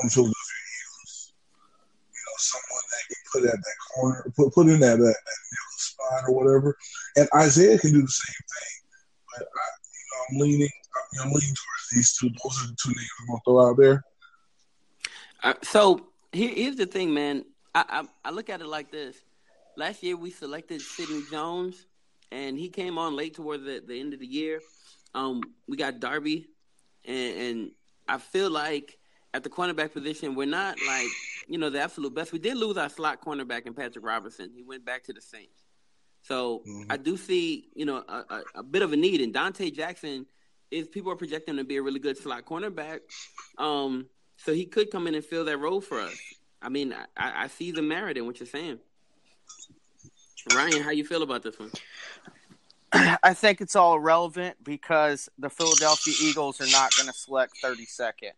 on 0.01 0.09
Philadelphia 0.09 0.61
Eagles. 0.75 1.33
You 2.11 2.21
know, 2.25 2.37
someone 2.37 2.85
that 2.91 3.03
can 3.07 3.23
put 3.31 3.43
at 3.45 3.63
that 3.63 3.77
corner, 3.95 4.33
put 4.35 4.53
put 4.53 4.67
in 4.67 4.79
that 4.81 4.97
that, 4.97 4.99
that 4.99 5.39
middle 5.51 5.77
spot 5.77 6.23
or 6.27 6.35
whatever. 6.35 6.77
And 7.15 7.27
Isaiah 7.35 7.79
can 7.79 7.93
do 7.93 8.01
the 8.01 8.07
same 8.07 8.33
thing. 8.35 8.73
But 9.33 9.47
I, 9.47 9.65
you 9.93 10.05
know, 10.09 10.21
I'm 10.29 10.49
leaning, 10.51 10.69
I'm 11.21 11.27
leaning 11.29 11.55
towards 11.55 11.89
these 11.93 12.17
two. 12.17 12.29
Those 12.43 12.63
are 12.63 12.67
the 12.67 12.77
two 12.83 12.89
names 12.89 13.09
I'm 13.21 13.27
gonna 13.27 13.39
throw 13.45 13.69
out 13.69 13.77
there. 13.77 14.03
Uh, 15.43 15.53
so 15.61 16.07
here, 16.31 16.51
here's 16.55 16.77
the 16.77 16.85
thing, 16.85 17.13
man. 17.13 17.45
I, 17.75 17.83
I, 18.23 18.29
I 18.29 18.31
look 18.31 18.49
at 18.49 18.61
it 18.61 18.67
like 18.67 18.91
this. 18.91 19.17
Last 19.75 20.01
year 20.03 20.15
we 20.15 20.31
selected 20.31 20.81
Sidney 20.81 21.23
Jones, 21.29 21.85
and 22.31 22.57
he 22.57 22.69
came 22.69 22.97
on 22.97 23.15
late 23.15 23.35
toward 23.35 23.65
the, 23.65 23.83
the 23.85 23.99
end 23.99 24.13
of 24.13 24.19
the 24.19 24.27
year. 24.27 24.61
Um, 25.13 25.41
we 25.67 25.77
got 25.77 25.99
Darby, 25.99 26.47
and, 27.05 27.37
and 27.37 27.71
I 28.07 28.17
feel 28.19 28.49
like 28.49 28.97
at 29.33 29.43
the 29.43 29.49
cornerback 29.49 29.91
position 29.93 30.35
we're 30.35 30.45
not 30.45 30.77
like 30.85 31.07
you 31.47 31.57
know 31.57 31.69
the 31.69 31.81
absolute 31.81 32.13
best. 32.13 32.31
We 32.31 32.39
did 32.39 32.55
lose 32.57 32.77
our 32.77 32.89
slot 32.89 33.21
cornerback 33.21 33.65
in 33.65 33.73
Patrick 33.73 34.05
Robinson. 34.05 34.51
He 34.55 34.63
went 34.63 34.85
back 34.85 35.03
to 35.05 35.13
the 35.13 35.21
Saints. 35.21 35.63
So 36.21 36.61
mm-hmm. 36.67 36.91
I 36.91 36.97
do 36.97 37.17
see 37.17 37.69
you 37.75 37.85
know 37.85 38.03
a, 38.07 38.23
a, 38.29 38.43
a, 38.55 38.63
bit 38.63 38.81
of 38.81 38.93
a 38.93 38.95
need, 38.95 39.21
and 39.21 39.33
Donte 39.33 39.73
Jackson 39.75 40.25
is 40.71 40.87
people 40.87 41.11
are 41.11 41.15
projecting 41.15 41.57
to 41.57 41.63
be 41.63 41.77
a 41.77 41.81
really 41.81 41.99
good 41.99 42.17
slot 42.17 42.45
cornerback. 42.45 42.99
Um, 43.57 44.07
so 44.43 44.53
he 44.53 44.65
could 44.65 44.91
come 44.91 45.07
in 45.07 45.15
and 45.15 45.23
fill 45.23 45.45
that 45.45 45.57
role 45.57 45.81
for 45.81 45.99
us. 45.99 46.17
I 46.61 46.69
mean, 46.69 46.93
I, 46.93 47.43
I 47.43 47.47
see 47.47 47.71
the 47.71 47.81
merit 47.81 48.17
in 48.17 48.25
what 48.25 48.39
you're 48.39 48.47
saying. 48.47 48.79
Ryan, 50.53 50.81
how 50.81 50.91
you 50.91 51.05
feel 51.05 51.23
about 51.23 51.43
this 51.43 51.57
one? 51.57 51.71
I 53.23 53.33
think 53.33 53.61
it's 53.61 53.75
all 53.75 53.99
relevant 53.99 54.57
because 54.63 55.29
the 55.37 55.49
Philadelphia 55.49 56.13
Eagles 56.21 56.61
are 56.61 56.71
not 56.71 56.93
going 56.95 57.07
to 57.07 57.13
select 57.13 57.53
32nd. 57.63 58.33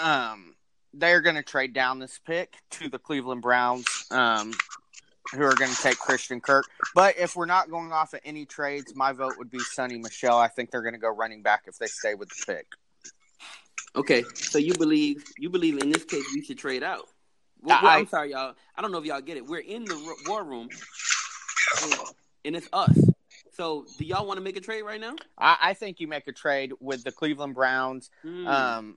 Um, 0.00 0.54
they're 0.94 1.20
going 1.20 1.36
to 1.36 1.42
trade 1.42 1.72
down 1.72 1.98
this 1.98 2.20
pick 2.24 2.54
to 2.70 2.88
the 2.88 2.98
Cleveland 2.98 3.42
Browns, 3.42 4.06
um, 4.10 4.52
who 5.32 5.42
are 5.42 5.54
going 5.54 5.70
to 5.72 5.82
take 5.82 5.98
Christian 5.98 6.40
Kirk. 6.40 6.66
But 6.94 7.18
if 7.18 7.34
we're 7.34 7.46
not 7.46 7.70
going 7.70 7.92
off 7.92 8.14
of 8.14 8.20
any 8.24 8.46
trades, 8.46 8.94
my 8.94 9.12
vote 9.12 9.34
would 9.38 9.50
be 9.50 9.58
Sony 9.58 10.00
Michel. 10.00 10.38
I 10.38 10.48
think 10.48 10.70
they're 10.70 10.82
going 10.82 10.94
to 10.94 11.00
go 11.00 11.08
running 11.08 11.42
back 11.42 11.64
if 11.66 11.78
they 11.78 11.86
stay 11.86 12.14
with 12.14 12.28
the 12.28 12.44
pick. 12.46 12.66
Okay, 13.94 14.24
so 14.34 14.58
you 14.58 14.74
believe 14.74 15.24
you 15.36 15.50
believe 15.50 15.78
in 15.78 15.90
this 15.90 16.04
case 16.04 16.24
we 16.34 16.42
should 16.42 16.58
trade 16.58 16.82
out? 16.82 17.08
Well, 17.60 17.78
I, 17.80 17.98
am 17.98 18.08
sorry, 18.08 18.30
y'all. 18.30 18.54
I 18.76 18.82
don't 18.82 18.90
know 18.90 18.98
if 18.98 19.04
y'all 19.04 19.20
get 19.20 19.36
it. 19.36 19.46
We're 19.46 19.60
in 19.60 19.84
the 19.84 20.16
war 20.26 20.42
room, 20.42 20.68
and, 21.82 21.94
and 22.44 22.56
it's 22.56 22.68
us. 22.72 22.98
So, 23.52 23.84
do 23.98 24.04
y'all 24.04 24.26
want 24.26 24.38
to 24.38 24.42
make 24.42 24.56
a 24.56 24.60
trade 24.60 24.82
right 24.82 25.00
now? 25.00 25.14
I, 25.36 25.56
I, 25.60 25.74
think 25.74 26.00
you 26.00 26.08
make 26.08 26.26
a 26.26 26.32
trade 26.32 26.72
with 26.80 27.04
the 27.04 27.12
Cleveland 27.12 27.54
Browns. 27.54 28.10
Mm. 28.24 28.46
Um, 28.48 28.96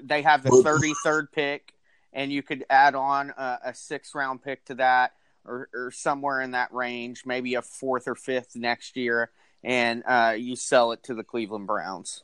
they 0.00 0.22
have 0.22 0.44
the 0.44 0.50
33rd 0.50 1.32
pick, 1.32 1.74
and 2.12 2.32
you 2.32 2.42
could 2.42 2.64
add 2.70 2.94
on 2.94 3.34
a, 3.36 3.58
a 3.66 3.74
sixth 3.74 4.14
round 4.14 4.42
pick 4.42 4.64
to 4.66 4.76
that, 4.76 5.14
or, 5.44 5.68
or, 5.74 5.90
somewhere 5.90 6.40
in 6.40 6.52
that 6.52 6.72
range, 6.72 7.24
maybe 7.26 7.54
a 7.54 7.62
fourth 7.62 8.06
or 8.06 8.14
fifth 8.14 8.54
next 8.54 8.96
year, 8.96 9.30
and 9.64 10.04
uh, 10.06 10.34
you 10.38 10.54
sell 10.54 10.92
it 10.92 11.02
to 11.02 11.14
the 11.14 11.24
Cleveland 11.24 11.66
Browns. 11.66 12.22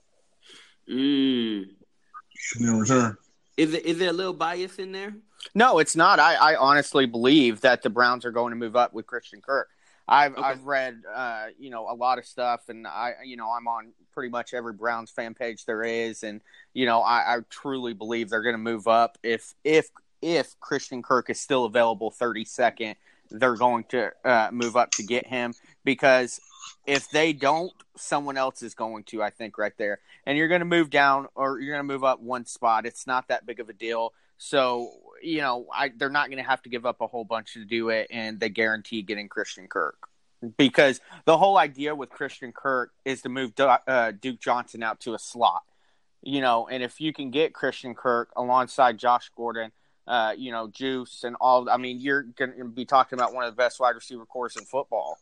Mm 0.89 1.67
in 2.59 2.79
return. 2.79 3.17
Is 3.57 3.75
it 3.75 3.87
is 3.87 3.99
there 3.99 4.11
a 4.11 4.13
little 4.13 4.33
bias 4.33 4.77
in 4.77 4.93
there? 4.93 5.15
No, 5.55 5.79
it's 5.79 5.97
not. 5.97 6.19
I, 6.19 6.35
I 6.35 6.57
honestly 6.57 7.07
believe 7.07 7.61
that 7.63 7.83
the 7.83 7.91
Browns 7.91 8.25
are 8.25 8.31
going 8.31 8.51
to 8.51 8.57
move 8.57 8.77
up 8.77 8.93
with 8.93 9.07
Christian 9.07 9.41
Kirk. 9.41 9.69
I've 10.09 10.35
okay. 10.35 10.43
I've 10.43 10.65
read 10.65 11.03
uh, 11.13 11.47
you 11.59 11.71
know 11.71 11.89
a 11.91 11.95
lot 11.95 12.19
of 12.19 12.27
stuff, 12.27 12.69
and 12.69 12.87
I 12.87 13.15
you 13.25 13.37
know 13.37 13.51
I'm 13.51 13.67
on 13.67 13.93
pretty 14.13 14.31
much 14.31 14.55
every 14.55 14.73
Browns 14.73 15.11
fan 15.11 15.35
page 15.35 15.65
there 15.65 15.83
is, 15.83 16.23
and 16.23 16.41
you 16.75 16.87
know 16.87 17.01
I, 17.01 17.37
I 17.37 17.39
truly 17.51 17.93
believe 17.93 18.31
they're 18.31 18.43
going 18.43 18.55
to 18.55 18.59
move 18.59 18.87
up 18.87 19.19
if 19.23 19.55
if 19.65 19.89
if 20.23 20.59
Christian 20.61 21.03
Kirk 21.03 21.29
is 21.31 21.41
still 21.41 21.65
available 21.65 22.11
32nd, 22.11 22.97
they're 23.31 23.57
going 23.57 23.85
to 23.85 24.13
uh, 24.25 24.51
move 24.53 24.77
up 24.77 24.91
to 24.93 25.03
get 25.03 25.27
him 25.27 25.55
because 25.85 26.41
if 26.87 27.11
they 27.11 27.33
don't, 27.33 27.73
someone 27.97 28.37
else 28.37 28.63
is 28.63 28.75
going 28.75 29.05
to, 29.05 29.23
I 29.23 29.31
think, 29.31 29.59
right 29.59 29.73
there. 29.79 30.01
And 30.25 30.37
you're 30.37 30.49
going 30.49 30.61
to 30.61 30.67
move 30.67 30.91
down 30.91 31.27
or 31.35 31.59
you're 31.61 31.75
going 31.75 31.87
to 31.87 31.93
move 31.93 32.05
up 32.05 32.21
one 32.21 32.47
spot. 32.47 32.87
It's 32.87 33.07
not 33.07 33.29
that 33.29 33.47
big 33.47 33.61
of 33.61 33.69
a 33.69 33.73
deal. 33.73 34.13
So, 34.39 34.91
you 35.23 35.41
know, 35.41 35.67
I, 35.73 35.91
they're 35.97 36.11
not 36.11 36.29
going 36.29 36.43
to 36.43 36.49
have 36.49 36.63
to 36.63 36.69
give 36.69 36.85
up 36.87 37.01
a 37.01 37.07
whole 37.07 37.25
bunch 37.25 37.55
to 37.55 37.65
do 37.65 37.89
it. 37.89 38.09
And 38.11 38.39
they 38.39 38.49
guarantee 38.49 39.03
getting 39.03 39.29
Christian 39.29 39.67
Kirk. 39.69 39.97
Because 40.59 41.01
the 41.25 41.39
whole 41.39 41.57
idea 41.57 41.95
with 41.95 42.11
Christian 42.11 42.53
Kirk 42.53 42.93
is 43.05 43.23
to 43.23 43.29
move 43.29 43.53
uh, 43.59 44.13
Duke 44.13 44.39
Johnson 44.39 44.83
out 44.83 45.01
to 45.01 45.15
a 45.15 45.19
slot. 45.19 45.63
You 46.23 46.41
know, 46.41 46.67
and 46.67 46.83
if 46.83 47.01
you 47.01 47.13
can 47.13 47.31
get 47.31 47.55
Christian 47.55 47.95
Kirk 47.95 48.31
alongside 48.37 48.99
Josh 48.99 49.31
Gordon, 49.37 49.73
uh, 50.07 50.35
you 50.37 50.53
know, 50.53 50.69
Juice 50.69 51.25
and 51.25 51.37
all, 51.41 51.69
I 51.69 51.77
mean, 51.77 52.01
you're 52.01 52.23
going 52.23 52.57
to 52.59 52.65
be 52.65 52.85
talking 52.85 53.19
about 53.19 53.35
one 53.35 53.45
of 53.45 53.53
the 53.53 53.57
best 53.57 53.81
wide 53.81 53.95
receiver 53.95 54.25
corps 54.25 54.57
in 54.57 54.65
football. 54.65 55.19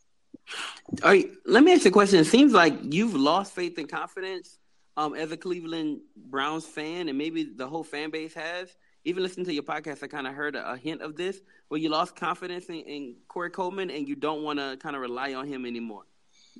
All 1.02 1.11
right, 1.11 1.31
let 1.47 1.65
me 1.65 1.73
ask 1.73 1.85
you 1.85 1.90
a 1.90 1.93
question. 1.93 2.19
It 2.20 2.27
seems 2.27 2.52
like 2.52 2.74
you've 2.82 3.15
lost 3.15 3.55
faith 3.55 3.78
and 3.78 3.89
confidence 3.89 4.59
um, 4.97 5.15
as 5.15 5.32
a 5.32 5.36
Cleveland 5.36 6.01
Browns 6.16 6.66
fan, 6.66 7.09
and 7.09 7.16
maybe 7.16 7.44
the 7.44 7.66
whole 7.66 7.85
fan 7.85 8.11
base 8.11 8.35
has. 8.35 8.69
Even 9.06 9.23
listening 9.23 9.47
to 9.47 9.52
your 9.52 9.62
podcast, 9.62 10.02
I 10.02 10.06
kind 10.06 10.27
of 10.27 10.35
heard 10.35 10.56
a, 10.56 10.73
a, 10.73 10.77
hint 10.77 11.02
of 11.02 11.15
this, 11.15 11.39
where 11.69 11.78
you 11.78 11.90
lost 11.90 12.16
confidence 12.16 12.66
in, 12.66 12.77
in 12.77 13.16
Corey 13.28 13.51
Coleman, 13.51 13.90
and 13.90 14.09
you 14.09 14.16
don't 14.16 14.43
want 14.43 14.59
to 14.59 14.78
kind 14.81 14.97
of 14.97 15.02
rely 15.02 15.35
on 15.35 15.47
him 15.47 15.66
anymore. 15.66 16.05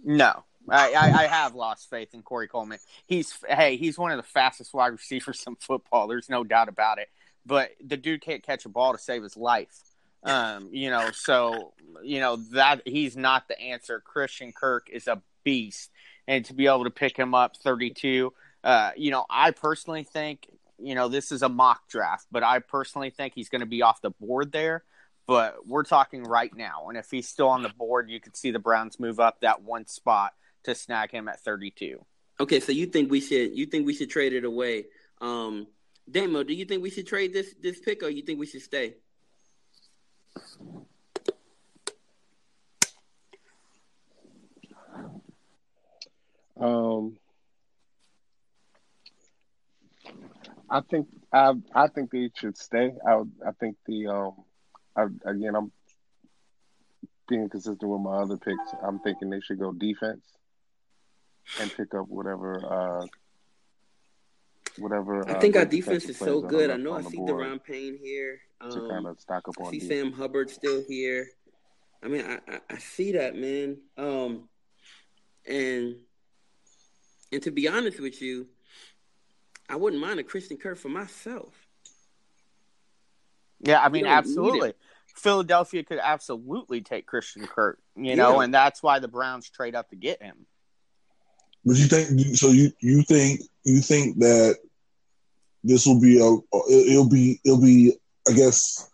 No, 0.03 0.45
I, 0.69 0.93
I, 0.93 1.25
I, 1.25 1.27
have 1.27 1.55
lost 1.55 1.89
faith 1.89 2.13
in 2.13 2.23
Corey 2.23 2.49
Coleman. 2.49 2.79
He's 3.07 3.39
hey, 3.49 3.77
he's 3.77 3.99
one 3.99 4.11
of 4.11 4.19
the 4.19 4.25
fastest 4.25 4.75
wide 4.75 4.89
receivers 4.89 5.43
in 5.47 5.57
football. 5.57 6.07
There's 6.07 6.29
no 6.29 6.45
doubt 6.45 6.69
about 6.69 6.99
it. 6.99 7.09
But 7.47 7.71
the 7.85 7.97
dude 7.97 8.23
can't 8.23 8.43
catch 8.43 8.65
a 8.65 8.69
ball 8.69 8.93
to 8.93 8.99
save 8.99 9.23
his 9.23 9.37
life. 9.37 9.75
Um, 10.27 10.71
you 10.73 10.89
know, 10.89 11.11
so 11.13 11.75
you 12.03 12.19
know 12.19 12.37
that 12.53 12.81
he's 12.87 13.15
not 13.15 13.47
the 13.47 13.61
answer. 13.61 14.01
Christian 14.01 14.53
Kirk 14.53 14.89
is 14.91 15.07
a 15.07 15.21
beast, 15.45 15.91
and 16.27 16.47
to 16.47 16.55
be 16.55 16.67
able 16.67 16.85
to 16.85 16.91
pick 16.91 17.15
him 17.15 17.35
up 17.35 17.59
32, 17.59 18.33
uh, 18.65 18.93
you 18.97 19.11
know, 19.11 19.27
I 19.29 19.51
personally 19.51 20.03
think, 20.03 20.49
you 20.79 20.95
know, 20.95 21.09
this 21.09 21.31
is 21.31 21.43
a 21.43 21.51
mock 21.51 21.89
draft, 21.89 22.27
but 22.33 22.43
I 22.43 22.61
personally 22.61 23.11
think 23.11 23.35
he's 23.35 23.51
going 23.51 23.61
to 23.61 23.67
be 23.67 23.83
off 23.83 24.01
the 24.01 24.11
board 24.11 24.51
there. 24.51 24.83
But 25.27 25.67
we're 25.67 25.85
talking 25.85 26.25
right 26.25 26.55
now, 26.55 26.89
and 26.89 26.99
if 26.99 27.11
he's 27.11 27.29
still 27.29 27.49
on 27.49 27.63
the 27.63 27.71
board, 27.71 28.11
you 28.11 28.21
could 28.21 28.37
see 28.37 28.51
the 28.51 28.59
Browns 28.59 28.99
move 29.01 29.21
up 29.21 29.41
that 29.41 29.63
one 29.63 29.87
spot 29.87 30.33
to 30.65 30.75
snag 30.75 31.11
him 31.11 31.29
at 31.29 31.41
32. 31.41 32.05
Okay, 32.41 32.61
so 32.61 32.73
you 32.73 32.87
think 32.87 33.11
we 33.11 33.21
should 33.21 33.57
you 33.57 33.67
think 33.67 33.87
we 33.87 33.95
should 33.95 34.11
trade 34.11 34.33
it 34.33 34.45
away? 34.45 34.87
Um, 35.21 35.67
Damo, 36.11 36.43
do 36.43 36.55
you 36.55 36.65
think 36.65 36.83
we 36.83 36.91
should 36.91 37.07
trade 37.07 37.33
this 37.33 37.55
this 37.61 37.81
pick, 37.81 38.03
or 38.03 38.11
you 38.11 38.23
think 38.23 38.39
we 38.39 38.47
should 38.47 38.63
stay? 38.63 38.95
Um, 46.61 47.17
I 50.71 50.81
think 50.81 51.09
I 51.33 51.53
I 51.75 51.89
think 51.89 52.11
they 52.11 52.31
should 52.35 52.57
stay. 52.57 52.93
I 53.07 53.23
I 53.47 53.53
think 53.59 53.77
the 53.87 54.07
um 54.09 54.33
I, 54.97 55.05
again 55.31 55.55
I'm 55.57 55.73
being 57.29 57.49
consistent 57.49 57.91
with 57.91 58.01
my 58.01 58.19
other 58.19 58.37
picks, 58.37 58.75
I'm 58.83 58.99
thinking 59.01 59.31
they 59.31 59.41
should 59.41 59.59
go 59.59 59.73
defense 59.73 60.25
and 61.61 61.75
pick 61.75 61.95
up 61.95 62.09
whatever 62.09 62.61
uh 62.65 63.07
whatever. 64.79 65.29
I 65.29 65.33
uh, 65.33 65.41
think 65.41 65.57
our 65.57 65.65
defense 65.65 66.05
is 66.05 66.19
so 66.19 66.25
players 66.25 66.43
that 66.43 66.49
good. 66.49 66.71
I 66.71 66.77
know 66.77 66.93
I 66.93 66.97
on 66.97 67.05
the 67.05 67.11
see 67.11 67.19
Da'Ron 67.19 67.63
Payne 67.63 67.99
here. 68.03 68.41
to 68.63 68.81
kind 68.81 68.93
Um, 68.93 69.07
of 69.07 69.21
stock 69.21 69.49
up 69.49 69.55
I 69.61 69.71
see 69.71 69.79
defense. 69.79 70.01
Sam 70.01 70.13
Hubbard 70.13 70.51
still 70.51 70.83
here. 70.89 71.29
I 72.03 72.09
mean, 72.09 72.25
I, 72.25 72.35
I, 72.53 72.61
I 72.71 72.79
see 72.79 73.13
that 73.13 73.35
man. 73.37 73.79
Um, 73.97 74.49
and 75.47 75.97
and 77.33 77.43
to 77.43 77.51
be 77.51 77.69
honest 77.69 78.01
with 78.01 78.21
you, 78.23 78.47
I 79.69 79.77
wouldn't 79.77 80.01
mind 80.01 80.21
a 80.21 80.25
Christian 80.25 80.57
Kirk 80.57 80.79
for 80.79 80.89
myself. 80.89 81.55
Yeah, 83.61 83.81
I 83.81 83.89
mean, 83.89 84.07
absolutely. 84.07 84.75
Philadelphia 85.17 85.85
could 85.85 86.01
absolutely 86.03 86.81
take 86.83 87.07
Christian 87.07 87.47
Kirk, 87.47 87.79
you 87.97 88.17
know, 88.17 88.41
and 88.41 88.53
that's 88.53 88.83
why 88.83 88.99
the 88.99 89.09
Browns 89.09 89.49
trade 89.49 89.75
up 89.75 89.89
to 89.91 89.97
get 89.97 90.23
him. 90.23 90.47
But 91.65 91.77
you 91.77 91.87
think 91.87 92.37
so? 92.37 92.49
You 92.49 92.73
you 92.81 93.03
think 93.03 93.41
you 93.65 93.81
think 93.81 94.19
that 94.19 94.57
this 95.63 95.87
will 95.87 96.01
be 96.01 96.19
a 96.19 96.71
it'll 96.71 97.09
be 97.09 97.41
it'll 97.45 97.61
be 97.61 97.95
I 98.29 98.33
guess 98.33 98.91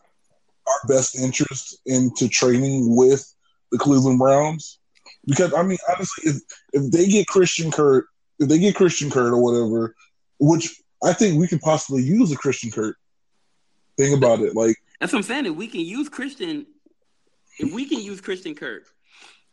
our 0.67 0.89
best 0.89 1.19
interest 1.19 1.79
into 1.87 2.29
training 2.29 2.95
with 2.97 3.33
the 3.73 3.79
Cleveland 3.79 4.19
Browns 4.19 4.79
because 5.27 5.53
I 5.55 5.63
mean 5.63 5.79
honestly 5.89 6.33
if 6.33 6.43
if 6.73 6.91
they 6.93 7.07
get 7.07 7.27
Christian 7.27 7.71
Kirk 7.71 8.07
if 8.39 8.49
they 8.49 8.59
get 8.59 8.75
Christian 8.77 9.11
Kirk 9.11 9.33
or 9.33 9.43
whatever 9.43 9.95
which 10.39 10.81
I 11.03 11.13
think 11.13 11.39
we 11.39 11.49
could 11.49 11.61
possibly 11.61 12.03
use 12.03 12.31
a 12.33 12.37
Christian 12.37 12.71
Kirk 12.71 12.97
think 14.01 14.17
about 14.17 14.41
it 14.41 14.55
like 14.55 14.77
That's 14.99 15.13
what 15.13 15.21
I'm 15.21 15.23
saying. 15.25 15.47
If 15.47 15.57
we 15.57 15.69
can 15.69 15.81
use 15.81 16.09
Christian, 16.09 16.67
if 17.59 17.73
we 17.73 17.87
can 17.87 18.01
use 18.01 18.21
Christian 18.21 18.55
Kirk, 18.55 18.85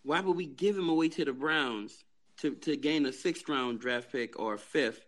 why 0.03 0.19
would 0.21 0.35
we 0.35 0.45
give 0.45 0.77
him 0.77 0.89
away 0.89 1.09
to 1.09 1.25
the 1.25 1.33
Browns 1.33 2.03
to, 2.39 2.55
to 2.55 2.77
gain 2.77 3.05
a 3.05 3.13
sixth 3.13 3.49
round 3.49 3.79
draft 3.79 4.11
pick 4.11 4.39
or 4.39 4.55
a 4.55 4.59
fifth 4.59 5.06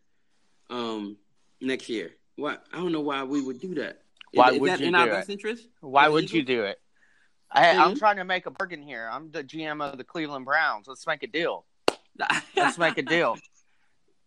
um, 0.70 1.18
next 1.62 1.90
year? 1.90 2.12
What 2.36 2.64
I 2.74 2.78
don't 2.78 2.92
know 2.92 3.02
why 3.02 3.24
we 3.24 3.42
would 3.42 3.60
do 3.60 3.76
that. 3.76 4.02
Is, 4.32 4.38
Why 4.38 4.52
is 4.52 4.60
would 4.62 4.70
that 4.70 4.80
you 4.80 4.88
in 4.88 4.94
do 4.94 5.00
our 5.00 5.08
it? 5.08 5.12
best 5.12 5.30
interest? 5.30 5.68
Why 5.82 6.08
would 6.08 6.32
you 6.32 6.44
do 6.44 6.64
it? 6.64 6.80
I, 7.52 7.72
I'm 7.72 7.96
Mhm. 7.96 8.00
trying 8.00 8.18
to 8.18 8.24
make 8.24 8.46
a 8.46 8.52
bargain 8.52 8.82
here. 8.84 9.10
I'm 9.12 9.32
the 9.32 9.44
GM 9.44 9.82
of 9.84 9.98
the 9.98 10.04
Cleveland 10.04 10.46
Browns. 10.46 10.88
Let's 10.88 11.06
make 11.08 11.24
a 11.24 11.28
deal. 11.28 11.66
Let's 12.56 12.78
make 12.78 12.98
a 12.98 13.02
deal. 13.02 13.38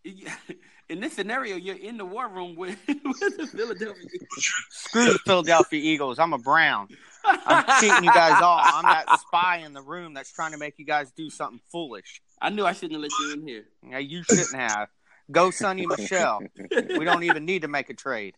In 0.89 1.01
this 1.01 1.15
scenario, 1.15 1.57
you're 1.57 1.77
in 1.77 1.97
the 1.97 2.05
war 2.05 2.29
room 2.29 2.55
with, 2.57 2.77
with 2.89 3.37
the 3.39 3.47
Philadelphia. 3.47 4.05
Eagles. 4.13 4.53
Screw 4.69 5.05
the 5.13 5.19
Philadelphia 5.21 5.81
Eagles. 5.81 6.19
I'm 6.19 6.33
a 6.33 6.39
Brown. 6.39 6.89
I'm 7.25 7.65
cheating 7.81 8.05
you 8.05 8.13
guys 8.13 8.43
off. 8.43 8.75
I'm 8.75 8.85
that 8.85 9.07
spy 9.21 9.59
in 9.59 9.73
the 9.73 9.81
room 9.81 10.13
that's 10.13 10.33
trying 10.33 10.53
to 10.53 10.59
make 10.59 10.79
you 10.79 10.85
guys 10.85 11.13
do 11.13 11.31
something 11.31 11.61
foolish. 11.71 12.21
I 12.43 12.51
knew 12.51 12.67
I 12.67 12.73
shouldn't 12.73 12.93
have 12.95 13.01
let 13.03 13.19
you 13.19 13.31
in 13.31 13.47
here. 13.47 13.65
Yeah, 13.89 13.99
you 13.99 14.23
shouldn't 14.25 14.57
have. 14.57 14.89
Go, 15.33 15.49
Sony 15.49 15.87
Michel. 15.87 16.43
We 16.99 17.05
don't 17.05 17.23
even 17.25 17.45
need 17.45 17.63
to 17.63 17.69
make 17.69 17.91
a 17.91 17.95
trade. 17.95 18.35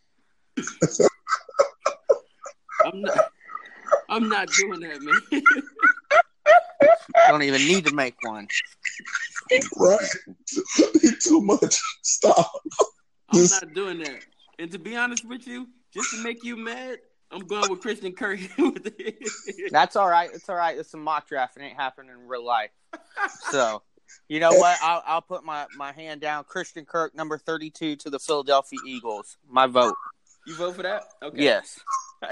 I'm 2.85 3.03
not. 3.03 3.31
I'm 4.09 4.29
not 4.29 4.49
doing 4.49 4.81
that, 4.81 5.03
man. 5.03 5.43
Don't 7.29 7.43
even 7.43 7.67
need 7.67 7.87
to 7.87 7.95
make 7.95 8.15
one. 8.23 8.47
right 9.77 10.09
too 11.21 11.41
much 11.43 11.77
stop 12.03 12.51
I'm 13.31 13.41
This- 13.41 13.61
not 13.63 13.75
doing 13.75 13.99
that. 13.99 14.25
And 14.59 14.71
to 14.71 14.79
be 14.79 14.97
honest 14.97 15.25
with 15.25 15.47
you, 15.47 15.69
just 15.93 16.11
to 16.13 16.23
make 16.23 16.45
you 16.45 16.57
mad, 16.57 16.99
I'm 17.33 17.47
going 17.47 17.69
with 17.69 17.81
Christian 17.81 18.13
Kirk. 18.13 18.39
That's 19.71 19.97
all 19.97 20.09
right. 20.09 20.31
It's 20.33 20.49
all 20.49 20.55
right. 20.55 20.79
It's 20.79 20.95
a 20.95 20.97
mock 20.97 21.27
draft. 21.29 21.57
It 21.57 21.63
ain't 21.63 21.77
happening 21.77 22.13
in 22.13 22.29
real 22.29 22.45
life. 22.45 22.71
So, 23.51 23.83
you 24.29 24.41
know 24.41 24.53
what? 24.53 24.79
I'll, 24.83 25.03
I'll 25.07 25.23
put 25.23 25.45
my, 25.45 25.67
my 25.77 25.93
hand 25.93 26.21
down. 26.21 26.45
Christian 26.45 26.85
Kirk, 26.85 27.15
number 27.15 27.39
32 27.39 27.97
to 27.97 28.11
the 28.11 28.19
Philadelphia 28.19 28.79
Eagles. 28.87 29.37
My 29.49 29.67
vote. 29.67 29.95
you 30.47 30.57
vote 30.57 30.77
for 30.77 30.83
that? 30.83 31.03
Okay. 31.23 31.43
Yes. 31.45 31.81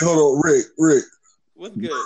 hold 0.00 0.36
on 0.36 0.40
Rick 0.44 0.66
Rick 0.78 1.04
What's 1.54 1.76
good? 1.76 2.04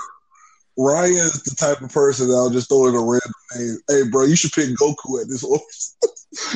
Ryan 0.79 1.13
is 1.13 1.43
the 1.43 1.55
type 1.55 1.83
of 1.83 1.93
person 1.93 2.29
that'll 2.29 2.49
just 2.49 2.71
throw 2.71 2.87
in 2.87 2.95
a 2.95 2.99
random 2.99 3.33
name. 3.55 3.77
Hey, 3.89 4.09
bro, 4.11 4.25
you 4.25 4.37
should 4.37 4.53
pick 4.53 4.71
Goku 4.71 5.21
at 5.21 5.29
this 5.29 5.43
horse. 5.43 5.97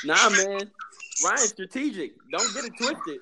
Nah, 0.06 0.30
man. 0.30 0.70
Ryan's 1.22 1.50
strategic. 1.50 2.14
Don't 2.30 2.54
get 2.54 2.64
it 2.64 2.72
twisted. 2.78 3.18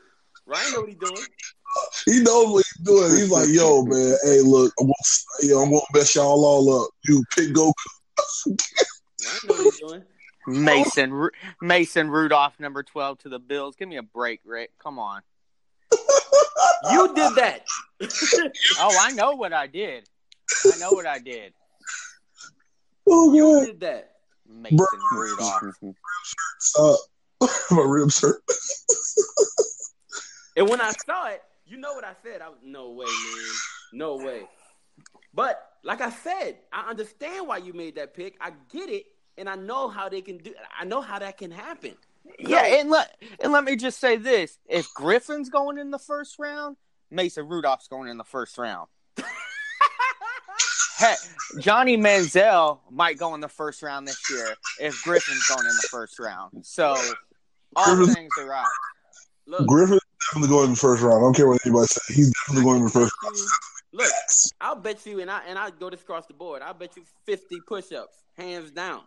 Ryan 0.47 0.73
know 0.73 0.81
what 0.83 0.89
he's 0.89 0.99
doing. 0.99 1.27
he 2.07 2.21
knows 2.21 2.53
what 2.53 2.65
he's 2.65 2.85
doing. 2.85 3.11
He's 3.11 3.31
like, 3.31 3.49
yo, 3.49 3.83
man, 3.83 4.17
hey, 4.23 4.41
look, 4.41 4.73
I'm 4.79 4.87
gonna, 4.87 4.95
yo, 5.43 5.63
I'm 5.63 5.71
gonna 5.71 5.83
mess 5.93 6.15
y'all 6.15 6.45
all 6.45 6.85
up. 6.85 6.91
You 7.09 7.25
pick 7.35 7.49
Goku. 7.49 7.73
Ryan 9.27 9.41
know 9.45 9.55
what 9.55 9.65
he's 9.65 9.79
doing. 9.79 10.03
Mason 10.47 11.13
Ru- 11.13 11.31
Mason 11.63 12.11
Rudolph, 12.11 12.61
number 12.61 12.83
12 12.83 13.19
to 13.21 13.29
the 13.29 13.39
Bills. 13.39 13.77
Give 13.77 13.89
me 13.89 13.97
a 13.97 14.03
break, 14.03 14.41
Rick. 14.45 14.73
Come 14.79 14.99
on. 14.99 15.23
You 16.91 17.15
did 17.15 17.35
that. 17.37 17.67
Oh, 18.81 18.95
I 19.01 19.13
know 19.13 19.33
what 19.33 19.53
I 19.53 19.67
did. 19.67 20.09
I 20.73 20.77
know 20.79 20.93
what 20.93 21.07
I 21.07 21.19
did. 21.19 21.55
Oh, 23.09 23.33
You 23.33 23.67
did 23.67 23.81
that. 23.81 24.11
Mason 24.47 24.77
Bro. 24.77 25.21
Rudolph. 25.21 25.63
Stop. 26.59 26.99
My 27.71 27.83
ribs 27.83 28.21
hurt. 28.21 28.43
And 30.57 30.69
when 30.69 30.81
I 30.81 30.93
saw 31.05 31.27
it, 31.29 31.43
you 31.67 31.77
know 31.79 31.95
what 31.95 32.05
I 32.05 32.13
said. 32.23 32.41
I 32.41 32.49
was 32.49 32.59
no 32.63 32.91
way, 32.91 33.07
man. 33.07 33.53
No 33.93 34.17
way. 34.17 34.43
But 35.35 35.61
like 35.83 36.01
I 36.01 36.11
said, 36.11 36.59
I 36.73 36.89
understand 36.89 37.49
why 37.49 37.57
you 37.57 37.73
made 37.73 37.97
that 37.97 38.15
pick. 38.15 38.37
I 38.41 38.53
get 38.71 38.89
it, 38.89 39.07
and 39.39 39.49
I 39.49 39.57
know 39.57 39.89
how 39.89 40.09
they 40.09 40.21
can 40.21 40.39
do. 40.39 40.55
I 40.79 40.85
know 40.85 41.01
how 41.01 41.19
that 41.19 41.39
can 41.39 41.51
happen. 41.51 41.95
Yeah, 42.39 42.65
and 42.65 42.91
let 42.91 43.17
and 43.41 43.53
let 43.53 43.65
me 43.65 43.77
just 43.77 44.01
say 44.01 44.17
this: 44.17 44.59
if 44.67 44.93
Griffin's 44.95 45.51
going 45.51 45.79
in 45.79 45.91
the 45.91 45.99
first 45.99 46.39
round, 46.39 46.77
Mason 47.11 47.47
Rudolph's 47.47 47.89
going 47.89 48.09
in 48.09 48.17
the 48.17 48.25
first 48.25 48.57
round. 48.59 48.89
Heck, 50.97 51.19
Johnny 51.59 51.97
Manziel 51.97 52.79
might 52.91 53.19
go 53.19 53.35
in 53.35 53.41
the 53.41 53.49
first 53.49 53.83
round 53.83 54.07
this 54.07 54.31
year 54.31 54.55
if 54.81 55.03
Griffin's 55.03 55.45
going 55.47 55.67
in 55.67 55.77
the 55.77 55.89
first 55.91 56.19
round. 56.19 56.65
So 56.65 56.97
all 57.77 57.97
Griffin- 57.97 58.15
things 58.15 58.33
are 58.39 58.49
right. 58.49 58.65
Look, 59.47 59.67
Griffin 59.67 59.99
definitely 60.31 60.55
going 60.55 60.65
in 60.67 60.71
the 60.71 60.77
first 60.77 61.03
round. 61.03 61.17
I 61.17 61.21
don't 61.21 61.37
care 61.37 61.49
what 61.49 61.61
anybody 61.67 61.87
says. 61.87 62.17
He's 62.17 62.33
definitely 62.33 62.65
going 62.65 62.79
in 62.79 62.85
the 62.85 62.91
first 62.91 63.15
round. 63.23 63.37
look, 63.93 64.13
I'll 64.61 64.77
bet 64.77 65.05
you, 65.05 65.21
and 65.21 65.31
I 65.31 65.43
and 65.47 65.59
I 65.59 65.71
go 65.71 65.91
this 65.91 66.01
across 66.01 66.27
the 66.27 66.35
board. 66.35 66.63
I'll 66.63 66.75
bet 66.75 66.97
you 66.97 67.03
fifty 67.27 67.61
push-ups, 67.67 68.17
hands 68.37 68.71
down. 68.71 69.03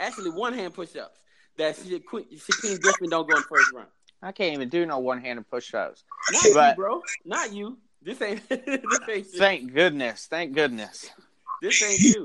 Actually, 0.00 0.30
one 0.30 0.54
hand 0.54 0.74
push-ups. 0.74 1.18
That 1.58 1.76
Sha- 1.76 1.98
Shaquem 1.98 2.80
Griffin 2.80 3.10
don't 3.10 3.28
go 3.28 3.34
in 3.36 3.42
the 3.42 3.48
first 3.48 3.72
round. 3.72 3.88
I 4.22 4.32
can't 4.32 4.54
even 4.54 4.68
do 4.68 4.84
no 4.86 4.98
one-handed 4.98 5.48
push-ups. 5.50 6.04
Not 6.32 6.44
you, 6.70 6.74
bro. 6.76 7.02
Not 7.24 7.52
you. 7.52 7.78
This 8.02 8.20
ain't. 8.22 8.48
this 8.48 9.00
ain't. 9.08 9.32
you. 9.32 9.38
Thank 9.38 9.74
goodness. 9.74 10.26
Thank 10.26 10.54
goodness. 10.54 11.10
This 11.62 11.82
ain't 11.82 12.00
you. 12.00 12.24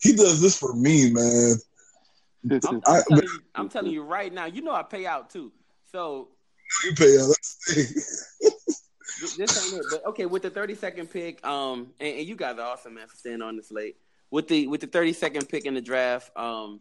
He 0.00 0.14
does 0.14 0.40
this 0.40 0.58
for 0.58 0.74
me, 0.74 1.10
man. 1.12 1.56
I'm, 2.50 2.60
I'm, 2.64 2.82
I- 2.86 3.02
telling 3.08 3.24
you, 3.24 3.40
I'm 3.54 3.68
telling 3.68 3.92
you 3.92 4.02
right 4.02 4.32
now. 4.32 4.46
You 4.46 4.62
know 4.62 4.72
I 4.72 4.82
pay 4.82 5.06
out 5.06 5.30
too. 5.30 5.52
So 5.90 6.28
You 6.84 6.94
pay 6.94 7.16
us. 7.18 7.28
That's 7.28 7.64
the 7.66 7.74
thing. 7.74 7.86
th- 9.20 9.36
this 9.36 9.72
ain't 9.72 9.80
it. 9.82 9.86
But 9.90 10.06
okay, 10.06 10.26
with 10.26 10.42
the 10.42 10.50
30 10.50 10.74
second 10.74 11.10
pick, 11.10 11.44
um, 11.46 11.88
and, 12.00 12.18
and 12.18 12.26
you 12.26 12.34
guys 12.36 12.58
are 12.58 12.66
awesome, 12.66 12.94
man, 12.94 13.06
for 13.08 13.16
staying 13.16 13.42
on 13.42 13.56
this 13.56 13.70
late. 13.70 13.96
With 14.30 14.48
the 14.48 14.66
with 14.66 14.80
the 14.80 14.86
30 14.86 15.12
second 15.12 15.48
pick 15.48 15.66
in 15.66 15.74
the 15.74 15.80
draft, 15.80 16.30
um, 16.36 16.80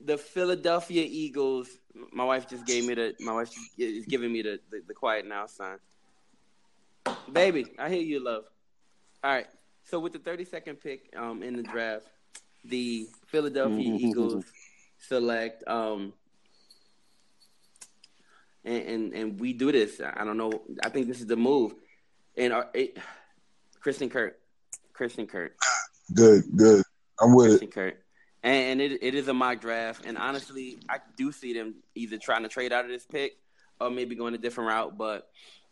the 0.00 0.18
Philadelphia 0.18 1.04
Eagles. 1.06 1.68
My 2.12 2.24
wife 2.24 2.48
just 2.48 2.66
gave 2.66 2.84
me 2.84 2.94
the. 2.94 3.14
My 3.20 3.32
wife 3.32 3.50
is 3.76 4.06
giving 4.06 4.32
me 4.32 4.42
the 4.42 4.60
the, 4.70 4.82
the 4.86 4.94
quiet 4.94 5.26
now 5.26 5.46
sign. 5.46 5.78
Baby, 7.32 7.66
I 7.78 7.88
hear 7.88 8.02
you, 8.02 8.22
love. 8.22 8.44
All 9.24 9.32
right. 9.32 9.46
So 9.84 9.98
with 9.98 10.12
the 10.12 10.18
30 10.18 10.44
second 10.44 10.76
pick 10.76 11.14
um, 11.16 11.42
in 11.42 11.56
the 11.56 11.62
draft, 11.62 12.06
the 12.64 13.06
Philadelphia 13.26 13.96
Eagles 13.98 14.44
select 14.98 15.66
um, 15.66 16.12
and, 18.64 18.82
and 18.82 19.12
and 19.14 19.40
we 19.40 19.52
do 19.52 19.72
this. 19.72 20.00
I 20.00 20.24
don't 20.24 20.36
know. 20.36 20.62
I 20.84 20.90
think 20.90 21.08
this 21.08 21.20
is 21.20 21.26
the 21.26 21.36
move. 21.36 21.74
And 22.36 22.52
our, 22.52 22.68
it, 22.74 22.98
Christian 23.80 24.10
Kirk, 24.10 24.38
Christian 24.92 25.26
Kirk, 25.26 25.56
Good, 26.14 26.44
good. 26.56 26.82
I'm 27.20 27.34
with 27.34 27.46
it. 27.46 27.48
Christian 27.50 27.70
Kirk, 27.70 28.04
and, 28.42 28.80
and 28.80 28.80
it 28.80 29.02
it 29.02 29.14
is 29.14 29.28
a 29.28 29.34
mock 29.34 29.60
draft. 29.60 30.04
And 30.04 30.16
honestly, 30.18 30.78
I 30.88 30.98
do 31.16 31.32
see 31.32 31.52
them 31.52 31.76
either 31.94 32.18
trying 32.18 32.42
to 32.42 32.48
trade 32.48 32.72
out 32.72 32.84
of 32.84 32.90
this 32.90 33.06
pick 33.06 33.38
or 33.80 33.90
maybe 33.90 34.14
going 34.14 34.34
a 34.34 34.38
different 34.38 34.68
route. 34.68 34.98
But 34.98 35.28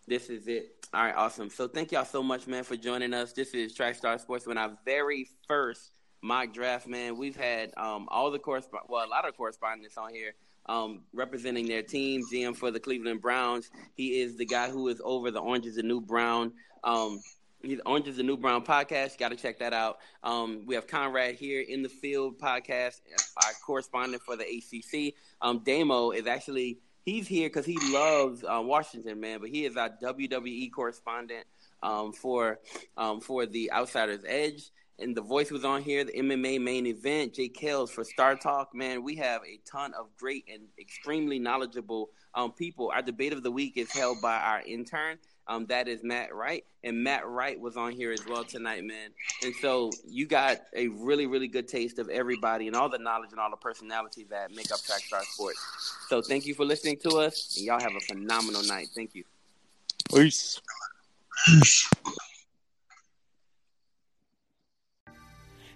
this 0.06 0.28
is 0.28 0.47
it. 0.48 0.86
All 0.94 1.05
right, 1.05 1.14
awesome. 1.14 1.51
So 1.51 1.68
thank 1.68 1.93
y'all 1.93 2.05
so 2.05 2.22
much, 2.22 2.47
man, 2.47 2.64
for 2.64 2.76
joining 2.76 3.12
us. 3.12 3.32
This 3.32 3.55
is 3.55 3.74
Track 3.74 3.97
Star 3.97 4.18
Sports. 4.18 4.47
When 4.47 4.59
our 4.59 4.76
very 4.84 5.28
first 5.48 5.90
mock 6.22 6.52
draft, 6.52 6.86
man, 6.86 7.16
we've 7.16 7.36
had 7.36 7.72
um, 7.76 8.09
all 8.10 8.30
the 8.30 8.38
correspond 8.38 8.84
well, 8.88 9.06
a 9.06 9.09
lot 9.09 9.26
of 9.26 9.36
correspondents 9.36 9.97
on 9.97 10.14
here 10.14 10.34
um, 10.66 11.02
representing 11.12 11.66
their 11.66 11.82
team. 11.82 12.22
GM 12.32 12.56
for 12.56 12.70
the 12.70 12.80
Cleveland 12.80 13.20
Browns. 13.20 13.70
He 13.94 14.20
is 14.20 14.36
the 14.36 14.47
guy 14.47 14.68
who 14.70 14.88
is 14.88 15.01
over 15.05 15.30
the 15.30 15.40
Orange 15.40 15.66
is 15.66 15.76
the 15.76 15.82
New 15.82 16.01
Brown 16.01 16.52
um, 16.84 17.20
He's 17.66 17.80
Orange 17.84 18.06
is 18.06 18.16
the 18.16 18.22
New 18.22 18.36
Brown 18.36 18.64
podcast. 18.64 19.18
Got 19.18 19.30
to 19.30 19.36
check 19.36 19.59
that 19.59 19.72
out. 19.72 19.98
Um, 20.22 20.62
we 20.66 20.76
have 20.76 20.86
Conrad 20.86 21.34
here 21.34 21.60
in 21.60 21.82
the 21.82 21.88
field 21.88 22.38
podcast, 22.38 23.01
our 23.44 23.52
correspondent 23.64 24.22
for 24.22 24.36
the 24.36 24.44
ACC. 24.44 25.14
Um, 25.43 25.62
Damo 25.64 26.12
is 26.12 26.28
actually 26.28 26.78
he's 27.05 27.26
here 27.26 27.48
because 27.48 27.66
he 27.66 27.76
loves 27.93 28.44
uh, 28.44 28.62
Washington, 28.62 29.18
man. 29.18 29.40
But 29.40 29.51
he 29.51 29.64
is 29.64 29.76
our 29.76 29.90
WWE 29.90 30.70
correspondent 30.70 31.44
um, 31.82 32.12
for 32.12 32.60
um, 32.97 33.20
for 33.20 33.47
the 33.47 33.72
Outsiders 33.72 34.20
Edge. 34.26 34.70
And 34.98 35.14
the 35.14 35.22
voice 35.22 35.51
was 35.51 35.64
on 35.64 35.82
here, 35.82 36.05
the 36.05 36.12
MMA 36.12 36.59
main 36.62 36.86
event, 36.86 37.34
Jay 37.34 37.51
Kales 37.51 37.90
for 37.90 38.02
Star 38.02 38.34
Talk. 38.34 38.74
Man, 38.74 39.02
we 39.02 39.16
have 39.16 39.43
a 39.43 39.60
ton 39.70 39.93
of 39.93 40.06
great 40.16 40.44
and 40.51 40.62
extremely 40.78 41.38
knowledgeable 41.38 42.10
um, 42.34 42.52
people. 42.52 42.90
Our 42.94 43.02
debate 43.02 43.34
of 43.34 43.43
the 43.43 43.51
week 43.51 43.76
is 43.76 43.93
held 43.93 44.22
by 44.22 44.36
our 44.36 44.62
intern. 44.62 45.18
Um, 45.48 45.66
that 45.66 45.86
is 45.86 46.02
Matt 46.02 46.35
Wright, 46.35 46.64
and 46.82 47.05
Matt 47.05 47.24
Wright 47.27 47.59
was 47.59 47.77
on 47.77 47.93
here 47.93 48.10
as 48.10 48.27
well 48.27 48.43
tonight, 48.43 48.82
man. 48.85 49.10
And 49.44 49.55
so 49.60 49.93
you 50.05 50.27
got 50.27 50.59
a 50.74 50.89
really, 50.89 51.27
really 51.27 51.47
good 51.47 51.68
taste 51.68 52.01
of 52.01 52.09
everybody 52.09 52.66
and 52.66 52.74
all 52.74 52.89
the 52.89 52.98
knowledge 52.98 53.31
and 53.31 53.39
all 53.39 53.51
the 53.51 53.56
personalities 53.56 54.27
that 54.31 54.51
make 54.51 54.73
up 54.73 54.81
Trackstar 54.81 55.23
Sports. 55.23 55.60
So 56.09 56.20
thank 56.20 56.47
you 56.47 56.55
for 56.55 56.64
listening 56.64 56.97
to 57.05 57.18
us, 57.18 57.56
and 57.56 57.64
y'all 57.64 57.81
have 57.81 57.94
a 57.94 58.01
phenomenal 58.01 58.64
night. 58.64 58.89
Thank 58.93 59.14
you. 59.14 59.23
Peace. 60.12 60.60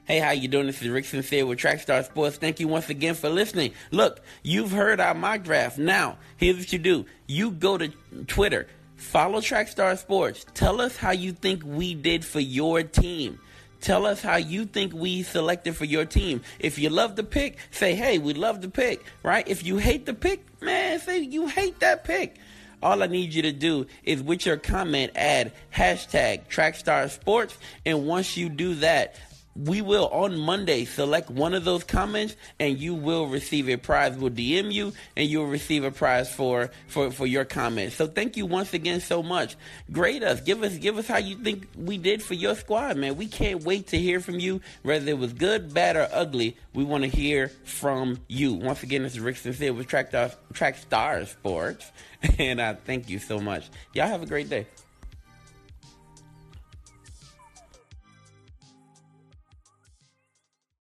Hey, 0.04 0.18
how 0.18 0.32
you 0.32 0.48
doing? 0.48 0.66
This 0.66 0.82
is 0.82 0.88
Rick 0.88 1.04
Sincere 1.04 1.46
with 1.46 1.60
Trackstar 1.60 2.04
Sports. 2.04 2.36
Thank 2.36 2.58
you 2.58 2.66
once 2.66 2.90
again 2.90 3.14
for 3.14 3.28
listening. 3.28 3.74
Look, 3.92 4.20
you've 4.42 4.72
heard 4.72 4.98
our 4.98 5.14
mock 5.14 5.44
draft. 5.44 5.78
Now, 5.78 6.18
here's 6.36 6.56
what 6.56 6.72
you 6.72 6.80
do. 6.80 7.06
You 7.28 7.52
go 7.52 7.78
to 7.78 7.92
Twitter, 8.26 8.66
follow 9.00 9.40
Trackstar 9.40 9.96
Sports. 9.98 10.46
Tell 10.54 10.80
us 10.80 10.96
how 10.96 11.10
you 11.10 11.32
think 11.32 11.62
we 11.64 11.94
did 11.94 12.24
for 12.24 12.40
your 12.40 12.82
team. 12.82 13.40
Tell 13.80 14.04
us 14.04 14.20
how 14.20 14.36
you 14.36 14.66
think 14.66 14.92
we 14.92 15.22
selected 15.22 15.74
for 15.74 15.86
your 15.86 16.04
team. 16.04 16.42
If 16.58 16.78
you 16.78 16.90
love 16.90 17.16
the 17.16 17.24
pick, 17.24 17.58
say, 17.70 17.94
hey, 17.94 18.18
we 18.18 18.34
love 18.34 18.60
the 18.60 18.68
pick, 18.68 19.02
right? 19.22 19.46
If 19.48 19.64
you 19.64 19.78
hate 19.78 20.04
the 20.04 20.12
pick, 20.12 20.44
man, 20.60 21.00
say 21.00 21.20
you 21.20 21.46
hate 21.46 21.80
that 21.80 22.04
pick. 22.04 22.36
All 22.82 23.02
I 23.02 23.06
need 23.06 23.34
you 23.34 23.42
to 23.42 23.52
do 23.52 23.86
is 24.04 24.22
with 24.22 24.46
your 24.46 24.56
comment 24.56 25.12
add 25.14 25.52
hashtag 25.74 26.48
Trackstar 26.48 27.10
Sports. 27.10 27.56
And 27.84 28.06
once 28.06 28.36
you 28.36 28.48
do 28.48 28.74
that, 28.76 29.16
we 29.56 29.82
will 29.82 30.08
on 30.08 30.38
Monday 30.38 30.84
select 30.84 31.30
one 31.30 31.54
of 31.54 31.64
those 31.64 31.84
comments 31.84 32.36
and 32.58 32.78
you 32.78 32.94
will 32.94 33.26
receive 33.26 33.68
a 33.68 33.76
prize. 33.76 34.16
We'll 34.16 34.30
DM 34.30 34.72
you 34.72 34.92
and 35.16 35.28
you'll 35.28 35.46
receive 35.46 35.84
a 35.84 35.90
prize 35.90 36.32
for, 36.32 36.70
for, 36.86 37.10
for 37.10 37.26
your 37.26 37.44
comment. 37.44 37.92
So 37.92 38.06
thank 38.06 38.36
you 38.36 38.46
once 38.46 38.72
again 38.74 39.00
so 39.00 39.22
much. 39.22 39.56
Grade 39.90 40.22
us. 40.22 40.40
Give 40.40 40.62
us 40.62 40.76
give 40.78 40.98
us 40.98 41.06
how 41.06 41.18
you 41.18 41.36
think 41.36 41.68
we 41.76 41.98
did 41.98 42.22
for 42.22 42.34
your 42.34 42.54
squad, 42.54 42.96
man. 42.96 43.16
We 43.16 43.26
can't 43.26 43.64
wait 43.64 43.88
to 43.88 43.98
hear 43.98 44.20
from 44.20 44.38
you, 44.38 44.60
whether 44.82 45.08
it 45.10 45.18
was 45.18 45.32
good, 45.32 45.74
bad, 45.74 45.96
or 45.96 46.08
ugly. 46.12 46.56
We 46.74 46.84
want 46.84 47.04
to 47.04 47.10
hear 47.10 47.48
from 47.64 48.20
you. 48.28 48.54
Once 48.54 48.82
again, 48.82 49.02
this 49.02 49.12
is 49.12 49.20
Rick 49.20 49.36
Sincere 49.36 49.72
with 49.72 49.88
Track, 49.88 50.12
Track 50.52 50.76
Star 50.76 51.24
Sports. 51.26 51.90
And 52.38 52.60
I 52.60 52.70
uh, 52.70 52.76
thank 52.84 53.08
you 53.08 53.18
so 53.18 53.40
much. 53.40 53.70
Y'all 53.94 54.06
have 54.06 54.22
a 54.22 54.26
great 54.26 54.50
day. 54.50 54.66